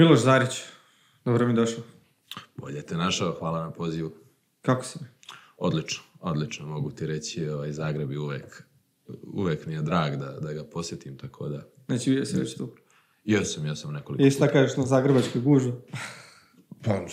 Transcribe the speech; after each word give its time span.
Miloš 0.00 0.20
Zarić, 0.20 0.62
dobro 1.24 1.46
mi 1.46 1.54
došao. 1.54 1.82
Bolje 2.56 2.82
te 2.82 2.96
našao, 2.96 3.36
hvala 3.38 3.64
na 3.64 3.70
pozivu. 3.70 4.12
Kako 4.62 4.84
si? 4.84 4.98
Odlično, 5.58 6.02
odlično, 6.20 6.66
mogu 6.66 6.90
ti 6.90 7.06
reći, 7.06 7.48
ovaj, 7.48 7.72
Zagreb 7.72 8.12
je 8.12 8.18
uvek, 8.18 8.62
uvek 9.22 9.66
mi 9.66 9.74
je 9.74 9.82
drag 9.82 10.16
da, 10.16 10.30
da 10.40 10.52
ga 10.52 10.64
posjetim, 10.64 11.18
tako 11.18 11.48
da... 11.48 11.66
Znači, 11.86 12.10
bio 12.10 12.24
si 12.24 12.36
već 12.36 12.56
tu. 12.56 12.70
Jesam, 13.24 13.66
jesam 13.66 13.92
nekoliko 13.92 14.26
I 14.26 14.30
šta 14.30 14.48
kažeš 14.48 14.76
na 14.76 14.86
zagrebačkoj 14.86 15.40
gužu? 15.40 15.72
Pa, 16.84 17.04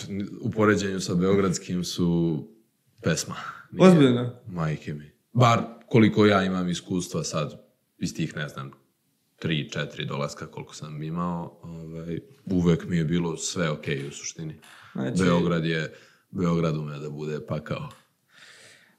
u 0.41 0.51
poređenju 0.51 0.99
sa 0.99 1.15
beogradskim 1.15 1.83
su 1.83 2.43
pesma. 3.01 3.35
Ozbiljno? 3.79 4.35
Majke 4.45 4.93
mi. 4.93 5.11
Bar 5.33 5.59
koliko 5.89 6.25
ja 6.25 6.43
imam 6.43 6.69
iskustva 6.69 7.23
sad, 7.23 7.61
iz 7.97 8.15
tih, 8.15 8.35
ne 8.35 8.49
znam, 8.49 8.71
tri, 9.39 9.69
četiri 9.69 10.05
dolaska 10.05 10.47
koliko 10.47 10.75
sam 10.75 11.03
imao, 11.03 11.59
ovaj, 11.63 12.19
uvek 12.45 12.87
mi 12.87 12.97
je 12.97 13.05
bilo 13.05 13.37
sve 13.37 13.69
ok 13.69 13.85
u 14.07 14.11
suštini. 14.11 14.55
Znači- 14.93 15.23
Beograd 15.23 15.65
je, 15.65 15.93
Beograd 16.31 16.77
ume 16.77 16.99
da 16.99 17.09
bude 17.09 17.45
pakao. 17.47 17.89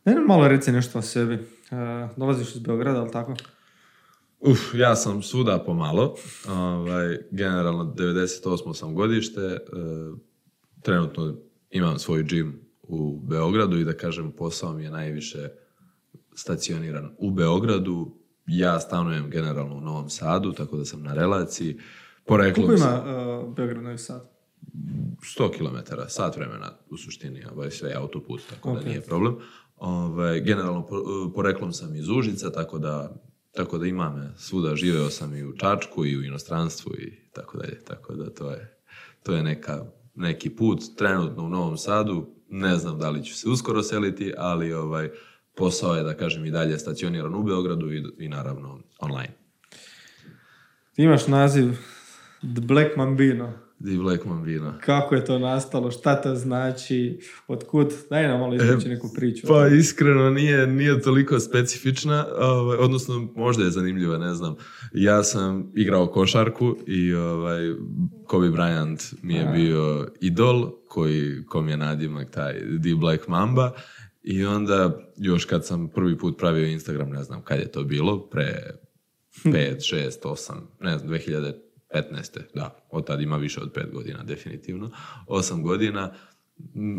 Ne, 0.04 0.14
malo 0.20 0.48
reci 0.48 0.72
nešto 0.72 0.98
o 0.98 1.02
sebi. 1.02 1.34
E, 1.34 1.38
dolaziš 2.16 2.54
iz 2.54 2.58
Beograda, 2.62 3.00
ali 3.00 3.12
tako? 3.12 3.34
Uf, 4.40 4.58
ja 4.74 4.96
sam 4.96 5.22
svuda 5.22 5.62
pomalo. 5.66 6.14
Ovaj, 6.48 7.18
generalno 7.30 7.84
98. 7.84 8.74
sam 8.74 8.94
godište. 8.94 9.40
e, 9.40 9.58
trenutno 10.82 11.36
imam 11.70 11.98
svoj 11.98 12.24
džim 12.24 12.60
u 12.82 13.20
Beogradu 13.20 13.78
i 13.78 13.84
da 13.84 13.96
kažem 13.96 14.32
posao 14.32 14.72
mi 14.72 14.84
je 14.84 14.90
najviše 14.90 15.48
stacioniran 16.34 17.10
u 17.18 17.30
Beogradu. 17.30 18.18
Ja 18.48 18.80
stanujem 18.80 19.30
generalno 19.30 19.76
u 19.76 19.80
Novom 19.80 20.10
Sadu, 20.10 20.52
tako 20.52 20.76
da 20.76 20.84
sam 20.84 21.02
na 21.02 21.14
relaciji. 21.14 21.78
Poreklom 22.26 22.66
Koliko 22.66 22.84
ima 22.84 23.02
uh, 23.46 23.54
Beograd 23.54 23.82
Novi 23.82 23.98
Sad? 23.98 24.30
100 25.38 25.50
km, 25.58 25.92
sat 26.08 26.36
vremena 26.36 26.72
u 26.90 26.96
suštini, 26.96 27.42
ovaj, 27.52 27.70
sve 27.70 27.90
je 27.90 27.96
autoput, 27.96 28.40
tako 28.50 28.70
Ok. 28.72 28.78
da 28.78 28.88
nije 28.88 29.00
problem. 29.00 29.36
Ovaj, 29.76 30.40
generalno, 30.40 30.86
po- 30.86 31.32
poreklom 31.34 31.72
sam 31.72 31.94
iz 31.94 32.08
Užica, 32.08 32.52
tako 32.52 32.78
da, 32.78 33.14
tako 33.52 33.78
da 33.78 33.86
ima 33.86 34.10
me 34.10 34.32
svuda, 34.36 34.76
živeo 34.76 35.10
sam 35.10 35.36
i 35.36 35.44
u 35.44 35.52
Čačku 35.56 36.06
i 36.06 36.16
u 36.18 36.22
inostranstvu 36.24 36.92
i 36.94 37.30
tako 37.32 37.58
dalje, 37.58 37.84
tako 37.84 38.14
da 38.14 38.30
to 38.30 38.50
je, 38.50 38.78
to 39.22 39.32
je 39.34 39.42
neka, 39.42 39.84
neki 40.14 40.50
put, 40.50 40.82
trenutno 40.96 41.44
u 41.44 41.48
Novom 41.48 41.76
Sadu, 41.78 42.26
ne 42.48 42.76
znam 42.76 42.98
da 42.98 43.10
li 43.10 43.24
ću 43.24 43.34
se 43.34 43.48
uskoro 43.48 43.82
seliti, 43.82 44.32
ali 44.38 44.72
ovaj, 44.72 45.10
posao 45.58 45.94
je, 45.94 46.02
da 46.02 46.14
kažem, 46.14 46.44
i 46.44 46.50
dalje 46.50 46.78
stacioniran 46.78 47.34
u 47.34 47.42
Beogradu 47.42 47.92
i, 47.92 48.04
i 48.18 48.28
naravno 48.28 48.78
online. 48.98 49.34
Ti 50.94 51.02
imaš 51.02 51.26
naziv 51.26 51.72
The 52.40 52.60
Black 52.60 52.96
Mambino. 52.96 53.52
Di 53.78 53.98
Black 53.98 54.24
Mambino. 54.24 54.74
Kako 54.80 55.14
je 55.14 55.24
to 55.24 55.38
nastalo? 55.38 55.90
Šta 55.90 56.22
to 56.22 56.34
znači? 56.34 57.20
Otkud? 57.46 57.92
Daj 58.10 58.28
nam 58.28 58.40
malo 58.40 58.54
izvući 58.54 58.88
neku 58.88 59.10
priču. 59.14 59.46
Pa 59.46 59.66
iskreno 59.66 60.30
nije, 60.30 60.66
nije 60.66 61.02
toliko 61.02 61.40
specifična, 61.40 62.26
ovaj, 62.38 62.76
odnosno 62.76 63.28
možda 63.36 63.64
je 63.64 63.70
zanimljiva, 63.70 64.18
ne 64.18 64.34
znam. 64.34 64.56
Ja 64.92 65.22
sam 65.22 65.72
igrao 65.74 66.06
košarku 66.06 66.76
i 66.86 67.14
ovaj, 67.14 67.74
Kobe 68.26 68.46
Bryant 68.46 69.14
mi 69.22 69.34
je 69.34 69.46
bio 69.54 70.08
idol 70.20 70.70
koji, 70.88 71.44
kom 71.46 71.68
je 71.68 71.76
nadimak 71.76 72.30
taj 72.30 72.54
The 72.54 72.94
Black 73.00 73.28
Mamba 73.28 73.72
i 74.30 74.44
onda 74.46 74.98
još 75.16 75.44
kad 75.44 75.66
sam 75.66 75.88
prvi 75.88 76.18
put 76.18 76.38
pravio 76.38 76.66
Instagram, 76.66 77.10
ne 77.10 77.22
znam 77.22 77.42
kad 77.42 77.58
je 77.58 77.72
to 77.72 77.84
bilo, 77.84 78.28
pre 78.28 78.74
5, 79.44 79.76
6, 79.94 80.10
8, 80.22 80.52
ne 80.80 80.98
znam, 80.98 81.12
2015. 81.12 81.54
Da, 82.54 82.86
od 82.90 83.06
tad 83.06 83.20
ima 83.20 83.36
više 83.36 83.60
od 83.60 83.72
5 83.72 83.92
godina, 83.92 84.22
definitivno. 84.22 84.90
8 85.26 85.62
godina, 85.62 86.12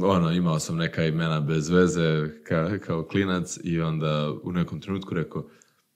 ono, 0.02 0.32
imao 0.32 0.60
sam 0.60 0.78
neka 0.78 1.06
imena 1.06 1.42
bez 1.42 1.70
veze 1.70 2.30
ka, 2.44 2.78
kao 2.80 3.04
klinac 3.04 3.60
i 3.64 3.82
onda 3.82 4.34
u 4.44 4.52
nekom 4.52 4.82
trenutku 4.82 5.14
rekao, 5.14 5.50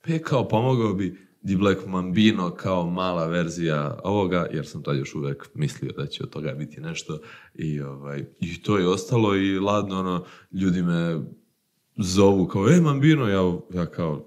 pe 0.04 0.20
kao 0.20 0.48
pomogao 0.48 0.94
bi 0.94 1.18
Di 1.44 1.56
Black 1.56 1.86
Mambino 1.88 2.50
kao 2.50 2.90
mala 2.90 3.28
verzija 3.28 4.00
ovoga, 4.04 4.48
jer 4.54 4.66
sam 4.66 4.84
tad 4.84 4.98
još 4.98 5.16
uvek 5.16 5.50
mislio 5.56 5.92
da 5.92 6.06
će 6.06 6.24
od 6.24 6.30
toga 6.30 6.54
biti 6.54 6.82
nešto 6.82 7.20
i, 7.56 7.82
ovaj, 7.82 8.26
i 8.40 8.62
to 8.62 8.78
je 8.78 8.88
ostalo 8.88 9.36
i 9.36 9.60
ladno 9.60 10.00
ono, 10.00 10.24
ljudi 10.52 10.82
me 10.82 11.20
zovu 11.98 12.46
kao, 12.48 12.70
e 12.70 12.82
Mambino, 12.82 13.28
ja, 13.28 13.58
ja 13.74 13.86
kao, 13.86 14.26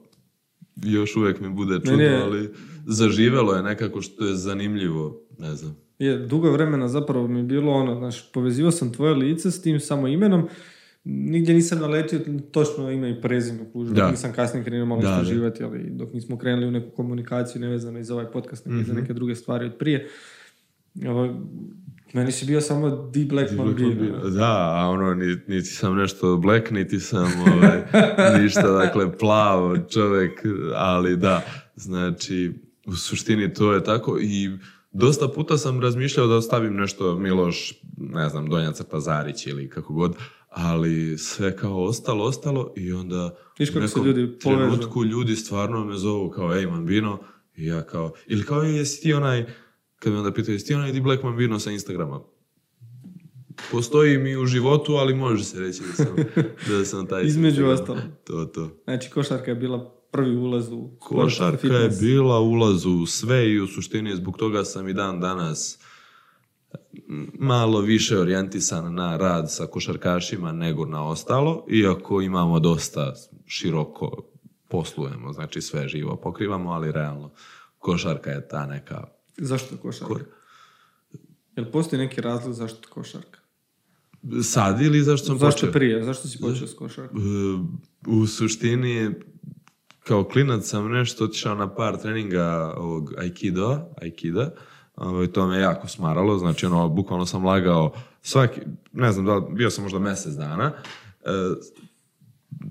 još 0.76 1.16
uvijek 1.16 1.40
mi 1.40 1.48
bude 1.50 1.74
čudno, 1.76 2.02
je- 2.02 2.22
ali 2.22 2.50
zaživelo 2.86 3.52
je 3.54 3.62
nekako 3.62 4.00
što 4.02 4.24
je 4.24 4.34
zanimljivo, 4.34 5.20
ne 5.38 5.54
znam. 5.54 5.76
Je, 5.98 6.18
dugo 6.18 6.50
vremena 6.50 6.88
zapravo 6.88 7.28
mi 7.28 7.38
je 7.38 7.44
bilo 7.44 7.72
ono, 7.72 7.94
znaš, 7.94 8.32
povezivao 8.32 8.70
sam 8.70 8.92
tvoje 8.92 9.14
lice 9.14 9.50
s 9.50 9.62
tim 9.62 9.80
samo 9.80 10.08
imenom, 10.08 10.48
nigdje 11.06 11.54
nisam 11.54 11.78
naletio 11.78 12.20
točno 12.50 12.90
ime 12.90 13.10
i 13.10 13.20
prezime, 13.20 13.58
kužu, 13.72 13.92
Da. 13.92 14.00
dok 14.00 14.10
nisam 14.10 14.32
kasnije 14.32 14.64
krenuo 14.64 14.86
malo 14.86 15.00
Da, 15.00 15.06
da. 15.06 15.12
istraživati, 15.12 15.64
ali 15.64 15.90
dok 15.90 16.12
nismo 16.12 16.38
krenuli 16.38 16.66
u 16.66 16.70
neku 16.70 16.90
komunikaciju 16.90 17.60
nevezano 17.60 17.98
i 17.98 18.04
za 18.04 18.14
ovaj 18.14 18.26
podcast, 18.26 18.66
nego 18.66 18.80
i 18.80 18.84
za 18.84 18.92
Mhm. 18.92 19.00
neke 19.00 19.12
druge 19.12 19.34
stvari 19.34 19.66
od 19.66 19.74
prije. 19.74 20.08
Ovo, 21.04 21.34
meni 22.12 22.32
si 22.32 22.46
bio 22.46 22.60
samo 22.60 22.90
D. 23.06 23.24
Black 23.24 23.52
Mambino. 23.52 24.18
Da, 24.20 24.44
a 24.72 24.88
ono, 24.88 25.14
ni- 25.14 25.38
niti 25.48 25.66
sam 25.66 25.96
nešto 25.96 26.36
black, 26.36 26.70
niti 26.70 27.00
sam 27.00 27.26
ovaj, 27.42 27.82
ništa, 28.42 28.70
dakle, 28.70 29.12
plav 29.12 29.60
čovjek, 29.84 30.42
ali 30.74 31.16
da, 31.16 31.42
znači, 31.76 32.52
u 32.86 32.94
suštini 32.94 33.54
to 33.54 33.72
je 33.72 33.84
tako 33.84 34.18
i 34.20 34.50
dosta 34.92 35.28
puta 35.28 35.58
sam 35.58 35.80
razmišljao 35.80 36.26
da 36.26 36.34
ostavim 36.34 36.74
nešto 36.74 37.16
Miloš, 37.16 37.72
ne 37.98 38.28
znam, 38.28 38.48
Donja 38.48 38.72
Crta 38.72 39.00
Zarić 39.00 39.46
ili 39.46 39.68
kako 39.70 39.94
god, 39.94 40.14
ali 40.56 41.18
sve 41.18 41.56
kao 41.56 41.84
ostalo, 41.84 42.24
ostalo 42.24 42.72
i 42.76 42.92
onda 42.92 43.36
Viš 43.58 43.70
u 43.70 43.72
kako 43.72 43.88
se 43.88 43.98
nekom 43.98 44.06
ljudi 44.06 44.38
povežu. 44.38 44.60
trenutku 44.60 45.04
ljudi 45.04 45.36
stvarno 45.36 45.84
me 45.84 45.96
zovu 45.96 46.30
kao, 46.30 46.56
ej, 46.56 46.66
Mambino, 46.66 47.18
i 47.56 47.66
ja 47.66 47.82
kao, 47.82 48.12
ili 48.26 48.44
kao, 48.44 48.64
"Ej, 48.64 48.76
jesi 48.76 49.02
ti 49.02 49.12
onaj, 49.12 49.46
kad 49.98 50.12
me 50.12 50.18
onda 50.18 50.32
pitaju, 50.32 50.54
jesi 50.54 50.66
ti 50.66 50.74
onaj 50.74 50.92
di 50.92 51.00
Black 51.00 51.22
Mambino 51.22 51.58
sa 51.58 51.70
Instagrama? 51.70 52.20
Postoji 53.72 54.18
mi 54.18 54.36
u 54.36 54.46
životu, 54.46 54.92
ali 54.92 55.14
može 55.14 55.44
se 55.44 55.60
reći 55.60 55.82
da 55.82 55.92
sam, 55.94 56.16
da 56.68 56.84
sam 56.84 57.06
taj... 57.06 57.24
Između 57.24 57.66
ostalog. 57.66 58.02
To, 58.24 58.44
to. 58.44 58.70
Znači, 58.84 59.10
košarka 59.10 59.50
je 59.50 59.54
bila 59.54 59.92
prvi 60.10 60.36
ulaz 60.36 60.72
u 60.72 60.90
Košarka 61.00 61.66
je 61.68 61.90
bila 62.00 62.40
ulaz 62.40 62.86
u 62.86 63.06
sve 63.06 63.50
i 63.50 63.60
u 63.60 63.66
suštini 63.66 64.16
zbog 64.16 64.36
toga 64.36 64.64
sam 64.64 64.88
i 64.88 64.94
dan 64.94 65.20
danas 65.20 65.78
malo 67.38 67.80
više 67.80 68.18
orijentisan 68.18 68.94
na 68.94 69.16
rad 69.16 69.52
sa 69.52 69.66
košarkašima 69.66 70.52
nego 70.52 70.84
na 70.86 71.08
ostalo, 71.08 71.66
iako 71.70 72.20
imamo 72.20 72.60
dosta 72.60 73.14
široko 73.46 74.22
poslujemo, 74.68 75.32
znači 75.32 75.60
sve 75.60 75.88
živo 75.88 76.16
pokrivamo, 76.16 76.70
ali 76.70 76.92
realno 76.92 77.30
košarka 77.78 78.30
je 78.30 78.48
ta 78.48 78.66
neka... 78.66 79.04
Zašto 79.36 79.76
košarka? 79.76 80.14
Ko- 80.14 80.20
Jel 81.56 81.70
postoji 81.72 82.00
neki 82.00 82.20
razlog 82.20 82.54
zašto 82.54 82.88
košarka? 82.88 83.38
Sad 84.42 84.82
ili 84.82 85.02
zašto 85.02 85.26
sam 85.26 85.38
zašto 85.38 85.60
počeo? 85.60 85.72
prije? 85.72 86.04
Zašto 86.04 86.28
si 86.28 86.38
počeo 86.40 86.66
s 86.66 86.74
košarkom? 86.74 87.18
E, 87.18 88.10
U 88.10 88.26
suštini, 88.26 89.10
kao 90.00 90.24
klinac 90.24 90.64
sam 90.64 90.92
nešto 90.92 91.24
otišao 91.24 91.54
na 91.54 91.74
par 91.74 91.96
treninga 92.02 92.74
ovog 92.76 93.12
Aikido, 93.18 93.80
Aikida, 94.02 94.54
Ovaj, 94.96 95.26
to 95.26 95.46
me 95.46 95.58
jako 95.58 95.88
smaralo, 95.88 96.38
znači 96.38 96.66
ono, 96.66 96.88
bukvalno 96.88 97.26
sam 97.26 97.44
lagao 97.44 97.92
svaki, 98.22 98.60
ne 98.92 99.12
znam, 99.12 99.26
da, 99.26 99.40
bio 99.50 99.70
sam 99.70 99.84
možda 99.84 99.98
mjesec 99.98 100.34
dana, 100.34 100.72
e, 101.24 101.30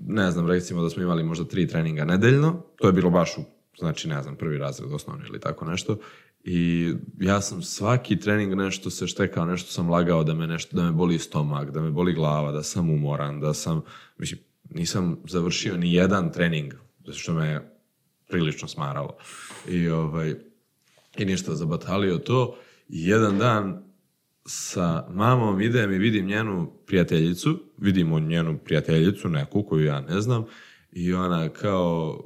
ne 0.06 0.30
znam, 0.30 0.46
recimo 0.46 0.82
da 0.82 0.90
smo 0.90 1.02
imali 1.02 1.24
možda 1.24 1.44
tri 1.44 1.68
treninga 1.68 2.04
nedeljno, 2.04 2.62
to 2.76 2.86
je 2.86 2.92
bilo 2.92 3.10
baš 3.10 3.38
u, 3.38 3.40
znači 3.78 4.08
ne 4.08 4.22
znam, 4.22 4.36
prvi 4.36 4.58
razred 4.58 4.92
osnovni 4.92 5.24
ili 5.28 5.40
tako 5.40 5.64
nešto, 5.64 5.96
i 6.44 6.92
ja 7.20 7.40
sam 7.40 7.62
svaki 7.62 8.20
trening 8.20 8.54
nešto 8.54 8.90
se 8.90 9.06
štekao, 9.06 9.44
nešto 9.44 9.72
sam 9.72 9.90
lagao 9.90 10.24
da 10.24 10.34
me 10.34 10.46
nešto, 10.46 10.76
da 10.76 10.82
me 10.82 10.92
boli 10.92 11.18
stomak, 11.18 11.70
da 11.70 11.80
me 11.80 11.90
boli 11.90 12.12
glava, 12.12 12.52
da 12.52 12.62
sam 12.62 12.90
umoran, 12.90 13.40
da 13.40 13.54
sam, 13.54 13.82
mislim, 14.18 14.40
nisam 14.70 15.16
završio 15.28 15.76
ni 15.76 15.94
jedan 15.94 16.32
trening, 16.32 16.74
zato 17.06 17.18
što 17.18 17.34
me 17.34 17.76
prilično 18.28 18.68
smaralo. 18.68 19.16
I 19.68 19.88
ovaj, 19.88 20.34
i 21.20 21.24
ništa 21.24 21.54
zabatalio 21.54 22.18
to. 22.18 22.56
I 22.88 23.08
jedan 23.08 23.38
dan 23.38 23.86
sa 24.46 25.06
mamom 25.10 25.60
idem 25.60 25.92
i 25.92 25.98
vidim 25.98 26.26
njenu 26.26 26.72
prijateljicu, 26.86 27.58
vidimo 27.78 28.20
njenu 28.20 28.58
prijateljicu, 28.64 29.28
neku 29.28 29.62
koju 29.62 29.84
ja 29.84 30.00
ne 30.00 30.20
znam, 30.20 30.44
i 30.92 31.14
ona 31.14 31.48
kao, 31.48 32.20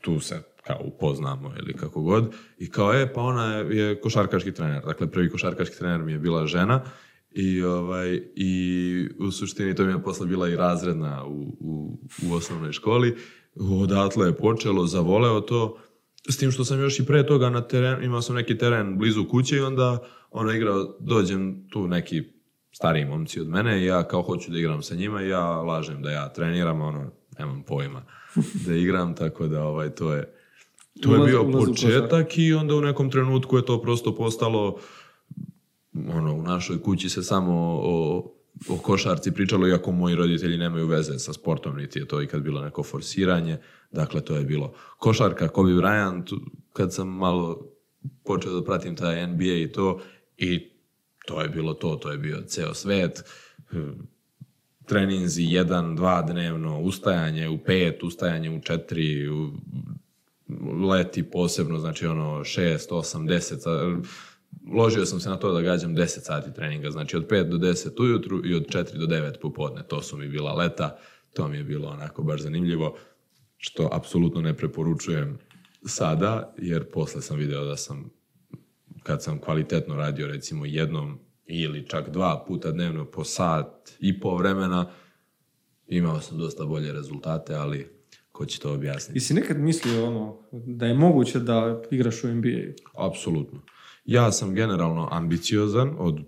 tu 0.00 0.20
se 0.20 0.42
kao 0.66 0.80
upoznamo 0.84 1.52
ili 1.58 1.72
kako 1.72 2.02
god, 2.02 2.34
i 2.58 2.70
kao 2.70 2.92
je, 2.92 3.12
pa 3.12 3.20
ona 3.20 3.54
je, 3.54 4.00
košarkaški 4.00 4.52
trener, 4.52 4.82
dakle 4.84 5.10
prvi 5.10 5.30
košarkaški 5.30 5.78
trener 5.78 6.02
mi 6.02 6.12
je 6.12 6.18
bila 6.18 6.46
žena, 6.46 6.82
i, 7.30 7.62
ovaj, 7.62 8.22
i 8.34 9.08
u 9.18 9.30
suštini 9.30 9.74
to 9.74 9.84
mi 9.84 9.92
je 9.92 10.02
posle 10.02 10.26
bila 10.26 10.48
i 10.48 10.56
razredna 10.56 11.24
u, 11.26 11.56
u, 11.60 11.98
u 12.28 12.34
osnovnoj 12.34 12.72
školi, 12.72 13.16
odatle 13.56 14.26
je 14.26 14.36
počelo, 14.36 14.86
zavoleo 14.86 15.40
to, 15.40 15.78
s 16.28 16.36
tim 16.36 16.50
što 16.50 16.64
sam 16.64 16.80
još 16.80 17.00
i 17.00 17.06
pre 17.06 17.26
toga 17.26 17.50
na 17.50 17.60
teren, 17.60 18.04
imao 18.04 18.22
sam 18.22 18.36
neki 18.36 18.58
teren 18.58 18.98
blizu 18.98 19.24
kuće 19.28 19.56
i 19.56 19.60
onda 19.60 19.98
ono 20.30 20.52
igrao, 20.52 20.96
dođem 21.00 21.68
tu 21.70 21.88
neki 21.88 22.22
stariji 22.72 23.04
momci 23.04 23.40
od 23.40 23.48
mene 23.48 23.82
i 23.82 23.84
ja 23.84 24.08
kao 24.08 24.22
hoću 24.22 24.50
da 24.50 24.58
igram 24.58 24.82
sa 24.82 24.94
njima 24.94 25.22
i 25.22 25.28
ja 25.28 25.44
lažem 25.44 26.02
da 26.02 26.10
ja 26.10 26.32
treniram, 26.32 26.80
ono, 26.80 27.10
nemam 27.38 27.62
pojma 27.62 28.02
da 28.66 28.74
igram, 28.74 29.14
tako 29.14 29.46
da 29.46 29.64
ovaj, 29.64 29.90
to 29.90 30.12
je 30.12 30.32
to 31.02 31.14
je 31.14 31.26
bio 31.26 31.50
početak 31.52 32.38
i 32.38 32.52
onda 32.52 32.74
u 32.74 32.80
nekom 32.80 33.10
trenutku 33.10 33.56
je 33.56 33.64
to 33.64 33.82
prosto 33.82 34.14
postalo 34.14 34.78
ono, 36.08 36.34
u 36.34 36.42
našoj 36.42 36.82
kući 36.82 37.08
se 37.08 37.22
samo 37.22 37.80
o, 37.82 38.35
o 38.68 38.76
košarci 38.78 39.32
pričalo, 39.32 39.68
iako 39.68 39.92
moji 39.92 40.14
roditelji 40.14 40.58
nemaju 40.58 40.86
veze 40.86 41.18
sa 41.18 41.32
sportom, 41.32 41.76
niti 41.76 41.98
je 41.98 42.08
to 42.08 42.22
ikad 42.22 42.42
bilo 42.42 42.60
neko 42.60 42.82
forsiranje. 42.82 43.58
Dakle, 43.92 44.20
to 44.20 44.36
je 44.36 44.44
bilo 44.44 44.74
košarka, 44.98 45.48
Kobe 45.48 45.70
Bryant, 45.72 46.40
kad 46.72 46.94
sam 46.94 47.08
malo 47.08 47.72
počeo 48.24 48.52
da 48.52 48.64
pratim 48.64 48.96
taj 48.96 49.26
NBA 49.26 49.44
i 49.44 49.72
to, 49.72 50.00
i 50.36 50.70
to 51.26 51.42
je 51.42 51.48
bilo 51.48 51.74
to, 51.74 51.96
to 51.96 52.12
je 52.12 52.18
bio 52.18 52.42
ceo 52.46 52.74
svet. 52.74 53.24
Treninzi 54.86 55.42
jedan, 55.42 55.96
dva 55.96 56.22
dnevno, 56.22 56.80
ustajanje 56.80 57.48
u 57.48 57.58
pet, 57.58 58.02
ustajanje 58.02 58.50
u 58.50 58.60
četiri, 58.60 59.28
u, 59.28 59.50
leti 60.90 61.22
posebno, 61.30 61.78
znači 61.78 62.06
ono 62.06 62.24
6, 62.44 62.78
8, 62.90 63.28
10, 63.28 63.58
sa- 63.58 64.08
ložio 64.74 65.06
sam 65.06 65.20
se 65.20 65.28
na 65.28 65.36
to 65.36 65.52
da 65.52 65.60
gađam 65.60 65.96
10 65.96 66.06
sati 66.06 66.54
treninga, 66.54 66.90
znači 66.90 67.16
od 67.16 67.26
5 67.30 67.48
do 67.48 67.56
10 67.56 68.02
ujutru 68.02 68.46
i 68.46 68.54
od 68.54 68.66
4 68.66 68.98
do 68.98 69.06
9 69.06 69.40
popodne, 69.42 69.82
to 69.88 70.02
su 70.02 70.16
mi 70.16 70.28
bila 70.28 70.54
leta, 70.54 70.98
to 71.32 71.48
mi 71.48 71.56
je 71.56 71.64
bilo 71.64 71.88
onako 71.88 72.22
baš 72.22 72.42
zanimljivo, 72.42 72.96
što 73.56 73.88
apsolutno 73.92 74.40
ne 74.40 74.56
preporučujem 74.56 75.38
sada, 75.86 76.54
jer 76.58 76.90
posle 76.90 77.22
sam 77.22 77.36
video 77.36 77.64
da 77.64 77.76
sam, 77.76 78.10
kad 79.02 79.22
sam 79.22 79.38
kvalitetno 79.38 79.96
radio 79.96 80.26
recimo 80.26 80.66
jednom 80.66 81.18
ili 81.46 81.88
čak 81.88 82.10
dva 82.10 82.44
puta 82.48 82.70
dnevno 82.70 83.04
po 83.04 83.24
sat 83.24 83.90
i 84.00 84.20
po 84.20 84.36
vremena, 84.36 84.90
imao 85.86 86.20
sam 86.20 86.38
dosta 86.38 86.64
bolje 86.64 86.92
rezultate, 86.92 87.54
ali 87.54 87.88
ko 88.32 88.46
će 88.46 88.60
to 88.60 88.72
objasniti? 88.72 89.18
I 89.18 89.20
si 89.20 89.34
nekad 89.34 89.58
mislio 89.60 90.06
ono, 90.06 90.38
da 90.52 90.86
je 90.86 90.94
moguće 90.94 91.40
da 91.40 91.82
igraš 91.90 92.24
u 92.24 92.28
NBA? 92.28 92.72
Apsolutno. 93.08 93.60
Ja 94.06 94.32
sam 94.32 94.54
generalno 94.54 95.08
ambiciozan 95.10 95.94
od, 95.98 96.20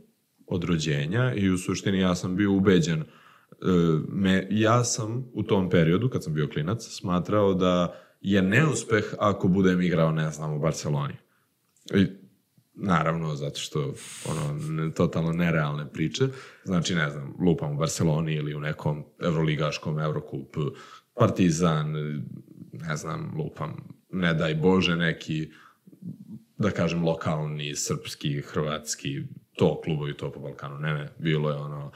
od 0.47 0.65
rođenja 0.65 1.35
i 1.35 1.51
u 1.51 1.59
suštini 1.59 1.99
ja 1.99 2.15
sam 2.15 2.37
bio 2.37 2.53
ubeđen. 2.53 3.01
e, 3.01 3.05
me, 4.09 4.47
ja 4.51 4.85
sam 4.85 5.25
u 5.33 5.43
tom 5.43 5.71
periodu, 5.71 6.09
kad 6.09 6.25
sam 6.25 6.35
bio 6.35 6.49
klinac, 6.49 6.83
smatrao 6.83 7.55
da 7.55 7.95
je 8.21 8.43
neuspeh 8.43 9.05
ako 9.19 9.49
budem 9.49 9.83
igrao, 9.83 10.13
ne 10.13 10.31
znam, 10.31 10.53
u 10.53 10.59
Barceloni. 10.59 11.15
I, 11.95 12.07
naravno, 12.75 13.37
zato 13.37 13.61
što 13.61 13.95
ono, 14.29 14.59
ne- 14.69 14.95
totalno 14.95 15.33
nerealne 15.33 15.93
priče. 15.93 16.29
Znači, 16.65 16.95
ne 16.95 17.11
znam, 17.11 17.35
lupam 17.41 17.73
u 17.73 17.77
Barceloni 17.77 18.35
ili 18.35 18.55
u 18.55 18.61
nekom 18.61 19.05
evroligaškom 19.21 19.99
Eurokup, 19.99 20.57
Partizan, 21.15 21.93
ne 22.73 22.97
znam, 22.97 23.35
lupam, 23.39 23.77
ne 24.13 24.35
daj 24.35 24.55
Bože, 24.55 24.97
neki 24.97 25.51
da 26.59 26.71
kažem, 26.71 27.05
lokalni, 27.05 27.75
srpski, 27.75 28.41
hrvatski, 28.41 29.23
to 29.57 29.81
klubovi, 29.81 30.17
to 30.17 30.33
po 30.33 30.41
Balkanu. 30.41 30.79
Ne, 30.79 30.95
ne, 30.95 31.09
bilo 31.19 31.51
je 31.51 31.57
ono... 31.57 31.93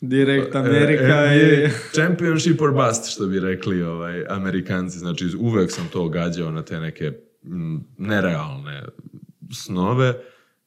Direkt 0.00 0.54
Amerika 0.54 1.24
e, 1.26 1.36
i... 1.36 1.64
e, 1.64 1.70
Championship 1.92 2.60
or 2.60 2.72
bust, 2.72 3.12
što 3.12 3.26
bi 3.26 3.40
rekli 3.40 3.82
ovaj, 3.82 4.24
Amerikanci. 4.28 4.98
Znači, 4.98 5.26
uvek 5.38 5.72
sam 5.72 5.88
to 5.92 6.08
gađao 6.08 6.50
na 6.50 6.62
te 6.62 6.80
neke 6.80 7.12
mm, 7.42 7.76
nerealne 7.98 8.84
snove 9.52 10.14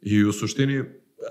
i 0.02 0.24
u 0.24 0.32
suštini 0.32 0.84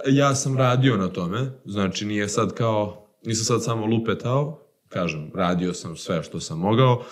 ja 0.06 0.34
sam 0.34 0.58
radio 0.58 0.96
na 0.96 1.08
tome. 1.08 1.50
Znači, 1.64 2.06
nije 2.06 2.28
sad 2.28 2.54
kao, 2.54 3.08
nisam 3.24 3.44
sad 3.44 3.64
samo 3.64 3.86
lupetao, 3.86 4.66
kažem, 4.88 5.30
radio 5.34 5.74
sam 5.74 5.96
sve 5.96 6.22
što 6.22 6.40
sam 6.40 6.58
mogao, 6.58 7.04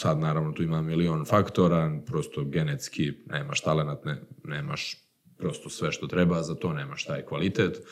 sad 0.00 0.18
naravno 0.18 0.52
tu 0.52 0.62
ima 0.62 0.82
milion 0.82 1.24
faktora, 1.24 2.00
prosto 2.06 2.44
genetski 2.44 3.12
nemaš 3.26 3.60
talenat, 3.60 4.04
ne, 4.04 4.22
nemaš 4.44 4.96
prosto 5.38 5.68
sve 5.68 5.92
što 5.92 6.06
treba, 6.06 6.42
za 6.42 6.54
to 6.54 6.72
nemaš 6.72 7.04
taj 7.04 7.22
kvalitet. 7.22 7.82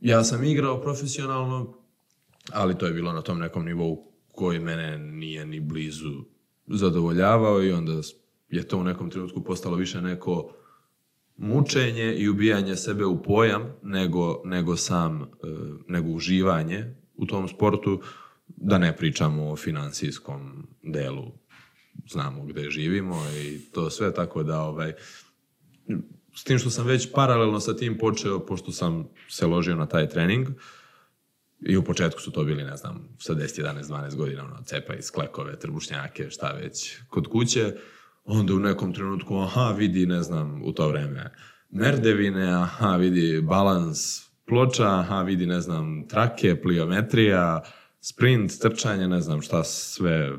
Ja 0.00 0.24
sam 0.24 0.44
igrao 0.44 0.80
profesionalno, 0.80 1.74
ali 2.52 2.78
to 2.78 2.86
je 2.86 2.92
bilo 2.92 3.12
na 3.12 3.22
tom 3.22 3.38
nekom 3.38 3.64
nivou 3.64 4.10
koji 4.32 4.58
mene 4.58 4.98
nije 4.98 5.46
ni 5.46 5.60
blizu 5.60 6.24
zadovoljavao 6.66 7.62
i 7.62 7.72
onda 7.72 7.92
je 8.48 8.68
to 8.68 8.78
u 8.78 8.84
nekom 8.84 9.10
trenutku 9.10 9.44
postalo 9.44 9.76
više 9.76 10.00
neko 10.00 10.54
mučenje 11.36 12.14
i 12.14 12.28
ubijanje 12.28 12.76
sebe 12.76 13.04
u 13.04 13.22
pojam 13.22 13.62
nego, 13.82 14.42
nego 14.44 14.76
sam, 14.76 15.22
e, 15.22 15.26
nego 15.88 16.08
uživanje 16.08 16.94
u 17.16 17.26
tom 17.26 17.48
sportu, 17.48 18.00
da 18.56 18.78
ne 18.78 18.96
pričamo 18.96 19.50
o 19.50 19.56
finansijskom 19.56 20.66
delu, 20.82 21.32
znamo 22.10 22.44
gde 22.44 22.70
živimo 22.70 23.22
i 23.30 23.58
to 23.72 23.90
sve, 23.90 24.14
tako 24.14 24.42
da 24.42 24.60
ovaj, 24.60 24.92
s 26.36 26.44
tim 26.44 26.58
što 26.58 26.70
sam 26.70 26.86
već 26.86 27.12
paralelno 27.14 27.60
sa 27.60 27.76
tim 27.76 27.98
počeo, 27.98 28.46
pošto 28.46 28.72
sam 28.72 29.08
se 29.28 29.46
ložio 29.46 29.76
na 29.76 29.86
taj 29.86 30.08
trening, 30.08 30.48
i 31.66 31.76
u 31.76 31.84
početku 31.84 32.20
su 32.20 32.30
to 32.30 32.44
bili, 32.44 32.64
ne 32.64 32.76
znam, 32.76 33.08
sa 33.18 33.34
10, 33.34 33.62
11, 33.62 33.82
12 33.82 34.16
godina, 34.16 34.44
ono, 34.44 34.62
cepa 34.64 34.94
iz 34.94 35.10
klekove, 35.10 35.58
trbušnjake, 35.58 36.30
šta 36.30 36.52
već, 36.52 36.98
kod 37.08 37.26
kuće. 37.26 37.74
Onda 38.24 38.54
u 38.54 38.58
nekom 38.58 38.94
trenutku, 38.94 39.36
aha, 39.36 39.70
vidi, 39.70 40.06
ne 40.06 40.22
znam, 40.22 40.62
u 40.64 40.72
to 40.72 40.88
vreme, 40.88 41.32
merdevine, 41.70 42.54
aha, 42.54 42.96
vidi, 42.96 43.40
balans 43.40 44.24
ploča, 44.46 44.98
aha, 44.98 45.22
vidi, 45.22 45.46
ne 45.46 45.60
znam, 45.60 46.08
trake, 46.08 46.62
pliometrija, 46.62 47.62
sprint, 48.04 48.58
trčanje, 48.60 49.08
ne 49.08 49.20
znam 49.20 49.42
šta 49.42 49.64
sve, 49.64 50.32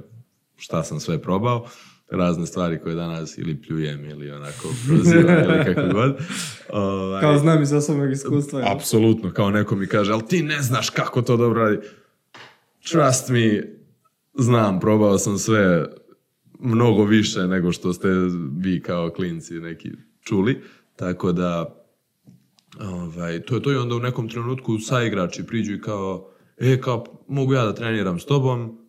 šta 0.56 0.84
sam 0.84 1.00
sve 1.00 1.22
probao 1.22 1.68
razne 2.10 2.46
stvari 2.46 2.80
koje 2.84 2.96
danas 2.96 3.38
ili 3.38 3.62
pljujem 3.62 4.06
ili 4.06 4.32
onako 4.32 4.68
prozivam 4.88 5.44
ili 5.44 5.64
kako 5.76 5.94
god. 5.94 6.18
Ovaj, 6.70 7.22
Kao 7.22 7.38
znam 7.38 7.62
iz 7.62 7.74
osobnog 7.74 8.12
iskustva. 8.12 8.62
Apsolutno, 8.76 9.32
kao 9.32 9.52
neko 9.52 9.76
mi 9.76 9.88
kaže, 9.88 10.14
ali 10.14 10.26
ti 10.28 10.44
ne 10.44 10.62
znaš 10.62 10.90
kako 10.90 11.22
to 11.22 11.38
dobro 11.38 11.64
radi. 11.64 11.78
Trust 12.92 13.30
me, 13.30 13.64
znam, 14.34 14.80
probao 14.80 15.18
sam 15.18 15.38
sve 15.38 15.86
mnogo 16.60 17.04
više 17.04 17.48
nego 17.48 17.72
što 17.72 17.94
ste 17.94 18.10
vi 18.58 18.82
kao 18.82 19.10
klinci 19.10 19.54
neki 19.54 19.92
čuli. 20.22 20.62
Tako 20.96 21.32
da, 21.32 21.76
ovaj, 22.80 23.42
to 23.42 23.56
je 23.56 23.64
to 23.64 23.72
i 23.72 23.76
onda 23.76 23.96
u 23.96 24.00
nekom 24.00 24.30
trenutku 24.30 24.80
saigrači 24.80 25.44
priđu 25.44 25.74
i 25.74 25.82
kao, 25.82 26.35
e, 26.58 26.82
kao, 26.82 27.06
mogu 27.28 27.54
ja 27.54 27.66
da 27.66 27.76
treniram 27.76 28.20
s 28.20 28.26
tobom 28.26 28.80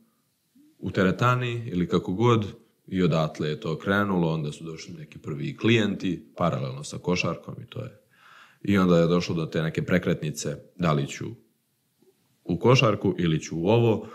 u 0.78 0.90
teretani 0.90 1.68
ili 1.72 1.88
kako 1.88 2.12
god. 2.12 2.46
I 2.86 3.02
odatle 3.02 3.48
je 3.48 3.60
to 3.60 3.78
krenulo, 3.78 4.32
onda 4.32 4.52
su 4.52 4.64
došli 4.64 4.94
neki 4.94 5.18
prvi 5.18 5.56
klijenti, 5.56 6.32
paralelno 6.36 6.84
sa 6.84 6.98
košarkom 6.98 7.54
i 7.62 7.66
to 7.66 7.80
je 7.80 8.06
i 8.66 8.78
onda 8.78 8.98
je 8.98 9.06
došlo 9.06 9.34
do 9.34 9.46
te 9.46 9.62
neke 9.62 9.82
prekretnice, 9.82 10.56
da 10.76 10.92
li 10.92 11.06
ću 11.06 11.26
u 12.44 12.58
košarku 12.58 13.14
ili 13.18 13.40
ću 13.40 13.58
u 13.58 13.66
ovo. 13.68 14.08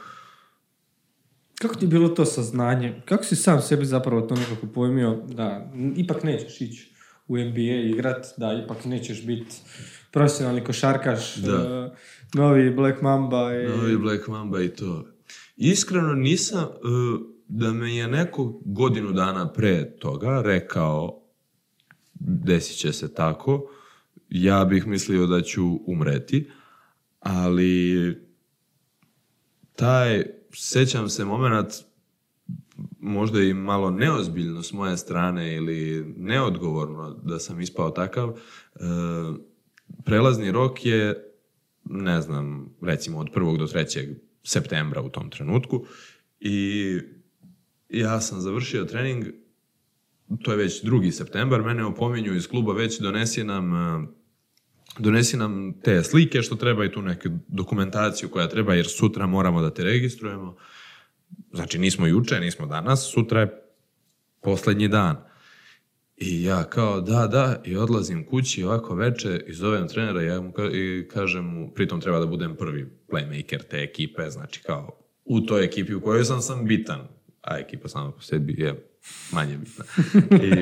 Kako 1.62 1.76
ti 1.76 1.86
je 1.86 1.90
bilo 1.90 2.10
to 2.10 2.26
saznanje? 2.26 3.02
Kako 3.06 3.24
si 3.24 3.36
sam 3.36 3.62
sebi 3.62 3.86
zapravo 3.86 4.22
to 4.22 4.36
nekako 4.36 4.68
pojmio 4.68 5.24
da 5.28 5.72
ipak 5.96 6.24
nećeš 6.24 6.62
ići 6.62 6.94
u 7.28 7.38
NBA 7.38 7.90
igrat, 7.96 8.28
da 8.38 8.62
ipak 8.66 8.86
nećeš 8.86 9.26
biti 9.26 9.56
profesionalni 10.12 10.64
košarkaš, 10.64 11.36
Da. 11.36 11.96
Novi 12.34 12.72
Black 12.72 13.02
Mamba 13.02 13.56
i... 13.56 13.68
Novi 13.68 13.98
Black 13.98 14.28
Mamba 14.28 14.62
i 14.62 14.70
to. 14.70 15.06
Iskreno 15.58 16.14
nisam, 16.14 16.64
e, 16.64 16.68
da 17.48 17.74
me 17.74 17.96
je 17.96 18.08
neko 18.08 18.62
godinu 18.66 19.12
dana 19.12 19.54
pre 19.54 19.98
toga 20.00 20.42
rekao 20.42 21.22
desit 22.20 22.78
će 22.78 22.94
se 22.94 23.14
tako, 23.14 23.70
ja 24.30 24.66
bih 24.66 24.88
mislio 24.88 25.28
da 25.28 25.42
ću 25.42 25.80
umreti, 25.86 26.50
ali 27.20 28.18
taj, 29.76 30.24
sećam 30.54 31.10
se 31.10 31.26
moment 31.26 31.74
možda 33.00 33.42
i 33.42 33.54
malo 33.54 33.92
neozbiljno 33.92 34.64
s 34.64 34.74
moje 34.74 34.98
strane 34.98 35.56
ili 35.56 36.14
neodgovorno 36.18 37.10
da 37.24 37.40
sam 37.40 37.62
ispao 37.62 37.90
takav, 37.90 38.30
e, 38.30 38.80
prelazni 40.06 40.52
rok 40.52 40.86
je, 40.86 41.31
ne 41.84 42.22
znam, 42.22 42.76
recimo 42.82 43.20
od 43.20 43.30
1. 43.30 43.58
do 43.58 43.68
3. 43.68 44.16
septembra 44.44 45.02
u 45.02 45.10
tom 45.10 45.30
trenutku 45.30 45.86
i 46.40 47.00
ja 47.90 48.22
sam 48.22 48.42
završio 48.42 48.86
trening, 48.86 49.26
to 50.44 50.52
je 50.52 50.58
već 50.58 50.84
2. 50.84 51.12
septembar, 51.12 51.62
mene 51.62 51.86
opominju 51.86 52.36
iz 52.36 52.48
kluba 52.48 52.74
već 52.74 53.00
donesi 53.00 53.44
nam 53.44 53.76
e, 53.76 54.08
donesi 55.00 55.38
nam 55.38 55.74
te 55.84 56.04
slike 56.04 56.42
što 56.42 56.56
treba 56.56 56.86
i 56.86 56.92
tu 56.92 57.02
neku 57.02 57.30
dokumentaciju 57.48 58.30
koja 58.30 58.48
treba 58.48 58.74
jer 58.74 58.88
sutra 58.88 59.28
moramo 59.28 59.62
da 59.62 59.74
te 59.74 59.84
registrujemo. 59.84 60.56
Znači 61.54 61.80
nismo 61.80 62.08
juče, 62.08 62.40
nismo 62.40 62.66
danas, 62.66 63.12
sutra 63.14 63.42
je 63.42 63.64
poslednji 64.42 64.88
dan. 64.88 65.31
I 66.22 66.44
ja 66.44 66.64
kao, 66.64 67.02
da, 67.02 67.28
da, 67.28 67.62
i 67.66 67.78
odlazim 67.78 68.26
kući 68.26 68.64
ovako 68.64 68.96
veče 68.96 69.44
i 69.48 69.54
zovem 69.54 69.88
trenera 69.88 70.22
ja 70.22 70.42
mu 70.42 70.52
ka 70.52 70.64
i 70.64 71.08
kažem 71.14 71.46
mu, 71.46 71.74
pritom 71.74 72.02
treba 72.02 72.20
da 72.20 72.26
budem 72.26 72.56
prvi 72.56 72.86
playmaker 73.08 73.64
te 73.70 73.78
ekipe, 73.78 74.30
znači 74.30 74.62
kao 74.64 74.98
u 75.26 75.42
toj 75.42 75.66
ekipi 75.66 75.94
u 75.94 76.02
kojoj 76.02 76.24
sam 76.24 76.42
sam 76.42 76.66
bitan, 76.66 77.08
a 77.42 77.58
ekipa 77.58 77.88
sama 77.88 78.12
po 78.12 78.22
sebi 78.22 78.56
je 78.58 78.88
manje 79.34 79.58
bitna. 79.58 79.86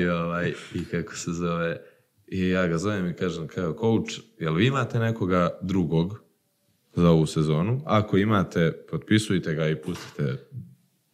I, 0.00 0.06
ovaj, 0.06 0.52
I 0.74 0.84
kako 0.84 1.16
se 1.16 1.32
zove, 1.32 1.80
i 2.26 2.48
ja 2.48 2.66
ga 2.66 2.78
zovem 2.78 3.10
i 3.10 3.14
kažem 3.14 3.48
kao, 3.48 3.72
coach, 3.80 4.20
jel 4.38 4.54
vi 4.54 4.66
imate 4.66 4.98
nekoga 4.98 5.58
drugog 5.62 6.22
za 6.94 7.10
ovu 7.10 7.26
sezonu? 7.26 7.82
Ako 7.86 8.16
imate, 8.16 8.72
potpisujte 8.90 9.54
ga 9.54 9.68
i 9.68 9.76
pustite 9.76 10.36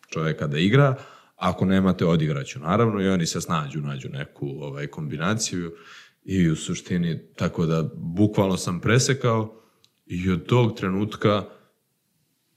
čoveka 0.08 0.46
da 0.46 0.58
igra, 0.58 0.96
ako 1.36 1.64
nemate, 1.64 2.06
odigraću. 2.06 2.60
Naravno 2.60 3.00
i 3.00 3.08
oni 3.08 3.26
se 3.26 3.40
snađu, 3.40 3.80
nađu 3.80 4.08
neku 4.08 4.46
ovaj, 4.46 4.86
kombinaciju 4.86 5.72
i 6.24 6.48
u 6.48 6.56
suštini, 6.56 7.18
tako 7.36 7.66
da 7.66 7.90
bukvalno 7.94 8.56
sam 8.56 8.80
presekao 8.80 9.62
i 10.06 10.30
od 10.30 10.46
tog 10.46 10.76
trenutka 10.76 11.44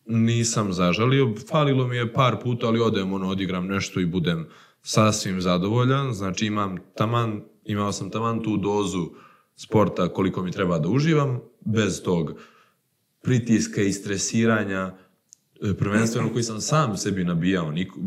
nisam 0.06 0.74
zažalio, 0.74 1.36
falilo 1.50 1.88
mi 1.88 1.96
je 1.96 2.14
par 2.14 2.38
puta, 2.44 2.68
ali 2.68 2.80
odem, 2.80 3.14
ono, 3.14 3.30
odigram 3.30 3.68
nešto 3.68 4.00
i 4.00 4.06
budem 4.06 4.48
sasvim 4.82 5.42
zadovoljan, 5.42 6.14
znači 6.14 6.46
imam 6.46 6.78
taman, 6.96 7.42
imao 7.64 7.92
sam 7.92 8.10
taman 8.10 8.44
tu 8.44 8.58
dozu 8.58 9.10
sporta 9.56 10.08
koliko 10.08 10.44
mi 10.44 10.52
treba 10.52 10.80
da 10.80 10.90
uživam, 10.90 11.40
bez 11.66 12.04
tog 12.04 12.34
pritiska 13.22 13.82
i 13.82 13.94
stresiranja, 13.94 14.96
e, 15.62 15.74
prvenstveno 15.74 16.30
koji 16.32 16.44
sam 16.44 16.62
sam 16.62 16.98
sebi 16.98 17.24
nabijao, 17.24 17.72
niko, 17.72 18.00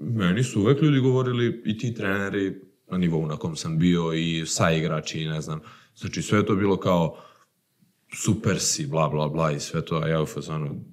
meni 0.00 0.42
su 0.44 0.60
uvek 0.60 0.82
ljudi 0.82 1.00
govorili 1.00 1.62
i 1.64 1.78
ti 1.78 1.94
treneri 1.94 2.60
na 2.90 2.98
nivou 2.98 3.26
na 3.26 3.36
kom 3.36 3.56
sam 3.56 3.78
bio 3.78 4.12
i 4.12 4.46
sa 4.46 4.70
igrači, 4.70 5.24
ne 5.24 5.40
znam. 5.40 5.60
Znači 5.96 6.22
sve 6.22 6.38
je 6.38 6.46
to 6.46 6.54
bilo 6.54 6.76
kao 6.76 7.18
super 8.14 8.60
si, 8.60 8.86
bla, 8.86 9.08
bla, 9.08 9.28
bla 9.28 9.52
i 9.52 9.60
sve 9.60 9.84
to, 9.84 9.96
a 9.96 10.08
ja 10.08 10.22
u 10.22 10.26
fazonu 10.26 10.84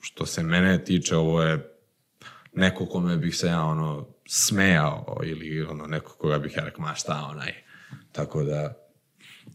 što 0.00 0.26
se 0.26 0.42
mene 0.42 0.84
tiče, 0.84 1.16
ovo 1.16 1.42
je 1.42 1.70
neko 2.52 2.86
kome 2.86 3.16
bih 3.16 3.36
se 3.36 3.46
ja 3.46 3.62
ono 3.62 4.06
smejao 4.26 5.20
ili 5.24 5.62
ono 5.62 5.86
neko 5.86 6.14
koga 6.18 6.38
bih 6.38 6.52
ja 6.56 6.64
rekao, 6.64 6.84
ma 6.84 6.94
šta 6.94 7.28
onaj. 7.30 7.52
Tako 8.12 8.42
da... 8.42 8.74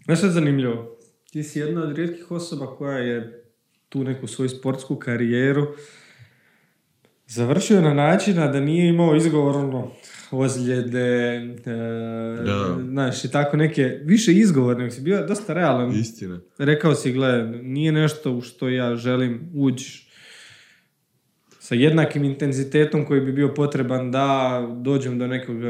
Znaš 0.06 0.18
što 0.18 0.28
je 0.28 0.34
zanimljivo? 0.34 0.98
Ti 1.32 1.44
si 1.44 1.60
jedna 1.60 1.84
od 1.84 1.96
rijetkih 1.96 2.32
osoba 2.32 2.76
koja 2.76 2.98
je 2.98 3.46
tu 3.90 4.04
neku 4.04 4.28
svoju 4.28 4.50
sportsku 4.50 4.96
karijeru 4.96 5.68
završio 7.30 7.82
na 7.82 7.94
način 7.94 8.36
da 8.36 8.60
nije 8.60 8.90
imao 8.90 9.16
izgovorno 9.16 9.92
ozljede, 10.32 11.36
e, 11.66 12.44
Da. 12.46 12.78
znaš, 12.90 13.26
i 13.26 13.32
tako 13.32 13.58
neke, 13.58 14.00
više 14.04 14.34
izgovorne, 14.34 14.84
nego 14.84 14.96
si 14.96 15.02
bio 15.02 15.26
dosta 15.28 15.54
realan. 15.54 15.92
Istina. 15.92 16.40
Rekao 16.58 16.96
si, 16.96 17.12
gle, 17.12 17.44
nije 17.64 17.92
nešto 17.92 18.32
u 18.32 18.42
što 18.42 18.70
ja 18.70 18.96
želim 18.96 19.52
ući 19.56 20.10
sa 21.60 21.76
jednakim 21.76 22.24
intenzitetom 22.24 23.06
koji 23.06 23.22
bi 23.22 23.32
bio 23.32 23.54
potreban 23.54 24.12
da 24.12 24.62
dođem 24.82 25.20
do 25.20 25.28
nekog 25.28 25.64
e, 25.64 25.68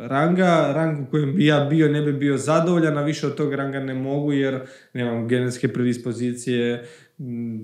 ranga, 0.00 0.72
rang 0.74 1.00
u 1.00 1.10
kojem 1.10 1.34
bi 1.34 1.46
ja 1.46 1.60
bio 1.60 1.88
ne 1.88 2.02
bi 2.02 2.12
bio 2.12 2.36
zadovoljan, 2.36 2.98
a 2.98 3.02
više 3.02 3.26
od 3.26 3.34
tog 3.34 3.54
ranga 3.54 3.80
ne 3.80 3.94
mogu 3.94 4.32
jer 4.32 4.60
nemam 4.94 5.28
genetske 5.28 5.68
predispozicije, 5.68 6.84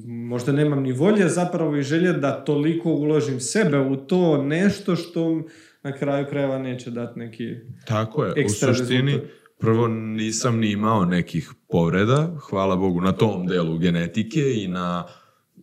možda 0.06 0.52
nemam 0.52 0.82
ni 0.82 0.92
volje 0.92 1.28
zapravo 1.28 1.76
i 1.76 1.82
želje 1.82 2.12
da 2.12 2.44
toliko 2.44 2.90
uložim 2.90 3.40
sebe 3.40 3.78
u 3.78 3.96
to 3.96 4.42
nešto 4.42 4.96
što 4.96 5.42
na 5.82 5.92
kraju 5.92 6.26
krajeva 6.30 6.58
neće 6.58 6.90
dati 6.90 7.18
neki 7.18 7.54
Tako 7.86 8.24
je. 8.24 8.44
U 8.46 8.48
suštini, 8.48 9.12
rezultat. 9.12 9.30
prvo 9.58 9.88
nisam 9.88 10.58
ni 10.58 10.70
imao 10.70 11.04
nekih 11.04 11.52
povreda, 11.68 12.36
hvala 12.50 12.76
Bogu, 12.76 13.00
na 13.00 13.12
tom 13.12 13.46
delu 13.46 13.78
genetike 13.78 14.54
i 14.54 14.68
na, 14.68 15.06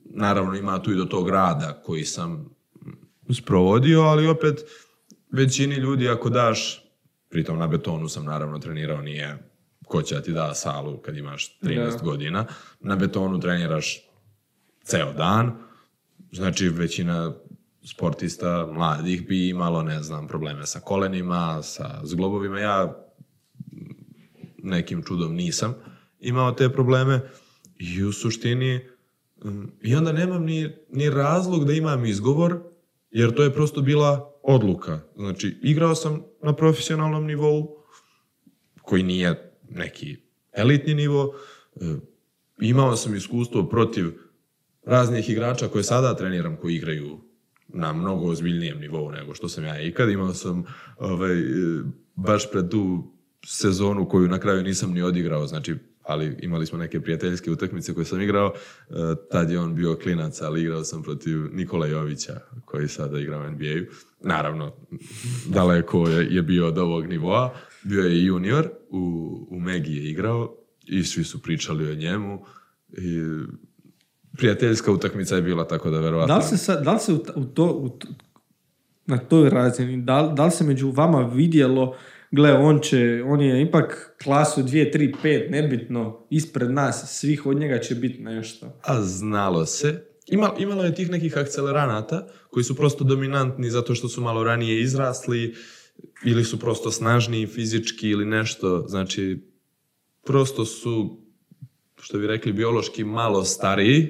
naravno 0.03 0.55
ima 0.55 0.81
tu 0.81 0.91
i 0.91 0.95
do 0.95 1.05
tog 1.05 1.29
rada 1.29 1.81
koji 1.86 2.03
sam 2.03 2.55
sprovodio, 3.33 4.01
ali 4.01 4.27
opet 4.27 4.60
većini 5.31 5.75
ljudi 5.75 6.10
ako 6.10 6.29
daš, 6.29 6.86
pritom 7.29 7.60
na 7.60 7.67
betonu 7.67 8.07
sam 8.07 8.25
naravno 8.25 8.60
trenirao, 8.60 9.01
nije 9.01 9.50
ko 9.91 10.01
će 10.01 10.15
da 10.15 10.21
ti 10.21 10.31
da 10.31 10.53
salu 10.53 10.98
kad 10.98 11.17
imaš 11.17 11.60
13 11.62 11.91
Da. 11.91 11.98
godina, 12.03 12.45
na 12.79 12.95
betonu 12.95 13.39
treniraš 13.39 14.00
ceo 14.83 15.13
dan, 15.13 15.53
znači 16.31 16.69
većina 16.69 17.33
sportista 17.83 18.67
mladih 18.74 19.27
bi 19.27 19.50
imalo, 19.50 19.83
ne 19.83 20.03
znam, 20.03 20.27
probleme 20.27 20.65
sa 20.65 20.79
kolenima, 20.79 21.63
sa 21.63 22.00
zglobovima. 22.03 22.60
Ja 22.60 23.05
nekim 24.57 25.03
čudom 25.03 25.36
nisam 25.36 25.75
imao 26.19 26.51
te 26.51 26.69
probleme 26.69 27.21
i 27.79 28.03
u 28.03 28.12
suštini 28.12 28.86
mm, 29.45 29.63
i 29.81 29.95
onda 29.95 30.12
nemam 30.12 30.43
ni, 30.43 30.69
ni 30.89 31.10
razlog 31.10 31.65
da 31.65 31.74
imam 31.74 32.05
izgovor, 32.05 32.60
jer 33.12 33.36
to 33.36 33.43
je 33.43 33.53
prosto 33.53 33.81
bila 33.81 34.33
odluka. 34.43 35.00
Znači, 35.15 35.60
igrao 35.62 35.95
sam 35.95 36.21
na 36.43 36.55
profesionalnom 36.55 37.25
nivou, 37.25 37.77
koji 38.81 39.03
nije 39.03 39.50
neki 39.75 40.17
elitni 40.51 40.93
nivo, 40.93 41.35
e, 41.75 41.85
imao 42.61 42.95
sam 42.95 43.15
iskustvo 43.15 43.69
protiv 43.69 44.11
raznih 44.83 45.29
igrača 45.29 45.67
koje 45.67 45.83
sada 45.83 46.15
treniram, 46.15 46.57
koji 46.57 46.75
igraju 46.75 47.19
na 47.67 47.93
mnogo 47.93 48.27
ozbiljnijem 48.27 48.79
nivou 48.79 49.11
nego 49.11 49.33
što 49.33 49.49
sam 49.49 49.63
ja 49.63 49.81
ikad. 49.81 50.09
Imao 50.09 50.33
sam 50.33 50.63
ovaj, 50.97 51.39
e, 51.39 51.43
baš 52.15 52.51
pred 52.51 52.69
tu 52.69 53.13
sezonu 53.45 54.09
koju 54.09 54.27
na 54.27 54.39
kraju 54.39 54.63
nisam 54.63 54.91
ni 54.91 55.01
odigrao, 55.01 55.47
znači 55.47 55.75
ali 56.03 56.37
imali 56.41 56.65
smo 56.65 56.77
neke 56.77 57.01
prijateljske 57.01 57.51
utakmice 57.51 57.93
koje 57.93 58.05
sam 58.05 58.21
igrao, 58.21 58.53
e, 58.89 58.93
tad 59.31 59.51
je 59.51 59.59
on 59.59 59.75
bio 59.75 59.95
klinac, 59.95 60.41
ali 60.41 60.61
igrao 60.61 60.83
sam 60.83 61.03
protiv 61.03 61.37
Nikola 61.53 61.87
Jovića, 61.87 62.39
koji 62.65 62.87
sada 62.87 63.19
igra 63.19 63.37
u 63.37 63.49
NBA-u. 63.49 63.93
Naravno, 64.19 64.75
daleko 65.45 66.07
je, 66.07 66.35
je 66.35 66.41
bio 66.41 66.67
od 66.67 66.77
ovog 66.77 67.07
nivoa, 67.07 67.55
bio 67.83 68.03
je 68.03 68.25
junior, 68.25 68.69
u, 68.89 69.00
u 69.50 69.59
Megi 69.59 69.95
je 69.95 70.09
igrao 70.09 70.55
i 70.88 71.03
svi 71.03 71.23
su 71.23 71.41
pričali 71.41 71.91
o 71.91 71.95
njemu 71.95 72.45
i 72.97 73.21
prijateljska 74.38 74.91
utakmica 74.91 75.35
je 75.35 75.41
bila 75.41 75.67
tako 75.67 75.89
da 75.89 76.00
verovatno... 76.00 76.35
Da 76.35 76.38
li 76.38 76.43
se, 76.43 76.57
sad, 76.57 76.83
da 76.83 76.93
li 76.93 77.00
se 77.00 77.13
u, 77.13 77.45
to, 77.45 77.65
u 77.65 77.89
t- 77.89 78.07
na 79.05 79.17
toj 79.17 79.50
razini, 79.50 80.01
da, 80.01 80.33
da 80.35 80.45
li 80.45 80.51
se 80.51 80.63
među 80.63 80.91
vama 80.91 81.31
vidjelo, 81.33 81.95
gle, 82.31 82.53
on 82.53 82.79
će, 82.79 83.23
on 83.25 83.41
je 83.41 83.61
ipak 83.61 84.15
klasu 84.23 84.63
2, 84.63 84.97
3, 84.97 85.15
5, 85.23 85.51
nebitno, 85.51 86.27
ispred 86.29 86.71
nas, 86.71 87.19
svih 87.19 87.45
od 87.45 87.57
njega 87.57 87.79
će 87.79 87.95
biti 87.95 88.21
nešto. 88.21 88.79
A 88.81 89.01
znalo 89.01 89.65
se. 89.65 90.05
Ima, 90.27 90.53
imalo 90.57 90.83
je 90.83 90.95
tih 90.95 91.09
nekih 91.09 91.38
akceleranata 91.38 92.27
koji 92.50 92.63
su 92.63 92.75
prosto 92.75 93.03
dominantni 93.03 93.69
zato 93.69 93.95
što 93.95 94.07
su 94.07 94.21
malo 94.21 94.43
ranije 94.43 94.81
izrasli 94.81 95.55
ili 96.25 96.43
su 96.43 96.60
prosto 96.60 96.91
snažniji 96.91 97.48
fizički 97.48 98.10
ili 98.10 98.25
nešto. 98.25 98.86
Znači, 98.88 99.51
prosto 100.24 100.65
su, 100.65 101.22
što 102.01 102.17
bi 102.17 102.27
rekli, 102.27 102.53
biološki 102.53 103.03
malo 103.03 103.43
stariji 103.43 104.10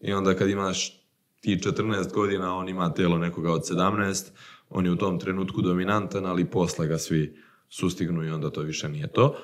i 0.00 0.12
onda 0.12 0.34
kad 0.34 0.48
imaš 0.50 0.98
ti 1.40 1.56
14 1.56 2.12
godina, 2.14 2.56
on 2.56 2.68
ima 2.68 2.94
telo 2.94 3.18
nekoga 3.18 3.52
od 3.52 3.62
17, 3.62 4.26
on 4.70 4.84
je 4.84 4.92
u 4.92 4.96
tom 4.96 5.20
trenutku 5.20 5.62
dominantan, 5.62 6.26
ali 6.26 6.50
posle 6.50 6.86
ga 6.86 6.98
svi 6.98 7.36
sustignu 7.68 8.24
i 8.24 8.30
onda 8.30 8.50
to 8.50 8.60
više 8.60 8.88
nije 8.88 9.12
to. 9.12 9.36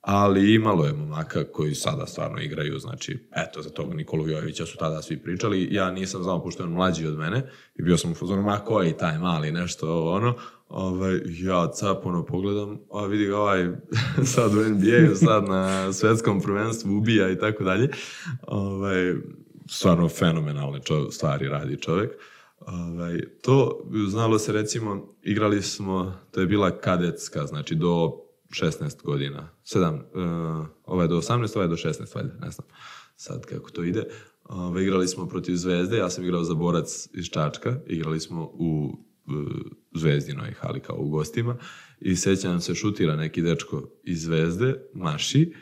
Ali 0.00 0.54
imalo 0.54 0.84
je 0.84 0.92
momaka 0.92 1.44
koji 1.44 1.74
sada 1.74 2.06
stvarno 2.06 2.40
igraju, 2.40 2.78
znači, 2.78 3.28
eto, 3.36 3.62
za 3.62 3.70
tog 3.70 3.94
Nikolu 3.94 4.28
Jojevića 4.28 4.66
su 4.66 4.76
tada 4.76 5.02
svi 5.02 5.22
pričali. 5.22 5.68
Ja 5.70 5.90
nisam 5.90 6.22
znao, 6.22 6.42
pošto 6.42 6.62
je 6.62 6.66
on 6.66 6.72
mlađi 6.72 7.06
od 7.06 7.18
mene, 7.18 7.50
i 7.74 7.82
bio 7.82 7.96
sam 7.96 8.12
u 8.12 8.14
fazonu, 8.14 8.42
ma 8.42 8.58
koji 8.58 8.96
taj 8.96 9.18
mali, 9.18 9.52
nešto 9.52 10.04
ono. 10.04 10.34
Ovaj, 10.72 11.20
ja 11.26 11.70
cap, 11.72 12.02
pogledam, 12.28 12.78
a 12.92 13.06
vidi 13.06 13.26
ga 13.26 13.36
ovaj 13.38 13.68
sad 14.34 14.54
u 14.54 14.68
NBA-u, 14.68 15.14
sad 15.14 15.48
na 15.48 15.92
svetskom 15.92 16.40
prvenstvu 16.40 16.96
ubija 16.96 17.30
i 17.30 17.38
tako 17.38 17.64
dalje. 17.64 17.88
Ovaj, 18.46 19.14
stvarno 19.70 20.08
fenomenalne 20.08 20.80
čo, 20.84 21.10
stvari 21.10 21.48
radi 21.48 21.80
čovek. 21.80 22.10
Ovaj, 22.60 23.20
to 23.42 23.80
znalo 24.08 24.38
se 24.38 24.52
recimo, 24.52 25.14
igrali 25.22 25.62
smo, 25.62 26.14
to 26.30 26.40
je 26.40 26.46
bila 26.46 26.70
kadetska, 26.70 27.46
znači 27.46 27.74
do 27.74 28.12
16 28.50 29.02
godina. 29.02 29.48
7, 29.64 30.60
uh, 30.60 30.66
ovaj 30.84 31.08
do 31.08 31.16
18, 31.16 31.56
ovaj 31.56 31.68
do 31.68 31.76
16, 31.76 32.14
valjda, 32.14 32.34
ne 32.40 32.50
znam 32.50 32.66
sad 33.16 33.46
kako 33.46 33.70
to 33.70 33.84
ide. 33.84 34.04
Ovaj, 34.44 34.82
igrali 34.82 35.08
smo 35.08 35.28
protiv 35.28 35.54
Zvezde, 35.54 35.96
ja 35.96 36.10
sam 36.10 36.24
igrao 36.24 36.44
za 36.44 36.54
borac 36.54 37.08
iz 37.14 37.26
Čačka, 37.26 37.76
igrali 37.86 38.20
smo 38.20 38.50
u 38.54 38.96
Zvezdinoj 39.94 40.52
hali 40.52 40.80
kao 40.80 40.96
u 40.98 41.08
gostima. 41.08 41.56
I 42.00 42.16
sećam 42.16 42.60
se 42.60 42.74
šutira 42.74 43.16
neki 43.16 43.42
dečko 43.42 43.82
iz 44.04 44.22
Zvezde, 44.22 44.74
maši, 44.94 45.54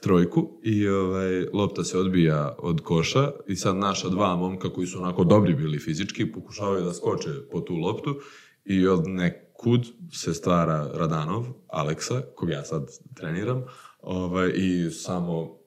trojku 0.00 0.60
i 0.62 0.88
ovaj, 0.88 1.46
lopta 1.52 1.84
se 1.84 1.98
odbija 1.98 2.56
od 2.58 2.80
koša. 2.80 3.30
I 3.46 3.56
sad 3.56 3.76
naša 3.76 4.08
dva 4.08 4.36
momka 4.36 4.72
koji 4.72 4.86
su 4.86 4.98
onako 4.98 5.24
dobri 5.24 5.54
bili 5.54 5.78
fizički 5.78 6.32
pokušavaju 6.32 6.84
da 6.84 6.94
skoče 6.94 7.30
po 7.52 7.60
tu 7.60 7.76
loptu. 7.76 8.16
I 8.64 8.86
od 8.86 9.08
neku 9.08 9.44
kud 9.64 9.86
se 10.12 10.34
stvara 10.34 10.90
Radanov, 10.94 11.46
Aleksa, 11.68 12.22
kog 12.34 12.50
ja 12.50 12.64
sad 12.64 12.90
treniram, 13.14 13.64
ovaj, 14.00 14.52
i 14.56 14.90
samo 14.90 15.58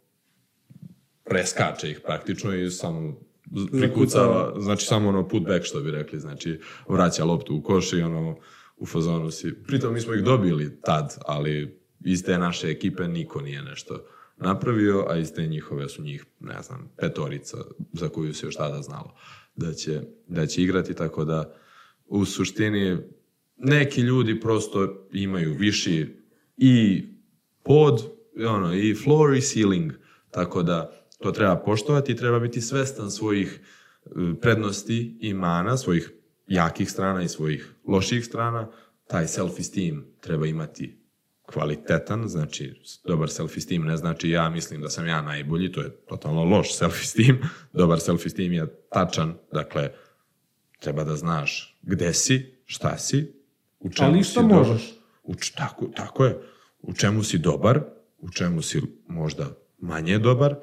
preskače 1.30 1.92
ih 1.92 2.02
praktično 2.06 2.56
i 2.56 2.72
samo 2.72 3.20
prikucava, 3.72 4.54
znači 4.60 4.86
samo 4.86 5.10
ono 5.10 5.28
put 5.28 5.44
back 5.44 5.66
što 5.66 5.82
bi 5.82 5.92
rekli, 5.92 6.20
znači 6.20 6.60
vraća 6.88 7.26
loptu 7.26 7.56
u 7.56 7.62
koš 7.62 7.94
i 7.94 8.02
ono 8.02 8.38
u 8.78 8.86
fazonu 8.86 9.32
si. 9.32 9.54
Pritom 9.68 9.94
mi 9.94 10.00
smo 10.00 10.14
ih 10.14 10.24
dobili 10.24 10.82
tad, 10.82 11.18
ali 11.26 11.80
iz 12.06 12.24
te 12.24 12.38
naše 12.38 12.70
ekipe 12.70 13.08
niko 13.08 13.42
nije 13.42 13.62
nešto 13.62 14.06
napravio, 14.38 15.06
a 15.10 15.18
iz 15.18 15.34
te 15.34 15.48
njihove 15.48 15.90
su 15.90 16.02
njih, 16.02 16.26
ne 16.40 16.62
znam, 16.62 16.92
petorica 16.98 17.58
za 17.94 18.10
koju 18.10 18.34
se 18.34 18.46
još 18.46 18.56
tada 18.56 18.82
znalo 18.82 19.16
da 19.56 19.74
će, 19.74 20.02
da 20.28 20.46
će 20.46 20.64
igrati, 20.64 20.94
tako 20.94 21.26
da 21.26 21.54
u 22.06 22.26
suštini 22.26 22.98
neki 23.58 24.02
ljudi 24.02 24.40
prosto 24.40 25.08
imaju 25.12 25.56
viši 25.60 26.16
i 26.58 27.04
pod, 27.64 28.04
ono, 28.48 28.76
i 28.76 28.96
floor 28.96 29.36
i 29.36 29.42
ceiling, 29.42 29.94
tako 30.32 30.64
da 30.64 30.97
to 31.18 31.32
treba 31.32 31.56
poštovati 31.56 32.12
i 32.12 32.16
treba 32.16 32.40
biti 32.40 32.62
svestan 32.62 33.12
svojih 33.12 33.62
e, 34.06 34.10
prednosti 34.42 35.18
i 35.22 35.34
mana, 35.34 35.78
svojih 35.78 36.12
jakih 36.48 36.92
strana 36.92 37.24
i 37.24 37.28
svojih 37.28 37.74
loših 37.88 38.26
strana, 38.26 38.72
taj 39.08 39.26
self-esteem 39.26 40.04
treba 40.20 40.48
imati 40.48 41.08
kvalitetan, 41.52 42.28
znači 42.28 42.82
dobar 43.06 43.30
self-esteem 43.30 43.86
ne 43.86 43.98
znači 43.98 44.30
ja 44.30 44.50
mislim 44.50 44.82
da 44.82 44.90
sam 44.90 45.08
ja 45.08 45.22
najbolji, 45.22 45.72
to 45.72 45.82
je 45.82 45.90
totalno 45.90 46.44
loš 46.44 46.80
self-esteem, 46.80 47.38
dobar 47.74 48.00
self-esteem 48.00 48.52
je 48.52 48.68
tačan, 48.90 49.38
dakle 49.54 49.90
treba 50.80 51.04
da 51.04 51.16
znaš 51.16 51.80
gde 51.82 52.14
si, 52.14 52.56
šta 52.66 52.98
si, 52.98 53.34
u 53.80 53.90
čemu 53.90 54.10
Ali 54.10 54.24
si 54.24 54.34
dobar, 54.36 54.68
možeš. 54.68 54.94
u, 55.24 55.34
tako, 55.56 55.86
tako 55.96 56.26
je, 56.26 56.40
u 56.82 56.94
čemu 56.94 57.24
si 57.24 57.38
dobar, 57.38 57.82
u 58.18 58.32
čemu 58.32 58.62
si 58.62 58.82
možda 59.08 59.48
manje 59.78 60.20
dobar, 60.20 60.56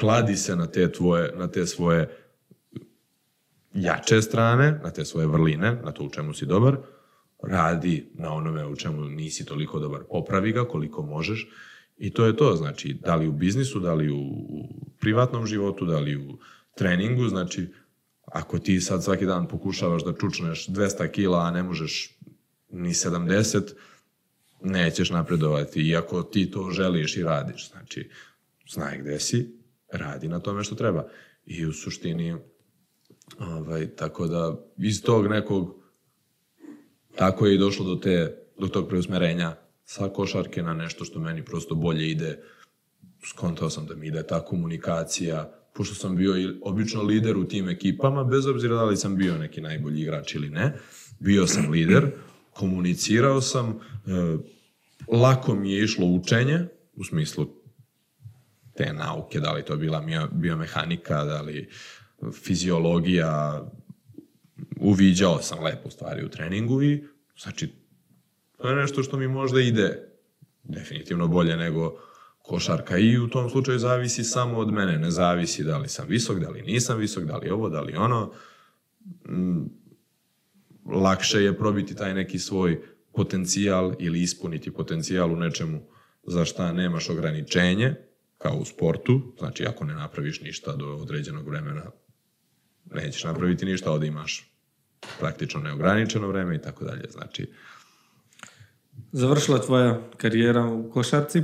kladi 0.00 0.36
se 0.36 0.56
na 0.56 0.66
te 0.66 0.92
tvoje, 0.92 1.32
na 1.36 1.48
te 1.48 1.66
svoje 1.66 2.08
jače 3.74 4.22
strane, 4.22 4.80
na 4.84 4.90
te 4.90 5.04
svoje 5.04 5.26
vrline, 5.26 5.72
na 5.84 5.92
to 5.92 6.04
u 6.04 6.10
čemu 6.10 6.34
si 6.34 6.46
dobar, 6.46 6.76
radi 7.42 8.10
na 8.14 8.32
onome 8.32 8.66
u 8.66 8.76
čemu 8.76 9.04
nisi 9.04 9.44
toliko 9.44 9.78
dobar, 9.78 10.00
popravi 10.10 10.52
ga 10.52 10.64
koliko 10.64 11.02
možeš 11.02 11.48
i 11.98 12.10
to 12.10 12.26
je 12.26 12.36
to, 12.36 12.56
znači, 12.56 12.98
da 13.04 13.16
li 13.16 13.28
u 13.28 13.32
biznisu, 13.32 13.80
da 13.80 13.94
li 13.94 14.10
u, 14.10 14.20
u 14.48 14.68
privatnom 15.00 15.46
životu, 15.46 15.86
da 15.86 15.98
li 15.98 16.16
u 16.16 16.38
treningu, 16.76 17.28
znači, 17.28 17.68
ako 18.24 18.58
ti 18.58 18.80
sad 18.80 19.04
svaki 19.04 19.26
dan 19.26 19.48
pokušavaš 19.48 20.04
da 20.04 20.12
čučneš 20.12 20.68
200 20.68 21.10
kila, 21.10 21.38
a 21.46 21.50
ne 21.50 21.62
možeš 21.62 22.18
ni 22.70 22.90
70, 22.90 23.62
nećeš 24.62 25.10
napredovati, 25.10 25.88
iako 25.88 26.22
ti 26.22 26.50
to 26.50 26.70
želiš 26.70 27.16
i 27.16 27.22
radiš, 27.22 27.70
znači, 27.70 28.10
znaj 28.70 28.98
gde 28.98 29.20
si, 29.20 29.58
radi 29.92 30.28
na 30.28 30.40
tome 30.40 30.64
što 30.64 30.74
treba. 30.74 31.08
I 31.46 31.66
u 31.66 31.72
suštini, 31.72 32.36
ovaj, 33.38 33.88
tako 33.96 34.26
da, 34.26 34.66
iz 34.78 35.02
tog 35.02 35.26
nekog 35.26 35.80
tako 37.16 37.46
je 37.46 37.54
i 37.54 37.58
došlo 37.58 37.84
do, 37.84 37.96
te, 37.96 38.36
do 38.58 38.68
tog 38.68 38.88
preusmerenja 38.88 39.56
sa 39.84 40.08
košarke 40.08 40.62
na 40.62 40.74
nešto 40.74 41.04
što 41.04 41.20
meni 41.20 41.44
prosto 41.44 41.74
bolje 41.74 42.10
ide. 42.10 42.42
Skontao 43.30 43.70
sam 43.70 43.86
da 43.86 43.94
mi 43.94 44.06
ide 44.06 44.26
ta 44.26 44.44
komunikacija, 44.44 45.52
pošto 45.74 45.94
sam 45.94 46.16
bio 46.16 46.36
i 46.36 46.58
obično 46.62 47.02
lider 47.02 47.36
u 47.36 47.44
tim 47.44 47.68
ekipama, 47.68 48.24
bez 48.24 48.46
obzira 48.46 48.76
da 48.76 48.84
li 48.84 48.96
sam 48.96 49.16
bio 49.16 49.38
neki 49.38 49.60
najbolji 49.60 50.00
igrač 50.00 50.34
ili 50.34 50.50
ne, 50.50 50.78
bio 51.18 51.46
sam 51.46 51.70
lider, 51.70 52.10
komunicirao 52.50 53.40
sam, 53.40 53.68
e, 53.70 53.78
lako 55.16 55.54
mi 55.54 55.72
je 55.72 55.84
išlo 55.84 56.06
učenje, 56.06 56.66
u 56.94 57.04
smislu 57.04 57.46
te 58.80 58.92
nauke, 58.92 59.40
da 59.40 59.52
li 59.52 59.64
to 59.64 59.76
bila 59.76 60.04
biomehanika, 60.32 61.24
da 61.24 61.40
li 61.40 61.68
fiziologija, 62.32 63.64
uviđao 64.76 65.42
sam 65.42 65.64
lepo 65.64 65.90
stvari 65.90 66.24
u 66.24 66.28
treningu 66.28 66.82
i 66.82 67.04
znači 67.42 67.72
to 68.56 68.68
je 68.68 68.76
nešto 68.76 69.02
što 69.02 69.16
mi 69.16 69.28
možda 69.28 69.60
ide 69.60 70.08
definitivno 70.64 71.28
bolje 71.28 71.56
nego 71.56 71.98
košarka 72.42 72.98
i 72.98 73.18
u 73.18 73.28
tom 73.28 73.50
slučaju 73.50 73.78
zavisi 73.78 74.24
samo 74.24 74.58
od 74.58 74.72
mene, 74.72 74.98
ne 74.98 75.10
zavisi 75.10 75.64
da 75.64 75.78
li 75.78 75.88
sam 75.88 76.06
visok, 76.08 76.38
da 76.38 76.48
li 76.50 76.62
nisam 76.62 76.98
visok, 76.98 77.24
da 77.24 77.36
li 77.36 77.50
ovo, 77.50 77.68
da 77.68 77.80
li 77.80 77.96
ono. 77.96 78.32
Mm, 79.28 79.64
lakše 80.86 81.42
je 81.42 81.58
probiti 81.58 81.96
taj 81.96 82.14
neki 82.14 82.38
svoj 82.38 82.80
potencijal 83.12 83.94
ili 83.98 84.22
ispuniti 84.22 84.70
potencijal 84.70 85.32
u 85.32 85.36
nečemu 85.36 85.80
za 86.26 86.44
šta 86.44 86.72
nemaš 86.72 87.10
ograničenje, 87.10 88.09
kao 88.42 88.56
u 88.56 88.64
sportu, 88.64 89.34
znači 89.38 89.66
ako 89.66 89.84
ne 89.84 89.94
napraviš 89.94 90.40
ništa 90.40 90.76
do 90.76 90.86
određenog 90.86 91.48
vremena, 91.48 91.90
nećeš 92.84 93.24
napraviti 93.24 93.66
ništa, 93.66 93.92
ovde 93.92 94.06
imaš 94.06 94.50
praktično 95.20 95.60
neograničeno 95.60 96.28
vreme 96.28 96.56
i 96.56 96.62
tako 96.62 96.84
dalje. 96.84 97.10
Znači, 97.10 97.46
Završila 99.12 99.58
tvoja 99.58 100.00
karijera 100.16 100.66
u 100.66 100.90
košarci. 100.90 101.42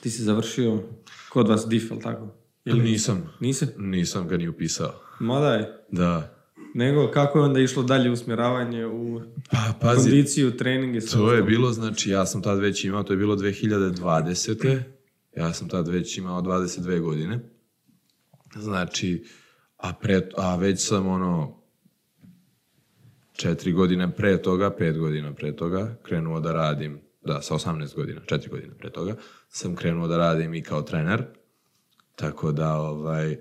Ti 0.00 0.10
si 0.10 0.22
završio 0.22 0.82
kod 1.28 1.48
vas 1.48 1.66
DIF, 1.68 1.92
ali 1.92 2.00
tako? 2.00 2.28
ili 2.64 2.82
nisam, 2.82 3.30
Nisi? 3.40 3.66
nisam 3.76 4.28
ga 4.28 4.36
ni 4.36 4.48
upisao. 4.48 4.92
Ma 5.20 5.40
daj. 5.40 5.64
Da. 5.90 6.30
Nego, 6.74 7.10
kako 7.10 7.38
je 7.38 7.44
onda 7.44 7.60
išlo 7.60 7.82
dalje 7.82 8.10
usmjeravanje 8.10 8.86
u 8.86 9.20
Pa, 9.50 9.72
pazi, 9.80 10.10
kondiciju, 10.10 10.56
trening 10.56 10.96
i 10.96 11.00
sve 11.00 11.18
to 11.18 11.32
je 11.32 11.42
bilo, 11.42 11.72
znači, 11.72 12.10
ja 12.10 12.26
sam 12.26 12.42
tad 12.42 12.58
već 12.58 12.84
imao, 12.84 13.02
to 13.02 13.12
je 13.12 13.16
bilo 13.16 13.36
2020. 13.36 14.82
Ja 15.36 15.52
sam 15.52 15.68
tad 15.68 15.88
već 15.88 16.18
imao 16.18 16.42
22 16.42 17.00
godine. 17.00 17.40
Znači, 18.56 19.24
a, 19.76 19.92
pre, 19.92 20.28
a 20.36 20.56
već 20.56 20.86
sam 20.86 21.06
ono, 21.06 21.60
četiri 23.32 23.72
godine 23.72 24.14
pre 24.14 24.42
toga, 24.42 24.70
pet 24.70 24.98
godina 24.98 25.34
pre 25.34 25.56
toga, 25.56 25.96
krenuo 26.02 26.40
da 26.40 26.52
radim, 26.52 27.00
da, 27.22 27.42
sa 27.42 27.54
18 27.54 27.94
godina, 27.94 28.20
četiri 28.26 28.50
godine 28.50 28.74
pre 28.74 28.90
toga, 28.90 29.16
sam 29.48 29.76
krenuo 29.76 30.08
da 30.08 30.16
radim 30.16 30.54
i 30.54 30.62
kao 30.62 30.82
trener. 30.82 31.24
Tako 32.14 32.52
da, 32.52 32.74
ovaj, 32.74 33.36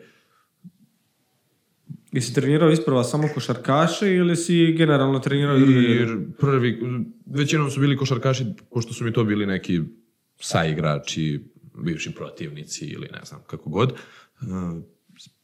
Jesi 2.11 2.33
trenirao 2.33 2.71
isprva 2.71 3.03
samo 3.03 3.27
košarkaše 3.33 4.15
ili 4.15 4.35
si 4.35 4.73
generalno 4.77 5.19
trenirao 5.19 5.57
i 5.57 5.59
druge 5.59 6.15
prvi, 6.39 6.79
većinom 7.25 7.71
su 7.71 7.79
bili 7.79 7.97
košarkaši, 7.97 8.45
pošto 8.71 8.93
su 8.93 9.03
mi 9.03 9.13
to 9.13 9.23
bili 9.23 9.45
neki 9.45 9.81
saigrači, 10.39 11.52
bivši 11.77 12.15
protivnici 12.15 12.85
ili 12.85 13.07
ne 13.11 13.19
znam, 13.25 13.41
kako 13.47 13.69
god. 13.69 13.91
Uh, 13.91 14.83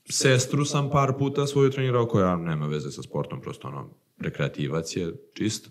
Sestru 0.09 0.65
sam 0.65 0.89
par 0.89 1.13
puta 1.19 1.47
svoju 1.47 1.69
trenirao, 1.69 2.05
koja 2.05 2.35
nema 2.35 2.67
veze 2.67 2.91
sa 2.91 3.01
sportom, 3.01 3.41
prosto 3.41 3.67
ono, 3.67 3.89
rekreativac 4.19 4.95
je 4.95 5.13
čist. 5.33 5.69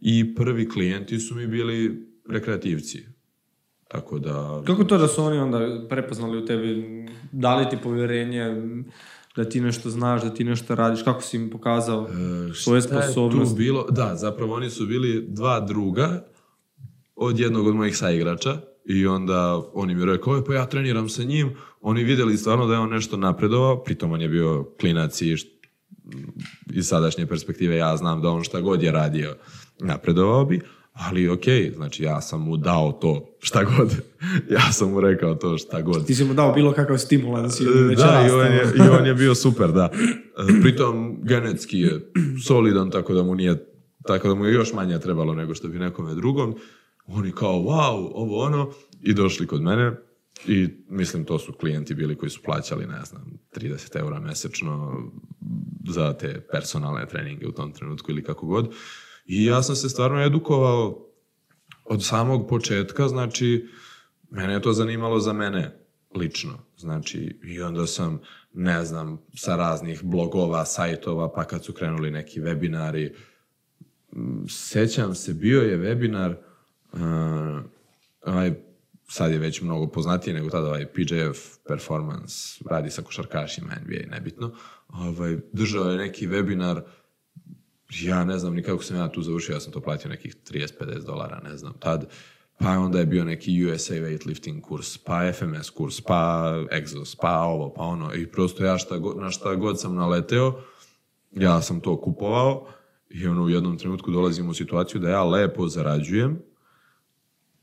I 0.00 0.34
prvi 0.34 0.68
klijenti 0.68 1.18
su 1.18 1.34
mi 1.34 1.46
bili 1.46 2.06
rekreativci. 2.28 3.06
Tako 3.88 4.18
da... 4.18 4.62
Kako 4.66 4.84
to 4.84 4.98
da 4.98 5.08
su 5.08 5.22
oni 5.22 5.38
onda 5.38 5.86
prepoznali 5.88 6.38
u 6.38 6.46
tebi, 6.46 6.84
dali 7.32 7.70
ti 7.70 7.76
povjerenje, 7.82 8.44
da 9.36 9.44
ti 9.44 9.60
nešto 9.60 9.90
znaš, 9.90 10.22
da 10.22 10.34
ti 10.34 10.44
nešto 10.44 10.74
radiš, 10.74 11.02
kako 11.02 11.22
si 11.22 11.36
im 11.36 11.50
pokazao 11.50 12.08
svoje 12.54 12.78
E, 12.78 12.80
Šta 12.80 12.94
je 12.94 13.00
tu 13.00 13.12
sposobnosti? 13.12 13.58
bilo? 13.58 13.86
Da, 13.90 14.16
zapravo 14.16 14.54
oni 14.54 14.70
su 14.70 14.86
bili 14.86 15.26
dva 15.28 15.60
druga 15.60 16.24
od 17.16 17.38
jednog 17.38 17.66
od 17.66 17.74
mojih 17.74 17.96
saigrača 17.96 18.60
i 18.88 19.06
onda 19.06 19.62
oni 19.74 19.94
mi 19.94 20.04
rekao, 20.04 20.32
"Oj, 20.32 20.44
pa 20.44 20.54
ja 20.54 20.66
treniram 20.66 21.08
sa 21.08 21.22
njim. 21.22 21.50
Oni 21.80 22.04
vidjeli 22.04 22.36
stvarno 22.36 22.66
da 22.66 22.72
je 22.74 22.80
on 22.80 22.90
nešto 22.90 23.16
napredovao, 23.16 23.82
pritom 23.82 24.12
on 24.12 24.20
je 24.20 24.28
bio 24.28 24.64
klinac 24.80 25.22
i 25.22 25.26
št- 25.26 25.48
iz 26.72 26.86
sadašnje 26.86 27.26
perspektive 27.26 27.76
ja 27.76 27.96
znam 27.96 28.22
da 28.22 28.28
on 28.28 28.42
šta 28.44 28.60
god 28.60 28.82
je 28.82 28.92
radio 28.92 29.34
napredovao 29.80 30.44
bi, 30.44 30.60
ali 30.92 31.28
ok, 31.28 31.44
znači 31.74 32.02
ja 32.02 32.20
sam 32.20 32.42
mu 32.42 32.56
dao 32.56 32.92
to 32.92 33.36
šta 33.40 33.64
god. 33.64 33.94
ja 34.56 34.72
sam 34.72 34.90
mu 34.90 35.00
rekao 35.00 35.34
to 35.34 35.58
šta 35.58 35.82
god. 35.82 36.06
Ti 36.06 36.14
si 36.14 36.24
mu 36.24 36.34
dao 36.34 36.52
bilo 36.52 36.72
kakav 36.72 36.98
stimulans 36.98 37.60
ili 37.60 37.78
E, 37.78 37.82
već 37.82 37.98
Da, 37.98 38.26
i 38.28 38.30
on, 38.30 38.46
je, 38.46 38.72
i 38.76 38.98
on 39.00 39.06
je 39.06 39.14
bio 39.14 39.34
super, 39.44 39.72
da. 39.72 39.90
E, 39.94 40.60
Pritom, 40.62 41.18
genetski 41.22 41.80
je 41.80 42.10
solidan, 42.46 42.90
tako 42.90 43.14
da 43.14 43.22
mu 43.22 43.34
nije 43.34 43.64
tako 44.06 44.28
da 44.28 44.34
mu 44.34 44.46
je 44.46 44.54
još 44.54 44.72
manje 44.72 44.98
trebalo 44.98 45.34
nego 45.34 45.54
što 45.54 45.68
bi 45.68 45.78
nekome 45.78 46.14
drugom. 46.14 46.54
Oni 47.08 47.32
kao, 47.32 47.52
wow, 47.52 48.10
ovo 48.14 48.44
ono, 48.44 48.72
i 49.02 49.14
došli 49.14 49.46
kod 49.46 49.62
mene 49.62 49.92
i 50.46 50.68
mislim 50.88 51.24
to 51.24 51.38
su 51.38 51.52
klijenti 51.52 51.94
bili 51.94 52.16
koji 52.16 52.30
su 52.30 52.42
plaćali, 52.42 52.86
ne 52.86 53.04
znam, 53.04 53.38
30 53.54 53.98
eura 53.98 54.20
mesečno 54.20 55.02
za 55.88 56.12
te 56.12 56.46
personalne 56.52 57.06
treninge 57.06 57.46
u 57.46 57.52
tom 57.52 57.72
trenutku 57.72 58.10
ili 58.10 58.24
kako 58.24 58.46
god. 58.46 58.74
I 59.26 59.44
ja 59.44 59.62
sam 59.62 59.76
se 59.76 59.88
stvarno 59.88 60.22
edukovao 60.22 61.06
od 61.84 62.04
samog 62.04 62.48
početka, 62.48 63.08
znači, 63.08 63.68
mene 64.30 64.52
je 64.52 64.62
to 64.62 64.72
zanimalo 64.72 65.20
za 65.20 65.32
mene 65.32 65.86
lično. 66.14 66.58
Znači, 66.76 67.40
i 67.44 67.60
onda 67.60 67.86
sam, 67.86 68.20
ne 68.52 68.84
znam, 68.84 69.18
sa 69.34 69.56
raznih 69.56 70.04
blogova, 70.04 70.64
sajtova, 70.64 71.32
pa 71.32 71.44
kad 71.44 71.64
su 71.64 71.72
krenuli 71.72 72.10
neki 72.10 72.40
webinari, 72.40 73.14
sećam 74.48 75.14
se, 75.14 75.34
bio 75.34 75.60
je 75.60 75.78
webinar, 75.78 76.34
ovaj, 78.26 78.52
sad 79.08 79.32
je 79.32 79.38
već 79.38 79.60
mnogo 79.62 79.86
poznatiji 79.86 80.34
nego 80.34 80.50
tada 80.50 80.66
ovaj 80.66 80.86
PJF 80.86 81.38
Performance, 81.68 82.34
radi 82.70 82.90
sa 82.90 83.02
košarkašima 83.02 83.72
NBA, 83.84 84.14
nebitno. 84.16 84.52
Ovaj, 84.88 85.38
držao 85.52 85.90
je 85.90 85.98
neki 85.98 86.28
webinar, 86.28 86.80
ja 87.90 88.24
ne 88.24 88.38
znam 88.38 88.54
ni 88.54 88.62
kako 88.62 88.82
sam 88.82 88.96
ja 88.96 89.08
tu 89.08 89.22
završio, 89.22 89.52
ja 89.52 89.60
sam 89.60 89.72
to 89.72 89.80
platio 89.80 90.08
nekih 90.10 90.36
30-50 90.50 91.04
dolara, 91.06 91.40
ne 91.40 91.56
znam, 91.56 91.72
tad. 91.78 92.10
Pa 92.58 92.70
onda 92.70 92.98
je 92.98 93.06
bio 93.06 93.24
neki 93.24 93.64
USA 93.66 93.94
weightlifting 93.94 94.60
kurs, 94.60 94.98
pa 94.98 95.32
FMS 95.32 95.70
kurs, 95.70 96.00
pa 96.00 96.52
Exos, 96.70 97.16
pa 97.20 97.40
ovo, 97.40 97.72
pa 97.74 97.82
ono. 97.82 98.14
I 98.14 98.26
prosto 98.26 98.64
ja 98.64 98.78
šta, 98.78 98.98
go- 98.98 99.14
na 99.20 99.30
šta 99.30 99.54
god 99.54 99.80
sam 99.80 99.94
naleteo, 99.94 100.60
ja 101.32 101.62
sam 101.62 101.80
to 101.80 102.00
kupovao 102.00 102.68
i 103.10 103.26
ono 103.26 103.42
u 103.42 103.48
jednom 103.48 103.78
trenutku 103.78 104.10
dolazim 104.10 104.48
u 104.48 104.54
situaciju 104.54 105.00
da 105.00 105.10
ja 105.10 105.24
lepo 105.24 105.68
zarađujem, 105.68 106.38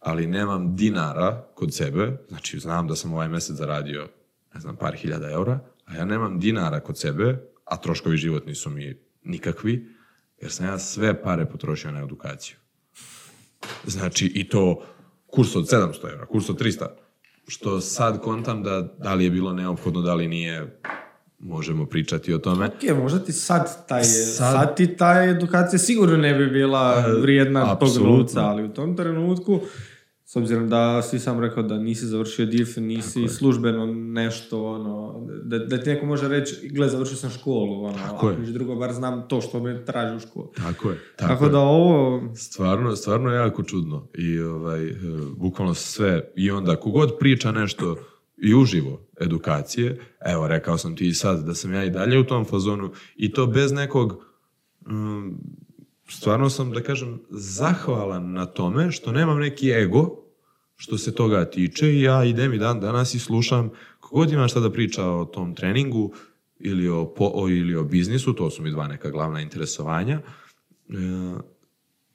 ali 0.06 0.28
nemam 0.28 0.76
dinara 0.76 1.44
kod 1.56 1.74
sebe, 1.74 2.18
znači 2.30 2.60
znam 2.60 2.88
da 2.88 2.96
sam 2.96 3.14
ovaj 3.14 3.28
mesec 3.28 3.56
zaradio, 3.56 4.08
ne 4.54 4.60
znam, 4.60 4.76
par 4.76 4.96
hiljada 4.96 5.32
eura, 5.32 5.60
a 5.86 5.96
ja 5.96 6.06
nemam 6.06 6.40
dinara 6.40 6.80
kod 6.80 6.98
sebe, 6.98 7.38
a 7.66 7.78
troškovi 7.78 8.18
životni 8.18 8.56
su 8.56 8.70
mi 8.70 8.98
nikakvi, 9.24 9.88
jer 10.42 10.52
sam 10.52 10.66
ja 10.66 10.80
sve 10.80 11.22
pare 11.22 11.46
potrošio 11.46 11.92
na 11.92 12.04
edukaciju. 12.04 12.56
Znači, 13.86 14.26
i 14.26 14.50
to 14.50 14.84
kurs 15.28 15.56
od 15.56 15.64
700 15.64 16.12
eura, 16.12 16.26
kurs 16.26 16.50
od 16.50 16.62
300, 16.62 16.86
što 17.48 17.82
sad 17.82 18.22
kontam 18.22 18.64
da 18.64 18.82
da 18.82 19.14
li 19.14 19.24
je 19.24 19.32
bilo 19.32 19.54
neophodno, 19.54 20.02
da 20.02 20.14
li 20.14 20.28
nije, 20.28 20.80
možemo 21.40 21.86
pričati 21.86 22.34
o 22.34 22.38
tome. 22.38 22.66
Ok, 22.66 22.98
možda 22.98 23.20
ti 23.20 23.32
sad 23.32 23.88
taj, 23.88 24.04
Sad- 24.04 24.54
sad, 24.54 24.76
ti 24.76 24.98
ta 24.98 25.24
edukacija 25.24 25.80
sigurno 25.80 26.18
ne 26.18 26.34
bi 26.34 26.48
bila 26.48 27.04
E, 27.08 27.22
vrijedna 27.22 27.76
tog 27.76 27.90
novca, 28.04 28.42
ali 28.42 28.64
u 28.64 28.74
tom 28.74 28.98
trenutku, 28.98 29.62
s 30.36 30.38
obzirom 30.38 30.70
da 30.70 31.02
si 31.02 31.20
sam 31.20 31.40
rekao 31.40 31.64
da 31.64 31.78
nisi 31.78 32.06
završio 32.06 32.46
DIF, 32.46 32.78
nisi 32.78 33.28
službeno 33.28 33.86
nešto, 33.86 34.66
ono, 34.66 35.28
da, 35.44 35.60
da 35.60 35.78
ti 35.78 35.90
neko 35.90 36.06
može 36.06 36.28
reći, 36.28 36.70
gle, 36.70 36.90
završio 36.90 37.18
sam 37.18 37.30
školu, 37.30 37.84
ono, 37.84 37.98
Tako 37.98 38.28
ako 38.28 38.40
niš 38.42 38.50
drugo, 38.50 38.76
bar 38.76 38.94
znam 38.94 39.28
to 39.28 39.42
što 39.42 39.60
me 39.60 39.86
traži 39.86 40.16
u 40.16 40.20
školu. 40.20 40.52
Tako 40.56 40.90
je. 40.90 41.00
Tako, 41.16 41.34
Tako, 41.34 41.46
je. 41.46 41.52
da 41.52 41.60
ovo, 41.60 42.22
Stvarno, 42.36 42.96
stvarno 42.96 43.32
je 43.32 43.36
jako 43.36 43.64
čudno. 43.64 44.08
I 44.14 44.40
ovaj, 44.40 44.88
e, 44.88 44.96
bukvalno 45.38 45.74
sve. 45.74 46.32
I 46.36 46.52
onda, 46.52 46.76
kogod 46.76 47.18
priča 47.20 47.52
nešto 47.52 47.96
i 48.38 48.56
uživo 48.56 49.08
edukacije, 49.22 50.00
evo, 50.26 50.48
rekao 50.48 50.78
sam 50.78 50.96
ti 50.96 51.08
i 51.08 51.14
sad 51.14 51.46
da 51.46 51.54
sam 51.54 51.74
ja 51.74 51.84
i 51.84 51.90
dalje 51.90 52.20
u 52.20 52.24
tom 52.24 52.46
fazonu 52.46 52.92
i 53.16 53.32
to 53.32 53.48
bez 53.48 53.72
nekog 53.72 54.26
mm, 54.88 55.30
stvarno 56.10 56.50
sam, 56.50 56.72
da 56.72 56.82
kažem, 56.82 57.20
zahvalan 57.30 58.32
na 58.32 58.46
tome 58.46 58.92
što 58.92 59.12
nemam 59.12 59.40
neki 59.40 59.72
ego 59.72 60.25
što 60.76 60.98
se 60.98 61.16
toga 61.16 61.46
tiče 61.46 61.94
i 61.94 62.02
ja 62.02 62.24
idem 62.24 62.54
i 62.54 62.58
dan 62.58 62.80
danas 62.80 63.14
i 63.14 63.20
slušam 63.20 63.70
kogod 64.00 64.32
ima 64.32 64.48
šta 64.48 64.60
da 64.60 64.72
priča 64.72 65.06
o 65.06 65.26
tom 65.26 65.56
treningu 65.56 66.14
ili 66.60 66.90
o, 66.90 67.14
po, 67.18 67.32
o, 67.34 67.50
ili 67.50 67.76
o 67.76 67.84
biznisu, 67.84 68.34
to 68.34 68.50
su 68.50 68.64
mi 68.64 68.72
dva 68.72 68.88
neka 68.88 69.10
glavna 69.10 69.42
interesovanja, 69.42 70.22
e, 70.22 70.94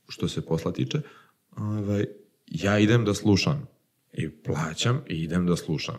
što 0.08 0.28
se 0.28 0.46
posla 0.46 0.72
tiče, 0.72 1.00
ovaj, 1.56 2.04
ja 2.46 2.78
idem 2.78 3.04
da 3.04 3.14
slušam 3.14 3.66
i 4.12 4.30
plaćam 4.30 5.00
i 5.08 5.22
idem 5.22 5.46
da 5.46 5.56
slušam. 5.56 5.96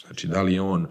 Znači, 0.00 0.28
da 0.28 0.42
li 0.42 0.58
on 0.58 0.86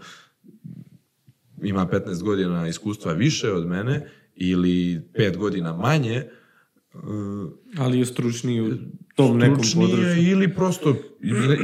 ima 1.62 1.86
15 1.86 2.22
godina 2.22 2.68
iskustva 2.68 3.12
više 3.12 3.52
od 3.52 3.66
mene 3.66 4.10
ili 4.36 5.02
5 5.14 5.36
godina 5.36 5.76
manje, 5.76 6.14
e, 6.14 6.28
ali 7.78 7.98
je 7.98 8.06
stručniji 8.06 8.78
tom 9.14 9.38
nekom 9.38 9.64
području. 9.74 10.30
ili 10.30 10.54
prosto 10.54 10.94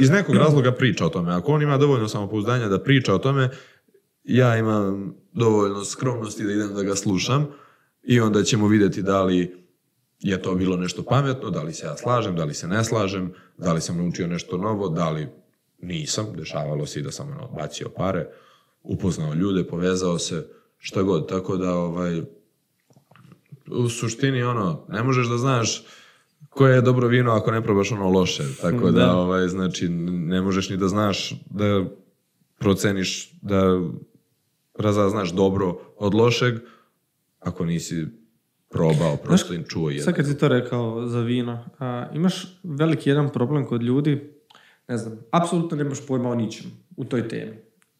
iz, 0.01 0.09
nekog 0.09 0.35
razloga 0.35 0.71
priča 0.71 1.05
o 1.05 1.09
tome. 1.09 1.33
Ako 1.33 1.51
on 1.51 1.61
ima 1.61 1.77
dovoljno 1.77 2.07
samopouzdanja 2.07 2.67
da 2.67 2.83
priča 2.83 3.13
o 3.13 3.17
tome, 3.17 3.49
ja 4.23 4.57
imam 4.57 5.15
dovoljno 5.33 5.85
skromnosti 5.85 6.43
da 6.43 6.51
idem 6.51 6.73
da 6.73 6.83
ga 6.83 6.95
slušam 6.95 7.47
i 8.03 8.19
onda 8.19 8.43
ćemo 8.43 8.67
vidjeti 8.67 9.01
da 9.01 9.23
li 9.23 9.61
je 10.19 10.41
to 10.41 10.55
bilo 10.55 10.77
nešto 10.77 11.03
pametno, 11.03 11.49
da 11.49 11.61
li 11.63 11.73
se 11.73 11.85
ja 11.85 11.97
slažem, 11.97 12.35
da 12.35 12.43
li 12.43 12.53
se 12.53 12.67
ne 12.67 12.83
slažem, 12.83 13.33
da 13.57 13.73
li 13.73 13.81
sam 13.81 13.97
naučio 13.97 14.27
nešto 14.27 14.57
novo, 14.57 14.89
da 14.89 15.09
li 15.09 15.27
nisam, 15.81 16.25
dešavalo 16.37 16.85
se 16.85 16.99
i 16.99 17.03
da 17.03 17.11
sam 17.11 17.29
ono, 17.29 17.47
bacio 17.47 17.89
pare, 17.89 18.27
upoznao 18.83 19.33
ljude, 19.33 19.67
povezao 19.67 20.19
se, 20.19 20.47
šta 20.77 21.01
god, 21.01 21.29
tako 21.29 21.57
da 21.57 21.73
ovaj, 21.73 22.21
u 23.67 23.89
suštini 23.89 24.43
ono, 24.43 24.85
ne 24.89 25.03
možeš 25.03 25.27
da 25.27 25.37
znaš 25.37 25.83
koje 26.51 26.75
je 26.75 26.81
dobro 26.81 27.07
vino 27.07 27.31
ako 27.31 27.51
ne 27.51 27.61
probaš 27.61 27.91
ono 27.91 28.09
loše, 28.09 28.43
tako 28.61 28.91
da, 28.91 28.99
Da. 28.99 29.15
ovaj, 29.15 29.47
znači, 29.47 29.89
ne 29.89 30.41
možeš 30.41 30.69
ni 30.69 30.77
da 30.77 30.87
znaš 30.87 31.33
da 31.49 31.85
proceniš, 32.57 33.31
da 33.41 33.79
razaznaš 34.77 35.31
dobro 35.31 35.79
od 35.97 36.13
lošeg 36.13 36.55
ako 37.39 37.65
nisi 37.65 38.05
probao, 38.69 39.17
prosto 39.17 39.53
im 39.53 39.63
čuo 39.67 39.89
jedno. 39.89 40.03
Sad 40.03 40.15
kad 40.15 40.27
si 40.27 40.37
to 40.37 40.47
rekao 40.47 41.07
za 41.07 41.19
vino, 41.19 41.65
a, 41.79 42.07
imaš 42.13 42.59
veliki 42.63 43.09
jedan 43.09 43.29
problem 43.29 43.65
kod 43.65 43.83
ljudi, 43.83 44.33
ne 44.87 44.97
znam, 44.97 45.19
apsolutno 45.31 45.77
nemaš 45.77 46.07
pojma 46.07 46.29
o 46.29 46.35
ničem 46.35 46.65
u 46.97 47.05
toj 47.05 47.27
temi. 47.27 47.57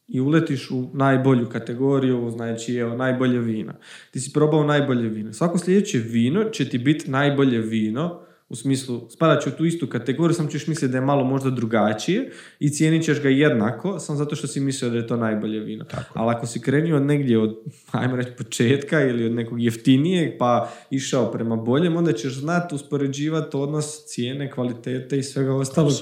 I 0.08 0.20
uletiš 0.20 0.70
u 0.70 0.90
najbolju 0.94 1.48
kategoriju, 1.48 2.30
znači 2.30 2.74
evo, 2.74 2.96
najbolje 2.96 3.38
vino. 3.38 3.72
Ti 4.10 4.20
si 4.20 4.32
probao 4.32 4.64
najbolje 4.64 5.08
vino. 5.08 5.32
Svako 5.32 5.58
sljedeće 5.58 5.98
vino 5.98 6.44
će 6.44 6.68
ti 6.68 6.78
biti 6.78 7.10
najbolje 7.10 7.58
vino, 7.58 8.20
u 8.52 8.56
smislu, 8.56 9.06
spadat 9.10 9.42
će 9.42 9.48
u 9.48 9.52
tu 9.52 9.64
istu 9.64 9.86
kategoriju, 9.86 10.34
samo 10.34 10.48
ćeš 10.48 10.66
misliti 10.66 10.92
da 10.92 10.98
je 10.98 11.04
malo 11.04 11.24
možda 11.24 11.50
drugačije 11.50 12.30
i 12.60 12.70
cijenit 12.70 13.04
ćeš 13.04 13.22
ga 13.22 13.28
jednako, 13.28 13.98
samo 13.98 14.18
zato 14.18 14.36
što 14.36 14.46
si 14.46 14.60
mislio 14.60 14.90
da 14.90 14.96
je 14.96 15.06
to 15.06 15.16
najbolje 15.16 15.60
vino. 15.60 15.84
Ali 16.14 16.30
ako 16.30 16.46
si 16.46 16.60
krenio 16.60 16.96
od 16.96 17.02
negdje 17.02 17.38
od, 17.38 17.56
ajmo 17.90 18.16
reći, 18.16 18.30
početka 18.38 19.00
ili 19.00 19.26
od 19.26 19.32
nekog 19.32 19.62
jeftinijeg, 19.62 20.32
pa 20.38 20.72
išao 20.90 21.30
prema 21.30 21.56
boljem, 21.56 21.96
onda 21.96 22.12
ćeš 22.12 22.34
znati 22.34 22.74
uspoređivati 22.74 23.56
odnos 23.56 24.06
cijene, 24.06 24.50
kvalitete 24.50 25.18
i 25.18 25.22
svega 25.22 25.54
ostalog 25.54 25.92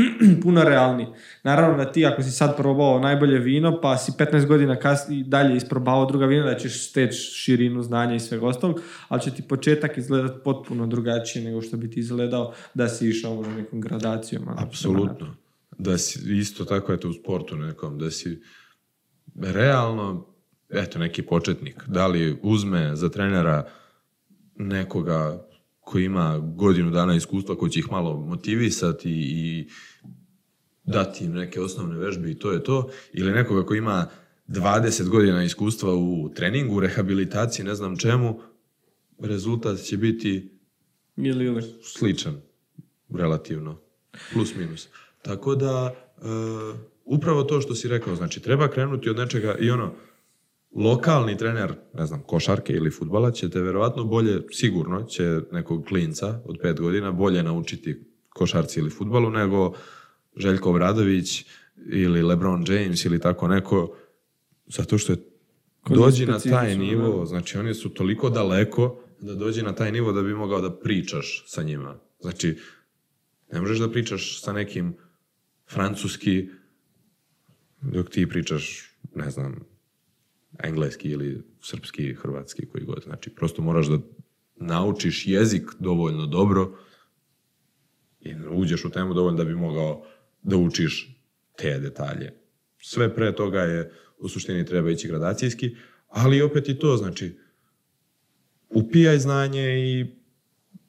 puno 0.42 0.64
realniji. 0.64 1.06
Naravno 1.42 1.76
da 1.76 1.92
ti 1.92 2.06
ako 2.06 2.22
si 2.22 2.30
sad 2.30 2.56
probao 2.56 3.00
najbolje 3.00 3.38
vino, 3.38 3.80
pa 3.80 3.96
si 3.96 4.12
15 4.12 4.46
godina 4.46 4.76
kasnije 4.76 5.24
dalje 5.24 5.56
isprobao 5.56 6.06
druga 6.06 6.26
vina, 6.26 6.44
da 6.44 6.54
ćeš 6.54 6.88
steći 6.88 7.18
širinu 7.18 7.82
znanja 7.82 8.14
i 8.14 8.20
svega 8.20 8.46
ostalog, 8.46 8.80
ali 9.08 9.20
će 9.20 9.30
ti 9.30 9.42
početak 9.42 9.98
izgledat 9.98 10.42
potpuno 10.44 10.86
drugačije 10.86 11.44
nego 11.44 11.62
što 11.62 11.76
bi 11.76 11.90
ti 11.90 11.99
izgledao 12.00 12.54
da 12.74 12.88
si 12.88 13.08
išao 13.08 13.34
možda 13.34 13.54
nekom 13.54 13.80
gradacijom. 13.80 14.44
Apsolutno. 14.48 15.36
Da 15.78 15.98
si, 15.98 16.38
isto 16.38 16.64
tako 16.64 16.92
je 16.92 17.00
to 17.00 17.08
u 17.08 17.12
sportu 17.12 17.56
nekom, 17.56 17.98
da 17.98 18.10
si 18.10 18.42
realno, 19.40 20.26
eto, 20.68 20.98
neki 20.98 21.22
početnik, 21.22 21.84
da 21.86 22.06
li 22.06 22.38
uzme 22.42 22.96
za 22.96 23.08
trenera 23.08 23.68
nekoga 24.54 25.46
koji 25.80 26.04
ima 26.04 26.38
godinu 26.38 26.90
dana 26.90 27.14
iskustva, 27.14 27.56
koji 27.56 27.70
će 27.70 27.80
ih 27.80 27.90
malo 27.90 28.20
motivisati 28.20 29.10
i 29.10 29.68
dati 30.84 31.24
im 31.24 31.32
neke 31.32 31.60
osnovne 31.60 31.98
vežbe 31.98 32.30
i 32.30 32.38
to 32.38 32.52
je 32.52 32.64
to, 32.64 32.90
ili 33.12 33.32
nekoga 33.32 33.66
koji 33.66 33.78
ima 33.78 34.06
20 34.48 35.08
godina 35.08 35.44
iskustva 35.44 35.94
u 35.94 36.30
treningu, 36.34 36.80
rehabilitaciji, 36.80 37.64
ne 37.64 37.74
znam 37.74 37.96
čemu, 37.96 38.40
rezultat 39.18 39.78
će 39.78 39.96
biti 39.96 40.59
Ili, 41.22 41.44
ili. 41.44 41.62
sličan, 41.82 42.40
relativno, 43.14 43.78
plus 44.32 44.54
minus. 44.56 44.88
Tako 45.22 45.54
da, 45.54 45.94
e, 46.16 46.22
upravo 47.04 47.42
to 47.42 47.60
što 47.60 47.74
si 47.74 47.88
rekao, 47.88 48.16
znači 48.16 48.40
treba 48.40 48.68
krenuti 48.68 49.10
od 49.10 49.16
nečega 49.16 49.56
i 49.60 49.70
ono, 49.70 49.94
lokalni 50.76 51.36
trener, 51.36 51.74
ne 51.94 52.06
znam, 52.06 52.22
košarke 52.22 52.72
ili 52.72 52.90
futbala 52.90 53.30
će 53.30 53.50
te 53.50 53.60
verovatno 53.60 54.04
bolje, 54.04 54.42
sigurno 54.50 55.02
će 55.02 55.40
nekog 55.52 55.84
klinca 55.84 56.40
od 56.44 56.58
pet 56.62 56.80
godina 56.80 57.12
bolje 57.12 57.42
naučiti 57.42 58.04
košarci 58.28 58.80
ili 58.80 58.90
futbalu 58.90 59.30
nego 59.30 59.72
Željko 60.36 60.72
Vradović 60.72 61.44
ili 61.92 62.22
LeBron 62.22 62.64
James 62.68 63.04
ili 63.04 63.20
tako 63.20 63.48
neko, 63.48 63.96
zato 64.66 64.98
što 64.98 65.12
je 65.12 65.18
dođi 65.88 66.26
na 66.26 66.38
taj 66.38 66.76
nivo, 66.76 67.26
znači 67.26 67.58
oni 67.58 67.74
su 67.74 67.88
toliko 67.88 68.30
daleko 68.30 69.02
da 69.20 69.34
dođi 69.34 69.62
na 69.62 69.74
taj 69.74 69.92
nivo 69.92 70.12
da 70.12 70.22
bi 70.22 70.34
mogao 70.34 70.60
da 70.60 70.78
pričaš 70.78 71.44
sa 71.46 71.62
njima. 71.62 71.98
Znači, 72.20 72.58
ne 73.52 73.60
možeš 73.60 73.78
da 73.78 73.90
pričaš 73.90 74.40
sa 74.40 74.52
nekim 74.52 74.96
francuski 75.70 76.48
dok 77.80 78.10
ti 78.10 78.28
pričaš, 78.28 78.94
ne 79.14 79.30
znam, 79.30 79.64
engleski 80.58 81.08
ili 81.08 81.42
srpski, 81.62 82.14
hrvatski, 82.14 82.66
koji 82.66 82.84
god. 82.84 83.02
Znači, 83.02 83.30
prosto 83.30 83.62
moraš 83.62 83.86
da 83.86 83.98
naučiš 84.56 85.26
jezik 85.26 85.62
dovoljno 85.78 86.26
dobro 86.26 86.78
i 88.20 88.34
uđeš 88.50 88.84
u 88.84 88.90
temu 88.90 89.14
dovoljno 89.14 89.38
da 89.38 89.44
bi 89.44 89.54
mogao 89.54 90.06
da 90.42 90.56
učiš 90.56 91.16
te 91.56 91.78
detalje. 91.78 92.32
Sve 92.78 93.14
pre 93.14 93.34
toga 93.34 93.60
je, 93.60 93.92
u 94.18 94.28
suštini 94.28 94.66
treba 94.66 94.90
ići 94.90 95.08
gradacijski, 95.08 95.76
ali 96.08 96.42
opet 96.42 96.68
i 96.68 96.78
to, 96.78 96.96
znači, 96.96 97.38
upijaj 98.70 99.18
znanje 99.18 99.78
i 99.78 100.06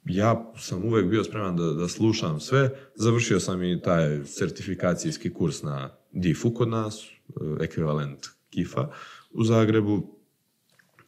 ja 0.06 0.54
sam 0.58 0.86
uvek 0.86 1.06
bio 1.06 1.24
spreman 1.24 1.56
da, 1.56 1.63
da 1.63 1.88
slušam 1.88 2.39
sve. 2.39 2.70
Završio 2.96 3.39
sam 3.39 3.63
i 3.63 3.82
taj 3.82 4.24
certifikacijski 4.24 5.34
kurs 5.34 5.63
na 5.63 5.89
DIF-u 6.12 6.54
kod 6.54 6.70
nas, 6.70 7.04
e, 7.04 7.63
ekvivalent 7.63 8.28
KIF-a 8.50 8.89
u 9.32 9.44
Zagrebu. 9.44 10.22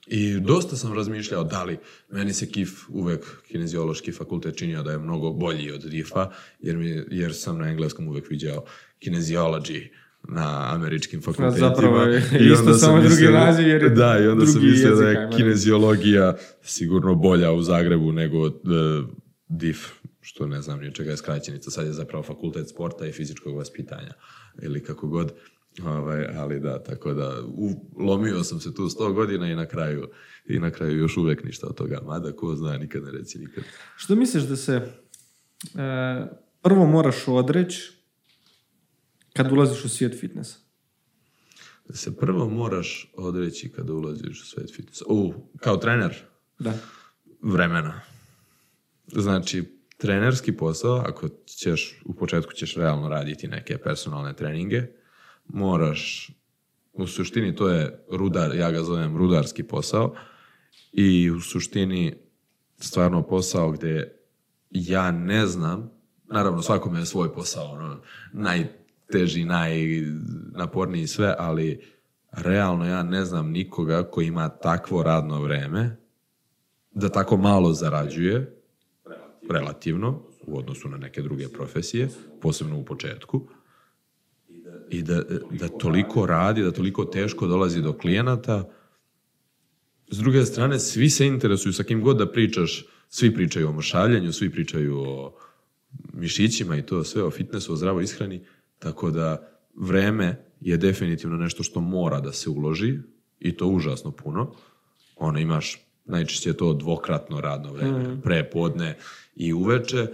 I 0.07 0.39
dosta 0.39 0.75
sam 0.75 0.93
razmišljao 0.93 1.43
da 1.43 1.63
li 1.63 1.77
meni 2.09 2.33
se 2.33 2.51
KIF 2.51 2.71
uvek 2.89 3.41
kineziološki 3.47 4.11
fakultet 4.11 4.57
činio 4.57 4.83
da 4.83 4.91
je 4.91 4.99
mnogo 4.99 5.31
bolji 5.31 5.71
od 5.71 5.81
DIF-a, 5.81 6.31
jer, 6.59 6.77
mi, 6.77 7.03
jer 7.11 7.35
sam 7.35 7.57
na 7.57 7.69
engleskom 7.69 8.07
uvek 8.07 8.29
viđao 8.29 8.65
kineziology 8.99 9.89
na 10.23 10.73
američkim 10.73 11.21
fakultetima. 11.21 11.69
zapravo 11.69 12.01
je 12.01 12.23
I 12.39 12.51
isto 12.53 12.73
samo 12.73 12.97
drugi 12.97 13.09
mislio- 13.11 13.31
naziv 13.31 13.67
jer 13.67 13.83
je 13.83 13.89
Da, 13.89 14.19
i 14.19 14.27
onda 14.27 14.45
sam 14.45 14.61
mislio 14.63 14.95
da 14.95 15.09
je 15.09 15.29
kineziologija 15.37 16.35
sigurno 16.61 17.15
bolja 17.15 17.51
u 17.51 17.61
Zagrebu 17.61 18.11
nego 18.11 18.47
e, 18.47 18.51
DIF, 19.47 19.87
što 20.21 20.47
ne 20.47 20.61
znam 20.61 20.79
ni 20.79 20.93
čega 20.93 21.11
je 21.11 21.17
skraćenica. 21.17 21.71
Sad 21.71 21.85
je 21.85 21.93
zapravo 21.93 22.23
fakultet 22.23 22.69
sporta 22.69 23.07
i 23.07 23.11
fizičkog 23.11 23.57
vaspitanja 23.57 24.13
ili 24.61 24.83
kako 24.83 25.07
god. 25.07 25.33
Ovaj, 25.85 26.27
ali 26.35 26.59
da, 26.59 26.83
tako 26.83 27.13
da 27.13 27.33
u, 27.47 27.69
lomio 27.99 28.43
sam 28.43 28.59
se 28.59 28.73
tu 28.73 28.89
sto 28.89 29.13
godina 29.13 29.47
i 29.47 29.55
na 29.55 29.65
kraju 29.65 30.07
i 30.45 30.59
na 30.59 30.71
kraju 30.71 30.97
još 30.97 31.17
uvek 31.17 31.43
ništa 31.43 31.67
od 31.67 31.75
toga. 31.75 32.01
Mada 32.05 32.31
ko 32.31 32.55
zna, 32.55 32.77
nikad 32.77 33.03
ne 33.03 33.11
reci 33.11 33.39
nikad. 33.39 33.63
Što 33.95 34.15
misliš 34.15 34.43
da 34.43 34.55
se 34.55 34.73
e, 34.73 34.81
prvo 36.61 36.85
moraš 36.85 37.15
odreći 37.27 37.91
kad 39.33 39.51
ulaziš 39.51 39.85
u 39.85 39.89
svijet 39.89 40.19
fitnessa? 40.19 40.57
Da 41.87 41.95
se 41.95 42.17
prvo 42.17 42.49
moraš 42.49 43.11
odreći 43.17 43.71
kada 43.71 43.93
ulaziš 43.93 44.41
u 44.41 44.45
svet 44.45 44.75
fitnessa. 44.75 45.05
U, 45.07 45.33
kao 45.57 45.77
trener, 45.77 46.15
Da. 46.59 46.73
vremena. 47.41 48.01
Znači, 49.07 49.63
trenerski 49.97 50.57
posao, 50.57 50.95
ako 50.95 51.29
ćeš, 51.45 52.01
u 52.05 52.13
početku 52.13 52.53
ćeš 52.53 52.75
realno 52.75 53.09
raditi 53.09 53.47
neke 53.47 53.77
personalne 53.77 54.35
treninge, 54.35 54.83
moraš, 55.47 56.31
u 56.93 57.07
suštini 57.07 57.55
to 57.55 57.69
je 57.69 58.05
rudar, 58.11 58.55
ja 58.55 58.71
ga 58.71 58.83
zovem 58.83 59.17
rudarski 59.17 59.63
posao, 59.63 60.15
i 60.91 61.31
u 61.31 61.41
suštini 61.41 62.15
stvarno 62.79 63.23
posao 63.23 63.71
gdje 63.71 64.19
ja 64.69 65.11
ne 65.11 65.47
znam, 65.47 65.91
naravno 66.25 66.61
svakome 66.61 66.99
je 66.99 67.05
svoj 67.05 67.33
posao, 67.33 67.65
ono, 67.65 68.01
najteži, 69.09 69.45
najnaporniji 69.45 71.07
sve, 71.07 71.35
ali 71.39 71.81
realno 72.31 72.85
ja 72.85 73.03
ne 73.03 73.25
znam 73.25 73.49
nikoga 73.49 74.03
ko 74.03 74.21
ima 74.21 74.49
takvo 74.49 75.03
radno 75.03 75.41
vreme 75.41 75.97
da 76.91 77.09
tako 77.09 77.37
malo 77.37 77.73
zarađuje, 77.73 78.59
relativno, 79.49 80.21
u 80.47 80.57
odnosu 80.57 80.89
na 80.89 80.97
neke 80.97 81.21
druge 81.21 81.47
profesije, 81.49 82.09
posebno 82.41 82.79
u 82.79 82.85
početku, 82.85 83.47
i 84.89 85.01
da, 85.01 85.21
da 85.51 85.67
toliko 85.67 86.25
radi, 86.25 86.63
da 86.63 86.71
toliko 86.71 87.05
teško 87.05 87.47
dolazi 87.47 87.81
do 87.81 87.97
klijenata. 87.97 88.69
S 90.07 90.17
druge 90.17 90.45
strane, 90.45 90.79
svi 90.79 91.09
se 91.09 91.27
interesuju 91.27 91.73
sa 91.73 91.83
kim 91.83 92.01
god 92.01 92.17
da 92.17 92.31
pričaš, 92.31 92.85
svi 93.09 93.33
pričaju 93.33 93.69
o 93.69 93.73
mršavljanju, 93.73 94.33
svi 94.33 94.51
pričaju 94.51 94.99
o 94.99 95.37
mišićima 96.13 96.77
i 96.77 96.85
to 96.85 97.03
sve, 97.03 97.23
o 97.23 97.31
fitnessu, 97.31 97.73
o 97.73 97.75
zdravoj 97.75 98.03
ishrani, 98.03 98.45
tako 98.83 99.11
da 99.11 99.49
vreme 99.75 100.45
je 100.59 100.77
definitivno 100.77 101.37
nešto 101.37 101.63
što 101.63 101.81
mora 101.81 102.19
da 102.19 102.31
se 102.31 102.49
uloži 102.49 102.99
i 103.39 103.57
to 103.57 103.67
užasno 103.67 104.11
puno. 104.11 104.53
Ono, 105.15 105.39
imaš 105.39 105.79
najčešće 106.05 106.49
je 106.49 106.57
to 106.57 106.73
dvokratno 106.73 107.41
radno 107.41 107.73
vreme, 107.73 108.21
pre, 108.21 108.49
podne 108.49 108.97
i 109.35 109.53
uveče. 109.53 110.07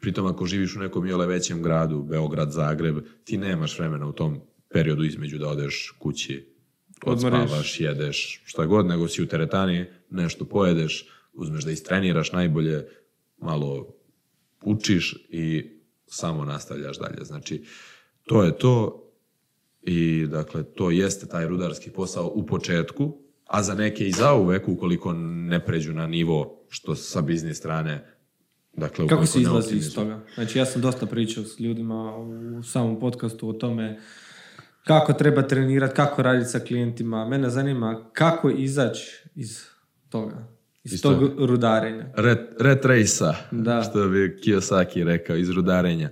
Pritom 0.00 0.26
ako 0.26 0.46
živiš 0.46 0.76
u 0.76 0.78
nekom 0.78 1.06
iole 1.06 1.26
većem 1.26 1.62
gradu, 1.62 2.02
Beograd, 2.02 2.50
Zagreb, 2.52 2.96
ti 3.24 3.38
nemaš 3.38 3.78
vremena 3.78 4.06
u 4.06 4.12
tom 4.12 4.40
periodu 4.68 5.04
između 5.04 5.38
da 5.38 5.48
odeš 5.48 5.94
kući, 5.98 6.56
odspavaš, 7.02 7.80
jedeš, 7.80 8.42
šta 8.44 8.66
god, 8.66 8.86
nego 8.86 9.08
si 9.08 9.22
u 9.22 9.26
teretani, 9.26 9.86
nešto 10.10 10.44
pojedeš, 10.44 11.08
uzmeš 11.32 11.64
da 11.64 11.70
istreniraš 11.70 12.32
najbolje, 12.32 12.86
malo 13.38 13.94
učiš 14.62 15.26
i 15.28 15.70
samo 16.06 16.44
nastavljaš 16.44 16.98
dalje. 16.98 17.24
Znači, 17.24 17.64
to 18.26 18.42
je 18.42 18.58
to 18.58 19.02
i 19.82 20.26
dakle, 20.30 20.62
to 20.62 20.90
jeste 20.90 21.26
taj 21.26 21.46
rudarski 21.48 21.90
posao 21.90 22.32
u 22.34 22.46
početku, 22.46 23.16
a 23.46 23.62
za 23.62 23.74
neke 23.74 24.06
i 24.08 24.12
zauvek, 24.12 24.68
ukoliko 24.68 25.12
ne 25.22 25.64
pređu 25.64 25.92
na 25.92 26.06
nivo 26.06 26.64
što 26.68 26.94
sa 26.94 27.20
biznis 27.20 27.58
strane, 27.58 28.04
dakle, 28.72 29.06
Kako 29.08 29.26
se 29.26 29.40
izlazi 29.40 29.76
iz 29.76 29.94
toga? 29.94 30.20
Znači, 30.34 30.58
ja 30.58 30.66
sam 30.66 30.82
dosta 30.82 31.06
pričao 31.06 31.44
s 31.44 31.60
ljudima 31.60 32.16
u 32.58 32.62
samom 32.62 33.00
podcastu 33.00 33.48
o 33.48 33.52
tome 33.52 34.00
kako 34.84 35.12
treba 35.12 35.42
trenirati, 35.42 35.94
kako 35.94 36.22
raditi 36.22 36.50
sa 36.50 36.60
klijentima. 36.60 37.28
Mene 37.28 37.50
zanima 37.50 38.10
kako 38.12 38.50
izaći 38.50 39.22
iz 39.34 39.62
toga, 40.08 40.48
iz, 40.84 40.92
Iz 40.92 41.02
tog 41.02 41.20
toga. 41.20 41.46
rudarenja. 41.46 42.06
Red, 42.16 42.38
red 42.60 42.84
race-a, 42.84 43.34
Da. 43.50 43.82
što 43.82 44.08
bi 44.08 44.38
Kiyosaki 44.44 45.04
rekao, 45.04 45.36
iz 45.36 45.50
rudarenja. 45.50 46.10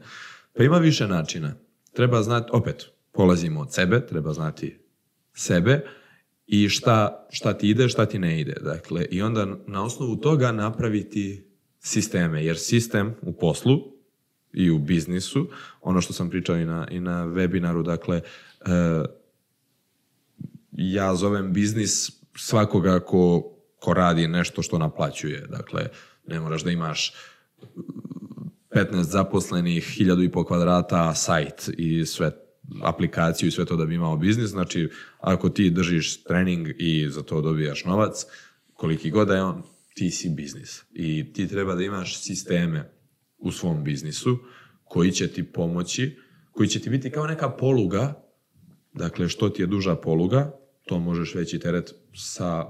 Pa 0.57 0.63
ima 0.65 0.79
više 0.79 1.09
načina. 1.09 1.55
Treba 1.95 2.23
znati, 2.23 2.51
opet, 2.53 2.87
polazimo 3.13 3.61
od 3.61 3.73
sebe, 3.73 4.07
treba 4.07 4.33
znati 4.33 4.79
sebe 5.35 5.87
i 6.47 6.69
šta, 6.69 7.27
šta 7.31 7.59
ti 7.59 7.71
ide, 7.71 7.89
šta 7.89 8.07
ti 8.07 8.19
ne 8.19 8.41
ide. 8.41 8.55
Dakle, 8.61 9.05
i 9.05 9.23
onda 9.23 9.57
na 9.67 9.85
osnovu 9.85 10.17
toga 10.17 10.53
napraviti 10.53 11.49
sisteme, 11.81 12.45
jer 12.45 12.59
sistem 12.59 13.15
u 13.23 13.33
poslu 13.33 13.79
i 14.53 14.71
u 14.71 14.79
biznisu, 14.79 15.49
ono 15.81 16.01
što 16.01 16.13
sam 16.13 16.31
pričao 16.31 16.57
i 16.57 16.65
na, 16.65 16.89
i 16.91 17.01
na 17.01 17.27
webinaru, 17.27 17.83
dakle, 17.83 18.17
e, 18.17 19.05
ja 20.73 21.15
zovem 21.15 21.53
biznis 21.53 22.11
svakoga 22.37 23.01
ko, 23.01 23.53
ko 23.81 23.95
radi 23.95 24.29
nešto 24.29 24.63
što 24.63 24.79
naplaćuje. 24.79 25.47
Dakle, 25.51 25.89
ne 26.27 26.41
moraš 26.41 26.65
da 26.65 26.71
imaš 26.71 27.15
15 28.75 29.03
zaposlenih, 29.03 29.85
1000 29.85 30.25
i 30.25 30.33
po 30.33 30.45
kvadrata, 30.45 31.15
sajt 31.15 31.71
i 31.79 32.07
sve 32.07 32.31
aplikaciju 32.83 33.49
i 33.49 33.51
sve 33.51 33.65
to 33.65 33.77
da 33.77 33.87
bi 33.87 33.95
imao 33.95 34.17
biznis. 34.17 34.51
Znači, 34.51 34.89
ako 35.21 35.49
ti 35.49 35.71
držiš 35.71 36.23
trening 36.25 36.69
i 36.79 37.11
za 37.11 37.23
to 37.23 37.41
dobijaš 37.41 37.85
novac, 37.85 38.27
koliki 38.75 39.11
god 39.11 39.29
da 39.29 39.35
je 39.35 39.43
on, 39.43 39.63
ti 39.95 40.11
si 40.11 40.29
biznis. 40.29 40.83
I 40.93 41.33
ti 41.33 41.49
treba 41.49 41.75
da 41.75 41.83
imaš 41.83 42.23
sisteme 42.23 42.91
u 43.39 43.53
svom 43.53 43.85
biznisu 43.85 44.39
koji 44.85 45.13
će 45.13 45.29
ti 45.29 45.43
pomoći, 45.43 46.17
koji 46.53 46.69
će 46.69 46.81
ti 46.81 46.91
biti 46.91 47.11
kao 47.11 47.27
neka 47.27 47.51
poluga 47.51 48.25
Dakle, 48.95 49.29
što 49.29 49.49
ti 49.49 49.63
je 49.63 49.67
duža 49.67 49.97
poluga, 49.97 50.53
to 50.87 50.99
možeš 50.99 51.35
veći 51.35 51.59
teret 51.59 51.95
sa 52.15 52.67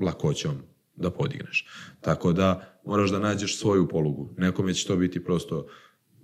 lakoćom 0.00 0.62
da 0.96 1.10
podigneš. 1.10 1.66
Tako 2.00 2.32
da 2.32 2.78
moraš 2.84 3.10
da 3.10 3.18
nađeš 3.18 3.58
svoju 3.58 3.88
polugu. 3.88 4.34
Nekome 4.38 4.74
će 4.74 4.86
to 4.86 4.96
biti 4.96 5.24
prosto 5.24 5.66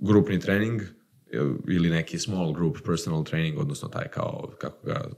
grupni 0.01 0.41
trening 0.41 0.83
ili 1.69 1.91
neki 1.91 2.19
small 2.19 2.53
group 2.53 2.79
personal 2.87 3.25
training, 3.25 3.59
odnosno 3.59 3.89
taj 3.89 4.09
kao, 4.09 4.51
kako 4.59 4.87
ga 4.87 5.09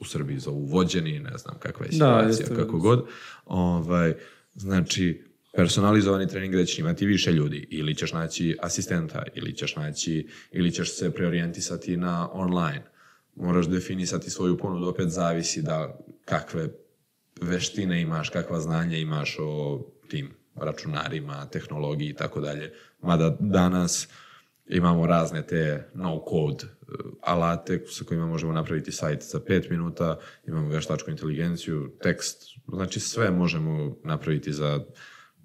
u 0.00 0.04
Srbiji 0.04 0.38
zovu 0.38 0.64
vođeni, 0.64 1.18
ne 1.18 1.38
znam 1.38 1.58
kakva 1.58 1.86
je 1.86 1.88
Da, 1.88 1.94
situacija, 1.94 2.28
jeste. 2.28 2.54
kako 2.54 2.78
god. 2.78 3.06
Ovaj, 3.44 4.14
znači, 4.54 5.24
personalizovani 5.56 6.28
trening 6.28 6.54
gde 6.54 6.66
ćeš 6.66 6.78
imati 6.78 7.06
više 7.06 7.32
ljudi 7.32 7.68
ili 7.70 7.94
ćeš 7.94 8.12
naći 8.12 8.56
asistenta 8.62 9.22
ili 9.34 9.56
ćeš 9.56 9.76
naći 9.76 10.28
ili 10.52 10.72
ćeš 10.72 10.96
se 10.96 11.10
preorijentisati 11.10 11.96
na 11.96 12.28
online 12.32 12.90
moraš 13.36 13.68
definisati 13.68 14.30
svoju 14.30 14.58
ponudu, 14.58 14.88
opet 14.88 15.08
zavisi 15.08 15.62
da 15.62 15.98
kakve 16.24 16.68
veštine 17.40 18.00
imaš, 18.00 18.28
kakva 18.28 18.60
znanja 18.60 18.96
imaš 18.96 19.36
o 19.40 19.80
tim 20.08 20.30
računarima, 20.54 21.46
tehnologiji 21.46 22.08
i 22.08 22.14
tako 22.14 22.40
dalje. 22.40 22.72
Mada 23.02 23.36
danas 23.40 24.08
imamo 24.66 25.06
razne 25.06 25.46
te 25.46 25.88
no-code 25.94 26.64
eh, 26.64 26.94
alate 27.20 27.84
sa 27.88 28.04
kojima 28.04 28.26
možemo 28.26 28.52
napraviti 28.52 28.92
sajt 28.92 29.22
za 29.22 29.40
5 29.40 29.70
minuta, 29.70 30.18
imamo 30.46 30.68
veštačku 30.68 31.10
inteligenciju, 31.10 31.92
tekst, 32.02 32.42
znači 32.68 33.00
sve 33.00 33.30
možemo 33.30 33.96
napraviti 34.04 34.52
za 34.52 34.80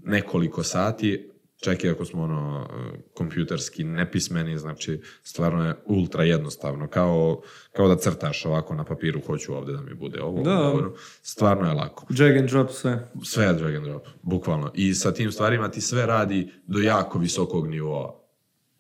nekoliko 0.04 0.64
sati, 0.64 1.30
čak 1.66 1.84
i 1.84 1.90
ako 1.90 2.06
smo 2.06 2.24
ono 2.24 2.68
kompjuterski 3.14 3.84
nepismeni, 3.84 4.58
znači 4.58 5.02
stvarno 5.24 5.68
je 5.68 5.76
ultra 5.86 6.24
jednostavno, 6.24 6.88
kao, 6.88 7.42
kao 7.72 7.88
da 7.88 7.96
crtaš 7.96 8.46
ovako 8.46 8.76
na 8.76 8.84
papiru, 8.84 9.22
hoću 9.28 9.54
ovde 9.56 9.74
da 9.74 9.82
mi 9.82 9.94
bude 9.94 10.22
ovo, 10.22 10.44
Da. 10.44 10.60
ovo, 10.60 10.94
stvarno 11.22 11.68
je 11.68 11.74
lako. 11.74 12.06
Drag 12.10 12.38
and 12.38 12.50
drop 12.50 12.72
sve. 12.72 13.12
Sve 13.24 13.46
je 13.46 13.54
drag 13.54 13.76
and 13.76 13.86
drop, 13.86 14.08
bukvalno. 14.22 14.72
I 14.74 14.94
sa 14.94 15.14
tim 15.14 15.32
stvarima 15.32 15.72
ti 15.72 15.82
sve 15.82 16.06
radi 16.06 16.52
do 16.68 16.80
jako 16.80 17.20
visokog 17.20 17.68
nivoa. 17.68 18.20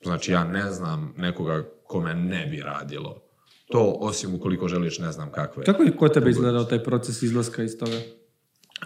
Znači 0.03 0.31
ja 0.31 0.43
ne 0.43 0.71
znam 0.71 1.13
nekoga 1.17 1.63
kome 1.83 2.13
ne 2.13 2.45
bi 2.45 2.61
radilo. 2.61 3.21
To 3.71 3.97
osim 3.99 4.35
ukoliko 4.35 4.67
želiš 4.67 4.99
ne 4.99 5.11
znam 5.11 5.31
kakve. 5.31 5.63
Kako 5.63 5.83
je 5.83 5.97
kod 5.97 6.13
tebe 6.13 6.29
izgledao 6.29 6.63
taj 6.63 6.83
proces 6.83 7.21
izlaska 7.21 7.63
iz 7.63 7.77
toga? 7.79 7.97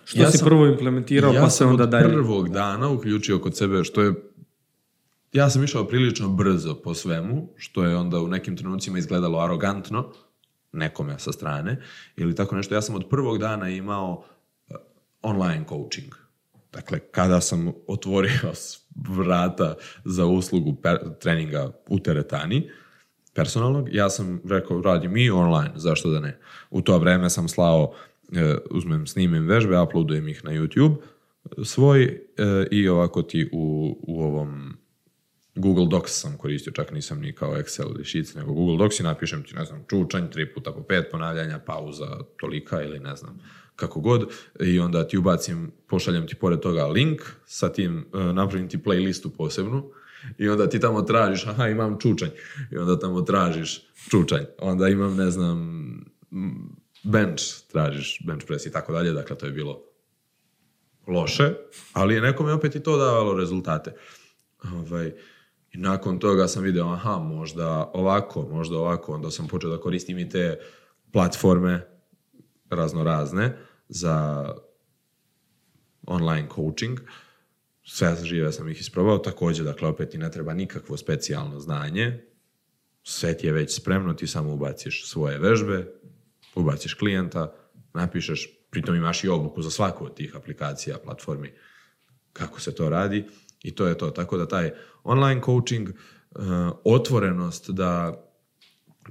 Što 0.03 0.31
si 0.31 0.43
prvo 0.43 0.67
implementirao, 0.67 1.33
ja 1.33 1.41
pa 1.41 1.49
se 1.49 1.57
sam 1.57 1.69
onda 1.69 1.83
od 1.83 1.89
dalje... 1.89 2.13
prvog 2.13 2.49
dana 2.49 2.89
uključio 2.89 3.39
kod 3.39 3.57
sebe, 3.57 3.83
što 3.83 4.01
je 4.01 4.13
ja 5.33 5.49
sam 5.49 5.63
išao 5.63 5.87
prilično 5.87 6.29
brzo 6.29 6.75
po 6.75 6.93
svemu, 6.93 7.49
što 7.55 7.83
je 7.83 7.95
onda 7.95 8.19
u 8.19 8.27
nekim 8.27 8.57
trenucima 8.57 8.97
izgledalo 8.97 9.39
arogantno, 9.39 10.11
nekome 10.71 11.19
sa 11.19 11.31
strane, 11.31 11.81
ili 12.15 12.35
tako 12.35 12.55
nešto. 12.55 12.75
Ja 12.75 12.81
sam 12.81 12.95
od 12.95 13.09
prvog 13.09 13.37
dana 13.37 13.69
imao 13.69 14.23
uh, 14.69 14.75
online 15.21 15.65
coaching. 15.69 16.15
Dakle, 16.73 16.99
kada 16.99 17.41
sam 17.41 17.71
otvorio 17.87 18.51
vrata 19.09 19.75
za 20.05 20.25
uslugu 20.25 20.75
per- 20.81 21.19
treninga 21.19 21.71
u 21.87 21.99
teretani, 21.99 22.69
personalnog, 23.33 23.89
ja 23.91 24.09
sam 24.09 24.41
rekao, 24.49 24.81
radim 24.81 25.17
i 25.17 25.29
online, 25.29 25.71
zašto 25.75 26.09
da 26.09 26.19
ne. 26.19 26.39
U 26.69 26.81
to 26.81 26.97
vreme 26.97 27.29
sam 27.29 27.47
slao, 27.47 27.93
uzmem, 28.71 29.07
snimim 29.07 29.47
vežbe, 29.47 29.79
uploadujem 29.79 30.27
ih 30.27 30.43
na 30.43 30.51
YouTube 30.51 30.95
svoj 31.63 32.03
e, 32.03 32.19
i 32.71 32.87
ovako 32.87 33.21
ti 33.21 33.49
u, 33.53 33.97
u 34.01 34.23
ovom 34.23 34.77
Google 35.55 35.87
Docs 35.89 36.11
sam 36.11 36.37
koristio, 36.37 36.73
čak 36.73 36.91
nisam 36.91 37.19
ni 37.19 37.33
kao 37.33 37.57
Excel 37.57 37.95
ili 37.95 38.05
Sheets, 38.05 38.35
nego 38.35 38.53
Google 38.53 38.77
Docs 38.77 38.99
i 38.99 39.03
napišem 39.03 39.43
ti, 39.43 39.55
ne 39.55 39.65
znam, 39.65 39.83
čučanj, 39.89 40.29
tri 40.31 40.53
puta 40.53 40.71
po 40.71 40.83
pet 40.83 41.07
ponavljanja, 41.11 41.59
pauza 41.59 42.17
tolika 42.39 42.83
ili 42.83 42.99
ne 42.99 43.15
znam, 43.15 43.39
kako 43.75 43.99
god. 43.99 44.29
I 44.59 44.79
onda 44.79 45.07
ti 45.07 45.17
ubacim, 45.17 45.71
pošaljem 45.87 46.27
ti 46.27 46.35
pored 46.35 46.59
toga 46.59 46.87
link, 46.87 47.21
sa 47.45 47.69
tim 47.73 48.05
e, 48.13 48.33
napravim 48.33 48.69
ti 48.69 48.77
playlistu 48.77 49.29
posebnu 49.37 49.91
i 50.37 50.49
onda 50.49 50.69
ti 50.69 50.79
tamo 50.79 51.01
tražiš, 51.01 51.47
aha, 51.47 51.67
imam 51.67 51.99
čučanj. 51.99 52.29
I 52.71 52.77
onda 52.77 52.99
tamo 52.99 53.21
tražiš 53.21 53.81
čučanj. 54.09 54.43
Onda 54.59 54.87
imam, 54.87 55.15
ne 55.15 55.31
znam, 55.31 55.59
bench, 57.03 57.43
tražiš 57.71 58.21
bench 58.25 58.45
press 58.47 58.65
i 58.65 58.71
tako 58.71 58.93
dalje. 58.93 59.11
Dakle, 59.11 59.37
to 59.37 59.45
je 59.45 59.51
bilo 59.51 59.83
loše, 61.07 61.53
ali 61.93 62.15
je 62.15 62.21
nekome 62.21 62.53
opet 62.53 62.75
i 62.75 62.83
to 62.83 62.97
davalo 62.97 63.37
rezultate. 63.37 63.93
Ovaj, 64.63 65.13
I 65.73 65.77
nakon 65.77 66.19
toga 66.19 66.47
sam 66.47 66.63
vidio, 66.63 66.85
aha, 66.85 67.17
možda 67.17 67.91
ovako, 67.93 68.41
možda 68.51 68.77
ovako. 68.77 69.13
Onda 69.13 69.31
sam 69.31 69.47
počeo 69.47 69.69
da 69.69 69.81
koristim 69.81 70.19
i 70.19 70.29
te 70.29 70.59
platforme 71.11 71.87
razno 72.69 73.03
razne 73.03 73.57
za 73.89 74.49
online 76.07 76.47
coaching. 76.55 76.99
Sve 77.83 78.15
žive 78.23 78.51
sam 78.51 78.69
ih 78.69 78.79
isprobao. 78.79 79.17
Također, 79.17 79.65
dakle, 79.65 79.87
opet 79.87 80.09
ti 80.09 80.17
ne 80.17 80.31
treba 80.31 80.53
nikakvo 80.53 80.97
specijalno 80.97 81.59
znanje. 81.59 82.23
Sve 83.03 83.37
ti 83.37 83.47
je 83.47 83.53
već 83.53 83.75
spremno, 83.75 84.13
ti 84.13 84.27
samo 84.27 84.53
ubaciš 84.53 85.09
svoje 85.09 85.39
vežbe, 85.39 85.93
ubaciš 86.55 86.93
klijenta, 86.93 87.53
napišeš, 87.93 88.49
pritom 88.69 88.95
imaš 88.95 89.23
i 89.23 89.29
obuku 89.29 89.61
za 89.61 89.71
svaku 89.71 90.05
od 90.05 90.15
tih 90.15 90.35
aplikacija, 90.35 90.97
platformi, 90.97 91.53
kako 92.33 92.61
se 92.61 92.75
to 92.75 92.89
radi 92.89 93.25
i 93.63 93.75
to 93.75 93.87
je 93.87 93.97
to. 93.97 94.09
Tako 94.09 94.37
da 94.37 94.47
taj 94.47 94.71
online 95.03 95.41
coaching, 95.45 95.89
uh, 95.89 96.45
otvorenost 96.83 97.69
da 97.69 98.23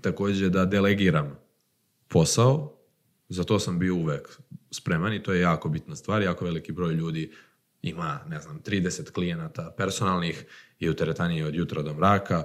također 0.00 0.50
da 0.50 0.64
delegiram 0.64 1.38
posao, 2.08 2.74
za 3.28 3.44
to 3.44 3.58
sam 3.58 3.78
bio 3.78 3.94
uvek 3.94 4.38
spreman 4.70 5.12
i 5.12 5.22
to 5.22 5.32
je 5.32 5.40
jako 5.40 5.68
bitna 5.68 5.96
stvar. 5.96 6.22
Jako 6.22 6.44
veliki 6.44 6.72
broj 6.72 6.94
ljudi 6.94 7.32
ima, 7.82 8.20
ne 8.28 8.40
znam, 8.40 8.60
30 8.62 9.10
klijenata 9.10 9.74
personalnih 9.76 10.46
i 10.78 10.88
u 10.88 10.94
teretani 10.94 11.42
od 11.42 11.54
jutra 11.54 11.82
do 11.82 11.94
mraka, 11.94 12.44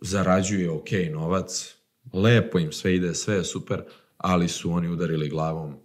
zarađuje 0.00 0.70
ok 0.70 0.88
novac, 1.12 1.76
lepo 2.12 2.58
im 2.58 2.72
sve 2.72 2.94
ide, 2.96 3.14
sve 3.14 3.34
je 3.34 3.44
super, 3.44 3.82
ali 4.22 4.48
su 4.48 4.72
oni 4.72 4.88
udarili 4.88 5.28
glavom 5.28 5.76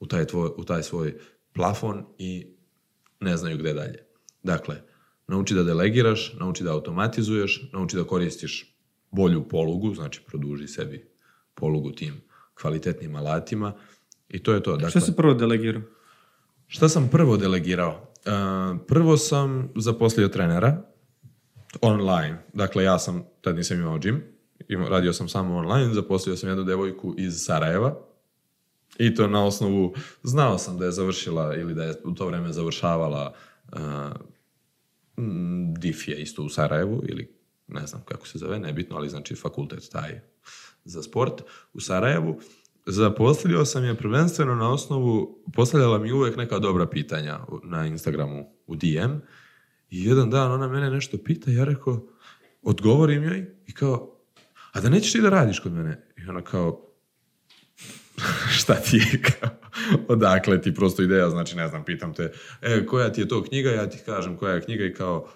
u 0.00 0.06
taj, 0.06 0.24
tvoj, 0.24 0.50
u 0.56 0.64
taj 0.64 0.82
svoj 0.82 1.18
plafon 1.52 2.04
i 2.18 2.46
ne 3.20 3.36
znaju 3.36 3.58
gde 3.58 3.72
dalje. 3.72 3.98
Dakle, 4.42 4.76
nauči 5.26 5.54
da 5.54 5.62
delegiraš, 5.62 6.32
nauči 6.40 6.64
da 6.64 6.72
automatizuješ, 6.72 7.70
nauči 7.72 7.96
da 7.96 8.04
koristiš 8.04 8.76
bolju 9.10 9.48
polugu, 9.48 9.94
znači 9.94 10.22
produži 10.26 10.68
sebi 10.68 11.10
polugu 11.54 11.92
tim 11.92 12.20
kvalitetnim 12.60 13.16
alatima 13.16 13.72
i 14.28 14.42
to 14.42 14.52
je 14.52 14.62
to. 14.62 14.72
Dakle, 14.72 14.90
Što 14.90 15.00
si 15.00 15.16
prvo 15.16 15.34
delegirao? 15.34 15.82
Šta 16.66 16.88
sam 16.88 17.08
prvo 17.08 17.36
delegirao? 17.36 18.12
E, 18.24 18.30
prvo 18.88 19.16
sam 19.16 19.68
zaposlio 19.76 20.28
trenera 20.28 20.82
online. 21.80 22.44
Dakle, 22.52 22.84
ja 22.84 22.98
sam, 22.98 23.24
tad 23.40 23.56
nisam 23.56 23.80
imao 23.80 23.98
gym, 23.98 24.20
imao, 24.68 24.88
radio 24.88 25.12
sam 25.12 25.28
samo 25.28 25.56
online, 25.56 25.94
zaposlio 25.94 26.36
sam 26.36 26.48
jednu 26.48 26.64
devojku 26.64 27.14
iz 27.18 27.34
Sarajeva 27.44 28.10
i 28.98 29.14
to 29.14 29.28
na 29.28 29.44
osnovu, 29.44 29.94
znao 30.22 30.58
sam 30.58 30.78
da 30.78 30.84
je 30.84 30.92
završila 30.92 31.56
ili 31.56 31.74
da 31.74 31.84
je 31.84 31.94
u 32.04 32.14
to 32.14 32.26
vreme 32.26 32.52
završavala 32.52 33.34
uh, 33.72 33.80
mm, 35.24 35.74
DIF 35.74 36.08
je 36.08 36.22
isto 36.22 36.42
u 36.42 36.48
Sarajevu 36.48 37.02
ili 37.08 37.40
ne 37.68 37.86
znam 37.86 38.02
kako 38.04 38.26
se 38.26 38.38
zove, 38.38 38.58
nebitno, 38.58 38.96
ali 38.96 39.08
znači 39.08 39.34
fakultet 39.34 39.88
taj 39.92 40.20
za 40.84 41.02
sport 41.02 41.42
u 41.72 41.80
Sarajevu. 41.80 42.40
Zaposlio 42.86 43.64
sam 43.64 43.84
je 43.84 43.96
prvenstveno 43.96 44.54
na 44.54 44.72
osnovu, 44.72 45.42
postavljala 45.54 45.98
mi 45.98 46.12
uvek 46.12 46.36
neka 46.36 46.58
dobra 46.58 46.86
pitanja 46.86 47.40
na 47.64 47.86
Instagramu 47.86 48.44
u 48.66 48.76
DM 48.76 49.12
i 49.90 50.04
jedan 50.04 50.30
dan 50.30 50.52
ona 50.52 50.68
mene 50.68 50.90
nešto 50.90 51.18
pita, 51.24 51.50
ja 51.50 51.64
rekao, 51.64 52.06
odgovorim 52.62 53.22
joj 53.22 53.54
i 53.66 53.72
kao, 53.72 54.19
a 54.72 54.80
da 54.80 54.88
nećeš 54.88 55.12
ti 55.12 55.20
da 55.20 55.28
radiš 55.28 55.58
kod 55.58 55.72
mene? 55.72 56.12
I 56.16 56.28
ona 56.28 56.42
kao, 56.42 56.86
šta 58.50 58.74
ti 58.74 58.96
je 58.96 59.22
kao, 59.30 59.50
odakle 60.08 60.62
ti 60.62 60.74
prosto 60.74 61.02
ideja, 61.02 61.30
znači 61.30 61.56
ne 61.56 61.68
znam, 61.68 61.84
pitam 61.84 62.14
te, 62.14 62.32
e, 62.62 62.86
koja 62.86 63.12
ti 63.12 63.20
je 63.20 63.28
to 63.28 63.42
knjiga, 63.42 63.70
ja 63.70 63.90
ti 63.90 63.98
kažem 64.06 64.36
koja 64.36 64.54
je 64.54 64.60
knjiga 64.60 64.84
i 64.84 64.94
kao, 64.94 65.28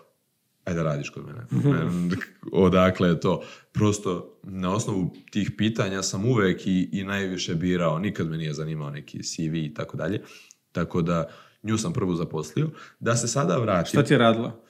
ajde 0.65 0.83
da 0.83 0.85
radiš 0.85 1.11
kod 1.11 1.27
mene. 1.27 1.47
Ne, 1.51 1.91
odakle 2.67 3.09
je 3.09 3.21
to? 3.21 3.43
Prosto 3.73 4.39
na 4.43 4.75
osnovu 4.75 5.15
tih 5.31 5.51
pitanja 5.59 6.03
sam 6.03 6.25
uvek 6.25 6.67
i, 6.67 6.89
i 6.93 7.05
najviše 7.05 7.55
birao, 7.55 7.99
nikad 7.99 8.31
me 8.31 8.37
nije 8.37 8.53
zanimao 8.53 8.91
neki 8.91 9.23
CV 9.23 9.55
i 9.55 9.75
tako 9.75 9.97
dalje, 9.97 10.23
tako 10.73 11.03
da 11.03 11.31
nju 11.63 11.79
sam 11.79 11.93
prvo 11.93 12.15
zaposlio. 12.15 12.71
Da 13.01 13.17
se 13.17 13.29
sada 13.29 13.57
vratim... 13.57 13.89
Šta 13.89 14.03
ti 14.03 14.15
je 14.15 14.19
radila? 14.19 14.61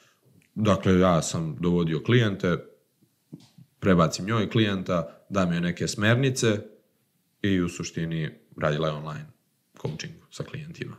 Dakle, 0.54 0.98
ja 0.98 1.22
sam 1.22 1.56
dovodio 1.60 2.02
klijente, 2.06 2.58
prebacim 3.84 4.26
njoj 4.26 4.50
klijenta, 4.50 5.24
dam 5.28 5.52
joj 5.52 5.60
neke 5.60 5.88
smernice 5.88 6.58
i 7.42 7.60
u 7.60 7.68
suštini 7.68 8.30
radila 8.56 8.88
je 8.88 8.94
online 8.94 9.26
coaching 9.82 10.14
sa 10.30 10.44
klijentima. 10.44 10.96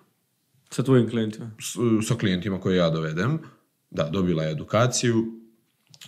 Sa 0.69 0.83
tvojim 0.83 1.09
klijentima? 1.09 1.51
S- 1.59 2.07
sa 2.07 2.15
klijentima 2.15 2.59
koje 2.59 2.77
ja 2.77 2.89
dovedem. 2.89 3.39
Da, 3.89 4.09
dobila 4.09 4.43
je 4.43 4.51
edukaciju, 4.51 5.25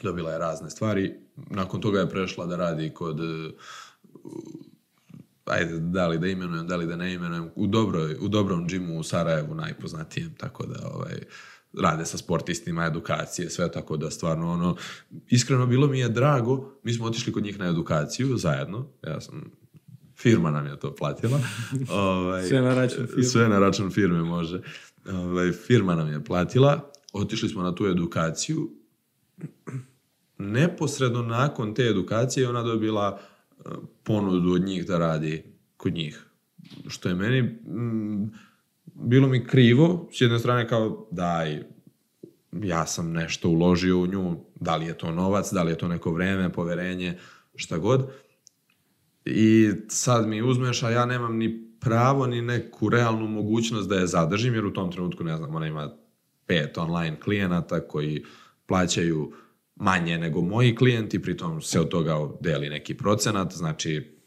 dobila 0.04 0.32
je 0.32 0.38
razne 0.38 0.70
stvari. 0.70 1.14
Nakon 1.36 1.82
toga 1.82 2.00
je 2.00 2.10
prešla 2.10 2.46
da 2.46 2.56
radi 2.56 2.94
kod 2.94 3.20
e, 3.20 3.52
ajde, 5.46 5.80
da 5.80 6.08
li 6.08 6.20
da 6.20 6.28
imenujem, 6.28 6.68
da 6.68 6.76
li 6.76 6.88
da 6.88 6.96
ne 6.96 7.14
imenujem, 7.14 7.50
u, 7.56 7.68
dobroj, 7.68 8.18
u 8.22 8.28
dobrom 8.28 8.68
džimu 8.68 9.00
u 9.00 9.04
Sarajevu 9.04 9.56
najpoznatijem, 9.56 10.36
tako 10.36 10.66
da 10.66 10.90
ovaj, 10.94 11.20
rade 11.74 12.06
sa 12.06 12.18
sportistima, 12.18 12.86
edukacije, 12.86 13.50
sve 13.50 13.72
tako 13.72 13.98
da 13.98 14.12
stvarno 14.12 14.52
ono, 14.52 14.76
iskreno 15.28 15.66
bilo 15.66 15.88
mi 15.88 16.00
je 16.00 16.10
drago, 16.10 16.74
mi 16.84 16.94
smo 16.94 17.06
otišli 17.06 17.34
kod 17.34 17.44
njih 17.44 17.60
na 17.60 17.70
edukaciju 17.70 18.38
zajedno, 18.38 18.88
ja 19.04 19.22
sam, 19.22 19.52
firma 20.16 20.52
nam 20.52 20.66
je 20.66 20.80
to 20.80 20.96
platila. 20.96 21.40
ovaj, 21.90 22.48
Sve 22.48 22.62
na 22.62 22.76
račun 22.76 23.08
firme. 23.08 23.24
Sve 23.24 23.50
na 23.50 23.60
račun 23.60 23.92
firme 23.92 24.24
može. 24.24 24.62
Ovaj, 25.12 25.52
firma 25.52 25.96
nam 25.96 26.12
je 26.12 26.24
platila, 26.24 26.92
otišli 27.14 27.50
smo 27.50 27.64
na 27.64 27.76
tu 27.76 27.86
edukaciju, 27.86 28.72
neposredno 30.38 31.22
nakon 31.22 31.74
te 31.74 31.84
edukacije 31.84 32.50
ona 32.50 32.64
dobila 32.64 33.20
e, 33.20 33.70
ponudu 34.04 34.52
od 34.52 34.62
njih 34.62 34.86
da 34.86 34.98
radi 34.98 35.44
kod 35.78 35.94
njih. 35.94 36.26
Što 36.88 37.10
je 37.10 37.16
meni 37.16 37.42
mm, 37.42 38.34
bilo 38.94 39.28
mi 39.28 39.46
krivo, 39.46 40.10
s 40.12 40.22
jedne 40.22 40.40
strane 40.40 40.68
kao 40.68 41.08
daj, 41.12 41.64
ja 42.52 42.86
sam 42.86 43.12
nešto 43.12 43.50
uložio 43.50 44.00
u 44.00 44.08
nju, 44.08 44.36
da 44.56 44.76
li 44.76 44.86
je 44.86 44.98
to 44.98 45.12
novac, 45.12 45.52
da 45.52 45.64
li 45.64 45.72
je 45.72 45.78
to 45.78 45.88
neko 45.88 46.12
vreme, 46.12 46.54
poverenje, 46.54 47.18
šta 47.56 47.78
god. 47.78 48.12
I 49.26 49.72
sad 49.88 50.28
mi 50.28 50.42
uzmeš, 50.42 50.84
a 50.84 50.90
ja 50.90 51.06
nemam 51.06 51.38
ni 51.38 51.68
pravo, 51.80 52.28
ni 52.28 52.42
neku 52.42 52.90
realnu 52.90 53.28
mogućnost 53.28 53.90
da 53.90 53.96
je 53.96 54.08
zadržim, 54.08 54.54
jer 54.54 54.66
u 54.66 54.74
tom 54.74 54.92
trenutku, 54.92 55.24
ne 55.24 55.38
znam, 55.38 55.56
ona 55.56 55.68
ima 55.68 55.96
pet 56.46 56.78
online 56.78 57.20
klijenata 57.20 57.88
koji 57.88 58.24
plaćaju 58.66 59.34
manje 59.76 60.18
nego 60.18 60.42
moji 60.42 60.76
klijenti, 60.76 61.22
pritom 61.22 61.62
se 61.62 61.80
od 61.80 61.90
toga 61.90 62.30
deli 62.42 62.70
neki 62.70 62.98
procenat, 62.98 63.54
znači 63.54 64.18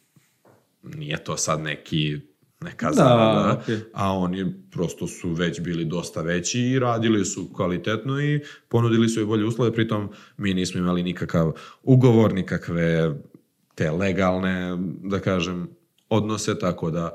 nije 0.82 1.24
to 1.24 1.36
sad 1.36 1.60
neki 1.60 2.29
neka 2.60 2.86
Da, 2.86 2.92
zarada, 2.92 3.58
okej. 3.62 3.78
a 3.92 4.12
oni 4.12 4.54
prosto 4.70 5.06
su 5.06 5.32
već 5.32 5.60
bili 5.60 5.84
dosta 5.84 6.22
veći 6.22 6.60
i 6.60 6.78
radili 6.78 7.24
su 7.24 7.52
kvalitetno 7.54 8.20
i 8.20 8.40
ponudili 8.68 9.08
su 9.08 9.20
i 9.20 9.24
bolje 9.26 9.44
uslove, 9.44 9.72
pritom 9.72 10.08
mi 10.36 10.54
nismo 10.54 10.80
imali 10.80 11.02
nikakav 11.02 11.52
ugovor, 11.82 12.34
nikakve 12.34 13.14
te 13.74 13.90
legalne, 13.90 14.78
da 15.02 15.18
kažem, 15.18 15.68
odnose, 16.08 16.58
tako 16.58 16.90
da 16.90 17.12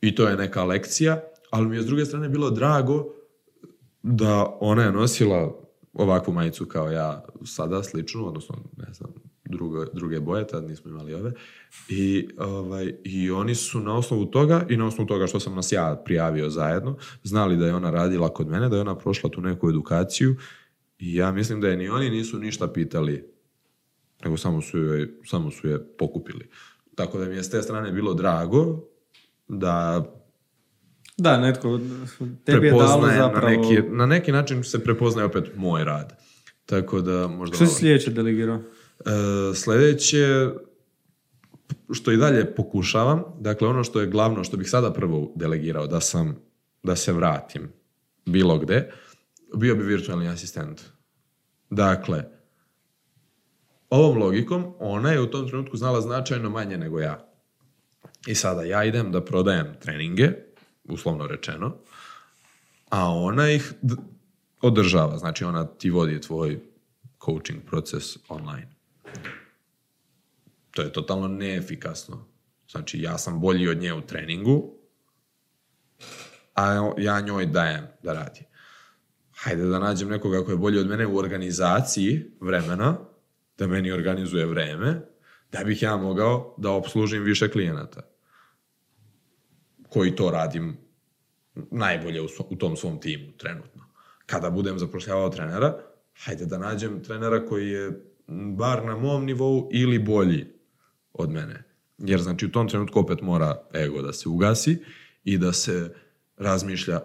i 0.00 0.14
to 0.14 0.28
je 0.28 0.36
neka 0.36 0.64
lekcija, 0.64 1.20
ali 1.50 1.68
mi 1.68 1.76
je 1.76 1.82
s 1.82 1.86
druge 1.86 2.04
strane 2.04 2.28
bilo 2.28 2.50
drago 2.50 3.06
da 4.02 4.56
ona 4.60 4.82
je 4.82 4.92
nosila 4.92 5.60
ovakvu 5.92 6.34
majicu 6.34 6.66
kao 6.66 6.90
ja 6.90 7.24
sada, 7.44 7.82
sličnu, 7.82 8.26
odnosno, 8.26 8.56
ne 8.76 8.92
znam, 8.92 9.10
druge, 9.44 9.86
druge 9.92 10.20
boje, 10.20 10.46
tad 10.46 10.68
nismo 10.68 10.90
imali 10.90 11.14
ove. 11.14 11.32
I, 11.88 12.28
ovaj, 12.38 12.94
I 13.04 13.30
oni 13.30 13.54
su 13.54 13.80
na 13.80 13.96
osnovu 13.96 14.26
toga 14.26 14.66
i 14.68 14.76
na 14.76 14.86
osnovu 14.86 15.08
toga 15.08 15.26
što 15.26 15.40
sam 15.40 15.54
nas 15.54 15.72
ja 15.72 16.02
prijavio 16.04 16.50
zajedno, 16.50 16.96
znali 17.22 17.56
da 17.56 17.66
je 17.66 17.74
ona 17.74 17.90
radila 17.90 18.28
kod 18.28 18.48
mene, 18.48 18.68
da 18.68 18.76
je 18.76 18.80
ona 18.80 18.98
prošla 18.98 19.30
tu 19.30 19.40
neku 19.40 19.68
edukaciju 19.68 20.36
i 20.98 21.14
ja 21.14 21.32
mislim 21.32 21.60
da 21.60 21.68
je 21.68 21.76
ni 21.76 21.88
oni 21.88 22.10
nisu 22.10 22.38
ništa 22.38 22.68
pitali, 22.68 23.34
nego 24.24 24.36
samo 24.36 24.60
su, 24.62 24.78
je, 24.78 25.20
samo 25.24 25.50
su 25.50 25.68
je 25.68 25.96
pokupili. 25.98 26.48
Tako 26.94 27.18
da 27.18 27.24
mi 27.24 27.36
je 27.36 27.42
s 27.42 27.50
te 27.50 27.62
strane 27.62 27.92
bilo 27.92 28.14
drago 28.14 28.80
da 29.48 30.04
Da, 31.16 31.36
netko 31.36 31.80
tebi 32.44 32.66
je 32.66 32.72
dalo 32.72 33.08
zapravo... 33.16 33.46
na 33.46 33.56
neki, 33.56 33.88
na 33.88 34.06
neki 34.06 34.32
način 34.32 34.64
se 34.64 34.84
prepoznaje 34.84 35.26
opet 35.26 35.44
moj 35.56 35.84
rad. 35.84 36.18
Tako 36.66 37.00
da 37.00 37.28
možda... 37.28 37.56
Što 37.56 37.66
si 37.66 37.74
sljedeće 37.74 38.10
delegirao? 38.10 38.60
E, 39.06 39.54
sljedeće, 39.54 40.48
što 41.92 42.12
i 42.12 42.16
dalje 42.16 42.54
pokušavam, 42.54 43.22
dakle 43.40 43.68
ono 43.68 43.84
što 43.84 44.00
je 44.00 44.06
glavno, 44.06 44.44
što 44.44 44.56
bih 44.56 44.70
sada 44.70 44.92
prvo 44.92 45.32
delegirao, 45.36 45.86
da 45.86 46.00
sam, 46.00 46.36
da 46.82 46.96
se 46.96 47.12
vratim 47.12 47.72
bilo 48.26 48.58
gde, 48.58 48.90
bio 49.56 49.74
bi 49.74 49.84
virtualni 49.84 50.28
asistent. 50.28 50.80
Dakle, 51.70 52.24
ovom 53.90 54.18
logikom, 54.18 54.74
ona 54.78 55.12
je 55.12 55.20
u 55.20 55.30
tom 55.30 55.48
trenutku 55.48 55.76
znala 55.76 56.00
značajno 56.00 56.50
manje 56.50 56.78
nego 56.78 57.00
ja. 57.00 57.28
I 58.26 58.34
sada 58.34 58.62
ja 58.62 58.84
idem 58.84 59.12
da 59.12 59.24
prodajem 59.24 59.74
treninge, 59.80 60.30
uslovno 60.84 61.26
rečeno, 61.26 61.76
a 62.90 63.10
ona 63.10 63.50
ih 63.50 63.72
održava. 64.62 65.18
Znači 65.18 65.44
ona 65.44 65.66
ti 65.66 65.90
vodi 65.90 66.20
tvoj 66.20 66.60
coaching 67.24 67.62
proces 67.66 68.16
online. 68.28 68.73
To 70.70 70.82
je 70.82 70.92
totalno 70.92 71.28
neefikasno. 71.28 72.28
Znači 72.70 73.00
ja 73.00 73.18
sam 73.18 73.40
bolji 73.40 73.68
od 73.68 73.78
nje 73.78 73.92
u 73.94 74.00
treningu, 74.00 74.74
a 76.54 76.92
ja 76.98 77.20
njoj 77.20 77.46
dajem 77.46 77.86
da 78.02 78.12
radi. 78.12 78.40
Hajde 79.36 79.64
da 79.64 79.78
nađem 79.78 80.08
nekoga 80.08 80.44
ko 80.44 80.50
je 80.50 80.56
bolji 80.56 80.78
od 80.78 80.86
mene 80.86 81.06
u 81.06 81.16
organizaciji 81.16 82.30
vremena, 82.40 82.98
da 83.58 83.66
meni 83.66 83.92
organizuje 83.92 84.46
vreme, 84.46 85.00
da 85.52 85.64
bih 85.64 85.82
ja 85.82 85.96
mogao 85.96 86.54
da 86.58 86.70
obslužim 86.70 87.22
više 87.22 87.50
klijenata 87.50 88.02
koji 89.88 90.16
to 90.16 90.30
radim 90.30 90.76
najbolje 91.54 92.20
u, 92.20 92.28
u 92.48 92.56
tom 92.56 92.76
svom 92.76 93.00
timu 93.00 93.32
trenutno. 93.36 93.84
Kada 94.26 94.50
budem 94.50 94.78
zapošljavao 94.78 95.28
trenera, 95.28 95.78
hajde 96.24 96.46
da 96.46 96.58
nađem 96.58 97.02
trenera 97.04 97.46
koji 97.46 97.70
je 97.70 98.13
bar 98.28 98.84
na 98.84 98.96
mom 98.96 99.24
nivou 99.24 99.68
ili 99.72 99.98
bolji 99.98 100.46
od 101.12 101.30
mene. 101.30 101.62
Jer 101.98 102.20
znači 102.20 102.46
u 102.46 102.50
tom 102.50 102.68
trenutku 102.68 103.00
opet 103.00 103.20
mora 103.20 103.66
ego 103.74 104.02
da 104.02 104.12
se 104.12 104.28
ugasi 104.28 104.78
i 105.24 105.38
da 105.38 105.52
se 105.52 105.94
razmišlja, 106.36 107.00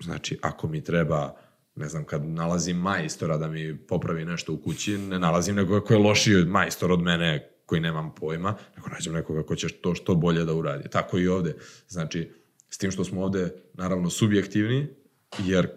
znači 0.00 0.38
ako 0.42 0.68
mi 0.68 0.84
treba, 0.84 1.36
ne 1.74 1.88
znam, 1.88 2.04
kad 2.04 2.24
nalazim 2.24 2.76
majstora 2.76 3.36
da 3.36 3.48
mi 3.48 3.76
popravi 3.76 4.24
nešto 4.24 4.52
u 4.52 4.58
kući, 4.58 4.98
ne 4.98 5.18
nalazim 5.18 5.56
nekoga 5.56 5.80
ko 5.80 5.94
je 5.94 5.98
lošiji 5.98 6.44
majstor 6.44 6.92
od 6.92 7.02
mene 7.02 7.50
koji 7.66 7.80
nemam 7.80 8.14
pojma, 8.14 8.54
nego 8.76 8.88
nađem 8.88 9.14
nekoga 9.14 9.42
ko 9.42 9.56
će 9.56 9.68
to 9.68 9.94
što 9.94 10.14
bolje 10.14 10.44
da 10.44 10.54
uradi. 10.54 10.88
Tako 10.88 11.18
i 11.18 11.28
ovde. 11.28 11.54
Znači, 11.88 12.30
s 12.68 12.78
tim 12.78 12.90
što 12.90 13.04
smo 13.04 13.22
ovde, 13.22 13.54
naravno, 13.74 14.10
subjektivni, 14.10 14.86
jer 15.38 15.68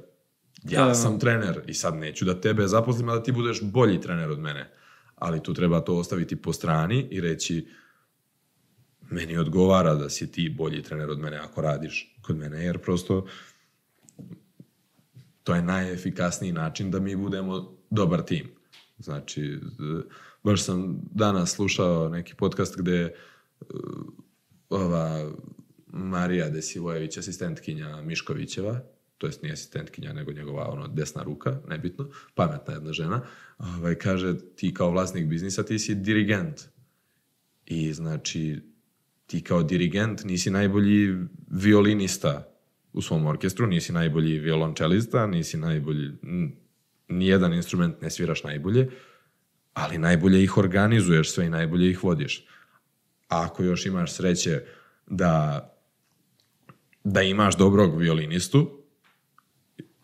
ja 0.64 0.86
Da. 0.86 0.93
sam 0.93 1.20
trener 1.20 1.62
i 1.68 1.74
sad 1.74 1.95
neću 1.95 2.26
da 2.26 2.41
tebe 2.41 2.68
zaposlim, 2.68 3.10
a 3.10 3.16
da 3.16 3.24
ti 3.24 3.32
budeš 3.32 3.62
bolji 3.62 4.01
trener 4.01 4.30
od 4.30 4.39
mene. 4.39 4.72
Ali 5.16 5.43
tu 5.43 5.53
treba 5.53 5.82
to 5.82 5.97
ostaviti 5.97 6.36
po 6.36 6.53
strani 6.53 7.07
i 7.12 7.22
reći 7.22 7.68
meni 9.10 9.38
odgovara 9.38 9.95
da 9.95 10.10
si 10.10 10.32
ti 10.32 10.49
bolji 10.57 10.84
trener 10.84 11.10
od 11.10 11.20
mene 11.20 11.38
ako 11.38 11.62
radiš 11.62 12.16
kod 12.22 12.38
mene, 12.38 12.66
jer 12.66 12.78
prosto 12.78 13.26
to 15.43 15.55
je 15.55 15.62
najefikasniji 15.62 16.51
način 16.51 16.91
da 16.91 16.99
mi 16.99 17.16
budemo 17.16 17.78
dobar 17.89 18.22
tim. 18.22 18.51
Znači, 18.97 19.60
baš 20.43 20.64
sam 20.64 21.01
danas 21.12 21.51
slušao 21.51 22.10
neki 22.10 22.36
podcast 22.36 22.78
gde 22.78 23.01
e, 23.01 23.14
ova 24.70 25.32
Marija 25.88 26.49
Desivojević, 26.49 27.18
asistentkinja 27.18 28.01
Miškovićeva, 28.01 28.82
to 29.20 29.28
jest 29.28 29.41
nije 29.41 29.53
asistentkinja, 29.53 30.13
nego 30.13 30.32
njegova 30.32 30.70
ono, 30.70 30.88
desna 30.88 31.24
ruka, 31.24 31.59
nebitno, 31.67 32.09
pametna 32.36 32.74
jedna 32.74 32.93
žena, 32.93 33.22
ovaj, 33.57 33.95
kaže 33.95 34.36
ti 34.55 34.74
kao 34.74 34.91
vlasnik 34.91 35.26
biznisa 35.26 35.63
ti 35.63 35.80
si 35.80 35.95
dirigent. 35.95 36.61
I 37.65 37.93
znači, 37.93 38.61
ti 39.28 39.41
kao 39.41 39.63
dirigent 39.63 40.24
nisi 40.24 40.49
najbolji 40.49 41.17
violinista 41.47 42.47
u 42.93 43.01
svom 43.01 43.26
orkestru, 43.26 43.67
nisi 43.67 43.93
najbolji 43.93 44.39
violončelista, 44.39 45.28
nisi 45.28 45.57
najbolji, 45.57 46.11
nijedan 47.07 47.53
instrument 47.53 48.01
ne 48.01 48.09
sviraš 48.09 48.43
najbolje, 48.43 48.89
ali 49.74 49.97
najbolje 49.97 50.43
ih 50.43 50.57
organizuješ 50.57 51.32
sve 51.32 51.45
i 51.45 51.49
najbolje 51.49 51.89
ih 51.89 52.03
vodiš. 52.03 52.45
A 53.28 53.43
ako 53.43 53.63
još 53.63 53.86
imaš 53.86 54.13
sreće 54.13 54.61
da, 55.07 55.65
da 57.03 57.22
imaš 57.22 57.57
dobrog 57.57 57.97
violinistu, 57.97 58.78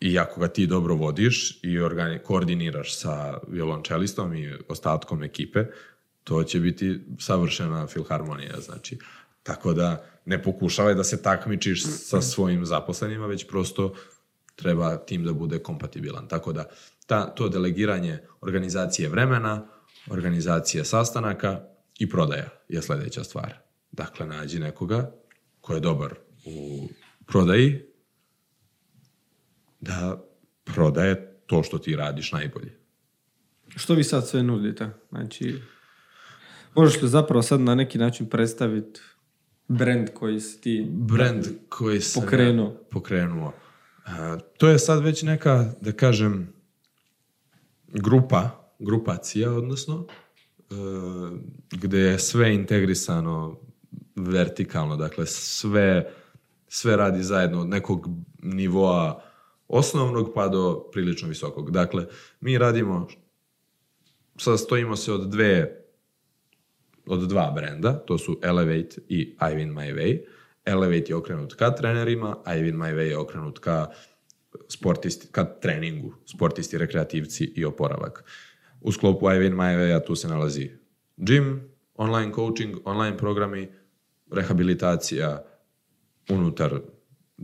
i 0.00 0.18
ako 0.18 0.40
ga 0.40 0.48
ti 0.48 0.66
dobro 0.66 0.94
vodiš 0.94 1.58
i 1.62 1.78
organi, 1.78 2.18
koordiniraš 2.18 2.98
sa 2.98 3.38
violončelistom 3.48 4.34
i 4.34 4.52
ostatkom 4.68 5.22
ekipe, 5.22 5.64
to 6.24 6.44
će 6.44 6.60
biti 6.60 7.00
savršena 7.18 7.86
filharmonija, 7.86 8.60
znači. 8.60 8.98
Tako 9.42 9.72
da 9.72 10.04
ne 10.24 10.42
pokušavaj 10.42 10.94
da 10.94 11.04
se 11.04 11.22
takmičiš 11.22 11.84
sa 11.86 12.22
svojim 12.22 12.66
zaposlenima, 12.66 13.26
već 13.26 13.46
prosto 13.48 13.94
treba 14.56 14.96
tim 14.96 15.24
da 15.24 15.32
bude 15.32 15.58
kompatibilan. 15.58 16.28
Tako 16.28 16.52
da 16.52 16.64
ta, 17.06 17.34
to 17.34 17.48
delegiranje 17.48 18.18
organizacije 18.40 19.08
vremena, 19.08 19.66
organizacije 20.10 20.84
sastanaka 20.84 21.60
i 21.98 22.10
prodaja 22.10 22.48
je 22.68 22.82
sledeća 22.82 23.24
stvar. 23.24 23.54
Dakle, 23.92 24.26
nađi 24.26 24.58
nekoga 24.58 25.12
ko 25.60 25.74
je 25.74 25.80
dobar 25.80 26.14
u 26.44 26.88
prodaji, 27.26 27.86
da 29.86 30.24
prodaje 30.64 31.38
to 31.46 31.62
što 31.62 31.78
ti 31.78 31.96
radiš 31.96 32.32
najbolje. 32.32 32.72
Što 33.76 33.94
vi 33.94 34.04
sad 34.04 34.28
sve 34.28 34.42
nudite? 34.42 34.90
Znači, 35.08 35.62
možeš 36.74 37.02
li 37.02 37.08
zapravo 37.08 37.42
sad 37.42 37.60
na 37.60 37.74
neki 37.74 37.98
način 37.98 38.28
predstaviti 38.28 39.00
brand 39.68 40.08
koji 40.14 40.40
si 40.40 40.60
ti... 40.60 40.86
Brand 40.90 41.46
koji 41.68 42.00
sam 42.00 42.22
Pokrenuo. 42.22 42.70
pokrenuo. 42.90 43.52
A, 44.06 44.38
to 44.58 44.68
je 44.68 44.78
sad 44.78 45.04
već 45.04 45.22
neka, 45.22 45.72
da 45.80 45.92
kažem, 45.92 46.52
grupa, 47.86 48.70
grupacija, 48.78 49.52
odnosno, 49.52 50.06
e, 50.70 50.74
gde 51.70 51.98
je 51.98 52.18
sve 52.18 52.54
integrisano 52.54 53.60
vertikalno, 54.16 54.96
dakle 54.96 55.26
sve, 55.26 56.12
sve 56.68 56.96
radi 56.96 57.22
zajedno 57.22 57.60
od 57.60 57.68
nekog 57.68 58.08
nivoa 58.42 59.22
osnovnog 59.68 60.32
pa 60.34 60.48
do 60.48 60.88
prilično 60.92 61.28
visokog. 61.28 61.70
Dakle, 61.70 62.06
mi 62.40 62.58
radimo, 62.58 63.08
sastojimo 64.38 64.96
se 64.96 65.12
od 65.12 65.30
dve 65.30 65.82
od 67.06 67.28
dva 67.28 67.52
brenda, 67.54 67.92
to 67.92 68.18
su 68.18 68.38
Elevate 68.42 68.96
i 69.08 69.20
I 69.20 69.54
Win 69.54 69.72
My 69.72 69.94
Way. 69.94 70.20
Elevate 70.64 71.04
je 71.08 71.16
okrenut 71.16 71.54
ka 71.54 71.70
trenerima, 71.70 72.36
I 72.46 72.62
Win 72.62 72.74
My 72.74 72.94
Way 72.94 73.10
je 73.10 73.18
okrenut 73.18 73.58
ka 73.58 73.90
sportisti, 74.68 75.28
ka 75.32 75.44
treningu, 75.44 76.14
sportisti, 76.24 76.78
rekreativci 76.78 77.52
i 77.56 77.64
oporavak. 77.64 78.24
U 78.80 78.92
sklopu 78.92 79.30
I 79.30 79.38
Win 79.38 79.54
My 79.54 79.76
Way-a 79.76 80.00
tu 80.00 80.16
se 80.16 80.28
nalazi 80.28 80.70
gym, 81.16 81.60
online 81.94 82.32
coaching, 82.32 82.76
online 82.84 83.16
programi, 83.16 83.68
rehabilitacija 84.30 85.44
unutar 86.28 86.80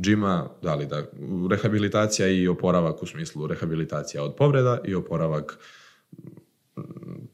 džima, 0.00 0.48
da 0.62 0.74
li 0.74 0.86
da, 0.86 1.04
rehabilitacija 1.50 2.28
i 2.28 2.48
oporavak 2.48 3.02
u 3.02 3.06
smislu 3.06 3.46
rehabilitacija 3.46 4.24
od 4.24 4.34
povreda 4.36 4.80
i 4.84 4.94
oporavak 4.94 5.58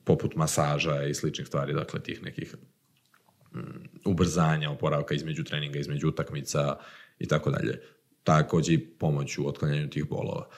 poput 0.04 0.36
masaža 0.36 1.02
i 1.02 1.14
sličnih 1.14 1.46
stvari, 1.46 1.72
dakle 1.72 2.00
tih 2.00 2.22
nekih 2.22 2.54
mm, 3.54 3.60
ubrzanja 4.04 4.70
oporavka 4.70 5.14
između 5.14 5.44
treninga, 5.44 5.78
između 5.78 6.08
utakmica 6.08 6.76
i 7.18 7.28
tako 7.28 7.50
dalje. 7.50 7.80
Takođe 8.24 8.72
i 8.72 8.86
pomoć 8.86 9.38
u 9.38 9.48
otklanjanju 9.48 9.90
tih 9.90 10.08
bolova. 10.08 10.48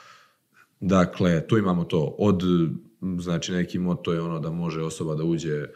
Dakle, 0.81 1.47
tu 1.47 1.59
imamo 1.59 1.85
to 1.85 2.15
od, 2.19 2.43
m, 2.43 3.21
znači 3.21 3.53
neki 3.53 3.79
moto 3.79 4.13
je 4.13 4.21
ono 4.21 4.41
da 4.41 4.51
može 4.51 4.83
osoba 4.83 5.15
da 5.15 5.25
uđe 5.25 5.67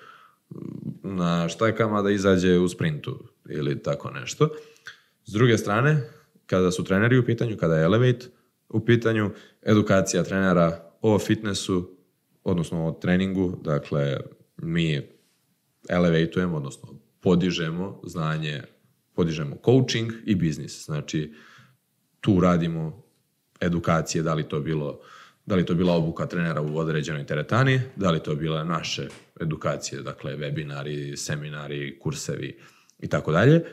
na 1.03 1.49
štajkama, 1.49 2.03
da 2.03 2.11
izađe 2.11 2.59
u 2.59 2.69
sprintu 2.69 3.25
ili 3.49 3.83
tako 3.83 4.11
nešto. 4.11 4.49
S 5.25 5.33
druge 5.33 5.59
strane, 5.59 6.01
kada 6.47 6.71
su 6.71 6.85
treneri 6.85 7.19
u 7.19 7.27
pitanju, 7.27 7.57
kada 7.57 7.77
je 7.77 7.85
Elevate 7.85 8.27
u 8.69 8.85
pitanju, 8.85 9.31
edukacija 9.63 10.23
trenera 10.23 10.93
o 11.01 11.19
fitnessu, 11.19 11.97
odnosno 12.45 12.87
o 12.87 12.93
treningu, 12.93 13.59
dakle, 13.65 14.17
mi 14.57 15.01
elevatujemo, 15.89 16.57
odnosno 16.57 16.89
podižemo 17.21 18.01
znanje, 18.05 18.63
podižemo 19.15 19.57
coaching 19.65 20.13
i 20.25 20.35
biznis. 20.35 20.85
Znači, 20.85 21.33
tu 22.21 22.41
radimo 22.41 23.03
edukacije, 23.61 24.23
da 24.23 24.35
li 24.35 24.49
to 24.49 24.61
bilo 24.61 25.01
da 25.47 25.55
li 25.55 25.67
to 25.67 25.75
bila 25.75 25.95
obuka 25.95 26.27
trenera 26.27 26.61
u 26.61 26.77
određenoj 26.79 27.27
teretani, 27.27 27.81
da 27.97 28.11
li 28.11 28.23
to 28.23 28.35
bile 28.35 28.65
naše 28.65 29.09
edukacije, 29.41 30.03
dakle 30.03 30.37
webinari, 30.37 31.17
seminari, 31.17 31.99
kursevi 31.99 32.59
i 32.99 33.09
tako 33.09 33.33
dalje. 33.33 33.65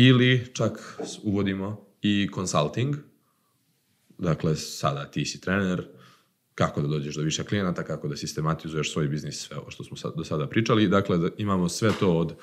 Ili 0.00 0.46
čak 0.52 0.98
uvodimo 1.22 1.86
i 2.02 2.28
consulting, 2.34 2.96
dakle 4.18 4.56
sada 4.56 5.10
ti 5.10 5.24
si 5.24 5.40
trener, 5.40 5.86
kako 6.54 6.80
da 6.80 6.88
dođeš 6.88 7.14
do 7.14 7.22
više 7.22 7.44
klijenata, 7.44 7.84
kako 7.84 8.08
da 8.08 8.16
sistematizuješ 8.16 8.92
svoj 8.92 9.08
biznis, 9.08 9.40
sve 9.40 9.56
ovo 9.56 9.70
što 9.70 9.84
smo 9.84 9.96
sad, 9.96 10.12
do 10.16 10.24
sada 10.24 10.46
pričali. 10.46 10.88
Dakle, 10.88 11.18
da 11.18 11.28
imamo 11.38 11.68
sve 11.68 11.92
to 12.00 12.18
od, 12.18 12.34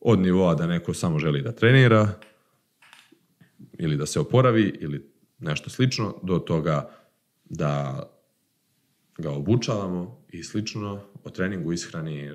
od 0.00 0.18
nivoa 0.18 0.54
da 0.54 0.66
neko 0.66 0.94
samo 0.94 1.18
želi 1.18 1.42
da 1.42 1.52
trenira 1.52 2.20
ili 3.78 3.96
da 3.96 4.06
se 4.06 4.20
oporavi 4.20 4.78
ili 4.80 5.10
nešto 5.38 5.70
slično, 5.70 6.14
do 6.22 6.38
toga 6.38 6.90
da 7.44 8.02
ga 9.18 9.30
obučavamo 9.30 10.24
i 10.28 10.42
slično, 10.42 11.00
o 11.24 11.30
treningu, 11.30 11.72
ishrani, 11.72 12.32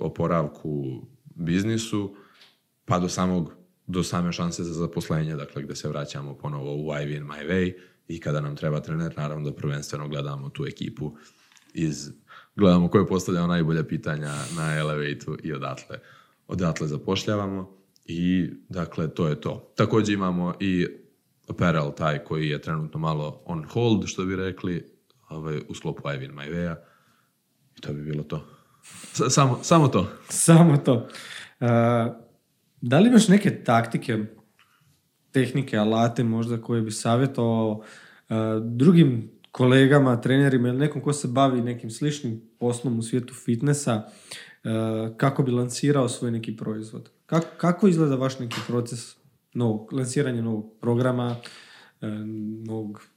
oporavku, 0.00 1.02
biznisu, 1.34 2.16
pa 2.84 2.98
do 2.98 3.08
samog 3.08 3.65
do 3.86 4.02
same 4.02 4.32
šanse 4.32 4.64
za 4.64 4.74
zaposlenje, 4.74 5.36
dakle 5.36 5.62
gde 5.62 5.74
se 5.74 5.88
vraćamo 5.88 6.34
ponovo 6.34 6.74
u 6.74 6.86
I 6.86 7.06
win 7.06 7.26
my 7.26 7.48
way 7.48 7.74
i 8.08 8.20
kada 8.20 8.40
nam 8.40 8.56
treba 8.56 8.80
trener, 8.80 9.14
naravno 9.16 9.50
da 9.50 9.56
prvenstveno 9.56 10.08
gledamo 10.08 10.48
tu 10.48 10.66
ekipu 10.66 11.16
iz, 11.74 12.10
gledamo 12.56 12.88
ko 12.88 12.98
je 12.98 13.06
postavljao 13.06 13.46
najbolja 13.46 13.84
pitanja 13.84 14.34
na 14.56 14.76
Elevate-u 14.78 15.36
i 15.42 15.52
odatle, 15.52 15.98
odatle 16.48 16.86
zapošljavamo 16.86 17.76
i 18.04 18.50
dakle 18.68 19.14
to 19.14 19.28
je 19.28 19.40
to. 19.40 19.72
Takođe 19.76 20.12
imamo 20.12 20.54
i 20.60 20.86
apparel 21.48 21.92
taj 21.96 22.18
koji 22.18 22.48
je 22.48 22.60
trenutno 22.60 23.00
malo 23.00 23.42
on 23.44 23.64
hold, 23.64 24.06
što 24.06 24.24
bi 24.24 24.36
rekli, 24.36 24.84
ovaj, 25.28 25.60
u 25.68 25.74
sklopu 25.74 26.02
I 26.08 26.18
win 26.18 26.34
my 26.34 26.52
way 26.54 26.76
i 27.76 27.80
to 27.80 27.92
bi 27.92 28.02
bilo 28.02 28.22
to. 28.22 28.46
S 29.12 29.34
samo, 29.34 29.58
samo 29.62 29.88
to. 29.88 30.10
Samo 30.28 30.76
to. 30.76 31.08
Uh, 31.60 32.25
da 32.80 32.98
li 32.98 33.08
imaš 33.08 33.28
neke 33.28 33.64
taktike, 33.64 34.18
tehnike, 35.30 35.76
alate 35.78 36.24
možda 36.24 36.60
koje 36.62 36.82
bi 36.82 36.90
savjetovao 36.90 37.70
uh, 37.70 38.36
drugim 38.62 39.30
kolegama, 39.50 40.20
trenerima 40.20 40.68
ili 40.68 40.78
nekom 40.78 41.02
ko 41.02 41.12
se 41.12 41.28
bavi 41.28 41.60
nekim 41.60 41.90
sličnim 41.90 42.42
poslom 42.58 42.98
u 42.98 43.02
svijetu 43.02 43.34
fitnessa, 43.34 44.02
uh, 44.04 45.16
kako 45.16 45.42
bi 45.42 45.50
lansirao 45.50 46.08
svoj 46.08 46.30
neki 46.30 46.56
proizvod? 46.56 47.10
Kako, 47.26 47.46
kako 47.56 47.88
izgleda 47.88 48.14
vaš 48.14 48.38
neki 48.38 48.56
proces 48.66 49.16
novog, 49.54 49.92
lansiranja 49.92 50.42
novog 50.42 50.72
programa, 50.80 51.36
uh, 52.00 52.08
novog 52.66 53.15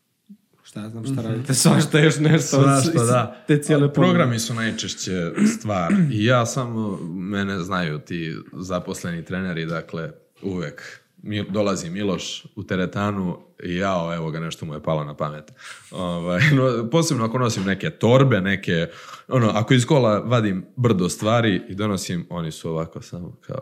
šta 0.69 0.89
znam 0.89 1.05
šta 1.05 1.21
radite, 1.21 1.51
mhm. 1.51 1.53
svašta 1.53 1.99
još 1.99 2.19
nešto. 2.19 2.61
Svašta, 2.61 3.03
da. 3.05 3.43
Te 3.47 3.57
cijele 3.57 3.93
Programi 3.93 4.39
su 4.39 4.53
najčešće 4.53 5.31
stvar. 5.57 5.93
I 6.11 6.25
ja 6.25 6.45
samo, 6.45 6.97
mene 7.07 7.59
znaju 7.59 7.99
ti 7.99 8.35
zaposleni 8.53 9.25
treneri, 9.25 9.65
dakle, 9.65 10.11
uvek 10.41 11.01
mi, 11.17 11.49
dolazi 11.49 11.89
Miloš 11.89 12.45
u 12.55 12.63
teretanu 12.63 13.37
i 13.63 13.75
jao, 13.75 14.15
evo 14.15 14.31
ga, 14.31 14.39
nešto 14.39 14.65
mu 14.65 14.73
je 14.73 14.83
palo 14.83 15.03
na 15.03 15.15
pamet. 15.15 15.51
Ovaj, 15.91 16.41
no, 16.51 16.89
posebno 16.89 17.25
ako 17.25 17.37
nosim 17.37 17.63
neke 17.63 17.89
torbe, 17.89 18.41
neke, 18.41 18.87
ono, 19.27 19.49
ako 19.49 19.73
iz 19.73 19.85
kola 19.85 20.19
vadim 20.19 20.65
brdo 20.75 21.09
stvari 21.09 21.61
i 21.69 21.75
donosim, 21.75 22.27
oni 22.29 22.51
su 22.51 22.69
ovako 22.69 23.01
samo 23.01 23.37
kao, 23.41 23.59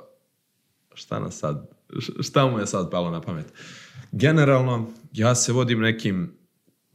šta 0.94 1.20
nas 1.20 1.38
sad, 1.38 1.70
šta 2.22 2.48
mu 2.48 2.60
je 2.60 2.68
sad 2.68 2.92
palo 2.92 3.12
na 3.12 3.22
pamet? 3.22 3.54
Generalno, 4.12 4.92
ja 5.14 5.36
se 5.36 5.54
vodim 5.54 5.80
nekim 5.80 6.38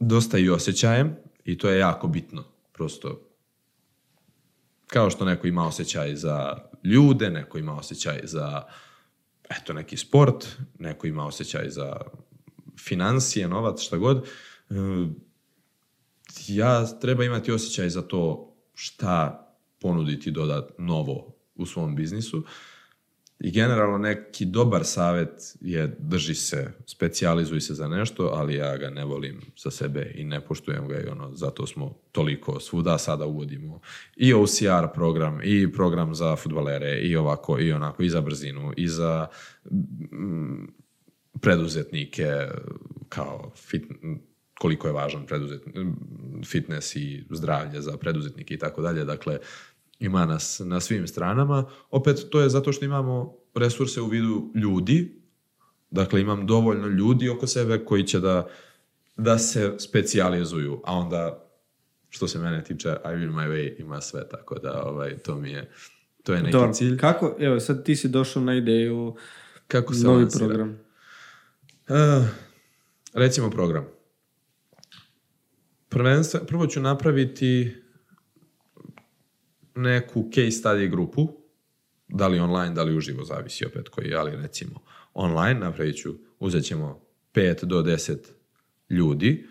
dosta 0.07 0.37
i 0.37 0.49
osjećajem 0.49 1.15
i 1.45 1.57
to 1.57 1.69
je 1.69 1.79
jako 1.79 2.07
bitno. 2.07 2.43
Prosto 2.73 3.29
kao 4.87 5.09
što 5.09 5.25
neko 5.25 5.47
ima 5.47 5.67
osjećaj 5.67 6.15
za 6.15 6.57
ljude, 6.83 7.29
neko 7.29 7.57
ima 7.57 7.77
osjećaj 7.77 8.19
za 8.23 8.63
eto 9.49 9.73
neki 9.73 9.97
sport, 9.97 10.47
neko 10.79 11.07
ima 11.07 11.25
osjećaj 11.25 11.69
za 11.69 11.97
financije, 12.79 13.47
novac, 13.47 13.81
šta 13.81 13.97
god. 13.97 14.17
E, 14.17 14.73
ja 16.47 16.99
treba 16.99 17.23
imati 17.23 17.51
osjećaj 17.51 17.89
za 17.89 18.01
to 18.01 18.53
šta 18.73 19.39
ponuditi 19.79 20.31
dodat 20.31 20.71
novo 20.77 21.35
u 21.55 21.65
svom 21.65 21.95
biznisu 21.95 22.43
I 23.43 23.51
generalno 23.51 23.97
neki 23.97 24.45
dobar 24.45 24.85
savjet 24.85 25.55
je 25.61 25.95
drži 25.99 26.35
se, 26.35 26.71
specijalizuj 26.85 27.61
se 27.61 27.73
za 27.73 27.87
nešto, 27.87 28.31
ali 28.33 28.55
ja 28.55 28.77
ga 28.77 28.89
ne 28.89 29.05
volim 29.05 29.41
za 29.57 29.71
sebe 29.71 30.11
i 30.15 30.23
ne 30.23 30.41
poštujem 30.41 30.87
ga 30.87 30.99
i 30.99 31.07
ono, 31.07 31.33
zato 31.33 31.67
smo 31.67 31.93
toliko 32.11 32.59
svuda 32.59 32.97
sada 32.97 33.25
uvodimo 33.25 33.79
i 34.15 34.33
OCR 34.33 34.87
program 34.93 35.39
i 35.43 35.71
program 35.71 36.15
za 36.15 36.35
futbalere 36.35 36.99
i 37.01 37.15
ovako 37.15 37.59
i 37.59 37.71
onako 37.71 38.03
i 38.03 38.09
za 38.09 38.21
brzinu 38.21 38.73
i 38.77 38.87
za 38.87 39.27
mm, 40.11 40.67
preduzetnike 41.41 42.47
kao 43.09 43.51
fit, 43.55 43.83
koliko 44.59 44.87
je 44.87 44.93
važan 44.93 45.25
preduzet, 45.25 45.61
fitness 46.45 46.95
i 46.95 47.25
zdravlje 47.29 47.81
za 47.81 47.97
preduzetnike 47.97 48.53
i 48.53 48.57
tako 48.57 48.81
dalje. 48.81 49.05
Dakle, 49.05 49.39
ima 50.03 50.25
nas 50.25 50.61
na 50.65 50.79
svim 50.79 51.07
stranama. 51.07 51.65
Opet, 51.89 52.17
to 52.31 52.41
je 52.41 52.49
zato 52.49 52.71
što 52.71 52.85
imamo 52.85 53.35
resurse 53.55 54.01
u 54.01 54.07
vidu 54.07 54.51
ljudi, 54.55 55.21
dakle 55.91 56.21
imam 56.21 56.47
dovoljno 56.47 56.87
ljudi 56.87 57.29
oko 57.29 57.47
sebe 57.47 57.85
koji 57.85 58.03
će 58.03 58.19
da, 58.19 58.47
da 59.17 59.37
se 59.37 59.75
specijalizuju, 59.79 60.81
a 60.85 60.93
onda 60.93 61.49
što 62.09 62.27
se 62.27 62.39
mene 62.39 62.63
tiče, 62.63 62.89
I 62.89 63.07
will 63.07 63.31
my 63.31 63.49
way 63.49 63.81
ima 63.81 64.01
sve, 64.01 64.29
tako 64.29 64.59
da 64.59 64.83
ovaj, 64.85 65.17
to 65.17 65.35
mi 65.35 65.51
je, 65.51 65.71
to 66.23 66.33
je 66.33 66.41
neki 66.41 66.51
Dobar. 66.51 66.73
cilj. 66.73 66.97
Kako, 66.97 67.35
evo 67.39 67.59
sad 67.59 67.85
ti 67.85 67.95
si 67.95 68.07
došao 68.07 68.43
na 68.43 68.55
ideju 68.55 69.15
Kako 69.67 69.93
se 69.93 70.03
novi 70.03 70.21
lansira? 70.21 70.47
program? 70.47 70.79
Uh, 71.87 72.25
recimo 73.13 73.49
program. 73.49 73.85
Prvenstvo, 75.89 76.39
prvo 76.47 76.67
ću 76.67 76.81
napraviti 76.81 77.82
neku 79.75 80.29
case 80.33 80.51
study 80.51 80.89
grupu, 80.89 81.27
da 82.07 82.27
li 82.27 82.39
online, 82.39 82.73
da 82.73 82.83
li 82.83 82.97
uživo, 82.97 83.23
zavisi 83.23 83.65
opet 83.65 83.89
koji, 83.89 84.15
ali 84.15 84.35
recimo 84.35 84.79
online, 85.13 85.59
napravit 85.59 85.97
ću, 85.97 86.13
uzet 86.39 86.63
ćemo 86.63 87.01
5 87.33 87.65
do 87.65 87.81
10 87.81 88.17
ljudi, 88.89 89.47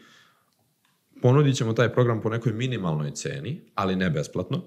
ponudit 1.22 1.56
ćemo 1.56 1.72
taj 1.72 1.92
program 1.92 2.20
po 2.20 2.28
nekoj 2.28 2.52
minimalnoj 2.52 3.10
ceni, 3.10 3.60
ali 3.74 3.96
ne 3.96 4.10
besplatno, 4.10 4.62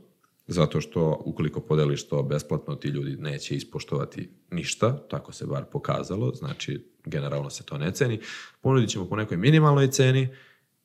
zato 0.48 0.82
što 0.82 1.22
ukoliko 1.26 1.60
podeliš 1.60 2.08
to 2.08 2.24
besplatno, 2.24 2.76
ti 2.76 2.88
ljudi 2.88 3.16
neće 3.16 3.56
ispoštovati 3.56 4.30
ništa, 4.52 5.08
tako 5.08 5.32
se 5.32 5.46
bar 5.46 5.64
pokazalo, 5.72 6.32
znači 6.32 6.92
generalno 7.06 7.50
se 7.50 7.64
to 7.64 7.78
ne 7.78 7.92
ceni. 7.92 8.20
Ponudit 8.62 8.90
ćemo 8.90 9.10
po 9.10 9.16
nekoj 9.16 9.38
minimalnoj 9.38 9.92
ceni 9.92 10.28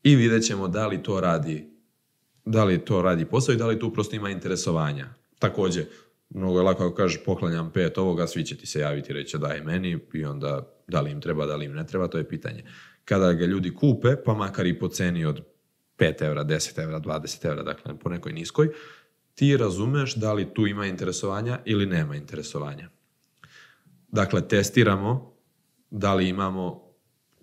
i 0.02 0.16
vidjet 0.16 0.46
ćemo 0.46 0.68
da 0.68 0.86
li 0.86 1.02
to 1.02 1.20
radi 1.20 1.79
da 2.44 2.64
li 2.64 2.84
to 2.84 3.02
radi 3.02 3.24
posao 3.24 3.52
i 3.52 3.56
da 3.56 3.66
li 3.66 3.78
tu 3.78 3.92
prosto 3.92 4.16
ima 4.16 4.30
interesovanja. 4.30 5.06
Takođe, 5.38 5.84
mnogo 6.30 6.58
je 6.58 6.62
lako 6.62 6.84
ako 6.84 6.94
kažeš 6.94 7.24
poklanjam 7.24 7.70
pet 7.72 7.98
ovoga, 7.98 8.26
svi 8.26 8.44
će 8.44 8.56
ti 8.56 8.66
se 8.66 8.80
javiti 8.80 9.12
i 9.12 9.14
reći 9.14 9.38
daj 9.38 9.60
meni 9.60 9.98
i 10.12 10.24
onda 10.24 10.72
da 10.88 11.00
li 11.00 11.10
im 11.10 11.20
treba, 11.20 11.46
da 11.46 11.56
li 11.56 11.64
im 11.64 11.74
ne 11.74 11.86
treba, 11.86 12.08
to 12.08 12.18
je 12.18 12.28
pitanje. 12.28 12.64
Kada 13.04 13.32
ga 13.32 13.44
ljudi 13.44 13.74
kupe, 13.74 14.16
pa 14.24 14.34
makar 14.34 14.66
i 14.66 14.78
po 14.78 14.88
ceni 14.88 15.24
od 15.24 15.42
5 15.98 16.22
evra, 16.22 16.44
10 16.44 16.82
evra, 16.82 17.00
20 17.00 17.46
evra, 17.46 17.62
dakle 17.62 17.98
po 17.98 18.08
nekoj 18.08 18.32
niskoj, 18.32 18.68
ti 19.34 19.56
razumeš 19.56 20.14
da 20.14 20.32
li 20.32 20.54
tu 20.54 20.66
ima 20.66 20.86
interesovanja 20.86 21.58
ili 21.64 21.86
nema 21.86 22.16
interesovanja. 22.16 22.88
Dakle, 24.08 24.48
testiramo 24.48 25.34
da 25.90 26.14
li 26.14 26.28
imamo 26.28 26.82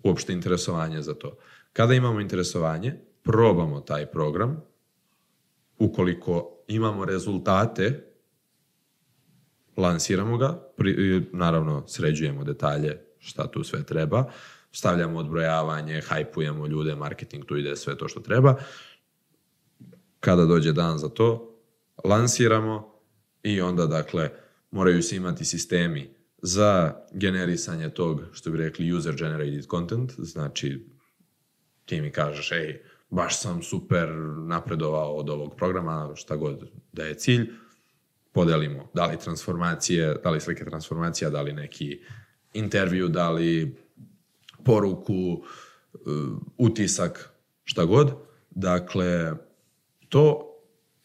uopšte 0.02 0.32
interesovanje 0.32 1.02
za 1.02 1.14
to. 1.14 1.36
Kada 1.72 1.94
imamo 1.94 2.20
interesovanje, 2.20 2.94
probamo 3.22 3.80
taj 3.80 4.06
program, 4.06 4.62
ukoliko 5.78 6.64
imamo 6.68 7.04
rezultate, 7.04 8.04
lansiramo 9.76 10.36
ga, 10.38 10.72
pri, 10.76 11.26
naravno 11.32 11.84
sređujemo 11.86 12.44
detalje 12.44 13.00
šta 13.18 13.50
tu 13.50 13.64
sve 13.64 13.82
treba, 13.86 14.32
stavljamo 14.72 15.18
odbrojavanje, 15.18 16.00
hajpujemo 16.00 16.66
ljude, 16.66 16.94
marketing, 16.94 17.44
tu 17.44 17.56
ide 17.56 17.76
sve 17.76 17.98
to 17.98 18.08
što 18.08 18.20
treba. 18.20 18.54
Kada 20.20 20.44
dođe 20.44 20.72
dan 20.72 20.98
za 20.98 21.08
to, 21.08 21.58
lansiramo 22.04 22.94
i 23.42 23.60
onda, 23.60 23.86
dakle, 23.86 24.30
moraju 24.70 25.02
se 25.02 25.16
imati 25.16 25.44
sistemi 25.44 26.14
za 26.42 26.94
generisanje 27.12 27.90
tog, 27.90 28.22
što 28.32 28.50
bi 28.50 28.58
rekli, 28.58 28.92
user 28.92 29.14
generated 29.14 29.66
content, 29.70 30.12
znači 30.18 30.86
ti 31.84 32.00
mi 32.00 32.10
kažeš, 32.10 32.52
ej, 32.52 32.82
baš 33.10 33.40
sam 33.40 33.62
super 33.62 34.08
napredovao 34.46 35.14
od 35.14 35.30
ovog 35.30 35.56
programa, 35.56 36.12
šta 36.14 36.36
god 36.36 36.70
da 36.92 37.04
je 37.04 37.14
cilj, 37.14 37.50
podelimo 38.32 38.90
da 38.94 39.06
li 39.06 39.18
transformacije, 39.18 40.14
da 40.24 40.30
li 40.30 40.40
slike 40.40 40.64
transformacija, 40.64 41.30
da 41.30 41.42
li 41.42 41.52
neki 41.52 42.00
intervju, 42.54 43.08
da 43.08 43.30
li 43.30 43.76
poruku, 44.64 45.42
uh, 45.92 46.38
utisak, 46.58 47.30
šta 47.64 47.84
god. 47.84 48.12
Dakle, 48.50 49.32
to 50.08 50.44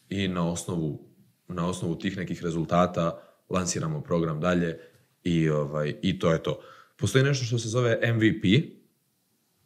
i 0.09 0.27
na 0.27 0.51
osnovu, 0.51 1.07
na 1.47 1.67
osnovu 1.67 1.95
tih 1.95 2.17
nekih 2.17 2.43
rezultata 2.43 3.19
lansiramo 3.49 4.01
program 4.01 4.39
dalje 4.39 4.79
i, 5.23 5.49
ovaj, 5.49 5.95
i 6.01 6.19
to 6.19 6.31
je 6.31 6.43
to. 6.43 6.59
Postoji 6.97 7.23
nešto 7.23 7.45
što 7.45 7.59
se 7.59 7.69
zove 7.69 7.99
MVP, 8.13 8.45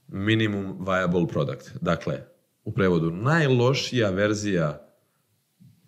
Minimum 0.08 0.86
Viable 0.86 1.28
Product. 1.28 1.72
Dakle, 1.82 2.24
u 2.64 2.72
prevodu 2.72 3.12
najlošija 3.12 4.10
verzija 4.10 4.92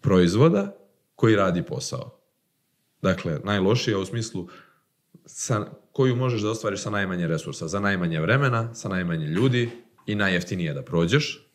proizvoda 0.02 0.76
koji 1.16 1.36
radi 1.36 1.64
posao. 1.64 2.20
Dakle, 3.02 3.40
najlošija 3.44 4.00
u 4.00 4.06
smislu 4.06 4.48
sa, 5.26 5.66
koju 5.92 6.16
možeš 6.16 6.42
da 6.42 6.50
ostvariš 6.50 6.82
sa 6.82 6.90
najmanje 6.90 7.28
resursa, 7.28 7.68
za 7.68 7.80
najmanje 7.80 8.20
vremena, 8.20 8.74
sa 8.74 8.90
najmanje 8.90 9.26
ljudi 9.26 9.70
i 10.06 10.16
najjeftinije 10.16 10.74
da 10.74 10.82
prođeš. 10.82 11.46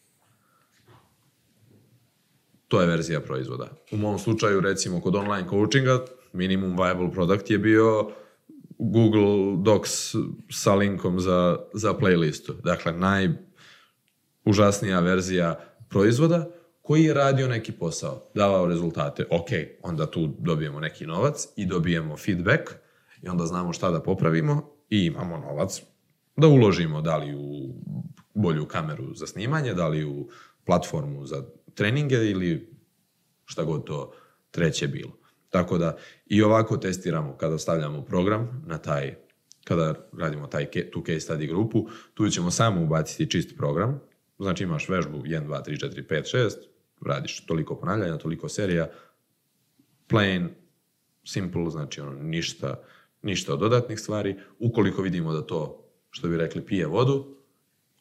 To 2.68 2.80
je 2.80 2.86
verzija 2.86 3.20
proizvoda. 3.20 3.70
U 3.92 3.96
mom 3.96 4.18
slučaju, 4.18 4.60
recimo, 4.60 5.00
kod 5.00 5.16
online 5.16 5.48
coachinga, 5.50 6.04
minimum 6.32 6.76
viable 6.76 7.10
product 7.12 7.50
je 7.50 7.58
bio 7.58 8.10
Google 8.78 9.56
Docs 9.62 10.14
sa 10.50 10.74
linkom 10.74 11.20
za, 11.20 11.58
za 11.74 11.94
playlistu. 11.94 12.52
Dakle, 12.62 12.92
najužasnija 14.44 15.00
verzija 15.00 15.60
proizvoda 15.88 16.50
koji 16.82 17.04
je 17.04 17.14
radio 17.14 17.48
neki 17.48 17.72
posao, 17.72 18.22
davao 18.34 18.66
rezultate. 18.66 19.26
Ok, 19.30 19.48
onda 19.82 20.10
tu 20.10 20.28
dobijemo 20.38 20.80
neki 20.80 21.06
novac 21.06 21.48
i 21.56 21.66
dobijemo 21.66 22.16
feedback 22.16 22.70
i 23.22 23.28
onda 23.28 23.46
znamo 23.46 23.72
šta 23.72 23.90
da 23.90 24.02
popravimo 24.02 24.70
i 24.90 25.04
imamo 25.04 25.38
novac 25.38 25.82
da 26.36 26.48
uložimo 26.48 27.00
da 27.00 27.16
li 27.16 27.34
u 27.34 27.74
bolju 28.34 28.66
kameru 28.66 29.14
za 29.14 29.26
snimanje, 29.26 29.74
da 29.74 29.88
li 29.88 30.04
u 30.04 30.28
platformu 30.64 31.26
za 31.26 31.44
treninge 31.74 32.16
ili 32.16 32.76
šta 33.44 33.64
god 33.64 33.84
to 33.84 34.12
treće 34.50 34.88
bilo. 34.88 35.12
Tako 35.54 35.78
da 35.78 35.96
i 36.26 36.42
ovako 36.42 36.76
testiramo 36.76 37.36
kada 37.36 37.58
stavljamo 37.58 38.02
program 38.02 38.64
na 38.66 38.78
taj, 38.78 39.14
kada 39.64 39.94
radimo 40.18 40.46
taj, 40.46 40.70
tu 40.70 41.02
case 41.06 41.32
study 41.32 41.48
grupu, 41.48 41.88
tu 42.14 42.28
ćemo 42.28 42.50
samo 42.50 42.82
ubaciti 42.82 43.30
čist 43.30 43.56
program, 43.56 44.00
znači 44.38 44.64
imaš 44.64 44.88
vežbu 44.88 45.18
1, 45.18 45.46
2, 45.46 45.62
3, 45.66 45.86
4, 45.86 46.06
5, 46.08 46.36
6, 46.36 46.50
radiš 47.06 47.46
toliko 47.46 47.76
ponavljanja, 47.76 48.18
toliko 48.18 48.48
serija, 48.48 48.90
plain, 50.06 50.48
simple, 51.24 51.70
znači 51.70 52.00
ono, 52.00 52.22
ništa, 52.22 52.82
ništa 53.22 53.52
od 53.52 53.60
dodatnih 53.60 54.00
stvari. 54.00 54.36
Ukoliko 54.58 55.02
vidimo 55.02 55.32
da 55.32 55.46
to, 55.46 55.90
što 56.10 56.28
bi 56.28 56.36
rekli, 56.36 56.66
pije 56.66 56.86
vodu, 56.86 57.36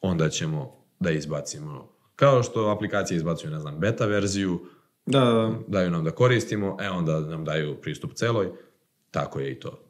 onda 0.02 0.30
ćemo 0.30 0.86
da 1.00 1.12
izbacimo. 1.12 1.94
Kao 2.16 2.44
što 2.44 2.70
aplikacije 2.70 3.18
izbacuju, 3.18 3.52
ne 3.52 3.60
znam, 3.60 3.80
beta 3.80 4.06
verziju, 4.06 4.60
Da, 5.06 5.20
da. 5.20 5.60
daju 5.68 5.92
nam 5.92 6.04
da 6.04 6.12
koristimo, 6.12 6.78
e 6.82 6.90
onda 6.90 7.20
nam 7.20 7.46
daju 7.46 7.82
pristup 7.82 8.14
celoj, 8.14 8.52
tako 9.12 9.40
je 9.40 9.52
i 9.52 9.60
to. 9.60 9.84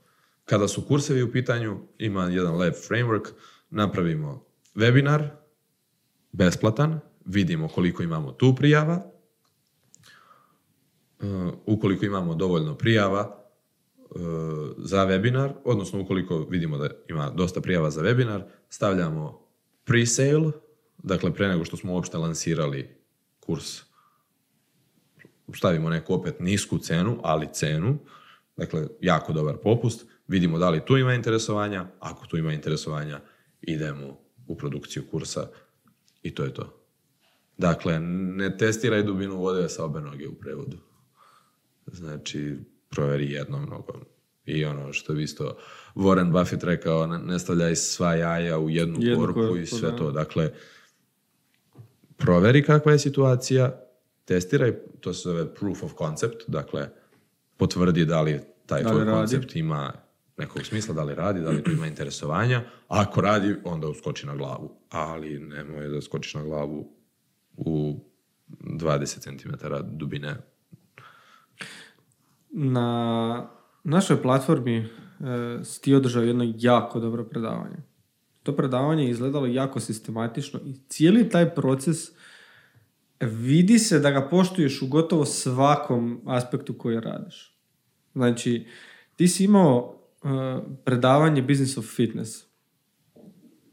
Kada 0.46 0.68
su 0.68 0.88
kursevi 0.88 1.24
u 1.24 1.32
pitanju, 1.32 1.80
ima 1.98 2.24
jedan 2.24 2.58
lab 2.58 2.74
framework, 2.74 3.32
napravimo 3.70 4.46
webinar, 4.76 5.28
besplatan, 6.32 7.00
vidimo 7.26 7.68
koliko 7.68 8.04
imamo 8.04 8.32
tu 8.32 8.56
prijava, 8.56 9.14
Uh, 11.24 11.54
ukoliko 11.66 12.06
imamo 12.06 12.36
dovoljno 12.36 12.76
prijava 12.76 13.46
uh, 14.00 14.22
za 14.78 15.06
webinar, 15.06 15.52
odnosno 15.64 16.02
ukoliko 16.02 16.38
vidimo 16.50 16.78
da 16.78 16.90
ima 17.10 17.30
dosta 17.30 17.62
prijava 17.62 17.90
za 17.90 18.02
webinar, 18.02 18.42
stavljamo 18.70 19.48
pre-sale, 19.86 20.52
dakle 20.98 21.34
pre 21.34 21.48
nego 21.48 21.66
što 21.66 21.78
smo 21.78 21.94
uopšte 21.94 22.18
lansirali 22.18 22.96
kurs, 23.40 23.82
stavimo 25.56 25.90
neku 25.90 26.14
opet 26.14 26.40
nisku 26.40 26.78
cenu, 26.78 27.20
ali 27.24 27.48
cenu, 27.54 27.98
dakle 28.58 28.88
jako 29.02 29.34
dobar 29.34 29.58
popust, 29.64 30.06
vidimo 30.28 30.60
da 30.60 30.70
li 30.70 30.86
tu 30.86 30.98
ima 30.98 31.14
interesovanja, 31.14 31.88
ako 32.00 32.26
tu 32.26 32.38
ima 32.38 32.54
interesovanja, 32.54 33.22
idemo 33.62 34.18
u 34.48 34.58
produkciju 34.58 35.04
kursa 35.12 35.48
i 36.24 36.36
to 36.36 36.44
je 36.44 36.54
to. 36.54 36.80
Dakle, 37.58 38.00
ne 38.00 38.58
testiraj 38.58 39.04
dubinu 39.04 39.38
vode 39.38 39.70
sa 39.70 39.86
obe 39.86 40.02
noge 40.02 40.28
u 40.28 40.34
prevodu. 40.36 40.78
Znači, 41.86 42.58
proveri 42.90 43.32
jednom 43.32 43.66
nogom. 43.66 44.02
I 44.46 44.66
ono 44.66 44.94
što 44.94 45.14
bi 45.14 45.24
isto 45.24 45.58
Warren 45.96 46.32
Buffett 46.32 46.64
rekao, 46.64 47.08
ne- 47.08 47.40
stavljaj 47.40 47.76
sva 47.76 48.16
jaja 48.16 48.60
u 48.60 48.70
jednu, 48.70 48.98
Jednu 49.02 49.18
korpu 49.26 49.40
korpu, 49.40 49.58
i 49.58 49.66
sve 49.66 49.92
da. 49.92 49.98
to. 49.98 50.12
Dakle, 50.12 50.52
proveri 52.18 52.64
kakva 52.64 52.92
je 52.92 53.00
situacija, 53.00 53.83
testiraj, 54.26 54.74
to 55.00 55.14
se 55.14 55.30
zove 55.30 55.54
proof 55.54 55.84
of 55.84 55.94
concept, 55.98 56.44
dakle, 56.48 56.90
potvrdi 57.58 58.06
da 58.06 58.22
li 58.22 58.40
taj 58.66 58.84
Da 58.84 58.90
li 58.90 58.96
tvoj 58.96 59.06
radi. 59.06 59.18
koncept 59.18 59.56
ima 59.56 59.94
nekog 60.38 60.66
smisla, 60.66 60.94
da 60.94 61.04
li 61.04 61.16
radi, 61.16 61.42
da 61.42 61.50
li 61.50 61.64
tu 61.64 61.72
ima 61.72 61.88
interesovanja. 61.88 62.64
Ako 62.88 63.22
radi, 63.22 63.56
onda 63.64 63.88
uskoči 63.88 64.26
na 64.26 64.36
glavu. 64.36 64.76
Ali 64.90 65.40
nemoj 65.40 65.88
da 65.88 66.02
skočiš 66.02 66.34
na 66.34 66.44
glavu 66.44 66.92
u 67.58 68.00
20 68.50 69.20
cm 69.20 69.50
dubine. 69.98 70.36
Na 72.50 73.50
našoj 73.84 74.22
platformi 74.22 74.78
e, 74.78 74.88
si 75.64 75.94
održao 75.94 76.24
jedno 76.24 76.54
jako 76.58 77.00
dobro 77.00 77.24
predavanje. 77.24 77.78
To 78.44 78.56
predavanje 78.56 79.04
je 79.04 79.10
izgledalo 79.10 79.48
jako 79.48 79.80
sistematično 79.80 80.60
i 80.66 80.76
cijeli 80.90 81.30
taj 81.30 81.56
proces 81.56 81.98
vidi 83.20 83.80
se 83.80 84.00
da 84.00 84.12
ga 84.12 84.30
poštuješ 84.30 84.82
u 84.82 84.88
gotovo 84.88 85.26
svakom 85.26 86.22
aspektu 86.26 86.78
koji 86.78 87.00
radiš. 87.00 87.58
Znači, 88.14 88.66
ti 89.16 89.28
si 89.28 89.44
imao 89.44 89.96
e, 90.24 90.28
predavanje 90.86 91.42
Business 91.42 91.78
of 91.78 91.86
Fitness. 91.96 92.44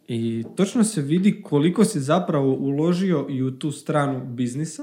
I 0.08 0.44
točno 0.56 0.84
se 0.84 1.02
vidi 1.02 1.42
koliko 1.42 1.84
si 1.84 2.00
zapravo 2.00 2.54
uložio 2.54 3.26
i 3.30 3.42
u 3.42 3.58
tu 3.58 3.70
stranu 3.70 4.24
biznisa, 4.26 4.82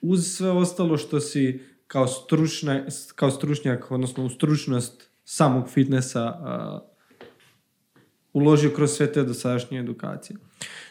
uz 0.00 0.26
sve 0.26 0.50
ostalo 0.50 0.96
što 0.96 1.20
si 1.20 1.60
kao, 1.86 2.06
stručna, 2.06 2.84
kao 3.14 3.30
stručnjak, 3.30 3.90
odnosno 3.90 4.24
u 4.24 4.28
stručnost 4.28 5.10
samog 5.24 5.68
fitnessa 5.68 6.22
a, 6.22 6.80
uložio 8.32 8.70
kroz 8.76 8.90
sve 8.90 9.12
te 9.12 9.22
dosadašnje 9.24 9.78
edukacije. 9.78 10.36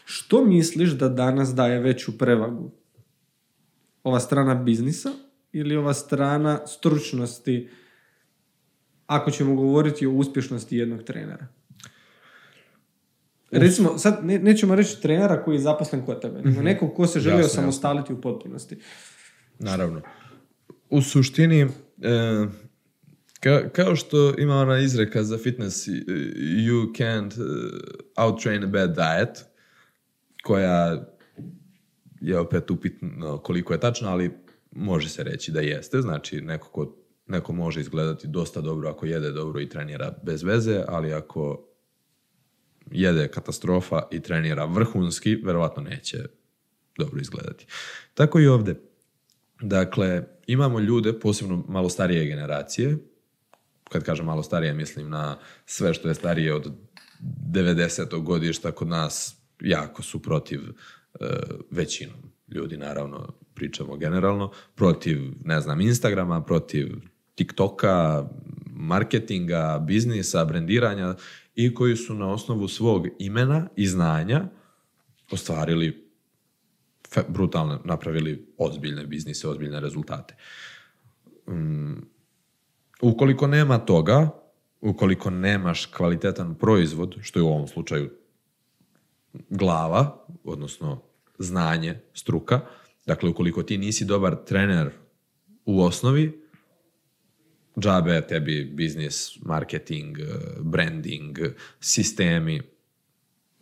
Što 0.04 0.44
misliš 0.44 0.90
da 0.90 1.08
danas 1.08 1.54
daje 1.54 1.80
veću 1.80 2.18
prevagu? 2.18 2.70
Ova 4.02 4.20
strana 4.20 4.54
biznisa 4.54 5.10
ili 5.52 5.76
ova 5.76 5.94
strana 5.94 6.66
stručnosti 6.66 7.68
ako 9.06 9.30
ćemo 9.30 9.54
govoriti 9.54 10.06
o 10.06 10.12
uspješnosti 10.12 10.76
jednog 10.76 11.02
trenera? 11.02 11.46
Recimo, 13.50 13.98
sad 13.98 14.24
ne, 14.24 14.38
nećemo 14.38 14.74
reći 14.74 15.02
trenera 15.02 15.42
koji 15.44 15.54
je 15.54 15.60
zaposlen 15.60 16.06
kod 16.06 16.20
tebe, 16.20 16.40
nego 16.42 16.62
nekog 16.62 16.94
ko 16.94 17.06
se 17.06 17.20
želi 17.20 17.32
Jasno, 17.34 17.44
jasno. 17.44 17.60
osamostaliti 17.60 18.12
u 18.12 18.20
potpunosti. 18.20 18.76
Naravno. 19.58 20.02
U 20.90 21.02
suštini, 21.02 21.60
e, 21.60 21.68
ka- 23.40 23.68
kao 23.68 23.96
što 23.96 24.34
ima 24.38 24.54
ona 24.54 24.78
izreka 24.78 25.22
za 25.22 25.38
fitness, 25.38 25.88
e, 25.88 25.90
you 26.58 26.92
can't 26.92 27.32
e, 27.32 27.44
outtrain 28.16 28.64
a 28.64 28.66
bad 28.66 28.94
diet, 28.94 29.44
koja 30.42 31.04
je 32.20 32.38
opet 32.38 32.70
upitno 32.70 33.38
koliko 33.38 33.72
je 33.72 33.80
tačna, 33.80 34.10
ali 34.10 34.30
može 34.70 35.08
se 35.08 35.24
reći 35.24 35.52
da 35.52 35.60
jeste. 35.60 36.00
Znači, 36.00 36.40
neko, 36.40 36.68
ko, 36.68 36.96
neko 37.26 37.52
može 37.52 37.80
izgledati 37.80 38.28
dosta 38.28 38.60
dobro 38.60 38.90
ako 38.90 39.06
jede 39.06 39.30
dobro 39.30 39.60
i 39.60 39.68
trenira 39.68 40.18
bez 40.22 40.42
veze, 40.42 40.84
ali 40.88 41.12
ako 41.12 41.66
jede 42.90 43.28
katastrofa 43.28 44.02
i 44.10 44.20
trenira 44.20 44.64
vrhunski, 44.64 45.34
verovatno 45.34 45.82
neće 45.82 46.18
dobro 46.98 47.20
izgledati. 47.20 47.66
Tako 48.14 48.40
i 48.40 48.46
ovde. 48.46 48.74
Dakle, 49.60 50.24
imamo 50.46 50.80
ljude, 50.80 51.18
posebno 51.18 51.64
malo 51.68 51.88
starije 51.88 52.26
generacije, 52.26 52.98
kad 53.88 54.04
kažem 54.04 54.26
malo 54.26 54.42
starije, 54.42 54.74
mislim 54.74 55.10
na 55.10 55.38
sve 55.66 55.94
što 55.94 56.08
je 56.08 56.14
starije 56.14 56.54
od 56.54 56.72
90. 57.20 58.22
godišta 58.22 58.72
kod 58.72 58.88
nas 58.88 59.39
jako 59.60 60.02
su 60.02 60.22
protiv 60.22 60.60
e, 60.60 61.26
većinom 61.70 62.30
ljudi, 62.48 62.76
naravno, 62.76 63.32
pričamo 63.54 63.96
generalno, 63.96 64.50
protiv, 64.74 65.18
ne 65.44 65.60
znam, 65.60 65.80
Instagrama, 65.80 66.42
protiv 66.42 66.88
TikToka, 67.34 68.24
marketinga, 68.66 69.84
biznisa, 69.86 70.44
brendiranja 70.44 71.14
i 71.54 71.74
koji 71.74 71.96
su 71.96 72.14
na 72.14 72.32
osnovu 72.32 72.68
svog 72.68 73.06
imena 73.18 73.68
i 73.76 73.86
znanja 73.86 74.44
ostvarili 75.30 76.10
brutalno, 77.28 77.80
napravili 77.84 78.54
ozbiljne 78.58 79.06
biznise, 79.06 79.48
ozbiljne 79.48 79.80
rezultate. 79.80 80.36
Mm, 81.48 81.94
ukoliko 83.00 83.46
nema 83.46 83.78
toga, 83.78 84.30
ukoliko 84.80 85.30
nemaš 85.30 85.86
kvalitetan 85.86 86.54
proizvod, 86.54 87.16
što 87.22 87.38
je 87.38 87.42
u 87.42 87.48
ovom 87.48 87.68
slučaju 87.68 88.10
glava, 89.50 90.24
odnosno 90.44 91.02
znanje, 91.38 92.00
struka, 92.14 92.60
dakle 93.06 93.30
ukoliko 93.30 93.62
ti 93.62 93.78
nisi 93.78 94.04
dobar 94.04 94.36
trener 94.46 94.90
u 95.64 95.82
osnovi, 95.82 96.42
džabe 97.78 98.26
tebi 98.28 98.64
biznis, 98.74 99.38
marketing, 99.42 100.18
eh, 100.18 100.24
branding, 100.60 101.38
sistemi. 101.80 102.62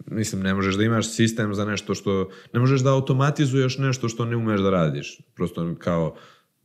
Mislim, 0.06 0.42
ne 0.42 0.54
možeš 0.54 0.74
da 0.74 0.84
imaš 0.84 1.10
sistem 1.14 1.54
za 1.54 1.64
nešto 1.64 1.94
što... 1.94 2.30
Ne 2.52 2.60
možeš 2.60 2.80
da 2.80 2.92
automatizuješ 2.92 3.78
nešto 3.78 4.08
što 4.08 4.24
ne 4.24 4.36
umeš 4.36 4.60
da 4.60 4.70
radiš. 4.70 5.20
Prosto 5.34 5.74
kao 5.78 6.16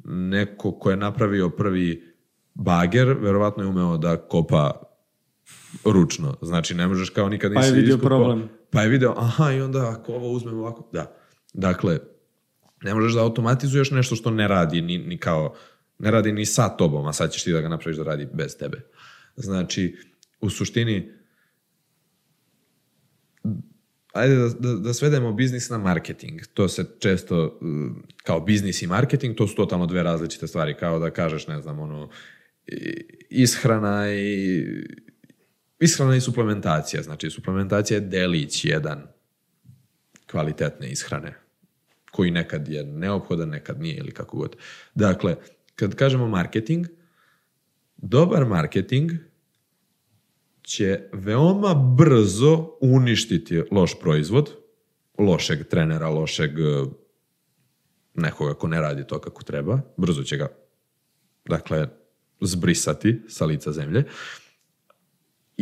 neko 0.06 0.72
ko 0.72 0.92
je 0.92 0.98
napravio 0.98 1.50
prvi 1.50 2.14
bager, 2.54 3.08
verovatno 3.08 3.64
je 3.64 3.68
umeo 3.70 3.98
da 3.98 4.18
kopa 4.18 4.82
ručno. 5.86 6.38
Znači, 6.42 6.76
ne 6.76 6.88
možeš 6.88 7.10
kao 7.10 7.30
nikad 7.30 7.54
Pa 7.54 7.60
je 7.60 7.72
nisi 7.72 7.82
vidio 7.82 7.96
iskopao- 7.98 8.08
problem. 8.08 8.50
Pa 8.74 8.82
je 8.82 8.90
video, 8.90 9.14
aha, 9.18 9.52
i 9.52 9.62
onda 9.62 9.90
ako 9.90 10.14
ovo 10.14 10.32
uzmem 10.32 10.60
ovako, 10.60 10.90
da. 10.94 11.16
Dakle, 11.54 12.00
ne 12.84 12.94
možeš 12.94 13.14
da 13.14 13.22
automatizuješ 13.22 13.92
nešto 13.92 14.16
što 14.16 14.32
ne 14.32 14.48
radi 14.48 14.82
ni, 14.82 14.98
ni 14.98 15.18
kao, 15.18 15.56
ne 16.00 16.12
radi 16.12 16.32
ni 16.32 16.46
sa 16.46 16.70
tobom, 16.70 17.08
a 17.08 17.14
sad 17.14 17.32
ćeš 17.32 17.44
ti 17.44 17.52
da 17.52 17.62
ga 17.62 17.68
napraviš 17.68 17.98
da 17.98 18.04
radi 18.04 18.28
bez 18.34 18.58
tebe. 18.58 18.82
Znači, 19.36 19.98
u 20.42 20.50
suštini, 20.50 21.12
ajde 24.14 24.36
da, 24.36 24.50
da, 24.50 24.74
da 24.74 24.94
svedemo 24.94 25.34
biznis 25.34 25.70
na 25.70 25.78
marketing. 25.78 26.42
To 26.54 26.68
se 26.68 26.86
često, 27.00 27.60
mm, 27.62 27.88
kao 28.24 28.40
biznis 28.40 28.82
i 28.82 28.88
marketing, 28.88 29.38
to 29.38 29.48
su 29.48 29.56
totalno 29.56 29.86
dve 29.86 30.04
različite 30.04 30.48
stvari. 30.48 30.76
Kao 30.80 31.00
da 31.00 31.10
kažeš, 31.10 31.48
ne 31.48 31.62
znam, 31.62 31.80
ono, 31.80 32.10
ishrana 33.30 34.14
i 34.14 34.66
ishrana 35.84 36.16
i 36.16 36.22
suplementacija. 36.22 37.04
Znači, 37.04 37.30
suplementacija 37.30 37.98
je 37.98 38.08
delić 38.08 38.66
jedan 38.66 39.08
kvalitetne 40.32 40.92
ishrane 40.92 41.34
koji 42.12 42.32
nekad 42.32 42.68
je 42.68 42.84
neophodan, 42.84 43.50
nekad 43.50 43.82
nije 43.82 43.98
ili 43.98 44.12
kako 44.12 44.38
god. 44.38 44.56
Dakle, 44.96 45.36
kad 45.76 45.96
kažemo 45.96 46.28
marketing, 46.28 46.88
dobar 47.98 48.46
marketing 48.46 49.12
će 50.62 51.10
veoma 51.14 51.74
brzo 51.74 52.78
uništiti 52.82 53.64
loš 53.72 54.00
proizvod, 54.00 54.50
lošeg 55.18 55.68
trenera, 55.68 56.10
lošeg 56.10 56.60
eh, 56.60 56.86
nekoga 58.14 58.54
ko 58.54 58.68
ne 58.68 58.82
radi 58.82 59.08
to 59.08 59.20
kako 59.22 59.44
treba, 59.44 59.82
brzo 59.98 60.24
će 60.24 60.38
ga 60.38 60.48
dakle 61.46 61.88
zbrisati 62.42 63.22
sa 63.28 63.46
lica 63.46 63.72
zemlje 63.72 64.04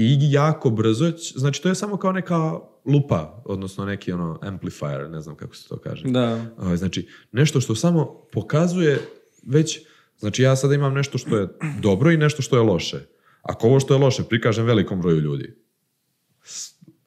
i 0.04 0.32
jako 0.32 0.70
brzo, 0.70 1.06
znači 1.36 1.62
to 1.62 1.70
je 1.70 1.76
samo 1.76 1.98
kao 1.98 2.12
neka 2.12 2.54
lupa, 2.86 3.42
odnosno 3.46 3.86
neki 3.86 4.12
ono 4.12 4.40
amplifier, 4.42 5.10
ne 5.10 5.22
znam 5.22 5.36
kako 5.36 5.56
se 5.56 5.70
to 5.70 5.78
kaže. 5.78 6.08
Da. 6.08 6.46
Ovaj, 6.58 6.78
Znači, 6.78 7.08
nešto 7.32 7.62
što 7.62 7.76
samo 7.76 8.06
pokazuje 8.32 9.00
već, 9.44 9.80
znači 10.18 10.44
ja 10.44 10.56
sada 10.56 10.76
imam 10.76 10.94
nešto 10.94 11.18
što 11.18 11.38
je 11.38 11.48
dobro 11.80 12.12
i 12.12 12.18
nešto 12.18 12.42
što 12.42 12.56
je 12.56 12.64
loše. 12.64 13.00
Ako 13.42 13.68
ovo 13.68 13.80
što 13.80 13.94
je 13.94 14.00
loše 14.00 14.24
prikažem 14.24 14.66
velikom 14.66 15.02
broju 15.02 15.20
ljudi, 15.20 15.56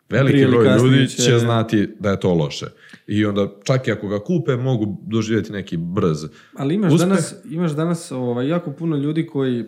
veliki 0.09 0.33
Prije 0.33 0.49
broj 0.49 0.77
ljudi 0.77 1.09
će- 1.09 1.23
će 1.23 1.39
znati 1.39 1.89
da 2.01 2.11
je 2.11 2.21
to 2.21 2.35
loše. 2.35 2.67
I 3.07 3.25
onda 3.27 3.49
čak 3.65 3.89
i 3.89 3.93
ako 3.93 4.09
ga 4.09 4.19
kupe, 4.19 4.57
mogu 4.57 5.03
doživjeti 5.03 5.53
neki 5.53 5.77
brz 5.77 6.25
Ali 6.55 6.75
imaš 6.75 6.93
uspeh. 6.93 7.09
danas, 7.09 7.35
imaš 7.45 7.73
danas 7.73 8.13
ovaj, 8.13 8.49
jako 8.49 8.73
puno 8.73 8.97
ljudi 8.97 9.27
koji 9.27 9.65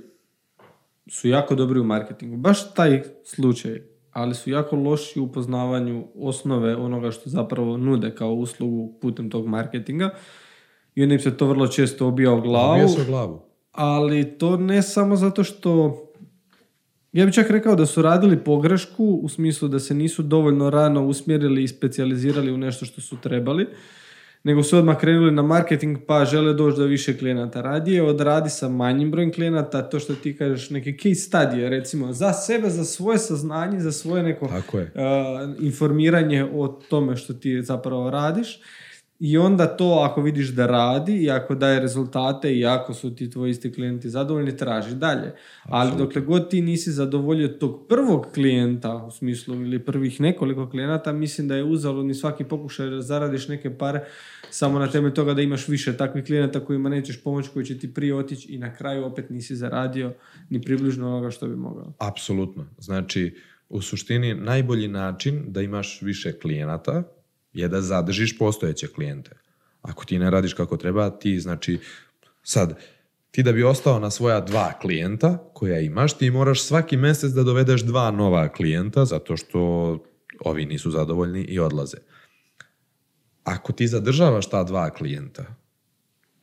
su 1.09 1.29
jako 1.29 1.55
dobri 1.55 1.81
u 1.81 1.85
marketingu. 1.85 2.37
Baš 2.37 2.75
taj 2.75 3.03
slučaj. 3.25 3.83
Ali 4.13 4.35
su 4.35 4.51
jako 4.51 4.77
loši 4.77 5.21
u 5.21 5.33
poznavanju 5.33 6.07
osnove 6.15 6.77
onoga 6.77 7.11
što 7.11 7.31
zapravo 7.31 7.77
nude 7.77 8.15
kao 8.15 8.33
uslugu 8.33 8.99
putem 9.01 9.31
tog 9.31 9.47
marketinga. 9.47 10.11
I 10.95 11.03
onda 11.03 11.15
im 11.15 11.21
se 11.21 11.37
to 11.37 11.47
vrlo 11.47 11.69
često 11.69 12.07
obija 12.07 12.33
u 12.33 12.41
glavu. 12.41 12.73
Obije 12.73 12.89
se 12.89 13.03
u 13.03 13.05
glavu. 13.05 13.43
ali 13.73 14.39
to 14.39 14.57
ne 14.57 14.83
samo 14.83 15.17
zato 15.17 15.45
što 15.45 16.03
ja 17.13 17.25
bih 17.25 17.35
čak 17.35 17.51
rekao 17.51 17.75
da 17.75 17.87
su 17.87 18.03
radili 18.03 18.45
pogrešku 18.45 19.05
u 19.05 19.29
smislu 19.29 19.69
da 19.69 19.79
se 19.79 19.95
nisu 19.95 20.23
dovoljno 20.23 20.71
rano 20.71 21.07
usmjerili 21.07 21.63
i 21.63 21.69
specijalizirali 21.69 22.53
u 22.53 22.59
nešto 22.59 22.87
što 22.87 23.01
su 23.01 23.17
trebali, 23.17 23.67
nego 24.47 24.63
su 24.63 24.79
odmah 24.79 24.99
krenuli 24.99 25.33
na 25.33 25.43
marketing 25.43 25.99
pa 26.07 26.25
žele 26.25 26.55
doći 26.55 26.79
do 26.79 26.85
više 26.85 27.19
klijenata. 27.19 27.63
Radije 27.63 28.03
odradi 28.03 28.51
sa 28.51 28.69
manjim 28.69 29.11
brojem 29.11 29.33
klijenata, 29.33 29.83
to 29.83 29.99
što 29.99 30.15
ti 30.15 30.37
kažeš, 30.37 30.71
neke 30.71 30.93
case 30.93 31.15
studije, 31.15 31.71
recimo, 31.71 32.13
za 32.13 32.33
sebe, 32.33 32.71
za 32.71 32.85
svoje 32.85 33.19
saznanje, 33.19 33.81
za 33.81 33.93
svoje 33.93 34.23
neko 34.23 34.49
Tako 34.49 34.79
je. 34.79 34.93
uh, 34.95 35.65
informiranje 35.65 36.45
o 36.55 36.69
tome 36.69 37.17
što 37.17 37.35
ti 37.35 37.63
zapravo 37.63 38.11
radiš 38.11 38.61
i 39.21 39.39
onda 39.39 39.67
to 39.67 40.01
ako 40.11 40.23
vidiš 40.23 40.49
da 40.49 40.67
radi 40.67 41.17
i 41.17 41.31
ako 41.31 41.55
daje 41.55 41.81
rezultate 41.81 42.57
i 42.57 42.67
ako 42.67 42.95
su 42.95 43.15
ti 43.15 43.31
tvoji 43.31 43.51
isti 43.51 43.73
klijenti 43.73 44.11
zadovoljni, 44.11 44.57
traži 44.57 44.95
dalje. 44.95 45.35
Ali 45.65 45.97
dokle 45.99 46.21
god 46.21 46.51
ti 46.51 46.61
nisi 46.61 46.93
zadovoljio 46.93 47.49
tog 47.49 47.87
prvog 47.89 48.27
klijenta 48.35 48.95
u 48.95 49.11
smislu 49.11 49.55
ili 49.55 49.85
prvih 49.85 50.21
nekoliko 50.21 50.71
klijenata, 50.71 51.13
mislim 51.13 51.49
da 51.49 51.57
je 51.57 51.65
uzaludni 51.65 52.15
svaki 52.15 52.45
pokušaj 52.45 52.91
da 52.91 53.03
zaradiš 53.03 53.49
neke 53.49 53.79
pare 53.79 54.05
samo 54.51 54.79
na 54.79 54.91
temelju 54.91 55.15
toga 55.15 55.35
da 55.35 55.43
imaš 55.43 55.69
više 55.69 55.97
takvih 55.97 56.25
klijenata 56.25 56.65
kojima 56.65 56.89
nećeš 56.89 57.23
pomoći, 57.23 57.51
koji 57.53 57.65
će 57.65 57.79
ti 57.79 57.95
prije 57.95 58.15
otići 58.15 58.53
i 58.53 58.59
na 58.59 58.75
kraju 58.75 59.05
opet 59.05 59.31
nisi 59.31 59.57
zaradio 59.57 60.13
ni 60.51 60.63
približno 60.63 61.09
onoga 61.09 61.31
što 61.31 61.49
bi 61.49 61.57
mogao. 61.57 61.93
Apsolutno. 61.99 62.67
Znači, 62.79 63.35
u 63.69 63.83
suštini 63.83 64.35
najbolji 64.35 64.89
način 64.89 65.45
da 65.47 65.63
imaš 65.63 66.03
više 66.03 66.39
klijenata 66.39 67.03
je 67.57 67.69
da 67.69 67.81
zadržiš 67.81 68.39
postojeće 68.39 68.89
klijente. 68.89 69.31
Ako 69.83 70.05
ti 70.05 70.19
ne 70.19 70.31
radiš 70.31 70.55
kako 70.55 70.77
treba, 70.77 71.11
ti 71.11 71.41
znači 71.41 71.79
sad 72.43 72.79
ti 73.31 73.43
da 73.43 73.53
bi 73.53 73.63
ostao 73.63 73.99
na 73.99 74.11
svoja 74.11 74.41
dva 74.41 74.73
klijenta 74.81 75.51
koja 75.55 75.81
imaš, 75.81 76.19
ti 76.19 76.31
moraš 76.31 76.63
svaki 76.63 76.97
mjesec 76.97 77.33
da 77.33 77.43
dovedeš 77.43 77.83
dva 77.83 78.11
nova 78.11 78.49
klijenta 78.49 79.05
zato 79.05 79.37
što 79.37 79.59
ovi 80.41 80.67
nisu 80.67 80.91
zadovoljni 80.91 81.43
i 81.43 81.59
odlaze. 81.59 81.97
Ako 83.45 83.73
ti 83.73 83.89
zadržavaš 83.89 84.51
ta 84.51 84.65
dva 84.65 84.91
klijenta 84.91 85.45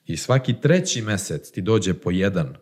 i 0.05 0.17
svaki 0.17 0.53
treći 0.61 1.01
mjesec 1.01 1.51
ti 1.51 1.61
dođe 1.61 1.93
po 1.93 2.11
jedan 2.11 2.55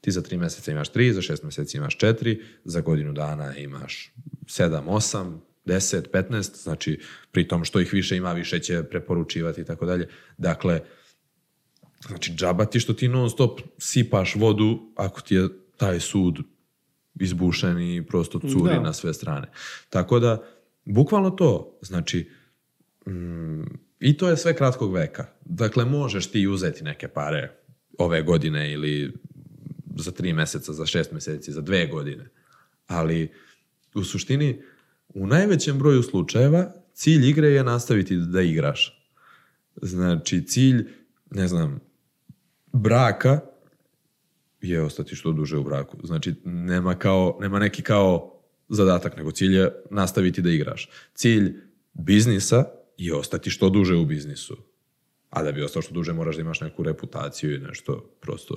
ti 0.00 0.10
za 0.10 0.22
tri 0.22 0.38
mjeseca 0.38 0.72
imaš 0.72 0.88
tri, 0.88 1.12
za 1.12 1.22
šest 1.22 1.42
mjeseci 1.42 1.76
imaš 1.76 1.98
četiri, 1.98 2.42
za 2.64 2.80
godinu 2.80 3.12
dana 3.12 3.56
imaš 3.56 4.12
sedam, 4.48 4.88
osam, 4.88 5.42
deset, 5.64 6.12
petnaest, 6.12 6.62
znači 6.62 7.00
pri 7.32 7.48
tom 7.48 7.64
što 7.64 7.80
ih 7.80 7.92
više 7.92 8.16
ima, 8.16 8.32
više 8.32 8.58
će 8.58 8.82
preporučivati 8.82 9.60
i 9.60 9.64
tako 9.64 9.86
dalje. 9.86 10.08
Dakle, 10.38 10.80
znači 12.06 12.32
džaba 12.32 12.64
ti 12.64 12.80
što 12.80 12.92
ti 12.92 13.08
non 13.08 13.30
stop 13.30 13.60
sipaš 13.78 14.34
vodu 14.34 14.92
ako 14.96 15.20
ti 15.20 15.34
je 15.34 15.48
taj 15.76 16.00
sud 16.00 16.38
izbušen 17.20 17.80
i 17.80 18.06
prosto 18.06 18.38
curi 18.38 18.74
Da. 18.74 18.80
na 18.80 18.92
sve 18.92 19.14
strane. 19.14 19.50
Tako 19.88 20.20
da, 20.20 20.42
bukvalno 20.84 21.30
to, 21.30 21.78
znači, 21.82 22.30
mm, 23.06 23.62
i 24.00 24.16
to 24.16 24.28
je 24.28 24.36
sve 24.36 24.56
kratkog 24.56 24.94
veka. 24.94 25.26
Dakle, 25.44 25.84
možeš 25.84 26.30
ti 26.30 26.46
uzeti 26.46 26.84
neke 26.84 27.08
pare 27.08 27.52
ove 27.98 28.22
godine 28.22 28.72
ili 28.72 29.12
za 29.96 30.10
tri 30.10 30.32
mjeseca, 30.32 30.72
za 30.72 30.86
šest 30.86 31.12
mjeseci, 31.12 31.52
za 31.52 31.60
dve 31.60 31.86
godine. 31.86 32.28
Ali 32.86 33.32
u 33.94 34.04
suštini, 34.04 34.62
u 35.14 35.26
najvećem 35.26 35.78
broju 35.78 36.02
slučajeva, 36.02 36.72
cilj 36.92 37.28
igre 37.28 37.48
je 37.48 37.64
nastaviti 37.64 38.16
da 38.16 38.42
igraš. 38.42 39.10
Znači, 39.82 40.46
cilj, 40.46 40.88
ne 41.30 41.48
znam, 41.48 41.80
braka 42.72 43.40
je 44.60 44.82
ostati 44.82 45.16
što 45.16 45.32
duže 45.32 45.56
u 45.56 45.64
braku. 45.64 45.96
Znači, 46.02 46.34
nema, 46.44 46.94
kao, 46.94 47.38
nema 47.40 47.58
neki 47.58 47.82
kao 47.82 48.40
zadatak, 48.68 49.16
nego 49.16 49.30
cilj 49.30 49.56
je 49.56 49.72
nastaviti 49.90 50.42
da 50.42 50.50
igraš. 50.50 50.88
Cilj 51.14 51.54
biznisa 51.92 52.64
je 52.96 53.14
ostati 53.14 53.50
što 53.50 53.70
duže 53.70 53.96
u 53.96 54.04
biznisu. 54.04 54.56
A 55.30 55.42
da 55.42 55.52
bi 55.52 55.62
ostao 55.62 55.82
što 55.82 55.94
duže 55.94 56.12
moraš 56.12 56.36
da 56.36 56.40
imaš 56.40 56.60
neku 56.60 56.82
reputaciju 56.82 57.54
i 57.54 57.58
nešto 57.58 58.16
prosto 58.20 58.54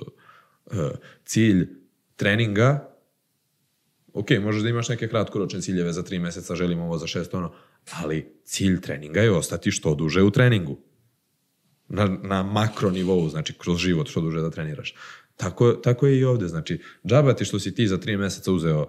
e, 0.70 0.74
cilj 1.24 1.68
treninga 2.16 2.97
ok, 4.18 4.30
možeš 4.42 4.62
da 4.62 4.68
imaš 4.68 4.88
neke 4.88 5.08
kratkoročne 5.08 5.60
ciljeve 5.60 5.92
za 5.92 6.02
tri 6.02 6.18
mjeseca, 6.18 6.56
želim 6.56 6.80
ovo 6.80 6.98
za 6.98 7.06
šest 7.06 7.34
ono, 7.34 7.52
ali 7.92 8.32
cilj 8.44 8.80
treninga 8.80 9.20
je 9.20 9.30
ostati 9.30 9.70
što 9.70 9.94
duže 9.94 10.22
u 10.22 10.30
treningu. 10.30 10.78
Na, 11.88 12.06
na 12.22 12.42
makro 12.42 12.90
nivou, 12.90 13.28
znači 13.28 13.54
kroz 13.58 13.78
život 13.78 14.08
što 14.08 14.20
duže 14.20 14.40
da 14.40 14.50
treniraš. 14.50 14.94
Tako, 15.36 15.72
tako 15.72 16.06
je 16.06 16.18
i 16.18 16.24
ovde. 16.24 16.48
Znači, 16.48 16.80
džaba 17.06 17.32
ti 17.32 17.44
što 17.44 17.58
si 17.58 17.74
ti 17.74 17.88
za 17.88 17.98
tri 18.00 18.16
meseca 18.16 18.52
uzeo 18.52 18.86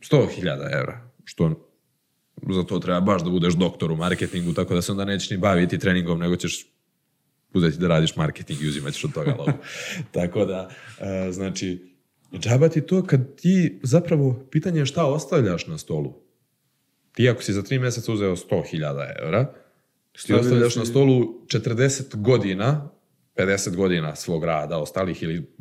100.000 0.00 0.80
evra, 0.80 1.10
što 1.24 1.68
za 2.50 2.62
to 2.62 2.78
treba 2.78 3.00
baš 3.00 3.22
da 3.22 3.30
budeš 3.30 3.54
doktor 3.54 3.92
u 3.92 3.96
marketingu, 3.96 4.52
tako 4.52 4.74
da 4.74 4.82
se 4.82 4.92
onda 4.92 5.04
nećeš 5.04 5.30
ni 5.30 5.36
baviti 5.36 5.78
treningom, 5.78 6.18
nego 6.18 6.36
ćeš 6.36 6.66
uzeti 7.54 7.78
da 7.78 7.88
radiš 7.88 8.16
marketing 8.16 8.62
i 8.62 8.68
uzimat 8.68 8.94
ćeš 8.94 9.04
od 9.04 9.12
toga 9.14 9.34
lovu. 9.38 9.52
tako 10.12 10.44
da, 10.44 10.70
e, 11.00 11.32
znači, 12.34 12.48
džaba 12.48 12.68
ti 12.68 12.80
to 12.80 13.02
kad 13.02 13.36
ti 13.36 13.80
zapravo, 13.82 14.46
pitanje 14.50 14.78
je 14.78 14.86
šta 14.86 15.06
ostavljaš 15.06 15.66
na 15.66 15.78
stolu. 15.78 16.14
Ti 17.12 17.28
ako 17.28 17.42
si 17.42 17.52
za 17.52 17.62
tri 17.62 17.78
meseca 17.78 18.12
uzeo 18.12 18.36
100.000 18.36 19.24
evra, 19.24 19.54
ti 20.26 20.34
ostavljaš 20.34 20.76
na 20.76 20.84
stolu 20.84 21.46
40 21.46 22.16
godina, 22.16 22.90
50 23.36 23.76
godina 23.76 24.16
svog 24.16 24.44
rada, 24.44 24.78
ostalih 24.78 25.22
ili 25.22 25.54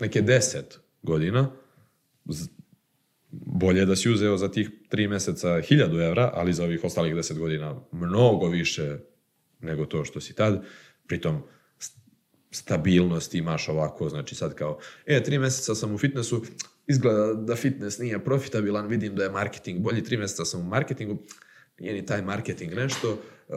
neke 0.00 0.22
10 0.22 0.62
godina, 1.02 1.52
bolje 3.30 3.86
da 3.86 3.96
si 3.96 4.10
uzeo 4.10 4.36
za 4.36 4.50
tih 4.50 4.70
tri 4.88 5.08
meseca 5.08 5.48
1000 5.48 6.06
evra, 6.06 6.30
ali 6.34 6.52
za 6.52 6.64
ovih 6.64 6.84
ostalih 6.84 7.14
10 7.14 7.38
godina 7.38 7.80
mnogo 7.92 8.48
više 8.48 8.98
nego 9.60 9.86
to 9.86 10.04
što 10.04 10.20
si 10.20 10.34
tad. 10.34 10.64
Pritom, 11.06 11.42
stabilnost 12.50 13.34
imaš 13.34 13.68
ovako, 13.68 14.08
znači 14.08 14.34
sad 14.34 14.54
kao, 14.54 14.78
e, 15.06 15.22
tri 15.22 15.38
meseca 15.38 15.74
sam 15.74 15.94
u 15.94 15.98
fitnessu, 15.98 16.42
izgleda 16.86 17.34
da 17.34 17.56
fitness 17.56 17.98
nije 17.98 18.24
profitabilan, 18.24 18.86
vidim 18.86 19.14
da 19.14 19.22
je 19.22 19.30
marketing 19.30 19.80
bolji, 19.80 20.04
tri 20.04 20.16
meseca 20.16 20.44
sam 20.44 20.60
u 20.60 20.64
marketingu, 20.64 21.18
nije 21.78 21.94
ni 21.94 22.06
taj 22.06 22.22
marketing 22.22 22.74
nešto, 22.74 23.18
e, 23.48 23.52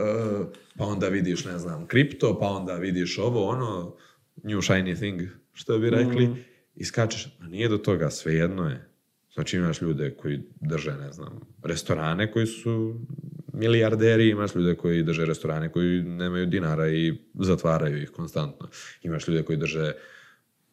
pa 0.78 0.86
onda 0.86 1.08
vidiš, 1.08 1.46
ne 1.46 1.60
znam, 1.60 1.88
kripto, 1.88 2.40
pa 2.40 2.48
onda 2.48 2.76
vidiš 2.76 3.18
ovo, 3.18 3.48
ono, 3.48 3.96
new 4.44 4.62
shiny 4.62 4.96
thing, 4.96 5.22
što 5.54 5.80
bi 5.80 5.90
rekli, 5.90 6.30
i 6.76 6.86
skačeš, 6.86 7.38
a 7.40 7.48
nije 7.48 7.70
do 7.70 7.78
toga, 7.78 8.10
svejedno 8.10 8.70
je. 8.70 8.90
Znači 9.34 9.58
imaš 9.58 9.82
ljude 9.82 10.16
koji 10.16 10.42
drže, 10.62 10.96
ne 10.98 11.12
znam, 11.12 11.40
restorane 11.64 12.32
koji 12.32 12.48
su 12.48 13.00
milijarderi, 13.54 14.30
imaš 14.30 14.56
ljude 14.56 14.76
koji 14.76 15.04
drže 15.04 15.26
restorane 15.26 15.72
koji 15.72 16.02
nemaju 16.02 16.46
dinara 16.46 16.90
i 16.90 17.14
zatvaraju 17.34 18.04
ih 18.04 18.10
konstantno. 18.10 18.70
Imaš 19.02 19.28
ljude 19.28 19.44
koji 19.44 19.58
drže 19.58 19.92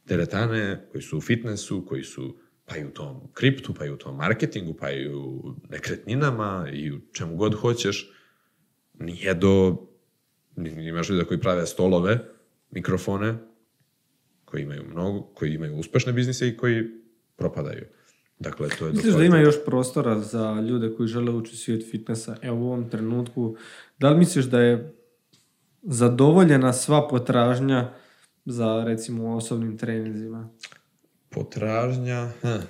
teretane, 0.07 0.87
koji 0.93 1.03
su 1.03 1.19
u 1.19 1.21
fitnessu, 1.21 1.87
koji 1.87 2.05
su 2.05 2.39
pa 2.65 2.77
i 2.77 2.85
u 2.85 2.91
tom 2.91 3.33
kriptu, 3.33 3.75
pa 3.75 3.85
i 3.87 3.91
u 3.91 3.97
tom 3.97 4.17
marketingu, 4.17 4.75
pa 4.75 4.91
i 4.91 5.09
u 5.09 5.55
nekretninama 5.71 6.69
i 6.73 6.93
u 6.93 7.01
čemu 7.13 7.37
god 7.37 7.55
hoćeš. 7.55 8.13
Nije 8.99 9.35
do... 9.35 9.77
Imaš 10.57 11.09
ljude 11.09 11.25
koji 11.25 11.41
prave 11.41 11.67
stolove, 11.67 12.19
mikrofone, 12.71 13.35
koji 14.45 14.63
imaju 14.63 14.85
mnogo, 14.91 15.23
koji 15.23 15.55
imaju 15.55 15.77
uspešne 15.77 16.13
biznise 16.13 16.49
i 16.49 16.57
koji 16.57 16.85
propadaju. 17.37 17.85
Dakle, 18.41 18.69
to 18.79 18.87
je... 18.87 18.93
Misliš 18.93 19.15
da 19.15 19.25
ima 19.25 19.39
još 19.39 19.65
prostora 19.65 20.21
za 20.21 20.61
ljude 20.69 20.95
koji 20.97 21.09
žele 21.09 21.33
ući 21.33 21.55
u 21.55 21.57
svijet 21.57 21.91
fitnessa? 21.91 22.37
Evo 22.43 22.57
u 22.57 22.67
ovom 22.67 22.91
trenutku, 22.91 23.57
da 23.99 24.11
li 24.11 24.19
misliš 24.19 24.45
da 24.45 24.61
je 24.61 24.95
zadovoljena 25.83 26.73
sva 26.73 27.09
potražnja 27.09 27.93
za 28.45 28.85
recimo 28.85 29.37
osobnim 29.37 29.79
treninzima? 29.79 30.51
Potražnja, 31.29 32.31
hm. 32.41 32.63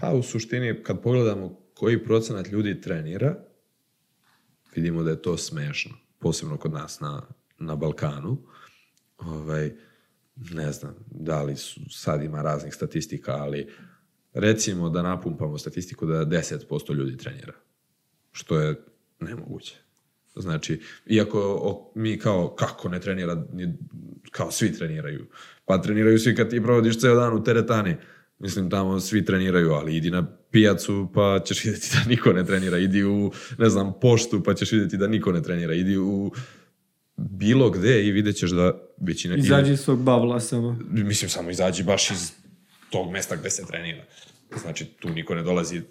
pa 0.00 0.12
u 0.12 0.22
suštini 0.22 0.82
kad 0.82 1.02
pogledamo 1.02 1.60
koji 1.74 2.04
procenat 2.04 2.48
ljudi 2.48 2.80
trenira, 2.80 3.36
vidimo 4.74 5.02
da 5.02 5.10
je 5.10 5.22
to 5.22 5.36
smešno, 5.36 5.92
posebno 6.18 6.56
kod 6.56 6.72
nas 6.72 7.00
na, 7.00 7.22
na 7.58 7.76
Balkanu. 7.76 8.38
Ovaj, 9.18 9.72
ne 10.36 10.72
znam 10.72 10.94
da 11.10 11.42
li 11.42 11.56
su, 11.56 11.80
sad 11.90 12.22
ima 12.22 12.42
raznih 12.42 12.74
statistika, 12.74 13.32
ali 13.32 13.68
recimo 14.36 14.90
da 14.90 15.02
napumpamo 15.02 15.58
statistiku 15.58 16.06
da 16.06 16.26
10% 16.26 16.94
ljudi 16.94 17.16
trenira, 17.16 17.52
što 18.32 18.60
je 18.60 18.74
nemoguće. 19.20 19.76
Znači, 20.36 20.80
iako 21.06 21.40
o, 21.40 21.92
mi 21.94 22.18
kao, 22.18 22.54
kako 22.54 22.88
ne 22.88 23.00
trenira, 23.00 23.46
ni- 23.52 23.78
kao 24.30 24.50
svi 24.50 24.72
treniraju. 24.72 25.26
Pa 25.64 25.82
treniraju 25.82 26.18
svi 26.18 26.34
kad 26.34 26.50
ti 26.50 26.62
provodiš 26.62 27.00
ceo 27.00 27.14
dan 27.14 27.32
u 27.32 27.44
teretani. 27.44 27.96
Mislim, 28.38 28.70
tamo 28.70 29.00
svi 29.00 29.24
treniraju, 29.24 29.70
ali 29.72 29.96
idi 29.96 30.10
na 30.10 30.26
pijacu 30.50 31.08
pa 31.14 31.40
ćeš 31.44 31.64
vidjeti 31.64 31.88
da 31.92 32.08
niko 32.08 32.32
ne 32.32 32.46
trenira. 32.46 32.78
Idi 32.78 33.04
u, 33.04 33.32
ne 33.58 33.68
znam, 33.68 33.92
poštu 34.00 34.42
pa 34.42 34.54
ćeš 34.54 34.72
vidjeti 34.72 34.96
da 34.96 35.06
niko 35.06 35.32
ne 35.32 35.42
trenira. 35.42 35.74
Idi 35.74 35.96
u 35.96 36.32
bilo 37.16 37.70
gde 37.70 38.06
i 38.06 38.10
vidjet 38.10 38.36
ćeš 38.36 38.50
da 38.50 38.72
većina... 38.96 39.36
Izađi 39.36 39.72
iz 39.72 39.80
svog 39.80 40.02
bavla 40.02 40.40
samo. 40.40 40.78
Mislim, 40.90 41.30
samo 41.30 41.50
izađi 41.50 41.82
baš 41.82 42.10
iz 42.10 42.32
tog 42.90 43.10
mesta 43.10 43.36
gde 43.36 43.50
se 43.50 43.66
trenira. 43.66 44.04
Znači, 44.60 44.84
tu 44.84 45.08
niko 45.08 45.34
ne 45.34 45.42
dolazi 45.42 45.82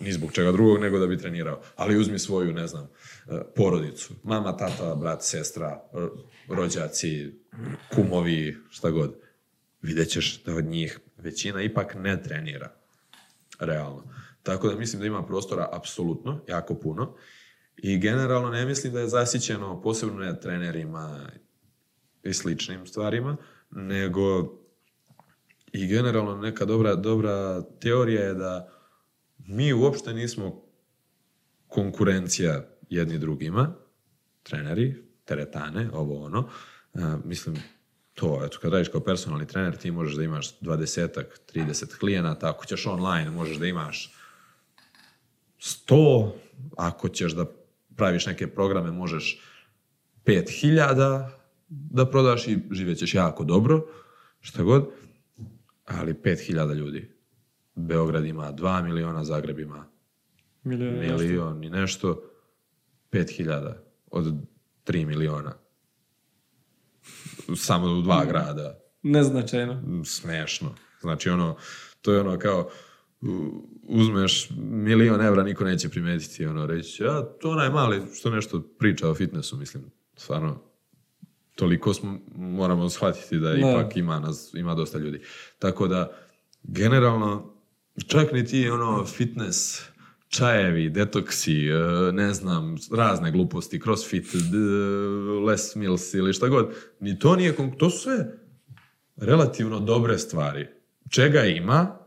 ni 0.00 0.12
zbog 0.12 0.32
čega 0.32 0.52
drugog 0.52 0.80
nego 0.80 0.98
da 0.98 1.06
bi 1.06 1.18
trenirao. 1.18 1.60
Ali 1.76 1.96
uzmi 1.98 2.18
svoju, 2.18 2.52
ne 2.52 2.66
znam, 2.66 2.84
eh, 2.84 3.40
porodicu. 3.56 4.14
Mama, 4.22 4.56
tata, 4.56 4.94
brat, 4.94 5.22
sestra, 5.22 5.82
ro- 5.92 6.16
rođaci, 6.48 7.32
kumovi, 7.94 8.56
šta 8.70 8.90
god. 8.90 9.14
Vidjet 9.82 10.08
ćeš 10.08 10.42
da 10.44 10.54
od 10.54 10.64
njih 10.64 10.98
većina 11.16 11.62
ipak 11.62 11.94
ne 11.94 12.22
trenira. 12.22 12.72
Realno. 13.60 14.04
Tako 14.42 14.68
da 14.68 14.76
mislim 14.76 15.00
da 15.00 15.06
ima 15.06 15.26
prostora 15.26 15.68
apsolutno, 15.72 16.44
jako 16.48 16.74
puno. 16.74 17.14
I 17.76 17.98
generalno 17.98 18.50
ne 18.50 18.66
mislim 18.66 18.92
da 18.92 19.00
je 19.00 19.08
zasićeno 19.08 19.82
posebno 19.82 20.14
ne 20.14 20.40
trenerima 20.40 21.30
i 22.22 22.32
sličnim 22.32 22.86
stvarima, 22.86 23.36
nego 23.70 24.52
i 25.72 25.86
generalno 25.86 26.36
neka 26.36 26.64
dobra, 26.64 26.94
dobra 26.94 27.62
teorija 27.62 28.22
je 28.22 28.34
da 28.34 28.68
mi 29.38 29.72
uopšte 29.72 30.14
nismo 30.14 30.62
konkurencija 31.66 32.64
jedni 32.88 33.18
drugima, 33.18 33.74
treneri, 34.42 35.04
teretane, 35.24 35.90
ovo 35.92 36.24
ono. 36.24 36.48
E, 36.94 36.98
mislim, 37.24 37.56
to, 38.14 38.42
eto, 38.44 38.58
kad 38.62 38.72
radiš 38.72 38.88
kao 38.88 39.00
personalni 39.00 39.46
trener, 39.46 39.76
ti 39.76 39.90
možeš 39.90 40.14
da 40.14 40.22
imaš 40.22 40.60
20 40.60 41.22
30 41.54 41.98
klijenata, 41.98 42.50
ako 42.50 42.66
ćeš 42.66 42.86
online, 42.86 43.30
možeš 43.30 43.56
da 43.56 43.66
imaš 43.66 44.14
100, 45.60 46.32
ako 46.76 47.08
ćeš 47.08 47.32
da 47.32 47.44
praviš 47.96 48.26
neke 48.26 48.46
programe, 48.46 48.90
možeš 48.90 49.40
5000 50.24 51.28
da 51.68 52.10
prodaš 52.10 52.48
i 52.48 52.58
živjećeš 52.70 53.14
jako 53.14 53.44
dobro, 53.44 53.86
šta 54.40 54.62
god, 54.62 54.90
ali 55.98 56.14
5000 56.14 56.74
ljudi. 56.74 57.10
Beograd 57.74 58.24
ima 58.24 58.52
2 58.52 58.84
miliona, 58.84 59.24
Zagreb 59.24 59.58
ima 59.58 59.90
Milion, 60.62 60.98
milion 60.98 61.64
i 61.64 61.70
nešto, 61.70 62.22
5000 63.12 63.74
od 64.10 64.34
3 64.86 65.06
miliona. 65.06 65.54
Samo 67.56 67.86
u 67.86 68.02
dva 68.02 68.24
grada. 68.24 68.78
Neznačajno. 69.02 70.04
Smešno. 70.04 70.74
Znači 71.00 71.30
ono, 71.30 71.56
to 72.00 72.12
je 72.12 72.20
ono 72.20 72.38
kao, 72.38 72.70
uzmeš 73.82 74.50
milion 74.58 75.20
evra, 75.20 75.42
niko 75.42 75.64
neće 75.64 75.88
primetiti, 75.88 76.46
ono, 76.46 76.66
reći 76.66 77.04
a 77.04 77.22
to 77.40 77.50
onaj 77.50 77.70
mali 77.70 78.02
što 78.14 78.30
nešto 78.30 78.62
priča 78.78 79.08
o 79.08 79.14
fitnessu, 79.14 79.56
mislim, 79.56 79.84
stvarno, 80.16 80.69
toliko 81.60 81.94
smo, 81.94 82.18
moramo 82.36 82.88
shvatiti 82.88 83.38
da 83.38 83.54
ipak 83.54 83.96
ima 83.96 84.20
nas, 84.20 84.50
ima 84.54 84.74
dosta 84.74 84.98
ljudi. 84.98 85.20
Tako 85.58 85.88
da, 85.88 86.12
generalno, 86.62 87.54
čak 88.06 88.32
ni 88.32 88.44
ti, 88.44 88.68
ono, 88.70 89.04
fitness, 89.04 89.82
čajevi, 90.28 90.90
detoksi, 90.90 91.66
e, 91.68 92.12
ne 92.12 92.34
znam, 92.34 92.76
razne 92.96 93.30
gluposti, 93.30 93.80
crossfit, 93.80 94.26
less 95.46 95.74
meals 95.74 96.14
ili 96.14 96.32
šta 96.32 96.48
god, 96.48 96.74
ni 97.00 97.18
to 97.18 97.36
nije, 97.36 97.54
to 97.78 97.90
su 97.90 97.98
sve 97.98 98.38
relativno 99.16 99.80
dobre 99.80 100.18
stvari. 100.18 100.68
Čega 101.10 101.44
ima, 101.44 101.98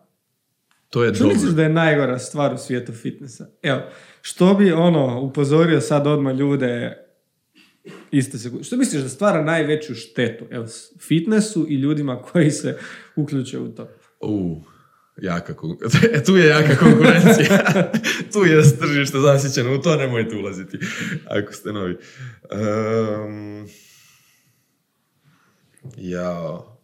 to 0.89 1.03
je 1.03 1.13
Što 1.13 1.23
dobro. 1.23 1.35
misliš 1.35 1.53
da 1.53 1.63
je 1.63 1.69
najgora 1.69 2.19
stvar 2.19 2.53
u 2.53 2.57
svijetu 2.57 2.91
fitnessa? 2.91 3.47
Evo, 3.61 3.81
što 4.21 4.53
bi 4.53 4.71
ono 4.71 5.21
upozorio 5.21 5.81
sad 5.81 6.07
odmah 6.07 6.35
ljude 6.35 7.02
iste 8.11 8.37
sekunde. 8.37 8.63
Što 8.63 8.77
misliš 8.77 9.01
da 9.01 9.09
stvara 9.09 9.43
najveću 9.43 9.95
štetu? 9.95 10.45
Evo, 10.51 10.65
fitnessu 10.99 11.65
i 11.69 11.75
ljudima 11.75 12.21
koji 12.21 12.51
se 12.51 12.77
uključe 13.15 13.59
u 13.59 13.75
to. 13.75 13.89
U, 14.21 14.61
jaka 15.17 15.53
e, 16.13 16.23
tu 16.23 16.37
je 16.37 16.47
jaka 16.47 16.75
konkurencija. 16.75 17.91
tu 18.33 18.45
je 18.45 18.77
tržište 18.79 19.19
zasićeno, 19.19 19.75
u 19.75 19.81
to 19.81 19.95
nemojte 19.95 20.35
ulaziti, 20.35 20.77
ako 21.25 21.53
ste 21.53 21.73
novi. 21.73 21.97
Um, 22.51 23.67
jao. 25.97 26.79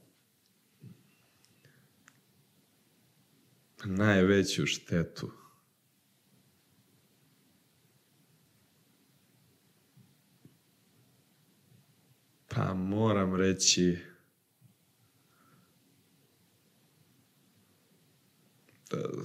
Najveću 3.85 4.65
štetu. 4.65 5.38
Pa 12.55 12.73
moram 12.73 13.35
reći 13.35 13.97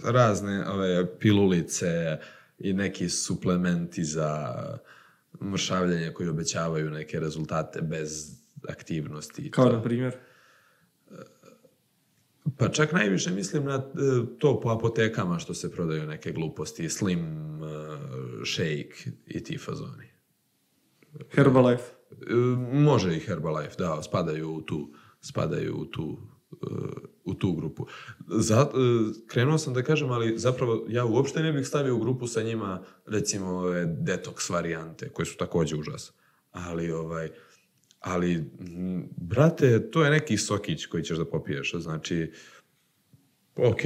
razne 0.05 0.69
ove 0.71 1.19
pilulice 1.19 2.19
i 2.59 2.73
neki 2.73 3.09
suplementi 3.09 4.05
za 4.05 4.55
mršavljanje 5.43 6.13
koji 6.13 6.29
obećavaju 6.29 6.91
neke 6.91 7.21
rezultate 7.21 7.81
bez 7.83 8.41
aktivnosti. 8.69 9.51
Kao 9.51 9.73
na 9.73 9.83
primjer? 9.83 10.17
Pa 12.59 12.69
čak 12.69 12.93
najviše 12.93 13.31
mislim 13.31 13.65
na 13.65 13.75
e, 13.75 13.81
to 14.39 14.61
po 14.61 14.69
apotekama 14.69 15.39
što 15.39 15.55
se 15.55 15.73
prodaju 15.73 16.07
neke 16.07 16.33
gluposti, 16.33 16.89
slim 16.89 17.21
uh, 17.63 17.69
shake 18.47 19.11
i 19.27 19.45
ti 19.45 19.59
fazoni. 19.59 20.09
Herbalife? 21.31 21.85
E, 22.31 22.35
može 22.73 23.17
i 23.17 23.21
Herbalife, 23.21 23.77
da, 23.79 24.03
spadaju 24.03 24.55
u 24.55 24.63
tu, 24.63 24.91
spadaju 25.21 25.77
u 25.77 25.85
tu, 25.85 26.19
u 27.25 27.35
tu 27.35 27.53
grupu. 27.53 27.87
Za, 28.29 28.69
krenuo 29.27 29.59
sam 29.59 29.75
da 29.75 29.83
kažem, 29.83 30.11
ali 30.11 30.39
zapravo 30.39 30.85
ja 30.89 31.05
uopšte 31.05 31.43
ne 31.43 31.53
bih 31.53 31.67
stavio 31.67 31.97
u 31.97 32.01
grupu 32.01 32.27
sa 32.27 32.43
njima, 32.43 32.83
recimo, 33.07 33.47
ove 33.47 33.87
detoks 33.87 34.51
varijante, 34.51 35.09
koje 35.09 35.27
su 35.27 35.37
takođe 35.37 35.77
užas. 35.77 36.13
Ali, 36.51 36.91
ovaj, 36.91 37.31
ali, 38.01 38.51
brate, 39.17 39.91
to 39.91 40.05
je 40.05 40.11
neki 40.11 40.39
sokić 40.39 40.87
koji 40.87 41.03
ćeš 41.03 41.19
da 41.19 41.25
popiješ. 41.25 41.75
Znači, 41.75 42.33
ok, 43.57 43.81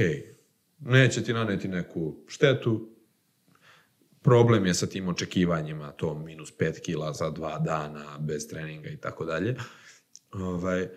neće 0.79 1.23
ti 1.23 1.33
naneti 1.33 1.67
neku 1.67 2.15
štetu, 2.27 2.89
problem 4.29 4.65
je 4.65 4.73
sa 4.73 4.87
tim 4.87 5.07
očekivanjima, 5.07 5.91
to 5.91 6.13
minus 6.19 6.53
5 6.57 6.81
kila 6.81 7.13
za 7.13 7.29
dva 7.29 7.59
dana, 7.59 8.17
bez 8.19 8.47
treninga 8.47 8.89
i 8.89 8.97
tako 8.97 9.25
dalje. 9.25 9.55
Ovaj, 10.31 10.87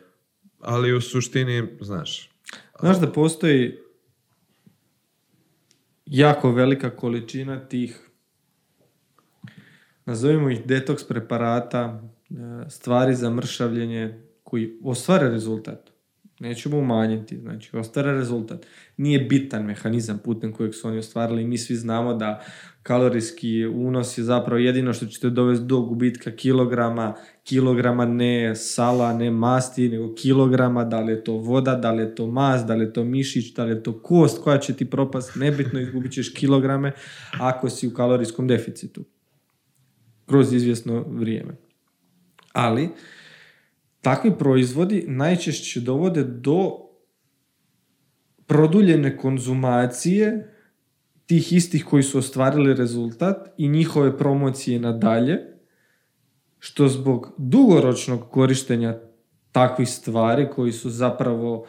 ali 0.61 0.93
u 0.93 1.01
suštini, 1.01 1.69
znaš... 1.81 2.31
Znaš 2.81 3.01
da 3.01 3.13
postoji 3.13 3.79
jako 6.07 6.53
velika 6.53 6.97
količina 6.97 7.69
tih 7.69 8.09
nazovimo 10.05 10.51
ih 10.51 10.67
detoks 10.67 11.05
preparata, 11.05 12.03
e, 12.31 12.71
stvari 12.71 13.15
za 13.15 13.31
mršavljenje 13.31 14.23
koji 14.43 14.79
ostvare 14.85 15.29
rezultat. 15.29 15.93
Nećemo 16.41 16.79
umanjiti, 16.79 17.39
znači 17.39 17.77
ostvare 17.77 18.13
rezultat. 18.13 18.67
Nije 18.97 19.19
bitan 19.19 19.65
mehanizam 19.65 20.19
putem 20.19 20.53
kojeg 20.53 20.75
su 20.75 20.89
oni 20.89 20.99
ostvarili. 20.99 21.45
Mi 21.45 21.59
svi 21.59 21.77
znamo 21.77 22.15
da 22.15 22.45
kalorijski 22.83 23.67
unos 23.67 24.19
je 24.19 24.25
zapravo 24.25 24.59
jedino 24.59 24.93
što 24.93 25.07
ćete 25.07 25.31
dovesti 25.31 25.67
do 25.67 25.81
gubitka 25.81 26.31
kilograma, 26.31 27.15
kilograma 27.45 28.07
ne 28.07 28.57
sala, 28.57 29.13
ne 29.13 29.31
masti, 29.31 29.89
nego 29.89 30.15
kilograma, 30.15 30.85
da 30.85 31.01
li 31.01 31.13
je 31.13 31.25
to 31.25 31.33
voda, 31.33 31.75
da 31.75 31.91
li 31.91 32.03
je 32.03 32.15
to 32.15 32.27
mast, 32.27 32.67
da 32.67 32.75
li 32.75 32.85
je 32.85 32.93
to 32.93 33.05
mišić, 33.05 33.55
da 33.55 33.65
li 33.65 33.71
je 33.71 33.83
to 33.83 34.03
kost 34.03 34.43
koja 34.43 34.59
će 34.59 34.75
ti 34.75 34.91
propast, 34.91 35.37
nebitno 35.37 35.81
izgubit 35.81 36.13
ćeš 36.13 36.35
kilograme 36.35 36.93
ako 37.41 37.71
si 37.71 37.89
u 37.89 37.95
kalorijskom 37.95 38.49
deficitu 38.49 39.05
kroz 40.27 40.53
izvjesno 40.53 41.05
vrijeme. 41.09 41.57
Ali, 42.53 42.89
takvi 44.01 44.39
proizvodi 44.39 45.05
najčešće 45.09 45.81
dovode 45.81 46.25
do 46.25 46.71
produljene 48.47 49.17
konzumacije 49.17 50.52
tih 51.33 51.53
istih 51.53 51.85
koji 51.85 52.03
su 52.03 52.19
ostvarili 52.19 52.75
rezultat 52.75 53.49
i 53.57 53.69
njihove 53.69 54.19
promocije 54.19 54.81
nadalje, 54.81 55.39
što 56.59 56.89
zbog 56.89 57.33
dugoročnog 57.39 58.31
korištenja 58.31 58.99
takvih 59.53 59.89
stvari 59.89 60.49
koji 60.55 60.73
su 60.73 60.91
zapravo 60.91 61.67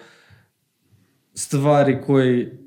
stvari 1.33 2.01
koje 2.05 2.59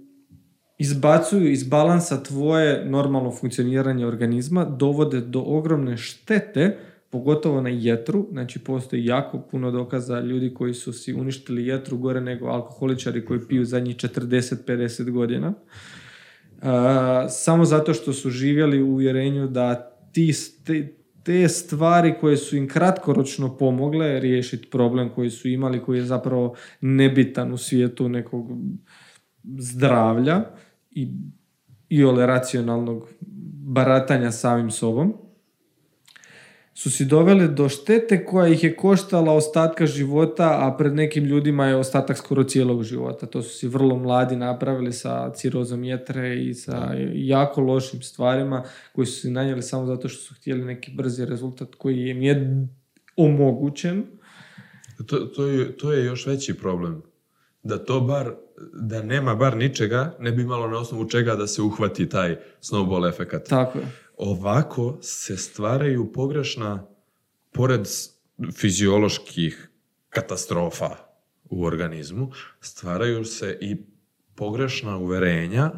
izbacuju 0.78 1.50
iz 1.50 1.68
balansa 1.68 2.22
tvoje 2.22 2.84
normalno 2.84 3.30
funkcioniranje 3.30 4.06
organizma, 4.06 4.64
dovode 4.64 5.20
do 5.20 5.42
ogromne 5.46 5.96
štete, 5.96 6.78
pogotovo 7.10 7.60
na 7.60 7.68
jetru, 7.68 8.28
znači 8.32 8.58
postoji 8.58 9.04
jako 9.04 9.38
puno 9.50 9.70
dokaza 9.70 10.20
ljudi 10.20 10.54
koji 10.54 10.74
su 10.74 10.92
si 10.92 11.14
uništili 11.14 11.66
jetru 11.66 11.98
gore 11.98 12.20
nego 12.20 12.46
alkoholičari 12.46 13.24
koji 13.24 13.40
piju 13.48 13.64
zadnjih 13.64 13.96
40-50 13.96 15.10
godina. 15.10 15.48
Uh, 15.48 16.05
samo 17.28 17.64
zato 17.64 17.94
što 17.94 18.12
su 18.12 18.30
živjeli 18.30 18.82
u 18.82 18.88
uvjerenju 18.88 19.46
da 19.46 19.74
ti, 20.12 20.34
te, 20.64 20.94
te 21.22 21.48
stvari 21.48 22.14
koje 22.20 22.36
su 22.36 22.56
im 22.56 22.68
kratkoročno 22.68 23.56
pomogle 23.56 24.20
riješiti 24.20 24.70
problem 24.70 25.10
koji 25.14 25.30
su 25.30 25.48
imali, 25.48 25.82
koji 25.82 25.98
je 25.98 26.04
zapravo 26.04 26.54
nebitan 26.80 27.52
u 27.52 27.56
svijetu 27.56 28.08
nekog 28.08 28.50
zdravlja, 29.58 30.44
i 30.90 31.08
iole 31.88 32.26
racionalnog 32.26 33.08
baratanja 33.66 34.30
samim 34.30 34.70
sobom, 34.70 35.14
su 36.76 36.90
si 36.90 37.04
doveli 37.04 37.48
do 37.48 37.68
štete 37.68 38.24
koja 38.24 38.48
ih 38.48 38.64
je 38.64 38.76
koštala 38.76 39.32
ostatka 39.32 39.86
života, 39.86 40.58
a 40.60 40.76
pred 40.78 40.94
nekim 40.94 41.24
ljudima 41.24 41.66
je 41.66 41.76
ostatak 41.76 42.16
skoro 42.16 42.44
cijelog 42.44 42.82
života. 42.82 43.26
To 43.26 43.42
su 43.42 43.58
si 43.58 43.68
vrlo 43.68 43.96
mladi 43.96 44.36
napravili 44.36 44.92
sa 44.92 45.32
cirozom 45.34 45.84
jetre 45.84 46.44
i 46.44 46.54
sa 46.54 46.94
jako 47.14 47.60
lošim 47.60 48.02
stvarima 48.02 48.64
koji 48.92 49.06
su 49.06 49.20
si 49.20 49.30
nanijeli 49.30 49.62
samo 49.62 49.86
zato 49.86 50.08
što 50.08 50.22
su 50.22 50.34
htjeli 50.34 50.64
neki 50.64 50.92
brzi 50.94 51.24
rezultat 51.24 51.74
koji 51.74 52.08
im 52.08 52.22
je 52.22 52.66
omogućen. 53.16 54.04
To, 55.06 55.18
to, 55.18 55.46
je, 55.46 55.76
to 55.76 55.92
je 55.92 56.04
još 56.04 56.26
veći 56.26 56.54
problem. 56.54 57.02
Da 57.62 57.84
to 57.84 58.00
bar 58.00 58.34
da 58.72 59.02
nema 59.02 59.34
bar 59.34 59.56
ničega, 59.56 60.16
ne 60.20 60.32
bi 60.32 60.42
imalo 60.42 60.68
na 60.68 60.78
osnovu 60.78 61.08
čega 61.08 61.34
da 61.34 61.46
se 61.46 61.62
uhvati 61.62 62.08
taj 62.08 62.36
snowball 62.62 63.08
efekat. 63.08 63.48
Tako 63.48 63.78
je. 63.78 63.86
Ovako 64.16 64.98
se 65.00 65.36
stvaraju 65.36 66.12
pogrešna, 66.12 66.86
pored 67.52 67.86
fizioloških 68.52 69.70
katastrofa 70.08 70.90
u 71.44 71.64
organizmu, 71.64 72.32
stvaraju 72.60 73.24
se 73.24 73.58
i 73.60 73.76
pogrešna 74.34 74.96
uverenja, 74.96 75.70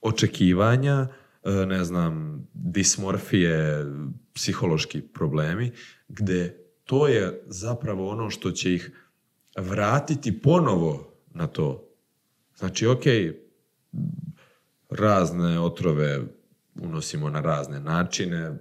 očekivanja, 0.00 1.08
e, 1.44 1.50
ne 1.66 1.84
znam, 1.84 2.46
dismorfije, 2.54 3.84
psihološki 4.34 5.00
problemi, 5.00 5.72
gde 6.08 6.64
to 6.84 7.08
je 7.08 7.42
zapravo 7.46 8.08
ono 8.08 8.30
što 8.30 8.50
će 8.50 8.74
ih 8.74 8.92
vratiti 9.56 10.40
ponovo 10.40 11.14
na 11.34 11.46
to. 11.46 11.88
Znači, 12.56 12.86
ok, 12.86 13.04
razne 14.90 15.60
otrove 15.60 16.20
unosimo 16.74 17.30
na 17.30 17.40
razne 17.40 17.80
načine, 17.80 18.52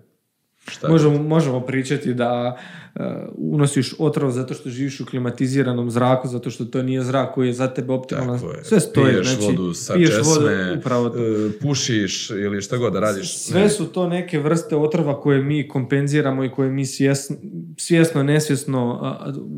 Šta 0.68 0.90
možemo, 0.90 1.24
možemo 1.24 1.60
pričati 1.60 2.14
da 2.14 2.58
uh, 2.96 3.02
unosiš 3.38 3.94
otrov 4.00 4.32
zato 4.32 4.54
što 4.54 4.70
živiš 4.70 5.00
u 5.00 5.06
klimatiziranom 5.06 5.92
zraku, 5.92 6.28
zato 6.28 6.50
što 6.50 6.66
to 6.66 6.84
nije 6.84 7.04
zrak 7.04 7.34
koji 7.34 7.48
je 7.48 7.54
za 7.54 7.68
tebe 7.68 7.94
optimalan. 7.94 8.40
Sve 8.64 8.80
stoji. 8.80 9.14
Piješ 9.14 9.28
znači, 9.28 9.46
vodu 9.46 9.74
sa 9.74 9.94
piješ 9.94 10.10
česme, 10.10 10.24
vodu, 10.24 10.80
upravo. 10.80 11.06
Uh, 11.08 11.52
pušiš 11.62 12.30
ili 12.30 12.62
šta 12.62 12.78
god 12.78 12.94
da 12.94 13.00
radiš. 13.00 13.38
Sve 13.38 13.62
ne. 13.62 13.70
su 13.70 13.86
to 13.86 14.08
neke 14.08 14.40
vrste 14.40 14.76
otrova 14.76 15.22
koje 15.22 15.44
mi 15.44 15.68
kompenziramo 15.68 16.44
i 16.44 16.52
koje 16.52 16.70
mi 16.70 16.86
svjesno, 16.86 17.36
svjesno 17.78 18.24
nesvjesno 18.24 19.02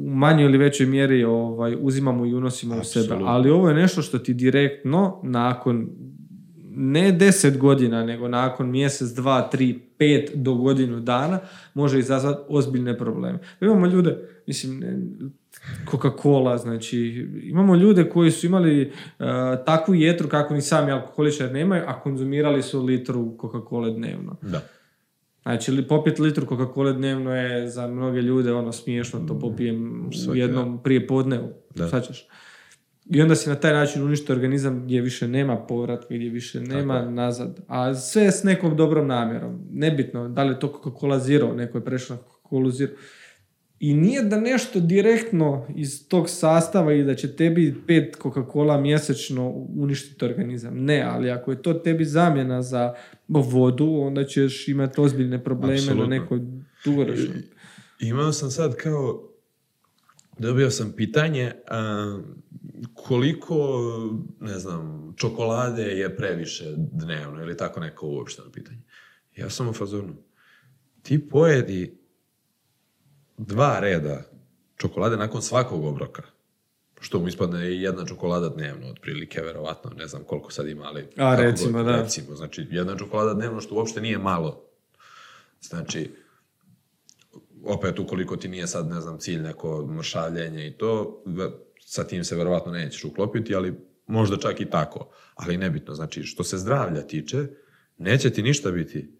u 0.06 0.16
manjoj 0.16 0.46
ili 0.46 0.58
većoj 0.58 0.86
mjeri 0.86 1.24
ovaj, 1.24 1.78
uzimamo 1.80 2.26
i 2.26 2.34
unosimo 2.34 2.76
Absolut. 2.76 3.06
u 3.06 3.10
sebe. 3.10 3.24
Ali 3.26 3.50
ovo 3.50 3.70
je 3.70 3.76
nešto 3.76 4.02
što 4.02 4.20
ti 4.20 4.34
direktno 4.34 5.22
nakon 5.24 5.90
ne 6.76 7.12
deset 7.12 7.58
godina, 7.58 8.06
nego 8.06 8.28
nakon 8.28 8.72
mjesec, 8.72 9.10
dva, 9.10 9.42
tri, 9.42 9.80
pet 9.98 10.32
do 10.36 10.54
godinu 10.54 11.00
dana 11.00 11.40
može 11.74 12.00
izazvati 12.00 12.42
ozbiljne 12.48 12.98
probleme. 12.98 13.40
Imamo 13.62 13.88
ljude, 13.88 14.18
mislim, 14.48 14.84
Coca-Cola, 15.92 16.58
znači 16.58 17.28
imamo 17.44 17.76
ljude 17.76 18.10
koji 18.10 18.32
su 18.32 18.46
imali 18.46 18.92
uh, 19.20 19.26
takvu 19.66 19.96
jetru 19.96 20.30
kako 20.30 20.54
ni 20.54 20.62
sami 20.62 20.92
alkoholičari 20.92 21.54
nemaju, 21.54 21.84
a 21.88 22.00
konzumirali 22.00 22.62
su 22.64 22.84
litru 22.84 23.38
Coca-Cola 23.38 23.96
dnevno. 23.96 24.36
Da. 24.42 24.62
Znači, 25.44 25.88
popiti 25.90 26.22
litru 26.22 26.46
Coca-Cola 26.46 26.94
dnevno 26.94 27.36
je 27.36 27.70
za 27.70 27.88
mnoge 27.88 28.22
ljude 28.22 28.54
ono 28.54 28.72
smiješno, 28.72 29.20
to 29.28 29.40
popijem 29.40 30.10
u 30.32 30.36
jednom 30.36 30.84
prije 30.84 31.08
podnevu. 31.08 31.50
Da. 31.76 31.88
Sačeš. 31.88 32.28
I 33.10 33.22
onda 33.22 33.36
se 33.36 33.50
na 33.50 33.56
taj 33.56 33.74
način 33.74 34.04
uništi 34.04 34.32
organizam 34.32 34.84
gdje 34.84 35.02
više 35.02 35.28
nema 35.28 35.58
povratka, 35.58 36.16
gdje 36.16 36.30
više 36.30 36.62
nema 36.62 37.00
Tako. 37.00 37.12
nazad. 37.12 37.60
A 37.68 37.94
sve 37.94 38.32
s 38.32 38.44
nekom 38.44 38.78
dobrom 38.78 39.08
namjerom. 39.08 39.60
Nebitno, 39.72 40.30
da 40.30 40.44
li 40.44 40.54
je 40.54 40.60
to 40.60 40.68
Coca-Cola 40.68 41.20
Zero, 41.20 41.54
neko 41.54 41.78
je 41.78 41.86
prešao 41.86 42.18
na 42.18 42.24
Coca-Cola 42.24 42.72
Zero. 42.72 42.92
I 43.80 43.94
nije 43.94 44.22
da 44.22 44.40
nešto 44.40 44.80
direktno 44.80 45.68
iz 45.76 46.08
tog 46.08 46.30
sastava 46.30 46.94
i 46.94 47.04
da 47.04 47.16
će 47.16 47.36
tebi 47.36 47.76
pet 47.88 48.18
Coca-Cola 48.22 48.82
mjesečno 48.82 49.50
uništiti 49.76 50.26
organizam. 50.26 50.84
Ne, 50.84 51.02
ali 51.02 51.32
ako 51.32 51.52
je 51.52 51.62
to 51.62 51.74
tebi 51.74 52.06
zamjena 52.06 52.62
za 52.62 52.94
vodu, 53.28 54.00
onda 54.02 54.24
ćeš 54.24 54.68
imati 54.68 55.02
ozbiljne 55.02 55.44
probleme 55.44 55.74
Absolutno. 55.74 56.04
na 56.04 56.20
nekoj 56.20 56.40
dugoročnoj. 56.86 57.42
Imao 58.00 58.32
sam 58.32 58.52
sad 58.52 58.76
kao, 58.76 59.30
dobio 60.38 60.72
sam 60.72 60.94
pitanje, 60.96 61.52
a, 61.68 62.20
koliko, 63.08 63.82
ne 64.40 64.60
znam, 64.60 65.14
čokolade 65.18 65.84
je 65.84 66.16
previše 66.16 66.74
dnevno 66.78 67.42
ili 67.42 67.58
tako 67.58 67.80
neko 67.80 68.08
uopšteno 68.08 68.52
pitanje. 68.52 68.82
Ja 69.36 69.50
sam 69.50 69.70
u 69.70 69.74
fazonu, 69.74 70.16
ti 71.02 71.30
pojedi 71.30 71.98
dva 73.38 73.80
reda 73.80 74.24
čokolade 74.78 75.18
nakon 75.18 75.42
svakog 75.42 75.86
obroka. 75.86 76.24
Što 77.00 77.20
mu 77.20 77.28
ispadne 77.28 77.82
jedna 77.82 78.06
čokolada 78.06 78.50
dnevno, 78.50 78.88
otprilike, 78.88 79.42
verovatno, 79.42 79.92
ne 79.98 80.08
znam 80.08 80.24
koliko 80.24 80.52
sad 80.52 80.68
ima, 80.68 80.84
ali... 80.84 81.08
A, 81.18 81.36
recimo, 81.36 81.84
da. 81.84 82.02
Recimo, 82.02 82.36
znači, 82.36 82.68
jedna 82.72 82.98
čokolada 82.98 83.34
dnevno, 83.34 83.62
što 83.62 83.76
uopšte 83.76 84.02
nije 84.02 84.18
malo. 84.18 84.64
Znači, 85.62 86.16
opet, 87.66 88.00
ukoliko 88.00 88.38
ti 88.38 88.48
nije 88.48 88.68
sad, 88.68 88.88
ne 88.88 89.02
znam, 89.02 89.20
cilj 89.20 89.42
neko 89.42 89.86
mršavljenje 89.86 90.68
i 90.68 90.78
to, 90.78 91.24
sa 91.86 92.04
tim 92.04 92.24
se 92.24 92.36
verovatno 92.36 92.72
nećeš 92.72 93.04
uklopiti, 93.04 93.56
ali 93.56 93.74
možda 94.08 94.38
čak 94.38 94.62
i 94.62 94.70
tako. 94.70 95.10
Ali 95.36 95.58
nebitno, 95.58 95.94
znači, 95.94 96.24
što 96.24 96.44
se 96.44 96.58
zdravlja 96.58 97.02
tiče, 97.02 97.48
neće 97.98 98.30
ti 98.30 98.44
ništa 98.44 98.72
biti. 98.72 99.12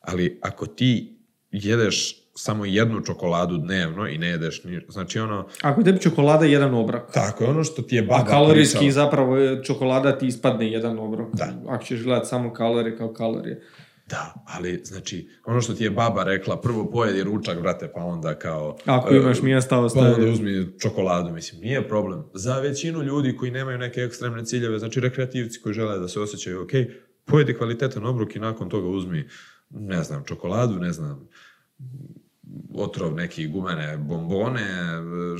Ali 0.00 0.38
ako 0.42 0.66
ti 0.66 1.18
jedeš 1.50 2.20
samo 2.36 2.64
jednu 2.64 3.00
čokoladu 3.00 3.56
dnevno 3.56 4.08
i 4.08 4.18
ne 4.18 4.28
jedeš 4.28 4.64
ni... 4.64 4.80
Znači 4.88 5.18
ono, 5.18 5.48
Ako 5.62 5.82
tebi 5.82 6.00
čokolada 6.00 6.44
jedan 6.44 6.74
obrok, 6.74 7.12
tako 7.12 7.44
je 7.44 7.50
ono 7.50 7.64
što 7.64 7.82
ti 7.82 7.96
je 7.96 8.02
baba 8.02 8.22
a 8.22 8.26
kalorijski 8.26 8.78
pričala. 8.78 9.04
zapravo 9.04 9.36
je 9.36 9.64
čokolada 9.64 10.18
ti 10.18 10.26
ispadne 10.26 10.70
jedan 10.70 10.98
obrok. 10.98 11.34
Da. 11.34 11.52
Ako 11.68 11.84
ćeš 11.84 12.02
gledati 12.02 12.28
samo 12.28 12.52
kalorije 12.52 12.96
kao 12.96 13.12
kalorije. 13.12 13.62
Da, 14.06 14.34
ali 14.46 14.80
znači, 14.84 15.28
ono 15.44 15.60
što 15.60 15.74
ti 15.74 15.84
je 15.84 15.90
baba 15.90 16.24
rekla, 16.24 16.60
prvo 16.60 16.90
pojedi 16.90 17.22
ručak, 17.22 17.60
brate, 17.60 17.92
pa 17.94 18.00
onda 18.00 18.38
kao... 18.38 18.76
Ako 18.84 19.14
e, 19.14 19.16
imaš 19.16 19.42
mjesta, 19.42 19.76
Pa 19.76 19.80
ostavi. 19.80 20.14
onda 20.14 20.32
uzmi 20.32 20.78
čokoladu, 20.78 21.30
mislim, 21.30 21.60
nije 21.60 21.88
problem. 21.88 22.24
Za 22.34 22.58
većinu 22.58 23.02
ljudi 23.02 23.36
koji 23.36 23.50
nemaju 23.50 23.78
neke 23.78 24.00
ekstremne 24.00 24.44
ciljeve, 24.44 24.78
znači 24.78 25.00
rekreativci 25.00 25.60
koji 25.60 25.74
žele 25.74 25.98
da 25.98 26.08
se 26.08 26.20
osjećaju 26.20 26.62
ok, 26.62 26.70
pojedi 27.24 27.54
kvalitetan 27.54 28.06
obrok 28.06 28.36
i 28.36 28.38
nakon 28.38 28.68
toga 28.68 28.88
uzmi, 28.88 29.28
ne 29.70 30.02
znam, 30.02 30.24
čokoladu, 30.24 30.78
ne 30.78 30.92
znam, 30.92 31.28
otrov 32.74 33.14
neki 33.14 33.46
gumene 33.46 33.96
bombone, 33.96 34.66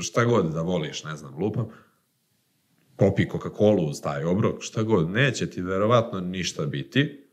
šta 0.01 0.25
god 0.25 0.53
da 0.53 0.61
voliš, 0.61 1.03
ne 1.03 1.15
znam, 1.15 1.35
lupam. 1.39 1.67
Popi 2.95 3.25
Coca-Cola 3.25 3.89
uz 3.89 4.01
taj 4.01 4.23
obrok, 4.23 4.55
šta 4.59 4.83
god, 4.83 5.09
neće 5.09 5.49
ti 5.49 5.61
verovatno 5.61 6.19
ništa 6.19 6.65
biti, 6.65 7.24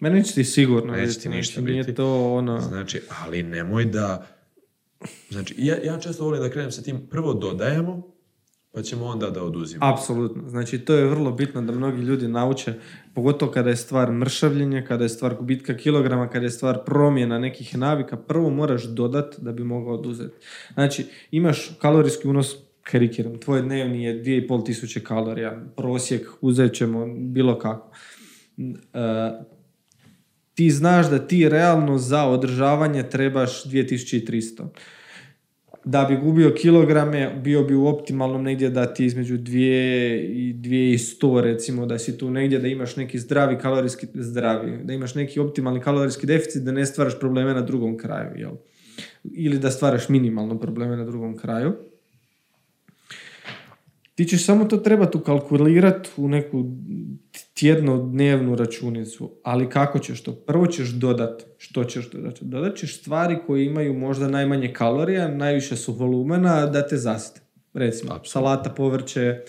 Ma 0.00 0.08
neće 0.08 0.34
ti 0.34 0.44
sigurno. 0.44 0.92
Neće 0.92 1.18
ti 1.18 1.28
ništa 1.28 1.60
znači, 1.60 1.72
Nije 1.72 1.84
biti. 1.84 1.94
to 1.94 2.34
ono... 2.34 2.60
Znači, 2.60 3.00
ali 3.22 3.42
nemoj 3.42 3.84
da... 3.84 4.26
Znači, 5.30 5.54
ja, 5.58 5.76
ja 5.84 5.98
često 5.98 6.24
volim 6.24 6.42
da 6.42 6.50
krenem 6.50 6.72
sa 6.72 6.82
tim, 6.82 7.06
prvo 7.10 7.34
dodajemo, 7.34 8.02
pa 8.72 8.82
ćemo 8.82 9.04
onda 9.06 9.30
da 9.30 9.42
oduzimamo. 9.42 9.92
Apsolutno. 9.92 10.48
Znači, 10.48 10.78
to 10.78 10.94
je 10.94 11.06
vrlo 11.06 11.32
bitno 11.32 11.62
da 11.62 11.72
mnogi 11.72 12.02
ljudi 12.02 12.28
nauče, 12.28 12.74
pogotovo 13.14 13.52
kada 13.52 13.70
je 13.70 13.76
stvar 13.76 14.12
mršavljenja, 14.12 14.84
kada 14.88 15.04
je 15.04 15.08
stvar 15.08 15.34
gubitka 15.34 15.76
kilograma, 15.76 16.28
kada 16.28 16.46
je 16.46 16.50
stvar 16.50 16.84
promjena 16.84 17.38
nekih 17.38 17.78
navika, 17.78 18.16
prvo 18.16 18.50
moraš 18.50 18.84
dodat 18.84 19.34
da 19.38 19.52
bi 19.52 19.64
mogao 19.64 19.94
oduzeti. 19.94 20.34
Znači, 20.74 21.06
imaš 21.30 21.70
kalorijski 21.78 22.28
unos, 22.28 22.56
karikiram, 22.82 23.38
tvoj 23.38 23.62
dnevni 23.62 24.04
je 24.04 24.22
2500 24.22 24.66
tisuće 24.66 25.00
kalorija, 25.00 25.64
prosjek 25.76 26.28
uzet 26.40 26.74
ćemo 26.74 27.06
bilo 27.16 27.58
kako. 27.58 27.92
E, 28.58 29.50
ti 30.60 30.70
znaš 30.70 31.10
da 31.10 31.18
ti 31.18 31.48
realno 31.48 31.98
za 31.98 32.24
održavanje 32.24 33.02
trebaš 33.02 33.64
2300 33.64 34.66
da 35.84 36.04
bi 36.04 36.16
gubio 36.16 36.54
kilograme, 36.56 37.40
bio 37.44 37.62
bi 37.64 37.74
u 37.74 37.86
optimalnom 37.86 38.42
negdje 38.42 38.70
da 38.70 38.94
ti 38.94 39.04
između 39.04 39.38
2 39.38 39.56
i 40.32 40.54
2100 40.54 41.40
recimo, 41.40 41.86
da 41.86 41.98
si 41.98 42.18
tu 42.18 42.30
negdje 42.30 42.58
da 42.58 42.68
imaš 42.68 42.96
neki 42.96 43.18
zdravi 43.18 43.58
kalorijski, 43.58 44.06
zdravi, 44.14 44.84
da 44.84 44.92
imaš 44.92 45.14
neki 45.14 45.40
optimalni 45.40 45.80
kalorijski 45.80 46.26
deficit, 46.26 46.62
da 46.62 46.72
ne 46.72 46.86
stvaraš 46.86 47.18
probleme 47.18 47.54
na 47.54 47.60
drugom 47.60 47.98
kraju, 47.98 48.30
jel? 48.36 48.52
Ili 49.24 49.58
da 49.58 49.70
stvaraš 49.70 50.08
minimalno 50.08 50.58
probleme 50.58 50.96
na 50.96 51.04
drugom 51.04 51.36
kraju. 51.36 51.72
Ti 54.20 54.26
ćeš 54.26 54.44
samo 54.44 54.64
to 54.64 54.76
trebati 54.76 55.18
ukalkulirati 55.18 56.10
u 56.16 56.28
neku 56.28 56.64
tjedno 57.54 58.06
dnevnu 58.06 58.54
računicu, 58.54 59.30
ali 59.44 59.68
kako 59.68 59.98
ćeš 59.98 60.22
to? 60.22 60.32
Prvo 60.32 60.66
ćeš 60.66 60.88
dodat, 60.88 61.42
što 61.58 61.84
ćeš 61.84 62.10
dodat? 62.10 62.42
Dodat 62.42 62.76
ćeš 62.76 63.00
stvari 63.00 63.38
koje 63.46 63.64
imaju 63.64 63.94
možda 63.94 64.28
najmanje 64.28 64.72
kalorija, 64.72 65.28
najviše 65.28 65.76
su 65.76 65.92
volumena, 65.92 66.66
da 66.66 66.88
te 66.88 66.96
zasite. 66.96 67.40
Recimo, 67.74 68.12
Apsolutno. 68.12 68.30
salata, 68.30 68.70
povrće, 68.70 69.40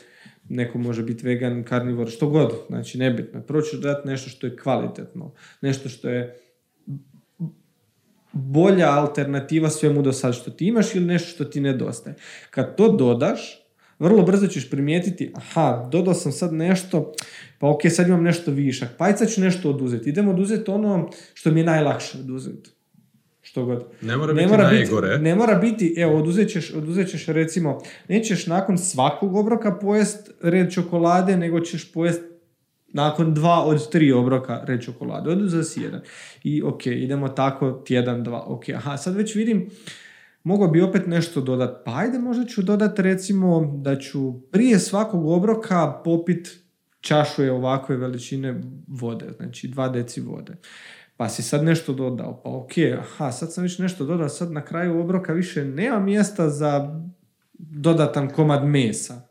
neko 0.49 0.78
može 0.78 1.03
biti 1.03 1.26
vegan, 1.26 1.63
karnivor, 1.63 2.09
što 2.09 2.28
god, 2.28 2.51
znači 2.67 2.97
nebitno. 2.97 3.41
Prvo 3.41 3.61
ćeš 3.61 3.80
dodati 3.80 4.07
nešto 4.07 4.30
što 4.30 4.47
je 4.47 4.57
kvalitetno, 4.57 5.34
nešto 5.61 5.89
što 5.89 6.09
je 6.09 6.38
bolja 8.32 8.89
alternativa 8.89 9.69
svemu 9.69 10.01
do 10.01 10.13
sad 10.13 10.34
što 10.34 10.51
ti 10.51 10.67
imaš 10.67 10.95
ili 10.95 11.05
nešto 11.05 11.30
što 11.30 11.45
ti 11.45 11.61
nedostaje. 11.61 12.15
Kad 12.49 12.76
to 12.76 12.91
dodaš, 12.91 13.61
vrlo 14.02 14.24
brzo 14.24 14.47
ćeš 14.47 14.70
primijetiti, 14.70 15.32
aha, 15.36 15.89
dodao 15.91 16.14
sam 16.14 16.32
sad 16.32 16.54
nešto, 16.54 17.14
pa 17.60 17.70
ok, 17.70 17.82
sad 17.89 18.08
imam 18.08 18.24
nešto 18.24 18.52
višak, 18.52 18.89
pa 18.97 19.06
ajde 19.06 19.18
sad 19.18 19.30
ću 19.30 19.41
nešto 19.41 19.70
oduzeti. 19.70 20.10
Idemo 20.10 20.32
oduzeti 20.32 20.72
ono 20.72 21.10
što 21.34 21.52
mi 21.52 21.60
je 21.60 21.66
najlakše 21.66 22.18
oduzeti. 22.18 22.70
Što 23.41 23.66
god. 23.66 23.86
Ne 24.02 24.18
mora 24.18 24.34
biti 24.34 24.47
najgore. 24.47 25.18
ne 25.18 25.36
mora 25.36 25.56
biti, 25.56 25.93
evo, 25.97 26.18
oduzet 26.18 26.49
ćeš, 26.49 26.74
oduzet 26.74 27.10
ćeš 27.10 27.26
recimo, 27.26 27.82
nećeš 28.08 28.47
nakon 28.47 28.78
svakog 28.78 29.36
obroka 29.36 29.76
pojest 29.76 30.32
red 30.41 30.74
čokolade, 30.74 31.38
nego 31.38 31.60
ćeš 31.60 31.91
pojest 31.91 32.22
nakon 32.93 33.34
dva 33.34 33.66
od 33.66 33.89
tri 33.91 34.12
obroka 34.12 34.64
red 34.66 34.82
čokolade. 34.84 35.30
Oduzeo 35.30 35.64
si 35.64 35.82
jedan. 35.82 36.02
I 36.43 36.64
ok, 36.64 36.86
idemo 36.86 37.30
tako 37.30 37.72
tjedan, 37.72 38.24
dva. 38.24 38.43
Ok, 38.47 38.70
aha, 38.70 38.97
sad 38.97 39.16
već 39.16 39.36
vidim, 39.36 39.70
mogao 40.44 40.68
bi 40.68 40.82
opet 40.82 41.08
nešto 41.08 41.42
dodat. 41.42 41.86
Pa 41.86 41.98
ajde, 41.98 42.20
možda 42.20 42.46
ću 42.46 42.62
dodat 42.62 43.00
recimo 43.00 43.80
da 43.84 44.00
ću 44.00 44.42
prije 44.52 44.80
svakog 44.80 45.28
obroka 45.28 46.02
popit 46.04 46.62
čašu 47.02 47.44
je 47.44 47.52
ovakve 47.52 47.98
veličine 47.98 48.62
vode, 48.88 49.26
znači 49.38 49.68
2 49.68 49.92
deci 49.92 50.22
vode. 50.22 50.56
Pa 51.18 51.30
si 51.30 51.44
sad 51.44 51.64
nešto 51.64 51.94
dodao, 51.94 52.42
pa 52.44 52.50
ok, 52.50 52.72
aha, 53.00 53.32
sad 53.32 53.54
sam 53.54 53.64
već 53.64 53.80
nešto 53.80 54.06
dodao, 54.06 54.30
sad 54.30 54.52
na 54.52 54.66
kraju 54.66 55.00
obroka 55.00 55.34
više 55.34 55.66
nema 55.66 56.00
mjesta 56.00 56.50
za 56.50 57.02
dodatan 57.54 58.30
komad 58.30 58.68
mesa, 58.68 59.22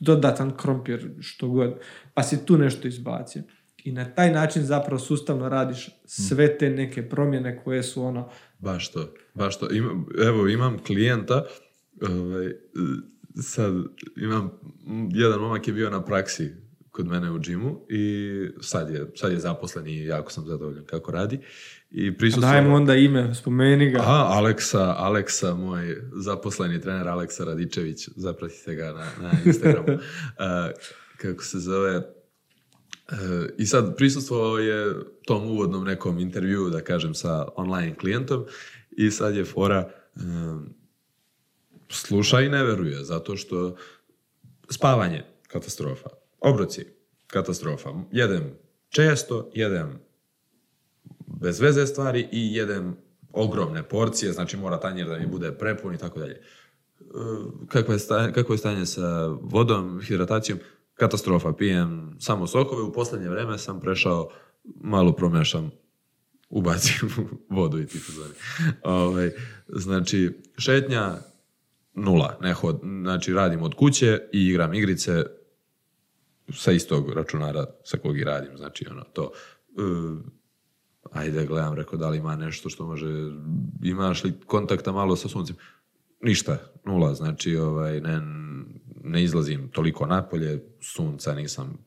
dodatan 0.00 0.56
krompir, 0.56 1.10
što 1.20 1.48
god, 1.48 1.74
pa 2.14 2.22
si 2.22 2.46
tu 2.46 2.58
nešto 2.58 2.88
izbacio. 2.88 3.42
I 3.84 3.92
na 3.92 4.14
taj 4.14 4.32
način 4.32 4.62
zapravo 4.62 4.98
sustavno 4.98 5.48
radiš 5.48 5.88
sve 6.04 6.58
te 6.58 6.70
neke 6.70 7.08
promjene 7.08 7.62
koje 7.64 7.82
su 7.82 8.04
ono, 8.04 8.30
Baš 8.62 8.92
to, 8.92 9.14
baš 9.34 9.58
to. 9.58 9.70
Imam, 9.70 10.06
evo, 10.26 10.48
imam 10.48 10.78
klijenta, 10.78 11.44
ovaj, 12.02 12.52
sad 13.42 13.74
imam, 14.16 14.50
jedan 15.10 15.40
momak 15.40 15.68
je 15.68 15.74
bio 15.74 15.90
na 15.90 16.04
praksi 16.04 16.52
kod 16.90 17.06
mene 17.06 17.30
u 17.30 17.38
džimu 17.38 17.80
i 17.88 18.30
sad 18.60 18.90
je, 18.90 19.06
sad 19.14 19.32
je 19.32 19.38
zaposlen 19.38 19.86
i 19.86 20.04
jako 20.04 20.30
sam 20.32 20.46
zadovoljan 20.46 20.84
kako 20.84 21.12
radi. 21.12 21.40
I 21.90 22.16
prisustvovao... 22.18 22.52
dajmo 22.52 22.74
onda 22.74 22.94
ime, 22.94 23.34
spomeni 23.34 23.90
ga. 23.90 23.98
Aha, 23.98 24.26
Aleksa, 24.28 24.94
Aleksa, 24.98 25.54
moj 25.54 25.96
zaposleni 26.12 26.80
trener 26.80 27.08
Aleksa 27.08 27.44
Radičević, 27.44 28.08
zapratite 28.16 28.74
ga 28.74 28.92
na, 28.92 29.06
na 29.22 29.32
Instagramu. 29.44 29.88
Uh, 29.98 30.80
kako 31.16 31.42
se 31.42 31.58
zove, 31.58 32.02
i 33.58 33.66
sad 33.66 33.96
prisustvovao 33.96 34.58
je 34.58 34.94
tom 35.26 35.50
uvodnom 35.50 35.84
nekom 35.84 36.18
intervjuu, 36.18 36.70
da 36.70 36.80
kažem, 36.80 37.14
sa 37.14 37.48
online 37.56 37.94
klijentom 37.94 38.44
i 38.90 39.10
sad 39.10 39.36
je 39.36 39.44
fora 39.44 39.90
um, 40.16 40.74
sluša 41.88 42.40
i 42.40 42.48
ne 42.48 42.64
veruje, 42.64 43.04
zato 43.04 43.36
što 43.36 43.76
spavanje, 44.70 45.24
katastrofa. 45.48 46.08
Obroci, 46.40 46.86
katastrofa. 47.26 47.90
Jedem 48.12 48.54
često, 48.88 49.50
jedem 49.54 50.00
bez 51.26 51.60
veze 51.60 51.86
stvari 51.86 52.28
i 52.32 52.54
jedem 52.54 52.96
ogromne 53.32 53.82
porcije, 53.82 54.32
znači 54.32 54.56
mora 54.56 54.80
tanjir 54.80 55.08
da 55.08 55.18
mi 55.18 55.26
bude 55.26 55.52
prepun 55.52 55.94
i 55.94 55.98
tako 55.98 56.18
dalje. 56.18 56.32
E, 56.32 56.42
Kakvo 57.68 57.92
je, 57.92 57.98
stanje, 57.98 58.32
kakvo 58.32 58.54
je 58.54 58.58
stanje 58.58 58.86
sa 58.86 59.26
vodom, 59.26 60.00
hidratacijom? 60.00 60.58
Katastrofa, 60.94 61.52
pijem 61.52 62.16
samo 62.20 62.46
sokove. 62.46 62.82
U 62.82 62.92
posljednje 62.92 63.28
vreme 63.28 63.58
sam 63.58 63.80
prešao, 63.80 64.28
malo 64.64 65.12
promešam, 65.12 65.70
ubacim 66.48 67.08
vodu 67.48 67.80
i 67.80 67.86
ti 67.86 67.98
fazoni. 67.98 68.34
Ovaj, 68.82 69.30
znači, 69.68 70.42
šetnja, 70.58 71.16
nula. 71.94 72.38
Ne 72.40 72.54
hod, 72.54 72.80
znači, 73.02 73.32
radim 73.32 73.62
od 73.62 73.74
kuće 73.74 74.20
i 74.32 74.46
igram 74.46 74.74
igrice 74.74 75.22
sa 76.52 76.72
istog 76.72 77.12
računara 77.12 77.66
sa 77.84 77.96
kog 77.98 78.18
i 78.18 78.24
radim. 78.24 78.56
Znači, 78.56 78.86
ono, 78.90 79.02
to... 79.02 79.30
e, 79.68 80.42
ajde 81.12 81.46
gledam, 81.46 81.74
rekao 81.74 81.98
da 81.98 82.08
li 82.08 82.18
ima 82.18 82.36
nešto 82.36 82.68
što 82.68 82.86
može, 82.86 83.06
imaš 83.82 84.24
li 84.24 84.40
kontakta 84.46 84.92
malo 84.92 85.16
sa 85.16 85.28
suncem? 85.28 85.56
Ništa, 86.20 86.58
nula, 86.84 87.14
znači 87.14 87.56
ovaj, 87.56 88.00
ne, 88.00 88.20
ne 89.04 89.22
izlazim 89.22 89.68
toliko 89.68 90.06
napolje, 90.06 90.64
sunca 90.80 91.34
nisam 91.34 91.78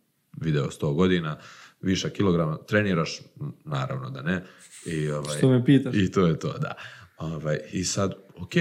video 0.42 0.66
100 0.66 0.94
godina, 0.94 1.38
viša 1.82 2.10
kilograma, 2.10 2.58
treniraš, 2.58 3.22
naravno 3.66 4.10
da 4.10 4.22
ne. 4.22 4.44
I, 4.86 5.10
ovaj, 5.10 5.38
Što 5.38 5.50
me 5.50 5.66
pitaš? 5.66 5.96
I 5.96 6.12
to 6.12 6.28
je 6.28 6.40
to, 6.40 6.58
da. 6.58 6.76
Ovaj, 7.18 7.60
I 7.72 7.84
sad, 7.84 8.14
ok, 8.36 8.54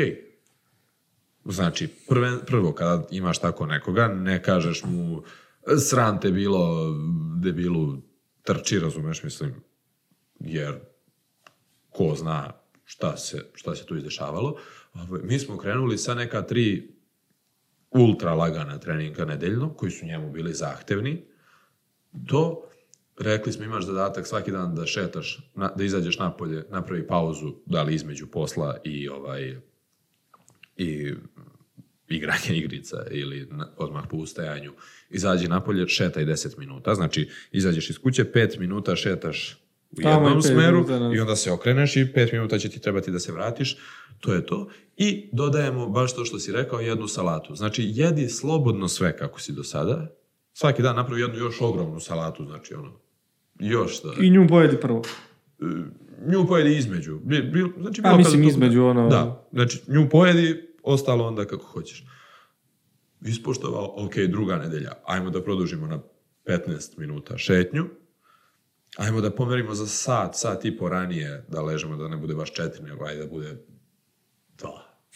znači, 1.44 1.88
prve, 2.08 2.46
prvo 2.46 2.72
kada 2.72 3.06
imaš 3.10 3.38
tako 3.38 3.66
nekoga, 3.66 4.08
ne 4.08 4.42
kažeš 4.42 4.84
mu 4.84 5.22
sram 5.78 6.20
te 6.20 6.30
bilo, 6.30 6.94
debilu, 7.42 7.96
trči, 8.42 8.78
razumeš, 8.78 9.22
mislim, 9.22 9.54
jer 10.40 10.74
ko 11.90 12.14
zna 12.16 12.52
šta 12.84 13.16
se, 13.16 13.44
šta 13.54 13.74
se 13.74 13.86
tu 13.86 13.96
izdešavalo. 13.96 14.56
Ovaj, 14.94 15.20
Mi 15.22 15.38
smo 15.38 15.58
krenuli 15.58 15.98
sa 15.98 16.14
neka 16.14 16.42
tri 16.42 16.94
ultra 17.94 18.34
lagana 18.34 18.78
treninga 18.78 19.24
nedeljno, 19.24 19.74
koji 19.74 19.90
su 19.90 20.06
njemu 20.06 20.32
bili 20.32 20.54
zahtevni, 20.54 21.24
do, 22.12 22.56
rekli 23.18 23.52
smo 23.52 23.64
imaš 23.64 23.86
zadatak 23.86 24.26
svaki 24.26 24.50
dan 24.50 24.74
da 24.74 24.86
šetaš, 24.86 25.50
na, 25.54 25.72
da 25.76 25.84
izađeš 25.84 26.18
napolje, 26.18 26.64
napravi 26.70 27.06
pauzu, 27.06 27.54
da 27.66 27.82
li 27.82 27.94
između 27.94 28.26
posla 28.26 28.76
i 28.84 29.08
ovaj 29.08 29.56
i 30.76 31.14
igranje 32.08 32.56
igrica 32.58 32.96
ili 33.10 33.48
na- 33.50 33.72
odmah 33.76 34.04
po 34.10 34.16
ustajanju, 34.16 34.72
izađi 35.10 35.48
napolje, 35.48 35.88
šetaj 35.88 36.24
10 36.24 36.58
minuta. 36.58 36.94
Znači, 36.94 37.28
izađeš 37.52 37.90
iz 37.90 37.98
kuće, 37.98 38.24
5 38.24 38.58
minuta 38.58 38.96
šetaš 38.96 39.60
u 39.90 40.02
Tamo 40.02 40.14
jednom 40.28 40.42
pet 40.42 40.52
smeru 40.52 40.80
nazad. 40.80 41.14
i 41.14 41.20
onda 41.20 41.36
se 41.36 41.52
okreneš 41.52 41.96
i 41.96 42.04
5 42.04 42.32
minuta 42.32 42.58
će 42.58 42.68
ti 42.68 42.80
trebati 42.80 43.10
da 43.10 43.18
se 43.18 43.32
vratiš. 43.32 43.76
To 44.20 44.34
je 44.34 44.46
to. 44.46 44.68
I 44.96 45.28
dodajemo, 45.32 45.88
baš 45.88 46.14
to 46.14 46.24
što 46.24 46.38
si 46.38 46.52
rekao, 46.52 46.80
jednu 46.80 47.08
salatu. 47.08 47.54
Znači, 47.54 47.82
jedi 47.86 48.28
slobodno 48.28 48.88
sve 48.88 49.16
kako 49.16 49.40
si 49.40 49.52
do 49.52 49.64
sada. 49.64 50.06
Svaki 50.52 50.82
dan 50.82 50.96
napravi 50.96 51.20
jednu 51.20 51.36
još 51.36 51.60
ogromnu 51.60 52.00
salatu, 52.00 52.44
znači 52.44 52.74
ono, 52.74 52.92
još 53.54 54.02
da... 54.02 54.12
I 54.20 54.30
nju 54.30 54.46
pojedi 54.48 54.76
prvo. 54.80 55.02
Nju 56.26 56.46
pojedi 56.48 56.76
između. 56.76 57.18
Bi- 57.18 57.42
bi- 57.42 57.72
znači, 57.80 58.00
A, 58.00 58.02
bilo 58.02 58.16
mislim, 58.16 58.32
kada 58.32 58.42
to- 58.42 58.48
između, 58.48 58.84
ono- 58.84 59.08
Da, 59.08 59.48
znači 59.52 59.82
nju 59.88 60.08
pojedi, 60.10 60.68
ostalo 60.82 61.26
onda 61.26 61.44
kako 61.44 61.64
hoćeš. 61.64 62.04
Ispoštovao, 63.22 63.94
ok, 63.96 64.14
druga 64.18 64.56
nedelja, 64.56 64.92
ajmo 65.04 65.30
da 65.30 65.42
produžimo 65.42 65.86
na 65.86 65.98
15 66.46 66.64
minuta 66.98 67.38
šetnju, 67.38 67.84
ajmo 68.96 69.20
da 69.20 69.30
pomerimo 69.30 69.74
za 69.74 69.86
sat, 69.86 70.30
sat 70.34 70.64
i 70.64 70.76
po 70.76 70.88
ranije, 70.88 71.44
da 71.48 71.62
ležemo, 71.62 71.96
da 71.96 72.08
ne 72.08 72.16
bude 72.16 72.34
baš 72.34 72.52
četiri, 72.52 72.82
nego 72.82 73.04
ajde 73.04 73.20
da 73.20 73.26
bude 73.26 73.64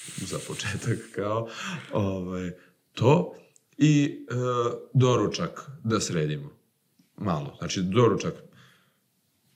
za 0.30 0.38
početak, 0.48 0.98
kao, 1.14 1.48
ovaj, 1.92 2.50
to, 2.92 3.34
i 3.76 4.26
e, 4.30 4.34
doručak 4.94 5.70
da 5.84 6.00
sredimo. 6.00 6.50
Malo, 7.16 7.56
znači 7.58 7.82
doručak 7.82 8.34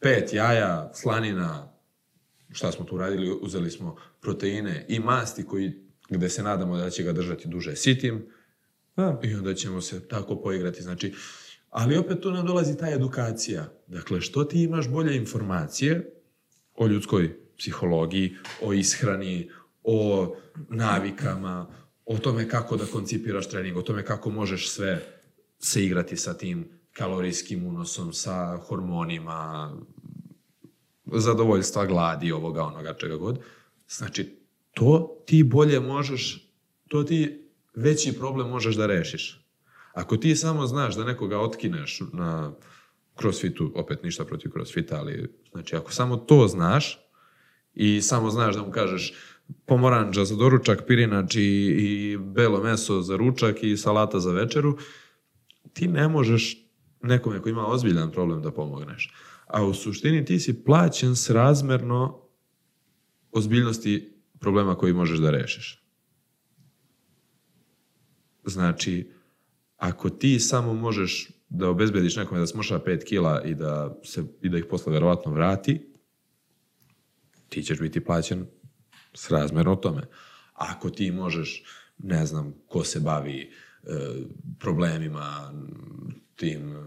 pet 0.00 0.32
jaja, 0.32 0.90
slanina, 0.94 1.72
šta 2.50 2.72
smo 2.72 2.84
tu 2.84 2.98
radili, 2.98 3.38
uzeli 3.40 3.70
smo 3.70 3.96
proteine 4.20 4.86
i 4.88 5.00
masti 5.00 5.46
koji, 5.46 5.72
gde 6.08 6.28
se 6.28 6.42
nadamo 6.42 6.76
da 6.76 6.90
će 6.90 7.02
ga 7.02 7.12
držati 7.12 7.48
duže 7.48 7.76
sitim 7.76 8.26
Da. 8.96 9.20
i 9.22 9.34
onda 9.34 9.54
ćemo 9.54 9.80
se 9.80 10.08
tako 10.08 10.36
poigrati. 10.42 10.82
Znači, 10.82 11.14
ali 11.70 11.96
opet 11.96 12.20
tu 12.20 12.30
nam 12.30 12.46
dolazi 12.46 12.76
ta 12.76 12.90
edukacija. 12.90 13.72
Dakle, 13.86 14.20
što 14.20 14.44
ti 14.44 14.62
imaš 14.62 14.88
bolje 14.88 15.16
informacije 15.16 16.12
o 16.74 16.86
ljudskoj 16.86 17.38
psihologiji, 17.58 18.36
o 18.62 18.72
ishrani, 18.72 19.50
o 19.84 20.34
navikama, 20.68 21.66
o 22.06 22.18
tome 22.18 22.48
kako 22.48 22.76
da 22.76 22.86
koncipiraš 22.86 23.48
trening, 23.48 23.76
o 23.76 23.82
tome 23.82 24.04
kako 24.04 24.30
možeš 24.30 24.70
sve 24.70 25.02
se 25.58 25.84
igrati 25.84 26.16
sa 26.16 26.34
tim 26.34 26.68
kalorijskim 26.92 27.66
unosom, 27.66 28.12
sa 28.12 28.56
hormonima, 28.56 29.72
zadovoljstva, 31.04 31.86
gladi, 31.86 32.32
ovoga, 32.32 32.62
onoga, 32.62 32.94
čega 32.94 33.16
god. 33.16 33.38
Znači, 33.88 34.38
to 34.74 35.22
ti 35.26 35.42
bolje 35.42 35.80
možeš, 35.80 36.52
to 36.88 37.02
ti 37.02 37.48
veći 37.74 38.12
problem 38.12 38.48
možeš 38.48 38.76
da 38.76 38.86
rešiš. 38.86 39.46
Ako 39.92 40.16
ti 40.16 40.36
samo 40.36 40.66
znaš 40.66 40.94
da 40.94 41.04
nekoga 41.04 41.38
otkineš 41.38 42.00
na 42.12 42.52
crossfitu, 43.20 43.72
opet 43.74 44.02
ništa 44.02 44.24
protiv 44.24 44.50
crossfita, 44.50 44.96
ali 44.96 45.34
znači 45.50 45.76
ako 45.76 45.92
samo 45.92 46.16
to 46.16 46.48
znaš 46.48 46.98
i 47.74 48.02
samo 48.02 48.30
znaš 48.30 48.54
da 48.54 48.62
mu 48.62 48.70
kažeš 48.70 49.14
pomoranđa 49.66 50.24
za 50.24 50.36
doručak, 50.36 50.84
pirinač 50.86 51.36
i, 51.36 51.40
i 51.40 52.18
belo 52.18 52.62
meso 52.62 53.00
za 53.00 53.16
ručak 53.16 53.62
i 53.62 53.76
salata 53.76 54.20
za 54.20 54.32
večeru, 54.32 54.78
ti 55.72 55.88
ne 55.88 56.08
možeš 56.08 56.62
nekome 57.02 57.42
ko 57.42 57.48
ima 57.48 57.66
ozbiljan 57.66 58.10
problem 58.10 58.42
da 58.42 58.50
pomogneš. 58.50 59.14
A 59.46 59.64
u 59.64 59.74
suštini 59.74 60.24
ti 60.24 60.38
si 60.40 60.64
plaćen 60.64 61.16
srazmerno 61.16 62.20
ozbiljnosti 63.32 64.12
problema 64.38 64.74
koji 64.74 64.92
možeš 64.92 65.18
da 65.18 65.30
rešiš. 65.30 65.82
Znači, 68.44 69.10
ako 69.76 70.10
ti 70.10 70.40
samo 70.40 70.74
možeš 70.74 71.30
da 71.48 71.68
obezbediš 71.68 72.16
nekome 72.16 72.40
da 72.40 72.46
smoša 72.46 72.78
5 72.78 73.04
kila 73.04 73.42
i 73.42 73.54
da, 73.54 74.00
se, 74.04 74.24
i 74.42 74.48
da 74.48 74.58
ih 74.58 74.64
posle 74.70 74.92
verovatno 74.92 75.32
vrati, 75.32 75.92
ti 77.48 77.62
ćeš 77.62 77.80
biti 77.80 78.04
plaćen 78.04 78.46
srazmerno 79.14 79.76
tome. 79.76 80.02
Ako 80.54 80.90
ti 80.90 81.10
možeš, 81.10 81.64
ne 81.98 82.26
znam, 82.26 82.54
ko 82.66 82.84
se 82.84 83.00
bavi 83.00 83.40
e, 83.40 83.50
problemima 84.58 85.52
tim 86.36 86.76
e, 86.76 86.82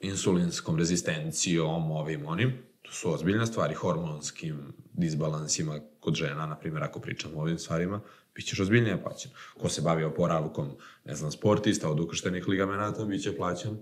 insulinskom 0.00 0.78
rezistencijom, 0.78 1.90
ovim, 1.90 2.26
onim, 2.26 2.52
to 2.82 2.92
su 2.92 3.12
ozbiljne 3.12 3.46
stvari, 3.46 3.74
hormonskim 3.74 4.72
disbalansima 4.92 5.80
kod 6.00 6.14
žena, 6.14 6.46
na 6.46 6.56
primjer, 6.56 6.82
ako 6.84 7.00
pričamo 7.00 7.38
o 7.38 7.42
ovim 7.42 7.58
stvarima, 7.58 8.00
bit 8.34 8.46
ćeš 8.46 8.60
ozbiljnije 8.60 9.02
plaćen. 9.02 9.32
Ko 9.60 9.68
se 9.68 9.82
bavi 9.82 10.04
oporavkom, 10.04 10.68
ne 11.04 11.14
znam, 11.14 11.32
sportista 11.32 11.90
od 11.90 12.00
ukrštenih 12.00 12.48
ligamenata, 12.48 13.04
bit 13.04 13.22
će 13.22 13.36
plaćen 13.36 13.78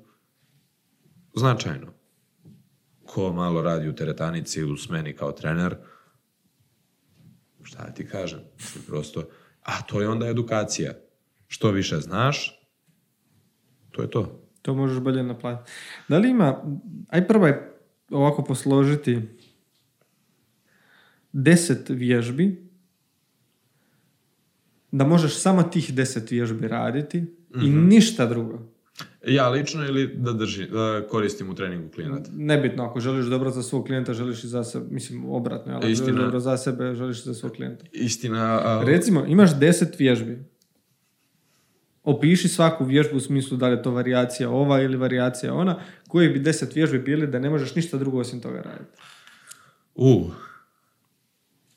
značajno. 1.34 1.92
Ko 3.06 3.32
malo 3.32 3.62
radi 3.62 3.88
u 3.88 3.94
teretanici 3.94 4.64
u 4.64 4.76
smeni 4.76 5.16
kao 5.16 5.32
trener, 5.32 5.76
šta 7.68 7.84
da 7.84 7.90
ti 7.90 8.06
kažem, 8.06 8.40
mislim, 8.56 8.84
prosto, 8.84 9.24
a 9.62 9.82
to 9.82 10.00
je 10.00 10.08
onda 10.08 10.26
edukacija. 10.26 10.92
Što 11.46 11.70
više 11.70 11.96
znaš, 11.96 12.60
to 13.90 14.02
je 14.02 14.10
to. 14.10 14.42
To 14.62 14.74
možeš 14.74 14.98
bolje 14.98 15.22
naplatiti. 15.22 15.70
Da 16.08 16.18
li 16.18 16.30
ima, 16.30 16.64
aj 17.08 17.28
probaj 17.28 17.52
ovako 18.10 18.44
posložiti 18.44 19.20
deset 21.32 21.88
vježbi, 21.88 22.68
da 24.90 25.04
možeš 25.04 25.36
samo 25.36 25.62
tih 25.62 25.94
deset 25.94 26.30
vježbi 26.30 26.68
raditi 26.68 27.18
i 27.54 27.68
Mhm. 27.70 27.88
ništa 27.88 28.26
drugo. 28.26 28.58
Ja 29.28 29.48
lično 29.48 29.84
ili 29.84 30.14
da 30.16 30.32
drži, 30.32 30.66
da 30.66 31.06
koristim 31.10 31.50
u 31.50 31.54
treningu 31.54 31.88
klijenata? 31.88 32.30
Nebitno, 32.32 32.84
ako 32.84 33.00
želiš 33.00 33.26
dobro 33.26 33.50
za 33.50 33.62
svog 33.62 33.86
klijenta, 33.86 34.14
želiš 34.14 34.44
i 34.44 34.48
za 34.48 34.64
sebe, 34.64 34.86
mislim 34.90 35.30
obratno, 35.30 35.72
ali 35.72 35.76
ako 35.76 35.86
želiš 35.86 35.98
Istina. 36.00 36.22
dobro 36.22 36.40
za 36.40 36.56
sebe, 36.56 36.94
želiš 36.94 37.24
za 37.24 37.34
svog 37.34 37.52
klijenta. 37.52 37.84
Istina, 37.92 38.60
a, 38.64 38.82
Recimo, 38.84 39.24
imaš 39.26 39.58
deset 39.58 39.98
vježbi. 39.98 40.44
Opiši 42.04 42.48
svaku 42.48 42.84
vježbu 42.84 43.16
u 43.16 43.20
smislu 43.20 43.56
da 43.56 43.68
li 43.68 43.76
je 43.76 43.82
to 43.82 43.90
varijacija 43.90 44.50
ova 44.50 44.82
ili 44.82 44.96
varijacija 44.96 45.54
ona, 45.54 45.80
koji 46.08 46.28
bi 46.28 46.38
deset 46.38 46.74
vježbi 46.74 46.98
bili 46.98 47.26
da 47.26 47.38
ne 47.38 47.50
možeš 47.50 47.74
ništa 47.74 47.96
drugo 47.98 48.18
osim 48.18 48.40
toga 48.40 48.62
raditi. 48.62 49.00
u, 49.94 50.30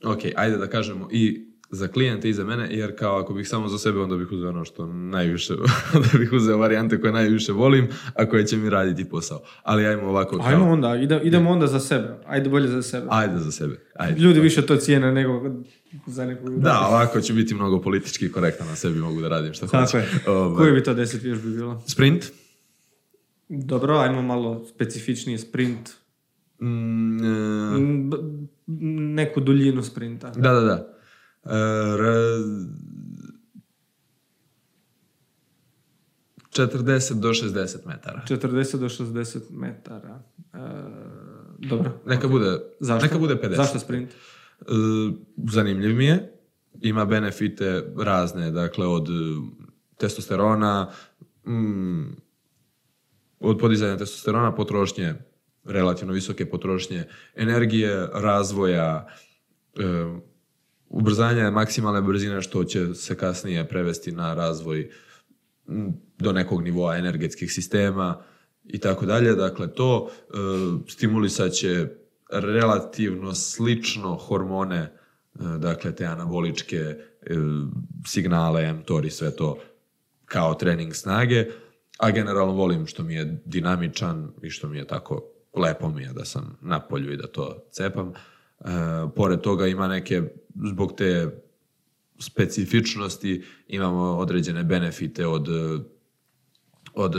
ok, 0.03 0.19
ajde 0.35 0.57
da 0.57 0.67
kažemo 0.67 1.07
i 1.11 1.50
za 1.71 1.87
klijente 1.87 2.29
i 2.29 2.33
za 2.33 2.45
mene, 2.45 2.67
jer 2.71 2.95
kao 2.95 3.17
ako 3.17 3.33
bih 3.33 3.47
samo 3.47 3.67
za 3.67 3.77
sebe, 3.77 3.99
onda 3.99 4.15
bih 4.17 4.31
uzeo 4.31 4.49
ono 4.49 4.65
što 4.65 4.85
najviše, 4.87 5.53
onda 5.95 6.09
bih 6.13 6.33
uzeo 6.33 6.57
varijante 6.57 7.01
koje 7.01 7.13
najviše 7.13 7.51
volim, 7.51 7.87
a 8.15 8.25
koje 8.25 8.47
će 8.47 8.57
mi 8.57 8.69
raditi 8.69 9.05
posao. 9.05 9.41
Ali 9.63 9.85
ajmo 9.85 10.03
ovako 10.03 10.37
kao, 10.37 10.47
Ajmo 10.47 10.65
onda, 10.65 10.95
ide, 10.95 11.21
idemo 11.23 11.49
onda 11.49 11.67
za 11.67 11.79
sebe. 11.79 12.07
Ajde 12.25 12.49
bolje 12.49 12.67
za 12.67 12.81
sebe. 12.81 13.05
ajde 13.09 13.37
za 13.37 13.51
sebe, 13.51 13.79
ajde. 13.95 14.19
Ljudi 14.19 14.39
više 14.39 14.61
to 14.61 14.75
cijene 14.77 15.11
nego 15.11 15.41
za 16.07 16.25
nekog. 16.25 16.59
Da, 16.59 16.79
ovako 16.81 17.21
ću 17.21 17.33
biti 17.33 17.55
mnogo 17.55 17.81
politički 17.81 18.31
korektan 18.31 18.67
na 18.67 18.75
sebi, 18.75 18.99
mogu 18.99 19.21
da 19.21 19.27
radim 19.27 19.53
što 19.53 19.67
Tako 19.67 19.77
hoću. 19.77 19.97
je. 19.97 20.05
Ovaj, 20.27 20.55
Koji 20.57 20.73
bi 20.73 20.83
to 20.83 20.93
deset 20.93 21.23
vježbi 21.23 21.49
bilo? 21.49 21.81
Sprint, 21.87 22.25
Dobro, 23.49 23.95
ajmo 23.95 24.21
malo 24.21 24.65
specifičniji 24.65 25.37
sprint. 25.37 25.89
mm, 26.61 27.17
e, 27.17 27.79
neku 29.13 29.39
duljinu 29.39 29.83
sprinta. 29.83 30.29
Da, 30.29 30.51
da, 30.51 30.61
da. 30.61 30.73
R- 30.73 31.00
40 36.51 37.19
do 37.19 37.33
60 37.33 37.85
metara. 37.85 38.21
40 38.27 38.77
do 38.77 38.89
60 38.89 39.39
metara. 39.51 40.23
E, 40.53 40.57
dobro. 41.57 41.91
Neka 42.05 42.27
bude, 42.27 42.59
Zašto? 42.79 43.05
neka 43.05 43.17
bude 43.17 43.35
50. 43.35 43.55
Zašto 43.55 43.79
sprint? 43.79 44.11
E, 44.11 44.65
zanimljiv 45.51 45.95
mi 45.95 46.05
je. 46.05 46.33
Ima 46.81 47.05
benefite 47.05 47.83
razne, 47.97 48.51
dakle 48.51 48.87
od 48.87 49.09
e, 49.09 49.11
testosterona, 49.97 50.91
mm, 51.47 52.15
od 53.39 53.57
podizanja 53.59 53.97
testosterona, 53.97 54.55
potrošnje, 54.55 55.15
relativno 55.63 56.13
visoke 56.13 56.49
potrošnje 56.49 57.03
energije, 57.35 58.07
razvoja, 58.13 59.07
e, 59.79 59.83
ubrzanja 60.91 61.51
maksimalne 61.51 62.01
brzine 62.01 62.41
što 62.41 62.63
će 62.63 62.93
se 62.93 63.17
kasnije 63.17 63.67
prevesti 63.67 64.11
na 64.11 64.33
razvoj 64.33 64.89
do 66.17 66.31
nekog 66.31 66.63
nivoa 66.63 66.97
energetskih 66.97 67.53
sistema 67.53 68.23
i 68.63 68.79
tako 68.79 69.05
dalje. 69.05 69.35
Dakle, 69.35 69.73
to 69.73 70.09
e, 70.09 70.33
stimulisat 70.87 71.51
relativno 72.29 73.33
slično 73.33 74.15
hormone, 74.15 74.77
e, 74.77 74.89
dakle 75.57 75.95
te 75.95 76.05
anaboličke 76.05 76.77
e, 76.77 76.97
signale, 78.07 78.73
mTOR 78.73 79.05
i 79.05 79.09
sve 79.09 79.35
to 79.35 79.57
kao 80.25 80.53
trening 80.53 80.95
snage, 80.95 81.45
a 81.97 82.11
generalno 82.11 82.53
volim 82.53 82.87
što 82.87 83.03
mi 83.03 83.13
je 83.13 83.41
dinamičan 83.45 84.31
i 84.41 84.49
što 84.49 84.67
mi 84.67 84.77
je 84.77 84.87
tako 84.87 85.23
lepo 85.53 85.89
mi 85.89 86.03
je 86.03 86.13
da 86.13 86.25
sam 86.25 86.57
na 86.61 86.79
polju 86.79 87.13
i 87.13 87.17
da 87.17 87.27
to 87.27 87.67
cepam. 87.71 88.13
E, 88.65 88.69
pored 89.15 89.41
toga 89.41 89.67
ima 89.67 89.87
neke, 89.87 90.21
zbog 90.71 90.93
te 90.97 91.41
specifičnosti, 92.19 93.43
imamo 93.67 94.01
određene 94.01 94.63
benefite 94.63 95.27
od, 95.27 95.47
od 96.93 97.15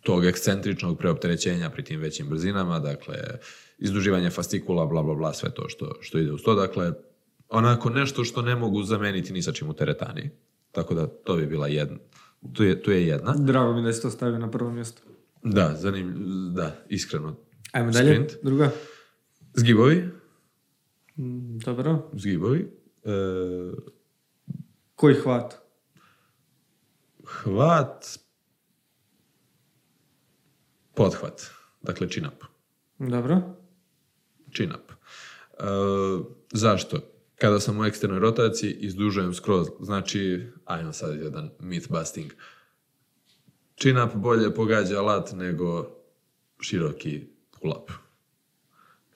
tog 0.00 0.24
ekscentričnog 0.24 0.98
preopterećenja 0.98 1.70
pri 1.70 1.84
tim 1.84 2.00
većim 2.00 2.28
brzinama, 2.28 2.78
dakle, 2.78 3.14
izduživanje 3.78 4.30
fastikula, 4.30 4.86
bla, 4.86 5.02
bla, 5.02 5.14
bla, 5.14 5.32
sve 5.32 5.50
to 5.54 5.68
što, 5.68 5.98
što 6.00 6.18
ide 6.18 6.32
uz 6.32 6.42
to. 6.42 6.54
Dakle, 6.54 6.92
onako 7.48 7.90
nešto 7.90 8.24
što 8.24 8.42
ne 8.42 8.56
mogu 8.56 8.82
zameniti 8.82 9.32
ni 9.32 9.42
sa 9.42 9.52
čim 9.52 9.68
u 9.68 9.72
teretani. 9.72 10.30
Tako 10.72 10.94
da 10.94 11.06
to 11.06 11.36
bi 11.36 11.46
bila 11.46 11.66
jedna. 11.66 11.98
Tu 12.52 12.64
je, 12.64 12.82
tu 12.82 12.90
je 12.90 13.06
jedna. 13.06 13.34
Drago 13.38 13.72
mi 13.72 13.82
da 13.82 13.92
si 13.92 14.02
to 14.02 14.10
stavio 14.10 14.38
na 14.38 14.50
prvo 14.50 14.70
mjesto. 14.70 15.02
Da, 15.42 15.74
zanim, 15.76 16.14
da, 16.54 16.76
iskreno. 16.88 17.36
Ajmo 17.72 17.90
dalje, 17.90 18.14
Sprint. 18.14 18.32
druga. 18.42 18.70
Zgibovi, 19.58 20.08
Mm, 21.16 21.58
Dobro. 21.58 22.10
zgibovi. 22.14 22.70
E, 23.04 23.10
Koji 24.94 25.14
hvat? 25.14 25.54
hvat, 27.24 28.18
pothvat, 30.94 31.42
dakle 31.82 32.08
chin 32.08 32.26
up. 32.26 32.44
Dobro. 32.98 33.40
Chin 34.56 34.70
up. 34.72 34.92
E, 35.52 35.64
zašto? 36.52 37.00
Kada 37.36 37.60
sam 37.60 37.80
u 37.80 37.84
eksternoj 37.84 38.18
rotaciji, 38.18 38.72
izdužujem 38.72 39.34
skroz. 39.34 39.66
Znači, 39.80 40.46
ajmo 40.64 40.92
sad 40.92 41.16
jedan 41.20 41.50
myth 41.60 41.88
busting. 41.90 42.32
Chin 43.76 43.98
up 44.02 44.14
bolje 44.14 44.54
pogađa 44.54 45.00
lat 45.02 45.32
nego 45.32 45.90
široki 46.60 47.26
pull 47.50 47.72
up. 47.72 47.90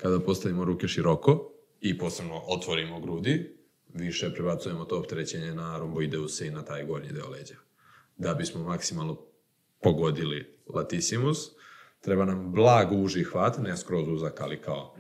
Kada 0.03 0.21
postavimo 0.21 0.65
ruke 0.65 0.89
široko 0.89 1.53
i 1.81 1.99
posebno 1.99 2.43
otvorimo 2.47 3.01
grudi, 3.01 3.57
više 3.95 4.35
prebacujemo 4.35 4.85
to 4.85 4.99
opterećenje 4.99 5.55
na 5.55 5.79
romboideuse 5.79 6.47
i 6.47 6.51
na 6.51 6.65
taj 6.65 6.87
gornji 6.87 7.13
deo 7.13 7.29
leđa. 7.29 7.55
Da 8.17 8.35
bismo 8.35 8.65
maksimalno 8.65 9.21
pogodili 9.83 10.59
latissimus, 10.75 11.39
treba 12.01 12.25
nam 12.25 12.53
blag 12.53 12.93
uži 12.93 13.25
hvat, 13.25 13.59
ne 13.59 13.77
skroz 13.77 14.09
uzak, 14.09 14.41
ali 14.41 14.61
kao 14.61 14.97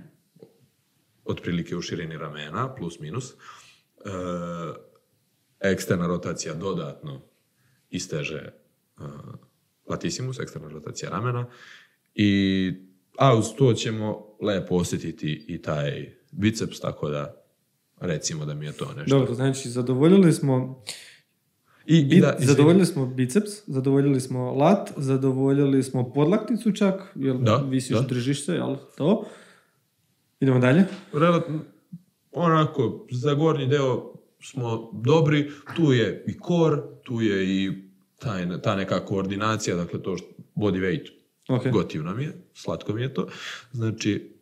otprilike 1.24 1.76
u 1.76 1.82
širini 1.82 2.16
ramena, 2.16 2.74
plus 2.74 3.00
minus. 3.00 3.30
E, 3.30 3.34
eksterna 5.60 6.06
rotacija 6.06 6.54
dodatno 6.54 7.22
isteže 7.90 8.36
e, 8.36 8.52
latissimus, 9.88 10.40
eksterna 10.40 10.68
rotacija 10.68 11.10
ramena. 11.10 11.46
I, 12.14 12.72
a 13.18 13.36
uz 13.36 13.46
to 13.58 13.74
ćemo 13.74 14.31
lepo 14.42 14.74
osjetiti 14.74 15.44
i 15.48 15.58
taj 15.58 16.12
biceps, 16.30 16.80
tako 16.80 17.10
da 17.10 17.44
recimo 18.00 18.44
da 18.44 18.54
mi 18.54 18.66
je 18.66 18.72
to 18.72 18.92
nešto. 18.96 19.18
Dobro, 19.18 19.34
znači 19.34 19.68
zadovoljili 19.68 20.32
smo 20.32 20.82
I, 21.86 21.98
i 21.98 22.20
da, 22.20 22.32
izvini. 22.32 22.46
zadovoljili 22.46 22.86
smo 22.86 23.06
biceps, 23.06 23.50
zadovoljili 23.66 24.20
smo 24.20 24.52
lat, 24.52 24.90
zadovoljili 24.96 25.82
smo 25.82 26.12
podlakticu 26.12 26.72
čak, 26.72 27.12
jel 27.14 27.38
Da, 27.38 27.56
visiš, 27.58 27.96
da. 27.96 28.02
držiš 28.02 28.44
se, 28.44 28.52
jel 28.54 28.76
to? 28.96 29.24
Idemo 30.40 30.58
dalje. 30.58 30.84
Relat- 31.12 31.58
onako, 32.32 33.06
za 33.10 33.34
gornji 33.34 33.66
deo 33.66 34.12
smo 34.42 34.90
dobri, 34.94 35.50
tu 35.76 35.92
je 35.92 36.24
i 36.28 36.32
core, 36.46 36.76
tu 37.02 37.20
je 37.20 37.44
i 37.56 37.72
taj, 38.18 38.60
ta 38.62 38.76
neka 38.76 39.04
koordinacija, 39.04 39.76
dakle 39.76 40.02
to 40.02 40.16
što 40.16 40.26
body 40.54 40.80
weight 40.80 41.08
Ok. 41.48 41.70
gotivno 41.72 42.14
mi 42.14 42.24
je, 42.24 42.48
slatko 42.54 42.92
mi 42.92 43.02
je 43.02 43.14
to. 43.14 43.28
Znači, 43.72 44.36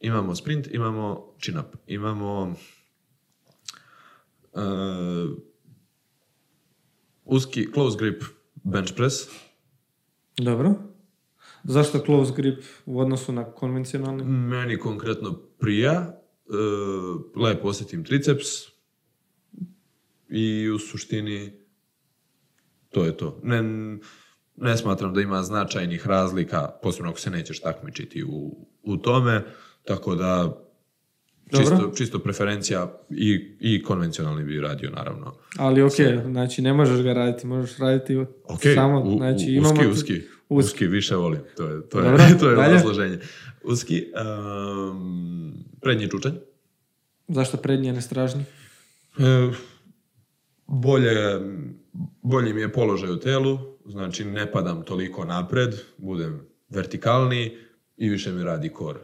imamo 0.00 0.34
sprint, 0.34 0.66
imamo 0.72 1.34
chin 1.42 1.58
up, 1.58 1.76
imamo 1.86 2.54
uh, 4.52 4.62
uski 7.24 7.72
close 7.72 7.98
grip 7.98 8.24
bench 8.54 8.94
press, 8.96 9.14
Dobro. 10.36 10.74
Zašto 11.64 11.98
close 12.04 12.32
grip 12.36 12.64
u 12.86 13.00
odnosu 13.00 13.32
na 13.32 13.52
konvencionalni? 13.52 14.24
Meni 14.24 14.78
konkretno 14.78 15.32
prija, 15.58 15.92
e, 15.92 16.20
lepo 17.40 17.68
osjetim 17.68 18.04
triceps 18.04 18.46
i 20.28 20.68
u 20.68 20.78
suštini 20.78 21.52
to 22.90 23.04
je 23.04 23.16
to. 23.16 23.40
Ne, 23.42 23.62
ne 24.56 24.76
smatram 24.76 25.14
da 25.14 25.20
ima 25.20 25.42
značajnih 25.42 26.06
razlika, 26.06 26.68
posebno 26.82 27.10
ako 27.10 27.20
se 27.20 27.30
nećeš 27.30 27.60
takmičiti 27.60 28.24
u, 28.24 28.56
u 28.82 28.96
tome, 28.96 29.42
tako 29.84 30.14
da 30.14 30.60
čisto, 31.50 31.70
Dobro. 31.70 31.92
čisto 31.92 32.18
preferencija 32.18 32.92
i, 33.10 33.56
i 33.60 33.82
konvencionalni 33.82 34.44
bi 34.44 34.60
radio 34.60 34.90
naravno. 34.90 35.34
Ali 35.56 35.82
ok, 35.82 35.92
znači 36.24 36.62
ne 36.62 36.72
možeš 36.72 37.02
ga 37.02 37.12
raditi, 37.12 37.46
možeš 37.46 37.78
raditi 37.78 38.16
Ok, 38.44 38.60
samo, 38.74 39.00
u- 39.00 39.06
u- 39.06 39.16
znači 39.16 39.34
uski, 39.36 39.52
imamo... 39.52 39.74
tu- 39.74 39.80
uski, 39.82 40.12
uski. 40.12 40.22
uski, 40.48 40.86
više 40.86 41.16
volim, 41.16 41.40
to 41.56 41.64
je, 41.64 41.88
to 41.88 41.98
je, 41.98 42.04
Dobro, 42.04 42.24
to 42.40 42.50
je 42.50 42.56
dalje. 42.56 42.68
obrazloženje. 42.68 43.18
Uski, 43.64 44.04
um, 44.90 45.54
prednji 45.80 46.08
čučanj, 46.08 46.32
Zašto 47.28 47.56
prednji, 47.56 47.90
a 47.90 47.92
ne 47.92 48.02
stražnji? 48.02 48.44
E, 49.18 49.50
bolje, 50.66 51.40
bolji 52.22 52.52
mi 52.54 52.60
je 52.60 52.72
položaj 52.72 53.10
u 53.10 53.20
telu, 53.20 53.58
znači 53.86 54.24
ne 54.24 54.52
padam 54.52 54.82
toliko 54.82 55.24
napred, 55.24 55.74
budem 55.98 56.46
vertikalniji 56.68 57.58
i 57.96 58.08
više 58.08 58.32
mi 58.32 58.42
radi 58.42 58.68
kor. 58.68 58.98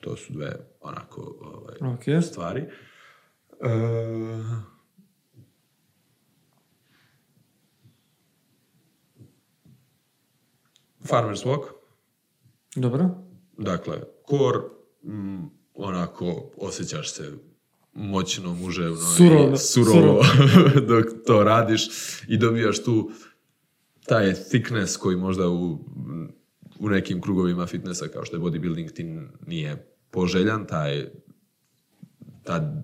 To 0.00 0.16
su 0.16 0.32
dve 0.32 0.56
onako 0.80 1.36
ovaj, 1.40 1.94
Ok. 1.94 2.24
stvari. 2.24 2.60
E, 2.60 3.68
farmer's 11.02 11.44
walk, 11.46 11.64
Dobro. 12.76 13.10
Dakle, 13.58 14.00
kor, 14.22 14.70
mm, 15.04 15.44
onako, 15.74 16.50
osjećaš 16.56 17.12
se 17.12 17.32
moćno, 17.94 18.54
muževno 18.54 19.14
Surovo, 19.16 19.54
i 19.54 19.58
surovo 19.58 20.22
dok 20.88 21.04
to 21.26 21.44
radiš 21.44 21.88
i 22.28 22.36
dobijaš 22.36 22.84
tu 22.84 23.10
taj 24.06 24.34
thickness 24.34 24.96
koji 24.96 25.16
možda 25.16 25.48
u, 25.48 25.78
u 26.78 26.88
nekim 26.88 27.20
krugovima 27.20 27.66
fitnessa 27.66 28.08
kao 28.08 28.24
što 28.24 28.36
je 28.36 28.40
bodybuilding 28.40 28.92
ti 28.92 29.04
nije 29.46 29.94
poželjan, 30.10 30.66
taj 30.66 31.10
ta 32.42 32.82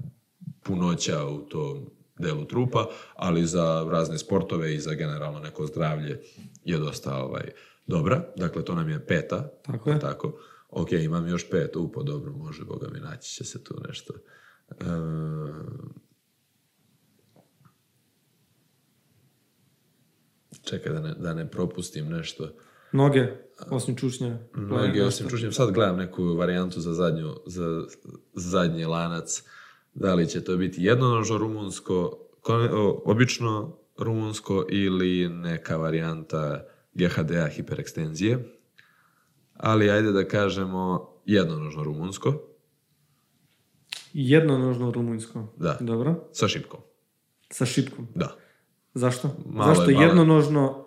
punoća 0.62 1.26
u 1.26 1.40
tom 1.40 1.86
delu 2.18 2.44
trupa, 2.44 2.88
ali 3.14 3.46
za 3.46 3.86
razne 3.90 4.18
sportove 4.18 4.74
i 4.74 4.80
za 4.80 4.94
generalno 4.94 5.40
neko 5.40 5.66
zdravlje 5.66 6.20
je 6.64 6.78
dosta 6.78 7.16
ovaj, 7.24 7.50
dobra. 7.86 8.24
Dakle, 8.36 8.64
to 8.64 8.74
nam 8.74 8.88
je 8.88 9.06
peta. 9.06 9.48
Tako 9.62 9.90
je. 9.90 10.00
Tako. 10.00 10.38
Ok, 10.70 10.92
imam 10.92 11.28
još 11.28 11.50
pet, 11.50 11.76
upo, 11.76 12.02
dobro, 12.02 12.32
može, 12.32 12.64
boga 12.64 12.88
mi, 12.92 13.00
naći 13.00 13.34
će 13.34 13.44
se 13.44 13.64
tu 13.64 13.74
nešto. 13.88 14.14
E, 14.70 14.84
čekaj 20.62 20.92
da 20.92 21.00
ne, 21.00 21.14
da 21.14 21.34
ne 21.34 21.50
propustim 21.50 22.08
nešto. 22.08 22.48
Noge, 22.92 23.26
osim 23.70 23.96
čučnja. 23.96 24.38
Mnogi 24.54 25.00
osim 25.00 25.28
čučnjem, 25.28 25.52
sad 25.52 25.70
gledam 25.72 25.96
neku 25.96 26.24
varijantu 26.24 26.80
za, 26.80 26.94
zadnju, 26.94 27.34
za 27.46 27.82
zadnji 28.34 28.84
lanac. 28.84 29.42
Da 29.94 30.14
li 30.14 30.28
će 30.28 30.44
to 30.44 30.56
biti 30.56 30.84
jednonožno 30.84 31.38
rumunsko, 31.38 32.18
obično 33.04 33.76
rumunsko 33.98 34.66
ili 34.70 35.28
neka 35.28 35.76
varijanta 35.76 36.66
GHD-a 36.94 37.48
hiperekstenzije. 37.48 38.56
Ali 39.54 39.90
ajde 39.90 40.12
da 40.12 40.28
kažemo 40.28 41.10
jednonožno 41.24 41.82
rumunsko. 41.82 42.49
Jednonožno 44.12 44.90
rumunjsko. 44.90 45.54
Da. 45.56 45.76
Dobro. 45.80 46.28
Sa 46.32 46.48
šipkom. 46.48 46.80
Sa 47.50 47.66
šipkom. 47.66 48.08
Da. 48.14 48.36
Zašto? 48.94 49.36
Malo 49.46 49.74
zašto 49.74 49.90
je, 49.90 49.94
malo 49.94 50.04
je. 50.04 50.08
jednonožno 50.08 50.86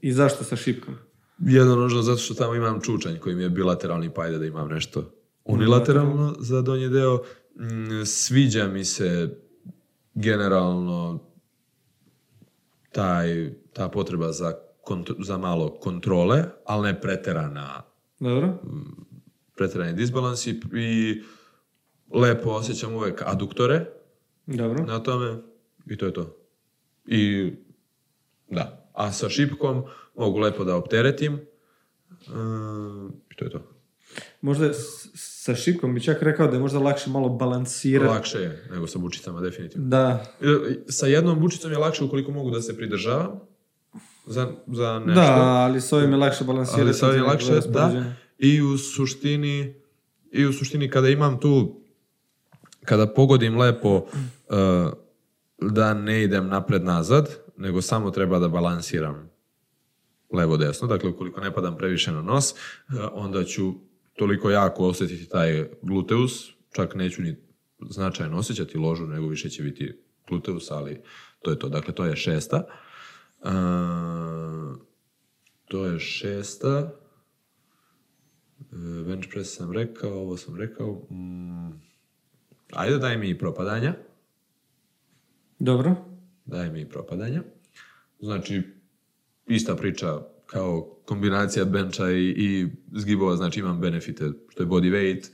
i 0.00 0.12
zašto 0.12 0.44
sa 0.44 0.56
šipkom? 0.56 0.94
Jednonožno 1.38 2.02
zato 2.02 2.18
što 2.18 2.34
tamo 2.34 2.54
imam 2.54 2.80
čučanj 2.80 3.18
koji 3.18 3.36
mi 3.36 3.42
je 3.42 3.50
bilateralni 3.50 4.10
pa 4.14 4.22
ajde 4.22 4.38
da 4.38 4.46
imam 4.46 4.68
nešto 4.68 5.10
unilateralno 5.44 6.34
za 6.38 6.62
donji 6.62 6.88
deo. 6.88 7.16
Mm, 7.16 8.04
Sviđa 8.06 8.66
mi 8.66 8.84
se 8.84 9.38
generalno 10.14 11.18
taj, 12.92 13.52
ta 13.72 13.88
potreba 13.88 14.32
za, 14.32 14.52
kont- 14.84 15.24
za 15.24 15.38
malo 15.38 15.78
kontrole, 15.80 16.44
ali 16.66 16.82
ne 16.82 17.00
preterana 17.00 17.82
Dobro. 18.20 18.58
preterani 19.56 19.92
disbalans 19.92 20.46
i, 20.46 20.60
i 20.72 21.22
lepo 22.14 22.50
osjećam 22.50 22.94
uvek 22.94 23.22
aduktore 23.26 23.86
Dobro. 24.46 24.84
na 24.84 24.98
tome 24.98 25.36
i 25.86 25.96
to 25.96 26.06
je 26.06 26.12
to. 26.12 26.36
I 27.06 27.52
da, 28.50 28.90
a 28.92 29.12
sa 29.12 29.28
šipkom 29.28 29.82
mogu 30.16 30.38
lepo 30.38 30.64
da 30.64 30.76
opteretim 30.76 31.40
Ehm, 32.26 33.06
i 33.30 33.36
to 33.36 33.44
je 33.44 33.50
to. 33.50 33.62
Možda 34.40 34.70
sa 35.14 35.54
šipkom 35.54 35.94
bi 35.94 36.00
čak 36.02 36.22
rekao 36.22 36.46
da 36.46 36.52
je 36.52 36.60
možda 36.60 36.78
lakše 36.78 37.10
malo 37.10 37.28
balansirati. 37.28 38.14
Lakše 38.14 38.38
je 38.38 38.68
nego 38.70 38.86
sa 38.86 38.98
bučicama, 38.98 39.40
definitivno. 39.40 39.88
Da, 39.88 40.24
E, 40.40 40.46
Sa 40.88 41.06
jednom 41.06 41.40
bučicom 41.40 41.70
je 41.72 41.78
lakše 41.78 42.04
ukoliko 42.04 42.30
mogu 42.32 42.50
da 42.50 42.62
se 42.62 42.76
pridržavam 42.76 43.40
za, 44.26 44.50
za 44.66 44.98
nešto. 44.98 45.20
da, 45.20 45.32
ali 45.42 45.80
s 45.80 45.92
ovim 45.92 46.10
je 46.10 46.16
lakše 46.16 46.44
balansirati. 46.44 46.82
ali 46.82 46.94
sad 46.94 47.10
je 47.10 47.16
nego 47.16 47.28
lakše, 47.28 47.60
da. 47.68 48.12
I 48.38 48.62
u 48.62 48.78
suštini, 48.78 49.74
i 50.32 50.46
u 50.46 50.52
suštini 50.52 50.90
kada 50.90 51.08
imam 51.08 51.40
tu, 51.40 51.80
kada 52.88 53.06
pogodim 53.06 53.58
lepo 53.58 53.96
uh, 53.96 54.92
da 55.58 55.94
ne 55.94 56.22
idem 56.22 56.48
napred-nazad, 56.48 57.28
nego 57.56 57.82
samo 57.82 58.10
treba 58.10 58.38
da 58.38 58.48
balansiram 58.48 59.30
levo-desno, 60.32 60.88
dakle 60.88 61.10
ukoliko 61.10 61.40
ne 61.40 61.54
padam 61.54 61.76
previše 61.76 62.12
na 62.12 62.22
nos, 62.22 62.52
uh, 62.52 62.56
onda 63.12 63.44
ću 63.44 63.74
toliko 64.14 64.50
jako 64.50 64.86
osjetiti 64.86 65.28
taj 65.28 65.68
gluteus, 65.82 66.50
čak 66.72 66.94
neću 66.94 67.22
ni 67.22 67.36
značajno 67.90 68.38
osjećati 68.38 68.78
ložu, 68.78 69.06
nego 69.06 69.28
više 69.28 69.50
će 69.50 69.62
biti 69.62 70.02
gluteus, 70.28 70.70
ali 70.70 71.00
to 71.42 71.50
je 71.50 71.58
to. 71.58 71.68
Dakle, 71.68 71.94
to 71.94 72.04
je 72.04 72.16
šesta. 72.16 72.66
Uh, 73.40 73.48
to 75.64 75.86
je 75.86 75.98
šesta. 75.98 76.92
Bench 79.06 79.28
press 79.30 79.56
sam 79.56 79.72
rekao, 79.72 80.12
ovo 80.12 80.36
sam 80.36 80.56
rekao. 80.56 81.06
Mm, 81.10 81.87
ajde, 82.72 82.98
daj 82.98 83.18
mi 83.18 83.30
i 83.30 83.38
propadanja. 83.38 83.94
Dobro. 85.58 85.94
Daj 86.44 86.70
mi 86.70 86.80
i 86.80 86.88
propadanja. 86.88 87.42
Znači, 88.20 88.62
ista 89.46 89.76
priča 89.76 90.20
kao 90.46 90.98
kombinacija 91.04 91.64
bencha 91.64 92.10
i, 92.10 92.28
i 92.28 92.66
zgibova, 92.96 93.36
znači 93.36 93.60
imam 93.60 93.80
benefite 93.80 94.30
što 94.48 94.62
je 94.62 94.66
body 94.66 94.92
weight 94.92 95.28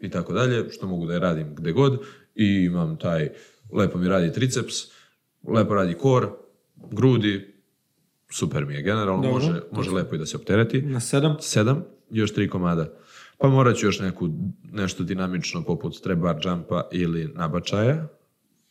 i 0.00 0.10
tako 0.10 0.32
dalje, 0.32 0.70
što 0.70 0.86
mogu 0.86 1.06
da 1.06 1.14
je 1.14 1.20
radim 1.20 1.54
gde 1.54 1.72
god 1.72 2.00
i 2.34 2.46
imam 2.46 2.98
taj, 2.98 3.30
lepo 3.72 3.98
mi 3.98 4.08
radi 4.08 4.32
triceps, 4.32 4.74
lepo 5.48 5.74
radi 5.74 5.96
core, 6.02 6.26
grudi, 6.76 7.54
super 8.30 8.66
mi 8.66 8.74
je 8.74 8.82
generalno, 8.82 9.22
Dobro. 9.22 9.32
može, 9.32 9.60
može 9.72 9.90
lepo 9.90 10.14
i 10.14 10.18
da 10.18 10.26
se 10.26 10.36
optereti. 10.36 10.82
Na 10.82 11.00
sedam. 11.00 11.36
Sedam, 11.40 11.84
još 12.10 12.34
tri 12.34 12.48
komada. 12.48 12.98
Pa 13.38 13.48
morat 13.48 13.76
ću 13.76 13.86
još 13.86 14.00
neku, 14.00 14.28
nešto 14.72 15.04
dinamično 15.04 15.62
poput 15.64 16.02
trap 16.02 16.18
bar 16.18 16.36
jumpa 16.44 16.88
ili 16.92 17.32
nabačaja. 17.34 18.08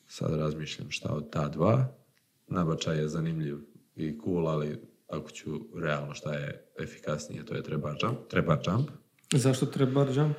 Sad 0.07 0.33
razmišljam 0.39 0.91
šta 0.91 1.13
od 1.13 1.29
ta 1.29 1.47
dva. 1.47 1.95
Nabačaj 2.47 2.97
je 2.97 3.07
zanimljiv 3.07 3.57
i 3.95 4.19
cool, 4.23 4.47
ali 4.47 4.79
ako 5.07 5.29
ću 5.31 5.49
realno 5.75 6.13
šta 6.13 6.33
je 6.33 6.65
efikasnije, 6.79 7.45
to 7.45 7.55
je 7.55 7.63
trap 7.63 7.81
bar 7.81 7.95
jump. 8.01 8.17
Trap 8.29 8.45
bar 8.45 8.59
jump. 8.67 8.89
Zašto 9.33 9.65
treba 9.65 10.07
jump? 10.15 10.37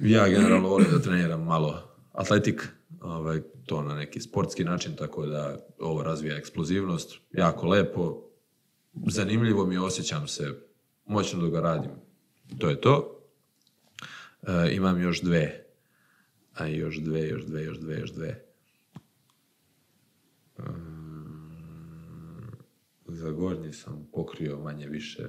Ja 0.00 0.28
generalno 0.28 0.68
volim 0.68 0.86
da 0.92 1.02
treniram 1.02 1.44
malo 1.44 1.96
atletik, 2.12 2.68
ovaj, 3.00 3.40
to 3.66 3.82
na 3.82 3.94
neki 3.94 4.20
sportski 4.20 4.64
način, 4.64 4.96
tako 4.96 5.26
da 5.26 5.66
ovo 5.78 6.02
razvija 6.02 6.36
eksplozivnost, 6.36 7.14
jako 7.32 7.66
lepo, 7.66 8.22
zanimljivo 9.06 9.66
mi 9.66 9.74
je, 9.74 9.80
osjećam 9.80 10.28
se, 10.28 10.52
moćno 11.04 11.42
da 11.42 11.48
ga 11.48 11.60
radim. 11.60 11.90
To 12.58 12.68
je 12.68 12.80
to. 12.80 13.15
E, 14.46 14.74
imam 14.74 15.00
još 15.02 15.20
dve. 15.22 15.62
A 16.54 16.66
još 16.66 16.96
dve, 16.98 17.28
još 17.28 17.44
dve, 17.44 17.64
još 17.64 17.78
dve, 17.78 17.98
još 18.00 18.12
dve. 18.12 18.44
Mm, 20.58 22.52
za 23.06 23.30
gornji 23.30 23.72
sam 23.72 24.08
pokrio 24.12 24.58
manje 24.58 24.86
više, 24.88 25.22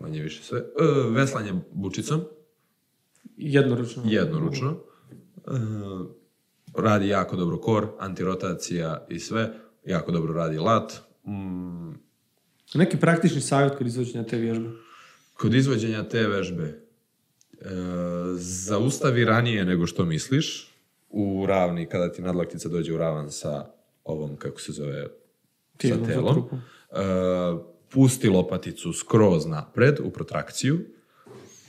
manje 0.00 0.22
više 0.22 0.42
sve. 0.42 0.58
E, 0.58 0.64
veslanje 1.10 1.52
bučicom. 1.72 2.20
Jednoručno. 3.36 4.02
Jednoručno. 4.06 4.80
E, 5.36 5.50
radi 6.76 7.08
jako 7.08 7.36
dobro 7.36 7.58
kor, 7.58 7.88
antirotacija 7.98 9.06
i 9.10 9.18
sve. 9.20 9.54
Jako 9.84 10.12
dobro 10.12 10.32
radi 10.32 10.58
lat. 10.58 10.92
Mm, 11.26 11.92
Neki 12.74 12.96
praktični 13.00 13.40
savjet 13.40 13.78
kod 13.78 13.86
izvođenja 13.86 14.24
te 14.24 14.36
vježbe. 14.38 14.70
kod 15.34 15.54
izvođenja 15.54 16.08
te 16.08 16.26
vežbe 16.26 16.87
e, 17.60 17.64
zaustavi 18.36 19.24
ranije 19.24 19.64
nego 19.64 19.86
što 19.86 20.04
misliš 20.04 20.74
u 21.10 21.44
ravni, 21.46 21.86
kada 21.86 22.12
ti 22.12 22.22
nadlaktica 22.22 22.68
dođe 22.68 22.94
u 22.94 22.98
ravan 22.98 23.30
sa 23.30 23.64
ovom, 24.04 24.36
kako 24.36 24.60
se 24.60 24.72
zove, 24.72 25.06
Tijelom, 25.76 26.00
sa 26.00 26.06
za 26.06 26.12
telom. 26.12 26.34
trupom. 26.34 26.58
E, 26.58 26.94
pusti 27.90 28.28
lopaticu 28.28 28.92
skroz 28.92 29.46
napred 29.46 30.00
u 30.00 30.10
protrakciju. 30.10 30.78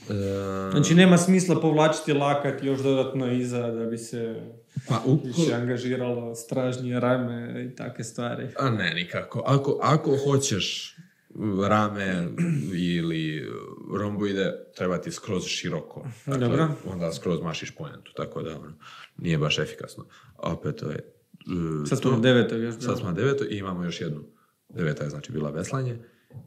E, 0.00 0.70
Znači 0.70 0.94
nema 0.94 1.18
smisla 1.18 1.60
povlačiti 1.60 2.12
lakat 2.12 2.62
još 2.62 2.80
dodatno 2.80 3.32
iza 3.32 3.70
da 3.70 3.84
bi 3.84 3.98
se 3.98 4.40
pa 4.88 5.02
uko- 5.06 5.26
više 5.26 5.54
angažiralo 5.54 6.34
stražnje 6.34 7.00
rame 7.00 7.64
i 7.64 7.76
takve 7.76 8.04
stvari. 8.04 8.48
A 8.58 8.70
ne, 8.70 8.94
nikako. 8.94 9.42
Ako, 9.46 9.78
ako 9.82 10.16
hoćeš 10.18 10.96
rame 11.68 12.28
ili 12.72 13.48
romboide, 13.98 14.52
treba 14.76 14.98
ti 14.98 15.12
skroz 15.12 15.44
široko. 15.44 16.08
Dakle, 16.26 16.48
Dobro. 16.48 16.68
Onda 16.86 17.12
skroz 17.12 17.40
mašiš 17.42 17.70
pojentu, 17.74 18.12
tako 18.16 18.42
da 18.42 18.50
ono, 18.56 18.72
nije 19.18 19.38
baš 19.38 19.58
efikasno. 19.58 20.06
A 20.36 20.52
opet 20.52 20.76
to 20.76 20.90
je... 20.90 21.12
uh, 21.82 21.88
Sad 21.88 21.98
smo 21.98 22.10
na 22.10 22.18
devetoj 22.18 22.58
vježbi. 22.58 22.82
Sad 22.82 22.98
smo 22.98 23.06
na 23.08 23.14
devetoj 23.14 23.46
i 23.50 23.56
imamo 23.58 23.84
još 23.84 24.00
jednu. 24.00 24.24
Deveta 24.68 25.04
je 25.04 25.10
znači 25.10 25.32
bila 25.32 25.50
veslanje. 25.50 25.98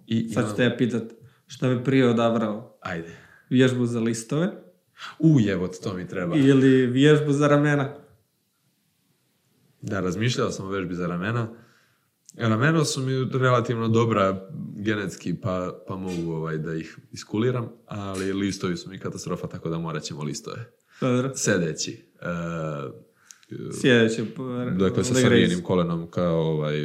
I 0.08 0.30
Sad 0.30 0.50
ću 0.50 0.56
te 0.56 0.64
ja 0.64 0.76
pitat 0.78 1.04
šta 1.48 1.70
bi 1.70 1.84
prije 1.84 2.10
odabrao? 2.10 2.78
Ajde. 2.82 3.16
Vježbu 3.50 3.86
za 3.86 4.00
listove 4.00 4.52
U, 5.20 5.40
jebot, 5.40 5.72
to 5.84 5.94
mi 5.94 6.08
treba. 6.08 6.36
ili 6.36 6.86
vježbu 6.88 7.32
za 7.32 7.48
ramena? 7.48 7.96
Da, 9.82 10.00
razmišljao 10.00 10.52
sam 10.52 10.66
o 10.66 10.70
vežbi 10.70 10.96
za 10.96 11.08
ramena. 11.08 11.48
Ramena 12.38 12.86
su 12.86 13.02
mi 13.02 13.30
relativno 13.40 13.88
dobra 13.88 14.48
genetski, 14.76 15.36
pa, 15.42 15.72
pa 15.88 15.96
mogu 15.96 16.32
ovaj, 16.32 16.58
da 16.58 16.74
ih 16.74 17.00
iskuliram, 17.12 17.70
ali 17.86 18.34
listovi 18.34 18.78
su 18.78 18.90
mi 18.90 19.00
katastrofa, 19.00 19.48
tako 19.48 19.70
da 19.70 19.80
morat 19.80 20.04
ćemo 20.04 20.24
listove. 20.24 20.72
Dobro. 21.02 21.32
Sedeći. 21.36 22.06
E, 22.22 22.26
Sljedeće. 23.82 24.26
dakle, 24.80 25.04
sa 25.04 25.14
raise. 25.14 25.22
savijenim 25.22 25.64
kolenom 25.64 26.12
kao 26.12 26.40
ovaj, 26.40 26.76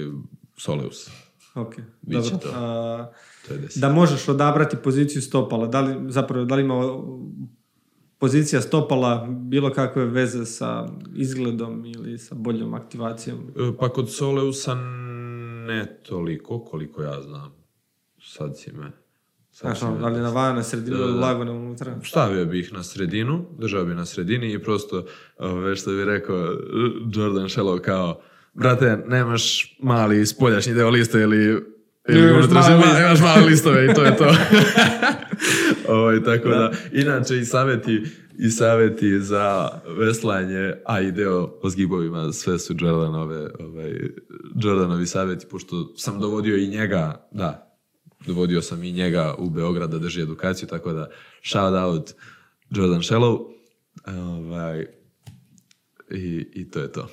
Soleus. 0.57 1.11
Ok, 1.55 1.75
Bit 2.03 2.25
će 2.25 2.31
dobro. 2.31 2.49
to. 2.51 2.55
A, 2.55 3.13
To 3.49 3.55
je 3.55 3.61
da 3.77 3.89
možeš 3.89 4.29
odabrati 4.29 4.77
poziciju 4.77 5.23
stopala, 5.23 5.67
da 5.67 5.81
li, 5.81 6.13
zapravo, 6.13 6.45
da 6.45 6.55
li 6.55 6.63
ima 6.63 7.03
pozicija 8.19 8.61
stopala 8.61 9.27
bilo 9.31 9.73
kakve 9.73 10.05
veze 10.07 10.47
sa 10.47 10.89
izgledom 11.17 11.85
ili 11.87 12.19
sa 12.19 12.35
boljom 12.35 12.75
aktivacijom? 12.75 13.39
E, 13.39 13.73
Pa 13.79 13.89
kod 13.89 14.13
Soleusa 14.13 14.75
ne 15.69 16.01
toliko, 16.03 16.59
koliko 16.61 17.03
ja 17.03 17.23
znam. 17.23 17.55
Sad 18.23 18.59
si 18.59 18.73
me... 18.73 18.91
sad 19.51 19.61
Znaš, 19.61 19.79
si 19.79 19.85
ono, 19.85 19.95
me- 19.95 20.01
da 20.01 20.09
li 20.09 20.21
na 20.21 20.31
van, 20.31 20.55
na 20.55 20.63
sredinu, 20.63 20.97
Da, 20.97 21.07
da, 21.07 21.13
da. 21.13 21.19
lagano 21.19 21.53
unutra? 21.55 21.99
Stavio 22.05 22.45
bih 22.45 22.61
ih 22.61 22.73
na 22.73 22.83
sredinu, 22.83 23.47
držao 23.59 23.85
bi 23.85 23.95
na 23.95 24.05
sredini 24.05 24.53
i 24.53 24.59
prosto, 24.59 25.05
ove, 25.39 25.77
što 25.77 25.91
bi 25.91 26.05
rekao 26.07 26.37
Jordan 27.09 27.45
Shellow 27.47 27.81
kao, 27.81 28.21
brate, 28.55 28.99
nemaš 29.07 29.43
mali 29.81 30.27
spoljašnji 30.27 30.75
deo 30.75 30.91
lista 30.91 31.19
ili 31.21 31.45
ili 32.09 32.21
Imaš 32.21 32.45
unutrašnji- 32.45 32.71
mali 32.71 32.81
ma- 32.81 32.87
list. 32.87 33.01
imaš 33.01 33.21
mali 33.21 33.47
listove 33.47 33.85
i 33.85 33.95
to 33.95 34.05
je 34.05 34.17
to. 34.17 34.25
ovaj, 35.89 36.23
tako 36.23 36.49
da. 36.49 36.73
inače 36.93 37.37
i 37.37 37.45
savjeti, 37.45 38.03
i 38.39 38.51
savjeti 38.51 39.21
za 39.21 39.69
veslanje, 39.99 40.75
a 40.85 41.01
i 41.01 41.13
deo 41.13 41.59
o 41.63 41.71
zgibovima, 41.71 42.33
sve 42.33 42.59
su 42.59 42.75
Jordanove, 42.79 43.51
ovaj, 43.61 44.01
Jordanovi 44.63 45.07
savjeti, 45.07 45.47
pošto 45.51 45.93
sam 45.97 46.21
dovodio 46.21 46.57
i 46.57 46.69
njega, 46.69 47.29
da, 47.33 47.79
dovodio 48.27 48.63
sam 48.63 48.85
i 48.85 48.93
njega 48.93 49.35
u 49.39 49.51
Beograd 49.51 49.91
da 49.91 49.99
drži 49.99 50.23
edukaciju, 50.23 50.69
tako 50.69 50.93
da 50.93 51.11
shout 51.43 51.75
out 51.75 52.15
Jordan 52.71 53.01
Shellow. 53.01 53.47
Ovaj, 54.07 54.87
i, 56.11 56.47
I 56.55 56.71
to 56.71 56.81
je 56.81 56.93
to. 56.93 57.09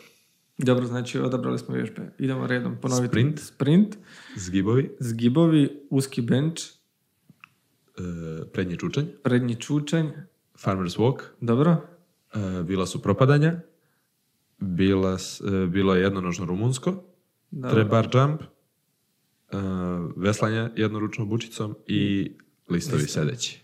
Dobro, 0.57 0.85
znači 0.85 1.19
odabrali 1.19 1.59
smo 1.59 1.75
vježbe. 1.75 2.11
Idemo 2.19 2.47
redom 2.47 2.77
ponoviti. 2.81 3.11
Sprint. 3.11 3.39
Sprint, 3.39 3.97
Zgibovi, 4.35 4.95
zgibovi, 4.99 5.69
uski 5.89 6.21
bench, 6.21 6.63
e, 6.63 6.71
prednji 8.53 8.77
čučanj, 8.77 9.05
prednji 9.23 9.55
čučanj. 9.55 10.07
Farmer's 10.63 10.97
walk, 10.97 11.21
Dobro? 11.41 11.77
e, 12.33 12.63
bila 12.63 12.85
su 12.85 13.01
propadanja, 13.01 13.59
bila, 14.57 15.13
e, 15.13 15.65
bilo 15.67 15.95
je 15.95 16.01
jednonožno 16.01 16.45
rumunsko, 16.45 17.03
Dobro. 17.51 17.69
trebar 17.69 18.09
jump, 18.13 18.41
e, 18.41 18.45
veslanje 20.15 20.69
jednoručnom 20.75 21.29
bučicom 21.29 21.75
i 21.87 22.31
listovi 22.69 23.01
sedeći. 23.01 23.61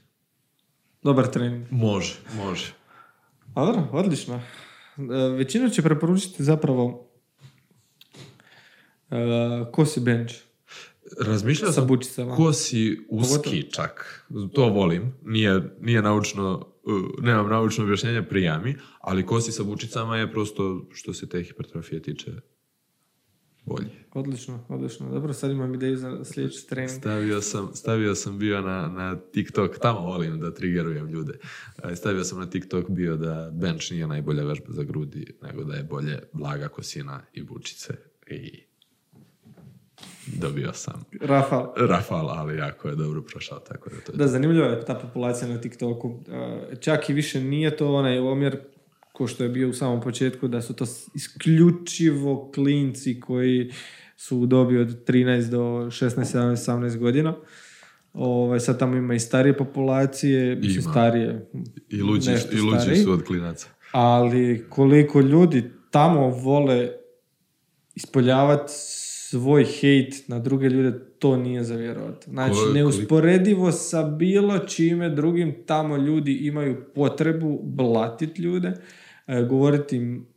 Dobar 1.04 1.28
trening. 1.28 1.66
Može, 1.72 2.16
može. 2.36 2.74
Dobro, 3.56 3.88
odlično. 3.92 4.42
Većina 5.38 5.70
će 5.70 5.82
preporučiti 5.82 6.44
zapravo 6.44 7.08
e, 9.10 9.16
kosi 9.72 10.00
bench 10.00 10.34
Razmišljao 11.20 11.72
sa 11.72 11.76
sam 11.80 11.88
bučicama. 11.88 12.36
kosi 12.36 13.00
uski 13.10 13.72
čak. 13.72 14.26
To 14.54 14.70
volim. 14.70 15.14
Nije, 15.26 15.76
nije 15.82 16.02
naučno, 16.02 16.74
uh, 16.84 17.24
nemam 17.24 17.50
naučno 17.50 17.84
objašnjenje 17.84 18.24
prijami, 18.24 18.76
ali 19.00 19.26
kosi 19.26 19.52
sa 19.52 19.64
bučicama 19.64 20.18
je 20.18 20.32
prosto 20.32 20.88
što 20.94 21.14
se 21.14 21.30
te 21.30 21.44
hipertrofije 21.44 22.02
tiče 22.02 22.32
bolje. 23.66 23.90
Odlično, 24.14 24.66
odlično. 24.70 25.10
Dobro, 25.10 25.34
sad 25.34 25.52
imam 25.52 25.74
ideju 25.74 25.98
za 25.98 26.26
sljedeći 26.26 26.68
trening. 26.68 27.00
Stavio 27.00 27.42
sam, 27.42 27.70
stavio 27.74 28.16
sam 28.16 28.40
bio 28.40 28.62
na, 28.62 28.88
na 28.88 29.20
TikTok, 29.32 29.80
tamo 29.80 30.00
volim 30.00 30.40
da 30.40 30.54
triggerujem 30.54 31.08
ljude. 31.08 31.40
E, 31.84 31.96
Stavio 31.96 32.24
sam 32.24 32.40
na 32.40 32.50
TikTok 32.50 32.90
bio 32.90 33.18
da 33.18 33.52
bench 33.54 33.92
nije 33.92 34.08
najbolja 34.08 34.44
vežba 34.44 34.68
za 34.70 34.84
grudi, 34.84 35.38
nego 35.42 35.64
da 35.64 35.76
je 35.76 35.84
bolje 35.84 36.20
blaga 36.34 36.68
kosina 36.68 37.22
i 37.34 37.44
bučice. 37.44 37.94
I 38.28 38.71
dobio 40.28 40.74
sam 40.74 41.06
Rafal. 41.22 41.74
rafal, 41.80 42.30
ali 42.30 42.58
jako 42.58 42.88
je 42.88 42.96
dobro 42.96 43.22
prošao, 43.24 43.60
tako 43.60 43.90
da 43.90 43.96
to 43.98 44.12
je 44.12 44.18
Da, 44.18 44.28
zanimljiva 44.28 44.68
je 44.68 44.86
ta 44.86 44.96
populacija 44.96 45.48
na 45.48 45.58
TikToku. 45.58 46.20
E, 46.72 46.76
Čak 46.76 47.10
i 47.10 47.14
više 47.14 47.42
nije 47.42 47.78
to 47.78 47.94
onaj 47.94 48.20
omjer 48.20 48.60
ko 49.14 49.28
što 49.28 49.44
je 49.44 49.50
bio 49.50 49.70
u 49.70 49.74
samom 49.74 50.02
početku, 50.02 50.48
da 50.48 50.62
su 50.62 50.74
to 50.74 50.86
isključivo 51.16 52.52
klinci 52.52 53.20
koji 53.20 53.72
su 54.18 54.46
dobi 54.46 54.78
od 54.78 55.06
13 55.06 55.50
do 55.50 55.58
16, 55.60 56.10
17, 56.18 56.52
18 56.52 56.98
godina. 56.98 57.36
Ovaj, 58.14 58.60
sad 58.60 58.80
tamo 58.80 58.96
ima 58.96 59.14
i 59.14 59.20
starije 59.20 59.58
populacije, 59.58 60.56
mislim 60.56 60.82
Ima. 60.84 60.92
starije, 60.92 61.50
I 61.90 62.02
luđi, 62.02 62.32
i 62.52 62.60
luđi 62.60 62.96
su 62.96 63.12
od 63.12 63.24
klinaca. 63.24 63.68
ali 63.92 64.66
koliko 64.70 65.20
ljudi 65.22 65.64
tamo 65.92 66.28
vole 66.28 66.90
ispoljavati 67.96 68.74
svoj 69.32 69.66
hejt 69.66 70.28
na 70.28 70.40
druge 70.40 70.70
ljude, 70.70 71.00
to 71.20 71.38
nije 71.38 71.64
za 71.64 71.76
vjerovat. 71.76 72.24
Znači, 72.24 72.54
Koliko- 72.54 72.74
neusporedivo 72.74 73.72
sa 73.72 74.04
bilo 74.04 74.60
čime 74.60 75.10
drugim, 75.10 75.56
tamo 75.66 75.98
ljudi 75.98 76.34
imaju 76.34 76.86
potrebu 76.96 77.60
blatit 77.64 78.40
ljude, 78.40 78.74
e, 79.28 79.42
govoriti 79.42 79.96
im 79.96 80.28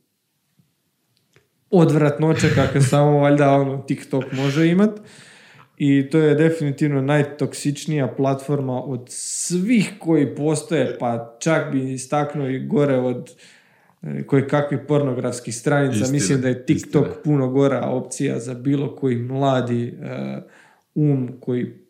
odvratnoće 1.71 2.55
kakve 2.55 2.81
samo 2.81 3.19
valjda 3.19 3.51
ono 3.53 3.79
TikTok 3.79 4.25
može 4.33 4.69
imat. 4.69 5.01
I 5.79 6.11
to 6.11 6.19
je 6.19 6.35
definitivno 6.35 7.03
najtoksičnija 7.03 8.09
platforma 8.17 8.83
od 8.83 9.07
svih 9.09 9.93
koji 9.99 10.35
postoje, 10.35 10.97
pa 10.99 11.37
čak 11.41 11.73
bi 11.73 11.93
istaknuo 11.93 12.49
i 12.49 12.67
gore 12.67 12.97
od 12.97 13.31
koje 14.27 14.49
kakvih 14.49 14.81
pornografskih 14.89 15.57
stranica. 15.57 15.95
Istina, 15.97 16.13
Mislim 16.13 16.41
da 16.41 16.49
je 16.49 16.67
TikTok 16.67 17.07
istina. 17.07 17.23
puno 17.25 17.49
gora 17.49 17.81
opcija 17.87 18.41
za 18.41 18.55
bilo 18.55 18.97
koji 18.97 19.17
mladi 19.17 19.87
e, 19.89 20.41
um 20.95 21.41
koji 21.41 21.85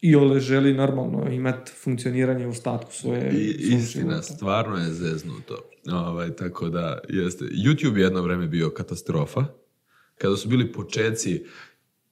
i 0.00 0.14
ole 0.16 0.40
želi 0.40 0.74
normalno 0.74 1.30
imati 1.32 1.72
funkcioniranje 1.72 2.46
u 2.46 2.54
statku 2.54 2.92
svoje 2.92 3.30
I, 3.32 3.50
istina, 3.58 4.10
života. 4.10 4.22
stvarno 4.22 4.76
je 4.76 4.92
zeznuto. 4.92 5.58
Ovaj, 5.92 6.30
tako 6.36 6.68
da, 6.68 6.98
jeste. 7.08 7.44
YouTube 7.44 7.96
je 7.96 8.02
jedno 8.02 8.22
vreme 8.22 8.46
bio 8.46 8.70
katastrofa. 8.70 9.44
Kada 10.18 10.36
su 10.36 10.48
bili 10.48 10.72
počeci 10.72 11.44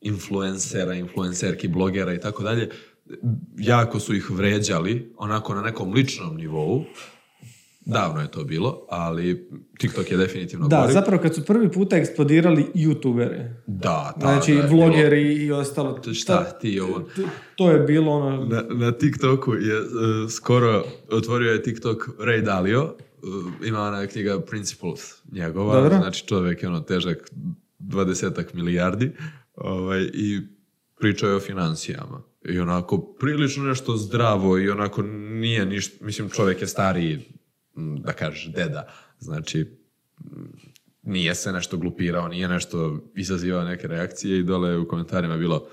influencera, 0.00 0.94
influencerki, 0.94 1.68
blogera 1.68 2.14
i 2.14 2.20
tako 2.20 2.42
dalje, 2.42 2.68
jako 3.58 4.00
su 4.00 4.14
ih 4.14 4.30
vređali, 4.30 5.12
onako 5.16 5.54
na 5.54 5.62
nekom 5.62 5.92
ličnom 5.92 6.36
nivou. 6.36 6.84
Davno 7.86 8.20
je 8.20 8.30
to 8.30 8.44
bilo, 8.44 8.86
ali 8.88 9.48
TikTok 9.78 10.10
je 10.10 10.16
definitivno 10.16 10.68
Da, 10.68 10.80
gori. 10.80 10.92
zapravo 10.92 11.22
kad 11.22 11.34
su 11.34 11.44
prvi 11.44 11.72
puta 11.72 11.96
eksplodirali 11.96 12.66
youtubere, 12.74 13.54
Da, 13.66 14.12
da, 14.16 14.20
znači 14.22 14.54
da 14.54 14.66
vlogeri 14.66 15.34
i 15.34 15.52
ostalo. 15.52 15.92
bilo- 15.94 16.14
Šta 16.14 16.44
ti 16.44 16.80
ovo? 16.80 17.00
To, 17.00 17.22
to 17.56 17.70
je 17.70 17.80
bilo 17.80 18.12
ono... 18.12 18.44
Na, 18.44 18.62
na 18.70 18.92
TikToku 18.92 19.54
je 19.54 19.76
e, 19.76 19.82
skoro 20.30 20.84
otvorio 21.10 21.52
je 21.52 21.62
TikTok 21.62 22.08
Ray 22.18 22.42
Dalio, 22.42 22.94
e, 23.62 23.66
ima 23.66 23.80
ona 23.80 24.06
knjiga 24.06 24.40
Principles 24.40 25.00
njegova, 25.32 25.74
Dobro. 25.74 25.96
znači 25.96 26.26
čovjek 26.26 26.62
je 26.62 26.68
ono 26.68 26.80
težak 26.80 27.30
dvadesetak 27.78 28.54
milijardi 28.54 29.10
ovaj, 29.54 30.02
i 30.04 30.40
pričao 30.96 31.30
je 31.30 31.36
o 31.36 31.40
financijama. 31.40 32.22
I 32.44 32.58
onako 32.58 32.98
prilično 32.98 33.64
nešto 33.64 33.96
zdravo 33.96 34.58
i 34.58 34.70
onako 34.70 35.02
nije 35.32 35.66
ništa, 35.66 36.04
mislim 36.04 36.28
čovjek 36.30 36.60
je 36.60 36.66
stariji, 36.66 37.20
da 37.76 38.12
kažeš 38.12 38.52
deda, 38.52 38.86
znači 39.18 39.78
nije 41.02 41.34
se 41.34 41.52
nešto 41.52 41.76
glupirao, 41.76 42.28
nije 42.28 42.48
nešto 42.48 43.04
izazivao 43.14 43.64
neke 43.64 43.88
reakcije 43.88 44.38
i 44.38 44.42
dole 44.42 44.78
u 44.78 44.88
komentarima 44.88 45.34
je 45.34 45.40
bilo 45.40 45.68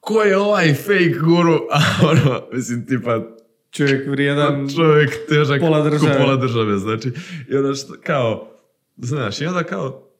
ko 0.00 0.22
je 0.22 0.38
ovaj 0.38 0.74
fake 0.74 1.18
guru? 1.20 1.58
A 1.76 2.06
ono, 2.06 2.42
mislim, 2.52 2.86
tipa, 2.86 3.38
Čovjek 3.70 4.08
vrijedan... 4.08 4.68
čovjek 4.76 5.10
težak 5.28 5.60
pola 5.60 5.82
države. 5.82 6.18
pola 6.18 6.36
države, 6.36 6.78
znači. 6.78 7.12
I 7.48 7.56
onda 7.56 7.74
što, 7.74 7.94
kao, 8.04 8.58
znaš, 8.96 9.40
i 9.40 9.46
onda 9.46 9.64
kao, 9.64 10.10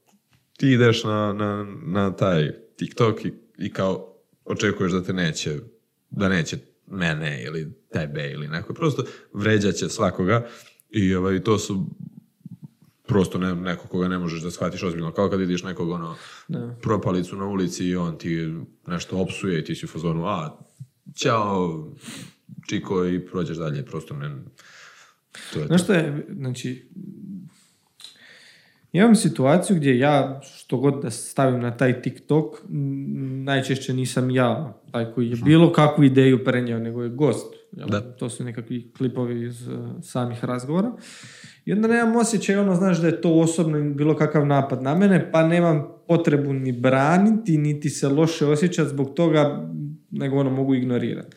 ti 0.56 0.72
ideš 0.72 1.04
na, 1.04 1.32
na, 1.32 1.66
na 1.86 2.16
taj 2.16 2.50
TikTok 2.76 3.24
i, 3.24 3.32
i 3.58 3.72
kao 3.72 4.14
očekuješ 4.44 4.92
da 4.92 5.02
te 5.02 5.12
neće, 5.12 5.58
da 6.10 6.28
neće 6.28 6.56
mene 6.86 7.42
ili 7.42 7.72
tebe 7.92 8.30
ili 8.30 8.48
neko. 8.48 8.74
Prosto 8.74 9.04
vređaće 9.32 9.88
svakoga 9.88 10.46
i 10.90 11.14
ovaj, 11.14 11.40
to 11.40 11.58
su 11.58 11.86
prosto 13.06 13.38
ne, 13.38 13.54
neko 13.54 13.88
koga 13.88 14.08
ne 14.08 14.18
možeš 14.18 14.42
da 14.42 14.50
shvatiš 14.50 14.82
ozbiljno. 14.82 15.12
Kao 15.12 15.30
kad 15.30 15.40
vidiš 15.40 15.62
nekog 15.62 15.90
ono, 15.90 16.16
Da. 16.48 16.74
propalicu 16.82 17.36
na 17.36 17.44
ulici 17.46 17.86
i 17.86 17.96
on 17.96 18.18
ti 18.18 18.54
nešto 18.86 19.18
opsuje 19.18 19.58
i 19.58 19.64
ti 19.64 19.74
si 19.74 19.84
u 19.84 19.88
fazonu, 19.88 20.26
a, 20.26 20.58
ćao, 21.16 21.88
čiko 22.68 23.06
i 23.06 23.26
prođeš 23.26 23.56
dalje, 23.56 23.84
prosto 23.84 24.14
ne... 24.14 24.36
To 25.52 25.60
je 25.60 25.66
Znaš 25.66 25.82
što 25.82 25.92
je, 25.92 26.26
znači, 26.36 26.88
imam 28.92 29.14
situaciju 29.14 29.76
gdje 29.76 29.98
ja, 29.98 30.40
što 30.44 30.76
god 30.76 31.02
da 31.02 31.10
stavim 31.10 31.60
na 31.60 31.76
taj 31.76 32.02
TikTok, 32.02 32.56
najčešće 33.44 33.94
nisam 33.94 34.30
ja 34.30 34.80
taj 34.92 35.12
koji 35.12 35.30
je 35.30 35.36
bilo 35.36 35.72
kakvu 35.72 36.04
ideju 36.04 36.44
prenio, 36.44 36.78
nego 36.78 37.02
je 37.02 37.08
gost. 37.08 37.57
Jel? 37.72 37.88
Da. 37.88 38.00
To 38.00 38.30
su 38.30 38.44
nekakvi 38.44 38.92
klipovi 38.96 39.46
iz 39.46 39.68
uh, 39.68 39.74
samih 40.02 40.44
razgovora. 40.44 40.92
I 41.64 41.72
onda 41.72 41.88
nemam 41.88 42.16
osjećaj, 42.16 42.56
ono, 42.56 42.74
znaš 42.74 43.00
da 43.00 43.06
je 43.06 43.20
to 43.20 43.32
osobno 43.34 43.94
bilo 43.94 44.16
kakav 44.16 44.46
napad 44.46 44.82
na 44.82 44.94
mene, 44.94 45.30
pa 45.32 45.48
nemam 45.48 45.86
potrebu 46.08 46.52
ni 46.52 46.72
braniti, 46.72 47.58
niti 47.58 47.90
se 47.90 48.08
loše 48.08 48.46
osjećati 48.46 48.90
zbog 48.90 49.14
toga, 49.14 49.70
nego 50.10 50.36
ono 50.36 50.50
mogu 50.50 50.74
ignorirati. 50.74 51.36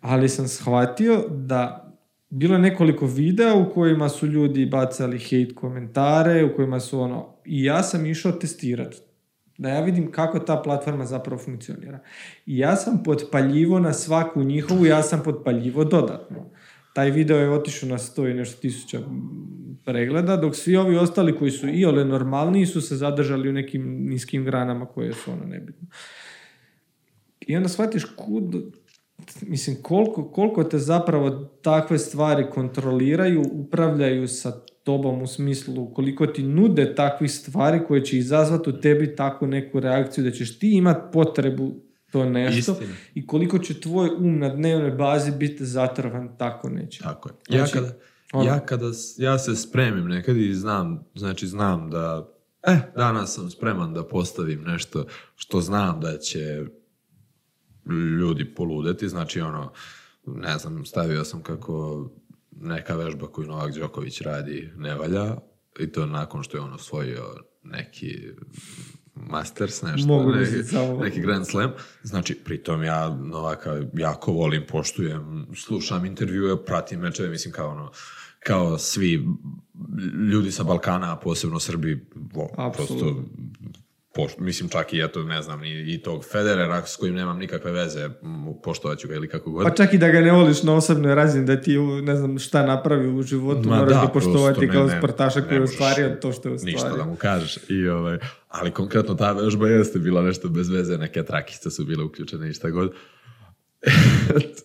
Ali 0.00 0.28
sam 0.28 0.48
shvatio 0.48 1.24
da 1.30 1.82
bilo 2.30 2.54
je 2.54 2.60
nekoliko 2.60 3.06
videa 3.06 3.54
u 3.54 3.70
kojima 3.74 4.08
su 4.08 4.26
ljudi 4.26 4.66
bacali 4.66 5.18
hate 5.18 5.54
komentare, 5.54 6.44
u 6.44 6.56
kojima 6.56 6.80
su 6.80 7.00
ono, 7.00 7.36
i 7.44 7.64
ja 7.64 7.82
sam 7.82 8.06
išao 8.06 8.32
testirati. 8.32 9.05
Da 9.58 9.68
ja 9.68 9.80
vidim 9.80 10.12
kako 10.12 10.38
ta 10.38 10.56
platforma 10.64 11.04
zapravo 11.04 11.42
funkcionira. 11.42 11.98
I 12.46 12.58
ja 12.58 12.76
sam 12.76 13.02
potpaljivo 13.02 13.78
na 13.78 13.92
svaku 13.92 14.42
njihovu, 14.42 14.86
ja 14.86 15.02
sam 15.02 15.22
potpaljivo 15.24 15.84
dodatno. 15.84 16.50
Taj 16.94 17.10
video 17.10 17.38
je 17.38 17.50
otišao 17.50 17.88
na 17.88 17.98
100 17.98 18.30
i 18.30 18.34
nešto 18.34 18.60
tisuća 18.60 19.00
pregleda, 19.84 20.36
dok 20.36 20.56
svi 20.56 20.76
ovi 20.76 20.96
ostali 20.96 21.36
koji 21.38 21.50
su 21.50 21.68
i 21.68 21.84
ole 21.84 22.04
normalniji 22.04 22.66
su 22.66 22.80
se 22.80 22.96
zadržali 22.96 23.48
u 23.48 23.52
nekim 23.52 24.06
niskim 24.08 24.44
granama 24.44 24.86
koje 24.86 25.12
su 25.12 25.32
ono 25.32 25.44
nebitno. 25.44 25.88
I 27.40 27.56
onda 27.56 27.68
shvatiš 27.68 28.04
kud, 28.04 28.54
mislim, 29.42 29.76
koliko, 29.82 30.30
koliko 30.30 30.64
te 30.64 30.78
zapravo 30.78 31.30
takve 31.62 31.98
stvari 31.98 32.46
kontroliraju, 32.54 33.42
upravljaju 33.52 34.28
sa 34.28 34.52
tobom 34.82 35.22
u 35.22 35.26
smislu 35.26 35.94
koliko 35.94 36.26
ti 36.26 36.42
nude 36.42 36.94
takvih 36.94 37.32
stvari 37.32 37.80
koje 37.88 38.04
će 38.04 38.18
izazvati 38.18 38.70
u 38.70 38.80
tebi 38.80 39.16
takvu 39.16 39.48
neku 39.48 39.80
reakciju 39.80 40.24
da 40.24 40.30
ćeš 40.30 40.58
ti 40.58 40.76
imat 40.76 40.96
potrebu 41.12 41.74
to 42.10 42.24
nešto 42.24 42.72
Istina. 42.72 42.94
i 43.14 43.26
koliko 43.26 43.58
će 43.58 43.80
tvoj 43.80 44.08
um 44.18 44.38
na 44.38 44.48
dnevnoj 44.48 44.90
bazi 44.90 45.32
biti 45.38 45.64
zatrovan 45.64 46.36
tako 46.38 46.68
nečim. 46.68 47.02
Tako 47.02 47.28
je. 47.28 47.34
Ja 47.48 47.66
Znači- 47.66 47.72
kada, 47.72 47.92
Ono. 48.32 48.44
Ja 48.50 48.60
kada, 48.60 48.86
ja 49.18 49.38
se 49.38 49.56
spremim 49.56 50.08
nekad 50.08 50.36
i 50.36 50.54
znam, 50.54 51.04
znači 51.14 51.46
znam 51.46 51.90
da, 51.90 52.28
eh, 52.62 52.78
danas 52.96 53.34
sam 53.34 53.50
spreman 53.50 53.94
da 53.94 54.04
postavim 54.04 54.62
nešto 54.62 55.04
što 55.36 55.60
znam 55.60 56.00
da 56.00 56.18
će 56.18 56.64
ljudi 58.20 58.54
poludeti, 58.54 59.08
znači 59.08 59.40
ono, 59.40 59.72
ne 60.26 60.58
znam, 60.58 60.84
stavio 60.84 61.24
sam 61.24 61.42
kako 61.42 62.08
neka 62.50 62.96
vežba 62.96 63.26
koju 63.26 63.48
Novak 63.48 63.74
Đoković 63.74 64.20
radi 64.20 64.72
ne 64.76 64.94
valja 64.94 65.36
i 65.78 65.92
to 65.92 66.06
nakon 66.06 66.42
što 66.42 66.56
je 66.56 66.60
on 66.60 66.72
osvojio 66.72 67.24
neki 67.62 68.28
Masters, 69.14 69.82
nešto, 69.82 70.08
Mogu 70.08 70.30
neki, 70.30 70.40
misliti 70.40 70.68
samo. 70.68 70.98
neki 70.98 71.20
Grand 71.20 71.46
Slam. 71.46 71.70
Znači, 72.02 72.34
pritom 72.34 72.82
ja 72.82 73.16
Novaka 73.16 73.82
jako 73.94 74.32
volim, 74.32 74.62
poštujem, 74.68 75.46
slušam 75.54 76.04
intervjue, 76.04 76.64
pratim 76.64 77.00
mečeve, 77.00 77.28
mislim 77.28 77.52
kao 77.52 77.70
ono, 77.70 77.90
kao 78.40 78.78
svi 78.78 79.28
ljudi 80.32 80.52
sa 80.52 80.62
Balkana, 80.62 81.12
a 81.12 81.16
posebno 81.16 81.60
Srbi, 81.60 82.06
vo, 82.14 82.72
prosto 82.74 83.24
Apsolutno. 84.16 84.36
poš- 84.36 84.44
mislim 84.44 84.68
čak 84.68 84.92
i 84.92 85.00
eto, 85.00 85.22
ne 85.22 85.42
znam, 85.42 85.64
i, 85.64 85.94
i 85.94 85.98
tog 85.98 86.24
Federera 86.24 86.82
s 86.82 86.96
kojim 86.96 87.14
nemam 87.14 87.38
nikakve 87.38 87.72
veze, 87.72 88.00
m, 88.00 88.10
poštovat 88.62 88.98
ću 88.98 89.08
ga 89.08 89.14
ili 89.14 89.28
kako 89.28 89.50
god. 89.50 89.64
Pa 89.64 89.70
čak 89.72 89.92
i 89.92 89.98
da 89.98 90.08
ga 90.08 90.20
ne 90.20 90.32
voliš 90.32 90.62
na 90.62 90.74
osobnoj 90.74 91.14
razini, 91.14 91.46
da 91.46 91.60
ti 91.60 91.72
ne 92.02 92.16
znam 92.16 92.38
šta 92.38 92.62
napravi 92.64 93.08
u 93.10 93.22
životu, 93.22 93.68
Ma 93.68 93.76
moraš 93.76 93.92
da, 93.92 94.00
ga 94.00 94.08
poštovati 94.08 94.60
ne- 94.60 94.72
kao 94.72 94.86
ne- 94.86 94.98
sportaša 94.98 95.40
koji 95.40 95.56
je 95.56 95.62
ostvario 95.62 96.08
to 96.12 96.32
što 96.32 96.48
je 96.48 96.52
Ništa 96.54 96.70
ostvario. 96.76 96.96
da 96.96 97.04
mu 97.04 97.16
kažeš. 97.16 97.58
I, 97.68 97.88
ovaj, 97.88 98.18
ali 98.48 98.70
konkretno 98.70 99.14
ta 99.14 99.32
vežba 99.32 99.68
jeste 99.68 99.98
bila 99.98 100.22
nešto 100.22 100.48
bez 100.48 100.68
veze, 100.68 100.98
neke 100.98 101.22
trakice 101.22 101.70
su 101.70 101.84
bile 101.84 102.04
uključene 102.04 102.50
i 102.50 102.54
šta 102.54 102.70
god. 102.70 102.92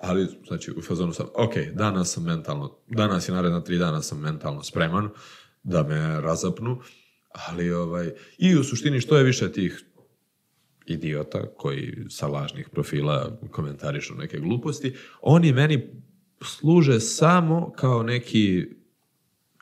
ali, 0.00 0.28
znači, 0.46 0.72
u 0.72 0.82
fazonu 0.82 1.12
sam, 1.12 1.26
ok, 1.36 1.52
danas 1.74 2.10
sam 2.10 2.24
mentalno, 2.24 2.76
danas 2.88 3.28
i 3.28 3.32
naredna 3.32 3.60
tri 3.60 3.78
dana 3.78 4.02
sam 4.02 4.20
mentalno 4.20 4.62
spreman 4.62 5.08
da 5.62 5.82
me 5.82 6.20
razapnu, 6.20 6.80
ali, 7.32 7.72
ovaj, 7.72 8.10
i 8.38 8.56
u 8.56 8.64
suštini 8.64 9.00
što 9.00 9.16
je 9.16 9.24
više 9.24 9.52
tih 9.52 9.84
idiota 10.86 11.54
koji 11.56 12.06
sa 12.08 12.26
lažnih 12.26 12.68
profila 12.68 13.38
komentarišu 13.50 14.14
neke 14.14 14.38
gluposti, 14.38 14.94
oni 15.20 15.52
meni 15.52 15.90
služe 16.44 17.00
samo 17.00 17.72
kao 17.76 18.02
neki 18.02 18.66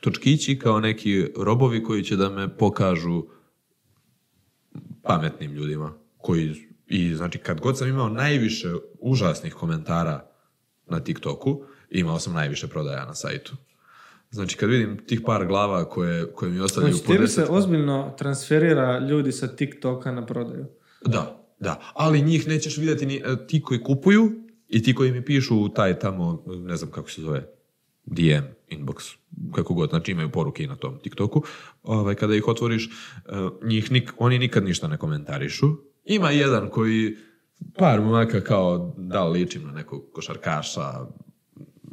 točkići, 0.01 0.59
kao 0.59 0.79
neki 0.79 1.27
robovi 1.37 1.83
koji 1.83 2.03
će 2.03 2.15
da 2.15 2.29
me 2.29 2.57
pokažu 2.57 3.23
pametnim 5.01 5.51
ljudima. 5.51 5.93
Koji, 6.17 6.67
I 6.87 7.15
znači, 7.15 7.37
kad 7.37 7.61
god 7.61 7.77
sam 7.77 7.87
imao 7.87 8.09
najviše 8.09 8.69
užasnih 8.99 9.53
komentara 9.53 10.29
na 10.87 10.99
TikToku, 10.99 11.63
imao 11.89 12.19
sam 12.19 12.33
najviše 12.33 12.67
prodaja 12.67 13.05
na 13.05 13.15
sajtu. 13.15 13.55
Znači, 14.31 14.57
kad 14.57 14.69
vidim 14.69 14.97
tih 15.07 15.21
par 15.25 15.45
glava 15.45 15.89
koje, 15.89 16.33
koje 16.33 16.51
mi 16.51 16.59
ostavljaju 16.59 16.93
Znači, 16.93 17.07
tebi 17.07 17.23
10 17.23 17.27
se 17.27 17.45
ozbiljno 17.49 18.13
transferira 18.17 18.99
ljudi 18.99 19.31
sa 19.31 19.47
TikToka 19.47 20.11
na 20.11 20.25
prodaju. 20.25 20.65
Da, 21.05 21.45
da. 21.59 21.81
Ali 21.93 22.21
njih 22.21 22.47
nećeš 22.47 22.77
vidjeti 22.77 23.05
ni 23.05 23.15
e, 23.15 23.47
ti 23.47 23.61
koji 23.61 23.83
kupuju 23.83 24.31
i 24.67 24.83
ti 24.83 24.95
koji 24.95 25.11
mi 25.11 25.25
pišu 25.25 25.69
taj 25.69 25.99
tamo, 25.99 26.43
ne 26.47 26.75
znam 26.75 26.91
kako 26.91 27.09
se 27.09 27.21
zove, 27.21 27.47
DM, 28.05 28.45
inbox, 28.69 29.15
kako 29.55 29.73
god, 29.73 29.89
znači 29.89 30.11
imaju 30.11 30.31
poruke 30.31 30.63
i 30.63 30.67
na 30.67 30.75
tom 30.75 30.99
TikToku. 30.99 31.43
Ovaj, 31.83 32.15
kada 32.15 32.35
ih 32.35 32.47
otvoriš, 32.47 32.85
e, 32.85 32.89
njih 33.63 33.91
nik, 33.91 34.13
oni 34.17 34.39
nikad 34.39 34.63
ništa 34.63 34.87
ne 34.87 34.97
komentarišu. 34.97 35.67
Ima 36.05 36.29
jedan 36.29 36.69
koji, 36.69 37.17
par 37.77 38.01
momaka 38.01 38.41
kao, 38.41 38.93
da 38.97 39.25
li 39.25 39.39
ličim 39.39 39.63
na 39.63 39.71
nekog 39.71 40.03
košarkaša, 40.13 40.81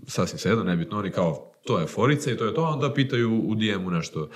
sasvim 0.07 0.39
svejedno, 0.39 0.65
nebitno, 0.65 0.99
oni 0.99 1.11
kao, 1.11 1.48
to 1.69 1.79
je 1.79 1.87
forica 1.87 2.31
i 2.31 2.37
to 2.37 2.45
je 2.45 2.55
to, 2.55 2.61
a 2.61 2.69
onda 2.69 2.95
pitaju 2.95 3.43
u 3.47 3.55
DM-u 3.55 3.91
nešto 3.91 4.31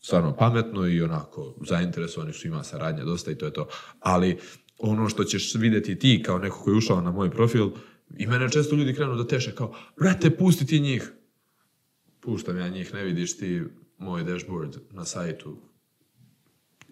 stvarno 0.00 0.36
pametno 0.36 0.86
i 0.86 1.02
onako 1.02 1.54
zainteresovani 1.66 2.32
su, 2.32 2.46
ima 2.46 2.64
saradnja 2.64 3.04
dosta 3.04 3.30
i 3.30 3.34
to 3.34 3.46
je 3.46 3.52
to. 3.52 3.68
Ali 4.00 4.38
ono 4.78 5.08
što 5.08 5.24
ćeš 5.24 5.54
vidjeti 5.54 5.98
ti 5.98 6.22
kao 6.26 6.38
neko 6.38 6.58
koji 6.62 6.74
je 6.74 6.78
ušao 6.78 7.00
na 7.00 7.10
moj 7.10 7.30
profil, 7.30 7.70
i 8.18 8.26
mene 8.26 8.50
često 8.50 8.76
ljudi 8.76 8.94
krenu 8.94 9.16
da 9.16 9.26
teše 9.26 9.54
kao, 9.54 9.74
brate, 9.98 10.30
pusti 10.30 10.66
ti 10.66 10.80
njih. 10.80 11.12
Puštam 12.20 12.58
ja 12.58 12.68
njih, 12.68 12.94
ne 12.94 13.04
vidiš 13.04 13.38
ti 13.38 13.62
moj 13.98 14.24
dashboard 14.24 14.76
na 14.90 15.04
sajtu. 15.04 15.56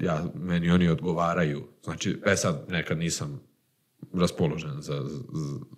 Ja, 0.00 0.24
meni 0.34 0.70
oni 0.70 0.88
odgovaraju. 0.88 1.62
Znači, 1.84 2.20
e 2.26 2.36
sad, 2.36 2.66
nekad 2.68 2.98
nisam 2.98 3.40
raspoložen 4.12 4.70
za, 4.78 4.94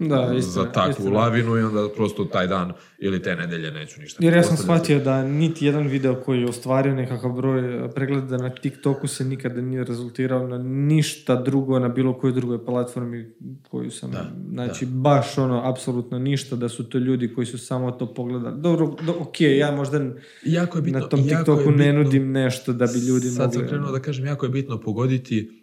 Da, 0.00 0.32
istina, 0.32 0.40
za 0.54 0.72
takvu 0.72 0.90
istina. 0.92 1.10
lavinu 1.12 1.56
i 1.56 1.62
onda 1.62 1.88
prosto 1.96 2.24
taj 2.24 2.46
dan 2.46 2.72
ili 2.98 3.22
te 3.22 3.36
nedelje 3.36 3.70
neću 3.70 4.00
ništa. 4.00 4.24
Jer 4.24 4.34
ja 4.34 4.42
sam 4.42 4.56
shvatio 4.56 4.98
da 5.00 5.22
niti 5.24 5.66
jedan 5.66 5.86
video 5.86 6.14
koji 6.16 6.40
je 6.40 6.48
ostvario 6.48 6.94
nekakav 6.94 7.32
broj 7.32 7.62
pregleda 7.88 8.36
na 8.38 8.50
TikToku 8.50 9.06
se 9.06 9.24
nikada 9.24 9.60
nije 9.60 9.84
rezultirao 9.84 10.48
na 10.48 10.58
ništa 10.58 11.36
drugo 11.36 11.78
na 11.78 11.88
bilo 11.88 12.14
kojoj 12.14 12.34
drugoj 12.34 12.64
platformi 12.64 13.30
koju 13.62 13.90
sam, 13.90 14.10
znači 14.48 14.86
baš 14.86 15.38
ono, 15.38 15.60
apsolutno 15.64 16.18
ništa 16.18 16.56
da 16.56 16.68
su 16.68 16.84
to 16.84 16.98
ljudi 16.98 17.34
koji 17.34 17.46
su 17.46 17.58
samo 17.58 17.90
to 17.90 18.14
pogledali. 18.14 18.60
Dobro, 18.60 18.86
do, 19.02 19.14
ok, 19.20 19.40
ja 19.40 19.70
možda 19.72 20.00
Jako 20.44 20.78
je 20.78 20.82
bitno, 20.82 21.00
na 21.00 21.08
tom 21.08 21.20
jako 21.20 21.30
je 21.30 21.36
TikToku 21.36 21.70
ne 21.70 21.84
bitno- 21.84 21.92
nudim 21.94 22.32
nešto 22.32 22.72
da 22.72 22.86
bi 22.86 22.98
ljudi 23.00 23.26
Sad 23.26 23.52
sam 23.52 23.60
mogli... 23.60 23.68
krenuo 23.68 23.92
da 23.92 24.00
kažem, 24.00 24.26
jako 24.26 24.46
je 24.46 24.50
bitno 24.50 24.80
pogoditi 24.80 25.61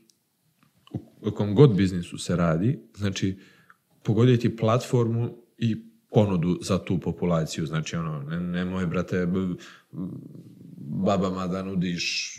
u 1.22 1.32
kom 1.32 1.56
god 1.56 1.76
biznisu 1.76 2.18
se 2.18 2.36
radi, 2.36 2.80
znači 2.96 3.40
pogoditi 4.04 4.58
platformu 4.58 5.38
i 5.58 5.90
ponudu 6.12 6.60
za 6.62 6.78
tu 6.78 7.00
populaciju. 7.00 7.66
Znači, 7.66 7.96
ono, 7.96 8.22
ne, 8.22 8.40
nemoj, 8.40 8.86
brate, 8.86 9.28
babama 10.80 11.48
da 11.48 11.64
nudiš 11.64 12.36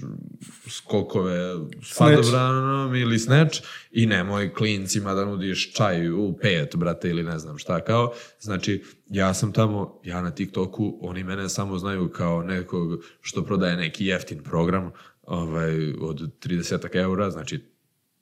skokove 0.69 1.55
s 1.83 1.99
padobranom 1.99 2.95
ili 2.95 3.19
snatch 3.19 3.61
i 3.91 4.07
nemoj 4.07 4.55
klincima 4.55 5.15
da 5.15 5.25
nudiš 5.25 5.73
čaj 5.75 6.13
u 6.13 6.37
pet, 6.43 6.77
brate, 6.77 7.11
ili 7.11 7.23
ne 7.23 7.39
znam 7.39 7.59
šta 7.59 7.85
kao. 7.85 8.13
Znači, 8.41 8.85
ja 9.09 9.35
sam 9.35 9.53
tamo, 9.53 10.01
ja 10.05 10.23
na 10.23 10.31
TikToku, 10.31 10.99
oni 11.01 11.25
mene 11.25 11.49
samo 11.49 11.79
znaju 11.79 12.09
kao 12.09 12.43
nekog 12.43 13.05
što 13.21 13.45
prodaje 13.45 13.77
neki 13.77 14.07
jeftin 14.07 14.43
program 14.43 14.91
ovaj, 15.23 15.93
od 15.93 16.39
30 16.45 16.97
eura, 16.97 17.31
znači 17.31 17.71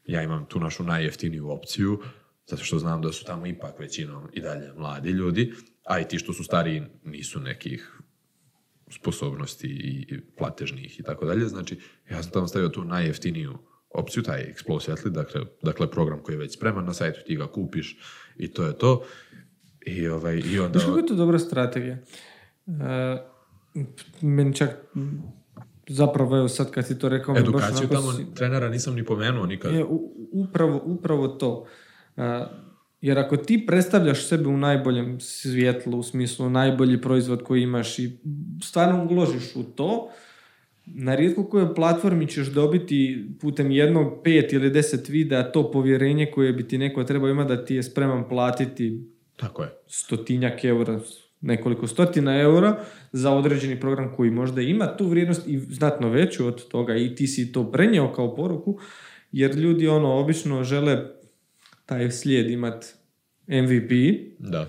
ja 0.09 0.23
imam 0.23 0.47
tu 0.47 0.61
našu 0.61 0.85
najjeftiniju 0.85 1.51
opciju, 1.51 1.99
zato 2.47 2.65
što 2.65 2.79
znam 2.79 3.03
da 3.03 3.13
su 3.13 3.25
tamo 3.25 3.47
ipak 3.47 3.79
većinom 3.79 4.29
i 4.33 4.41
dalje 4.41 4.73
mladi 4.77 5.11
ljudi, 5.11 5.53
a 5.85 6.01
i 6.01 6.09
ti 6.09 6.19
što 6.19 6.33
su 6.33 6.45
stariji 6.45 6.83
nisu 7.05 7.41
nekih 7.41 8.01
sposobnosti 8.91 9.67
i 9.67 10.21
platežnih 10.39 11.01
i 11.01 11.03
tako 11.03 11.27
dalje. 11.27 11.47
Znači, 11.47 11.81
ja 12.11 12.23
sam 12.23 12.33
tamo 12.33 12.49
stavio 12.49 12.69
tu 12.69 12.85
najjeftiniju 12.85 13.59
opciju, 13.91 14.23
taj 14.23 14.53
Explosive 14.53 14.93
Athlete, 14.93 15.11
dakle, 15.11 15.41
dakle 15.63 15.91
program 15.91 16.23
koji 16.23 16.35
je 16.35 16.39
već 16.39 16.55
spreman 16.55 16.85
na 16.85 16.95
sajtu, 16.95 17.21
ti 17.27 17.37
ga 17.37 17.47
kupiš 17.47 17.99
i 18.37 18.53
to 18.53 18.67
je 18.67 18.79
to. 18.79 19.05
I, 19.87 20.09
ovaj, 20.09 20.43
i 20.53 20.59
onda... 20.59 20.79
Znaš 20.79 20.85
kako 20.85 20.99
je 20.99 21.07
to 21.07 21.15
dobra 21.15 21.39
strategija? 21.39 21.99
E, 22.67 23.19
meni 24.23 24.55
čak 24.55 24.71
zapravo 25.89 26.37
evo 26.39 26.49
sad 26.49 26.71
kad 26.71 26.87
si 26.87 26.99
to 26.99 27.09
rekao 27.09 27.37
Edukaciju 27.37 27.89
tamo 27.89 28.13
si- 28.13 28.35
trenera 28.35 28.69
nisam 28.69 28.95
ni 28.95 29.05
pomenuo 29.05 29.47
nikad. 29.47 29.73
Je, 29.73 29.85
upravo, 30.33 30.83
upravo 30.85 31.29
to. 31.29 31.67
E, 32.17 32.23
jer 33.01 33.19
ako 33.19 33.37
ti 33.37 33.65
predstavljaš 33.67 34.27
sebe 34.27 34.49
u 34.49 34.57
najboljem 34.57 35.21
svjetlu, 35.21 35.99
u 35.99 36.03
smislu 36.03 36.51
najbolji 36.51 37.01
proizvod 37.01 37.43
koji 37.43 37.63
imaš 37.63 37.99
i 37.99 38.19
stvarno 38.65 39.07
uložiš 39.11 39.57
u 39.57 39.63
to, 39.63 40.09
na 40.87 41.15
rijetko 41.15 41.45
kojoj 41.45 41.75
platformi 41.75 42.27
ćeš 42.29 42.47
dobiti 42.47 43.27
putem 43.41 43.71
jednog, 43.71 44.21
pet 44.25 44.53
ili 44.53 44.71
deset 44.71 45.09
videa 45.09 45.53
to 45.53 45.71
povjerenje 45.71 46.27
koje 46.27 46.53
bi 46.53 46.69
ti 46.69 46.79
neko 46.79 47.05
trebao 47.05 47.31
imati 47.31 47.49
da 47.49 47.65
ti 47.65 47.75
je 47.75 47.83
spreman 47.83 48.29
platiti 48.29 49.03
Tako 49.37 49.63
je. 49.63 49.69
stotinjak 49.87 50.65
eura, 50.65 51.01
nekoliko 51.41 51.87
stotina 51.87 52.41
eura 52.41 52.85
za 53.13 53.33
određeni 53.33 53.81
program 53.81 54.15
koji 54.17 54.31
možda 54.31 54.61
ima 54.61 54.97
tu 54.97 55.07
vrijednost 55.07 55.49
i 55.49 55.59
znatno 55.59 56.09
veću 56.09 56.47
od 56.47 56.69
toga 56.69 56.97
i 56.97 57.15
ti 57.15 57.27
si 57.27 57.53
to 57.53 57.73
prenio 57.73 58.13
kao 58.13 58.35
poruku, 58.35 58.79
jer 59.33 59.55
ljudi 59.55 59.89
ono 59.89 60.19
obično 60.19 60.65
žele 60.65 60.99
taj 61.87 62.11
slijed 62.11 62.51
imat 62.51 62.85
MVP, 63.49 63.91
Da. 64.39 64.67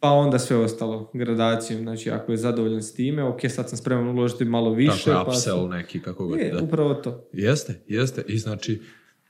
pa 0.00 0.10
onda 0.10 0.38
sve 0.38 0.56
ostalo 0.56 1.10
gradacijom, 1.14 1.82
znači 1.82 2.10
ako 2.10 2.32
je 2.32 2.38
zadovoljan 2.38 2.82
s 2.82 2.94
time, 2.94 3.22
ok, 3.22 3.40
sad 3.48 3.68
sam 3.68 3.78
spreman 3.78 4.08
uložiti 4.08 4.44
malo 4.44 4.72
više. 4.72 5.04
Tako 5.04 5.10
je, 5.20 5.24
pa 5.24 5.30
upsell 5.30 5.68
neki, 5.68 6.00
kako 6.02 6.26
god. 6.26 6.38
je, 6.38 6.50
da. 6.52 6.62
upravo 6.62 6.94
to. 6.94 7.28
Jeste, 7.32 7.80
jeste. 7.86 8.24
I 8.28 8.38
znači, 8.38 8.82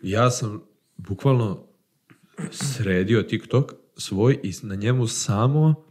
ja 0.02 0.30
sam 0.30 0.62
bukvalno 0.96 1.66
sredio 2.50 3.22
TikTok 3.22 3.72
svoj 3.96 4.38
i 4.42 4.52
na 4.62 4.74
njemu 4.74 5.06
samo 5.06 5.87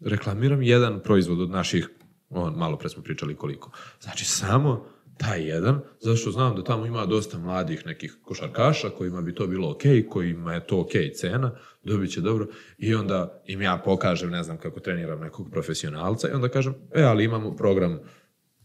reklamiram 0.00 0.62
jedan 0.62 1.00
proizvod 1.00 1.40
od 1.40 1.50
naših, 1.50 1.88
on, 2.30 2.54
malo 2.54 2.76
pre 2.76 2.88
smo 2.88 3.02
pričali 3.02 3.36
koliko. 3.36 3.70
Znači, 4.00 4.24
samo 4.24 4.86
taj 5.18 5.48
jedan, 5.48 5.80
zašto 6.00 6.30
znam 6.30 6.56
da 6.56 6.64
tamo 6.64 6.86
ima 6.86 7.06
dosta 7.06 7.38
mladih 7.38 7.86
nekih 7.86 8.16
košarkaša 8.22 8.90
kojima 8.90 9.20
bi 9.20 9.34
to 9.34 9.46
bilo 9.46 9.70
ok, 9.70 9.82
kojima 10.10 10.54
je 10.54 10.66
to 10.66 10.80
ok 10.80 10.90
cena, 11.14 11.50
dobit 11.82 12.12
će 12.12 12.20
dobro 12.20 12.46
i 12.78 12.94
onda 12.94 13.42
im 13.46 13.62
ja 13.62 13.82
pokažem, 13.84 14.30
ne 14.30 14.42
znam 14.42 14.56
kako 14.56 14.80
treniram 14.80 15.20
nekog 15.20 15.50
profesionalca 15.50 16.28
i 16.28 16.32
onda 16.32 16.48
kažem, 16.48 16.74
e, 16.94 17.02
ali 17.02 17.24
imamo 17.24 17.56
program 17.56 17.98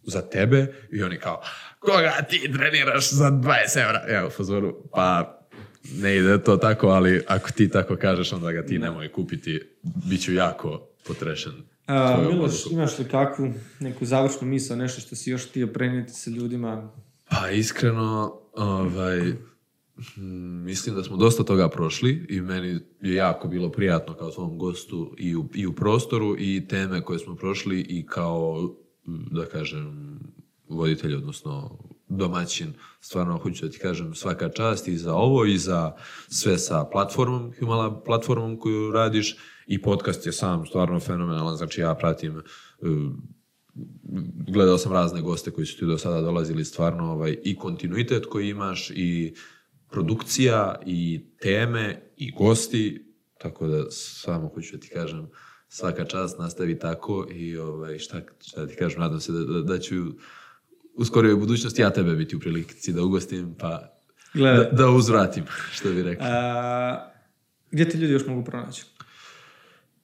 za 0.04 0.22
tebe 0.22 0.74
i 0.92 1.04
oni 1.04 1.18
kao, 1.18 1.42
koga 1.80 2.12
ti 2.30 2.52
treniraš 2.54 3.12
za 3.12 3.32
20 3.32 3.84
evra? 3.84 4.04
Evo, 4.08 4.30
fazoru, 4.30 4.84
pa 4.92 5.40
ne 6.02 6.16
ide 6.16 6.44
to 6.44 6.58
tako, 6.58 6.88
ali 6.88 7.24
ako 7.28 7.52
ti 7.52 7.70
tako 7.70 7.96
kažeš, 7.96 8.34
onda 8.34 8.52
ga 8.52 8.66
ti 8.66 8.80
nemoj 8.80 9.12
kupiti, 9.12 9.62
bit 10.10 10.24
ću 10.24 10.34
jako 10.34 10.93
potrešen. 11.08 11.54
A, 11.88 12.18
Miloš, 12.18 12.52
odlukom. 12.52 12.74
imaš 12.74 13.00
li 13.00 13.06
kakvu 13.06 13.54
neku 13.80 14.06
završnu 14.06 14.48
misao, 14.48 14.78
nešto 14.78 15.02
što 15.02 15.16
si 15.16 15.32
još 15.32 15.50
htio 15.50 15.68
prenijeti 15.68 16.14
sa 16.14 16.30
ljudima? 16.30 16.92
Pa 17.30 17.50
iskreno, 17.50 18.40
ovaj, 18.54 19.20
mm, 20.18 20.64
mislim 20.64 20.96
da 20.96 21.04
smo 21.04 21.18
dosta 21.18 21.44
toga 21.44 21.70
prošli 21.70 22.26
i 22.30 22.42
meni 22.42 22.80
je 23.02 23.16
jako 23.16 23.48
bilo 23.48 23.72
prijatno 23.72 24.14
kao 24.14 24.32
svom 24.32 24.58
gostu 24.58 25.16
i 25.18 25.36
u, 25.36 25.50
i 25.54 25.68
u 25.68 25.74
prostoru 25.74 26.36
i 26.40 26.68
teme 26.68 27.02
koje 27.02 27.20
smo 27.20 27.36
prošli 27.36 27.80
i 27.80 28.06
kao, 28.06 28.76
mm, 29.08 29.26
da 29.32 29.46
kažem, 29.46 30.20
voditelj, 30.70 31.16
odnosno 31.16 31.80
domaćin, 32.10 32.74
stvarno 33.02 33.38
hoću 33.38 33.66
da 33.66 33.72
ti 33.72 33.80
kažem 33.80 34.16
svaka 34.16 34.50
čast 34.50 34.88
i 34.88 34.98
za 34.98 35.16
ovo 35.16 35.46
i 35.46 35.58
za 35.58 35.96
sve 36.28 36.58
sa 36.58 36.86
platformom, 36.92 37.54
Humala 37.60 38.04
platformom 38.04 38.60
koju 38.60 38.92
radiš 38.92 39.38
i 39.68 39.82
podcast 39.82 40.26
je 40.26 40.32
sam 40.32 40.66
stvarno 40.66 41.00
fenomenalan, 41.00 41.58
znači 41.58 41.82
ja 41.82 41.96
pratim 41.96 42.38
eh, 42.38 42.44
gledao 44.48 44.78
sam 44.78 44.92
razne 44.92 45.22
goste 45.22 45.52
koji 45.52 45.68
su 45.68 45.80
ti 45.80 45.86
do 45.86 45.98
sada 45.98 46.22
dolazili 46.22 46.66
stvarno 46.66 47.12
ovaj, 47.12 47.38
i 47.44 47.56
kontinuitet 47.56 48.26
koji 48.26 48.50
imaš 48.50 48.92
i 48.96 49.34
produkcija 49.92 50.82
i 50.86 51.26
teme 51.40 52.12
i 52.18 52.32
gosti 52.32 53.14
tako 53.38 53.68
da 53.68 53.92
samo 53.92 54.48
hoću 54.48 54.76
da 54.76 54.82
ti 54.82 54.90
kažem 54.94 55.30
svaka 55.68 56.06
čast 56.06 56.40
nastavi 56.40 56.80
tako 56.80 57.28
i 57.32 57.58
ovaj, 57.58 58.00
šta, 58.00 58.22
šta 58.42 58.62
da 58.62 58.68
ti 58.68 58.76
kažem 58.76 59.00
nadam 59.00 59.20
se 59.20 59.32
da, 59.32 59.40
da, 59.40 59.62
da 59.62 59.80
ću 59.80 59.96
u 60.96 61.06
skorijoj 61.06 61.36
budućnosti 61.36 61.82
ja 61.82 61.90
tebe 61.90 62.16
biti 62.16 62.36
u 62.36 62.40
prilici 62.40 62.94
da 62.94 63.04
ugostim 63.04 63.56
pa 63.60 63.70
da, 63.70 63.90
Gledaj, 64.34 64.72
da 64.72 64.90
uzvratim 64.90 65.44
što 65.72 65.90
bi 65.90 66.04
rekao 66.04 66.28
a, 66.30 67.12
gdje 67.72 67.90
te 67.90 67.98
ljudi 67.98 68.14
još 68.14 68.28
mogu 68.28 68.44
pronaći? 68.44 68.84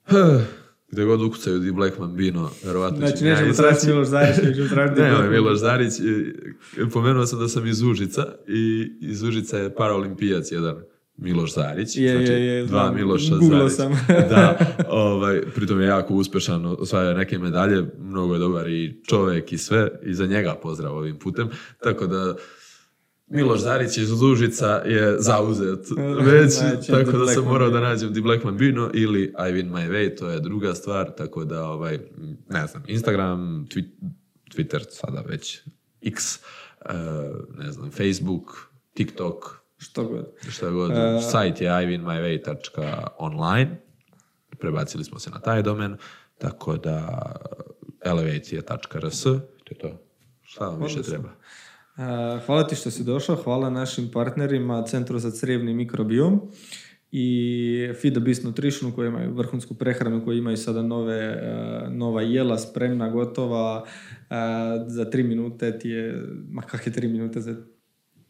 gde 0.92 1.04
god 1.06 1.22
ukucaju 1.22 1.60
di 1.60 1.72
Blackman 1.72 2.16
Bino 2.16 2.50
verovatno 2.64 2.98
Znači, 2.98 3.18
će 3.18 3.24
mi 3.24 3.30
ja 3.30 3.34
nećemo 3.36 3.52
izaći. 3.52 3.68
tražiti 3.68 3.88
Miloš 3.88 4.08
Zarić, 4.08 4.38
nego 4.44 4.56
ćemo 4.56 4.68
tražiti... 4.68 5.02
Ne, 5.02 5.16
ovaj 5.16 5.30
Miloš 5.30 5.60
Zarić, 5.60 5.94
pomenuo 6.94 7.26
sam 7.26 7.40
da 7.40 7.48
sam 7.48 7.68
iz 7.68 7.82
Užica 7.82 8.26
i 8.48 8.92
iz 9.02 9.24
Užica 9.24 9.58
je 9.58 9.76
paraolimpijac 9.76 10.52
jedan 10.52 10.76
Miloš 11.18 11.54
Zarić. 11.54 11.98
Je, 11.98 12.12
znači, 12.12 12.32
je, 12.32 12.46
je, 12.46 12.66
dva. 12.66 12.92
Miloša 12.92 13.36
Zarić. 13.42 13.74
sam. 13.74 13.92
da, 14.30 14.58
ovaj, 14.90 15.42
pritom 15.56 15.82
je 15.82 15.88
jako 15.88 16.14
uspešan, 16.14 16.66
osvaja 16.66 17.14
neke 17.14 17.40
medalje, 17.40 17.86
mnogo 18.00 18.34
je 18.34 18.40
dobar 18.40 18.68
i 18.70 19.02
čovek 19.08 19.54
i 19.54 19.58
sve, 19.58 19.90
i 20.04 20.14
za 20.14 20.26
njega 20.26 20.56
pozdrav 20.64 20.96
ovim 20.98 21.20
putem. 21.20 21.50
Tako 21.84 22.08
da, 22.08 22.36
Miloš 23.30 23.60
Zarić 23.60 23.98
iz 23.98 24.22
Užica 24.22 24.82
je 24.86 25.16
zauzet 25.20 25.80
već, 26.24 26.54
Znači, 26.54 26.92
tako 26.92 27.12
da 27.12 27.28
sam 27.28 27.44
morao 27.44 27.70
da 27.70 27.80
nađem 27.80 28.14
The 28.14 28.22
Blackman 28.22 28.58
Bino 28.58 28.92
ili 28.94 29.22
I 29.24 29.54
Win 29.54 29.72
My 29.72 29.90
Way, 29.92 30.18
to 30.18 30.30
je 30.30 30.40
druga 30.40 30.76
stvar, 30.76 31.12
tako 31.18 31.46
da, 31.46 31.66
ovaj, 31.66 32.00
ne 32.50 32.68
znam, 32.68 32.84
Instagram, 32.88 33.40
Twi- 33.70 33.90
Twitter, 34.56 34.86
sada 34.90 35.22
već 35.22 35.62
X, 36.02 36.36
eh, 36.36 36.40
ne 37.58 37.72
znam, 37.72 37.92
Facebook, 37.92 38.70
TikTok, 38.94 39.44
Što 39.78 40.04
god. 40.06 40.26
šta 40.50 40.70
god, 40.70 40.92
E, 40.92 41.20
sajt 41.32 41.62
je 41.62 41.68
iwinmyway.online, 41.70 43.76
prebacili 44.60 45.04
smo 45.04 45.20
se 45.20 45.30
na 45.30 45.40
taj 45.40 45.62
domen, 45.64 45.98
tako 46.38 46.78
da 46.78 47.22
elevacije.rs, 48.06 49.24
to 49.24 49.32
je 49.70 49.78
to. 49.78 50.02
Šta 50.42 50.66
vam 50.66 50.82
više 50.84 51.02
treba? 51.02 51.30
A, 52.00 52.40
Hvala 52.46 52.68
ti 52.68 52.76
što 52.76 52.92
si 52.92 53.04
došao, 53.04 53.36
hvala 53.36 53.70
našim 53.70 54.10
partnerima 54.14 54.84
Centru 54.84 55.20
za 55.20 55.32
crijevni 55.32 55.74
mikrobiom 55.74 56.42
i 57.12 57.90
Feed 58.02 58.14
the 58.14 58.20
Beast 58.20 58.44
Nutrition 58.44 58.92
koji 58.92 59.08
imaju 59.08 59.34
vrhunsku 59.34 59.74
prehranu, 59.74 60.26
koji 60.26 60.38
imaju 60.38 60.58
sada 60.58 60.82
nove, 60.82 61.16
e, 61.16 61.90
nova 61.90 62.22
jela 62.22 62.58
spremna, 62.58 63.10
gotova, 63.10 63.86
e, 64.30 64.36
za 64.88 65.10
tri 65.10 65.24
minute 65.24 65.80
ti 65.80 65.90
je, 65.90 66.24
ma 66.52 66.62
kakve 66.62 66.92
tri 66.92 67.08
minute, 67.08 67.42
za 67.42 67.56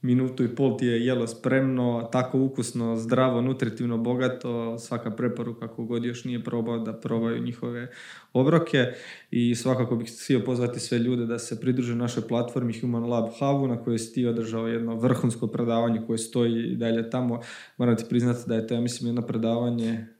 minutu 0.02 0.44
i 0.44 0.56
pol 0.56 0.78
ti 0.78 0.86
je 0.86 1.06
jelo 1.06 1.28
spremno, 1.28 2.10
tako 2.12 2.40
ukusno, 2.40 2.96
zdravo, 2.96 3.42
nutritivno, 3.42 3.98
bogato, 3.98 4.78
svaka 4.78 5.12
preporuka 5.12 5.68
kogod 5.68 6.06
još 6.06 6.24
nije 6.24 6.44
probao 6.44 6.80
da 6.80 6.94
probaju 6.94 7.44
njihove 7.44 7.92
obroke 8.34 8.86
i 9.32 9.56
svakako 9.56 9.96
bih 9.96 10.12
htio 10.24 10.40
pozvati 10.46 10.80
sve 10.80 11.00
ljude 11.00 11.26
da 11.26 11.40
se 11.40 11.60
pridruže 11.60 11.96
našoj 11.96 12.28
platformi 12.28 12.80
Human 12.80 13.04
Lab 13.04 13.30
Hubu 13.40 13.68
na 13.68 13.84
kojoj 13.84 14.00
si 14.00 14.14
ti 14.14 14.26
održao 14.26 14.68
jedno 14.68 14.96
vrhunsko 14.96 15.48
predavanje 15.48 16.02
koje 16.08 16.18
stoji 16.18 16.72
i 16.72 16.76
dalje 16.76 17.10
tamo. 17.10 17.40
Moram 17.78 17.96
ti 17.96 18.04
priznati 18.10 18.44
da 18.48 18.56
je 18.56 18.68
to, 18.68 18.74
ja 18.74 18.82
mislim, 18.82 19.08
jedno 19.08 19.22
predavanje 19.22 20.19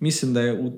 Mislim 0.00 0.34
da 0.34 0.40
je 0.40 0.60
u, 0.60 0.66
e, 0.66 0.72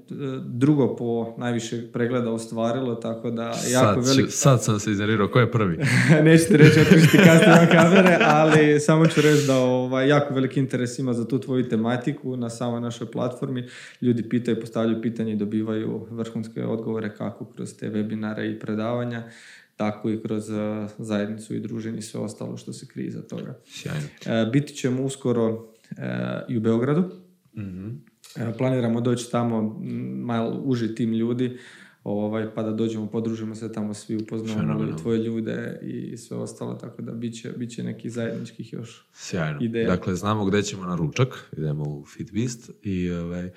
drugo 0.45 0.97
po 0.97 1.35
najviše 1.39 1.93
pregleda 1.93 2.31
ostvarilo, 2.31 2.95
tako 2.95 3.31
da 3.31 3.43
jako 3.71 4.03
Sad, 4.03 4.17
velik 4.17 4.33
sad 4.33 4.65
sam 4.65 4.81
se 4.81 4.91
iznervirao, 4.91 5.29
ko 5.29 5.41
je 5.41 5.53
prvi? 5.53 5.79
Neću 6.25 6.45
ti 6.45 6.57
reći 6.57 6.81
otkrišti 6.81 7.19
kasnije 7.19 7.49
na 7.49 7.67
kamere, 7.67 8.19
ali 8.21 8.81
samo 8.81 9.07
ću 9.07 9.21
reći 9.21 9.47
da 9.47 9.57
ovaj, 9.57 10.09
jako 10.09 10.35
veliki 10.35 10.61
interes 10.61 10.99
ima 10.99 11.13
za 11.13 11.29
tu 11.29 11.39
tvoju 11.39 11.69
tematiku 11.69 12.37
na 12.37 12.51
samoj 12.51 12.81
našoj 12.81 13.11
platformi. 13.11 13.69
Ljudi 14.01 14.29
pitaju, 14.29 14.61
postavljaju 14.61 15.03
pitanje 15.03 15.33
i 15.33 15.37
dobivaju 15.37 16.07
vrhunske 16.11 16.65
odgovore 16.65 17.15
kako 17.15 17.45
kroz 17.45 17.75
te 17.75 17.91
webinare 17.91 18.57
i 18.57 18.59
predavanja, 18.59 19.23
tako 19.77 20.11
i 20.11 20.23
kroz 20.23 20.51
eh, 20.51 20.89
zajednicu 20.99 21.55
i 21.55 21.61
druženje 21.61 21.99
i 21.99 22.03
sve 22.03 22.21
ostalo 22.21 22.57
što 22.57 22.73
se 22.73 22.87
krije 22.87 23.07
iza 23.07 23.23
toga. 23.23 23.59
Sjajno. 23.67 24.07
E, 24.27 24.51
biti 24.53 24.75
ćemo 24.75 25.03
uskoro 25.03 25.67
e, 25.91 26.41
i 26.49 26.57
u 26.57 26.61
Beogradu. 26.61 27.11
E, 27.57 28.12
planiramo 28.59 29.01
doći 29.01 29.31
tamo 29.31 29.81
malo 30.25 30.61
uži 30.65 30.95
tim 30.95 31.13
ljudi, 31.13 31.59
ovaj, 32.05 32.55
pa 32.55 32.63
da 32.63 32.73
dođemo, 32.73 33.07
podružimo 33.07 33.55
se 33.55 33.73
tamo 33.73 33.95
svi, 33.95 34.17
upoznamo 34.17 34.97
tvoje 34.97 35.19
ljude 35.19 35.79
i 35.83 36.17
sve 36.17 36.37
ostalo, 36.37 36.75
tako 36.75 37.03
da 37.03 37.13
bit 37.13 37.43
će, 37.43 37.51
bit 37.51 37.71
će 37.71 37.83
nekih 37.83 38.13
zajedničkih 38.13 38.73
još. 38.73 39.07
Sjajno. 39.13 39.59
Ideja. 39.61 39.89
Dakle, 39.89 40.15
znamo 40.15 40.45
gde 40.45 40.63
ćemo 40.63 40.85
na 40.85 40.97
ručak, 40.97 41.51
idemo 41.57 41.85
u 41.85 42.05
Fitbeast 42.07 42.71
i 42.83 43.11
ovaj, 43.11 43.51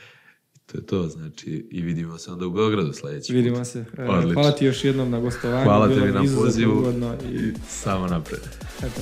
to 0.66 0.78
je 0.78 0.86
to, 0.86 1.08
znači, 1.08 1.68
i 1.72 1.82
vidimo 1.82 2.18
se 2.18 2.32
onda 2.32 2.46
u 2.48 2.52
Beogradu 2.52 2.94
sledeći 2.94 3.34
put. 3.34 3.36
Vidimo 3.36 3.66
se. 3.66 3.86
E, 3.98 4.04
Odlično. 4.04 4.34
hvala 4.34 4.52
ti 4.52 4.66
još 4.66 4.84
jednom 4.84 5.12
na 5.12 5.20
gostovanju. 5.20 5.64
Hvala 5.64 5.88
tebi 5.88 6.12
na 6.12 6.24
pozivu 6.38 6.94
i 7.32 7.36
i 7.36 7.54
samo 7.68 8.08
napred. 8.08 8.42
eto. 8.84 9.02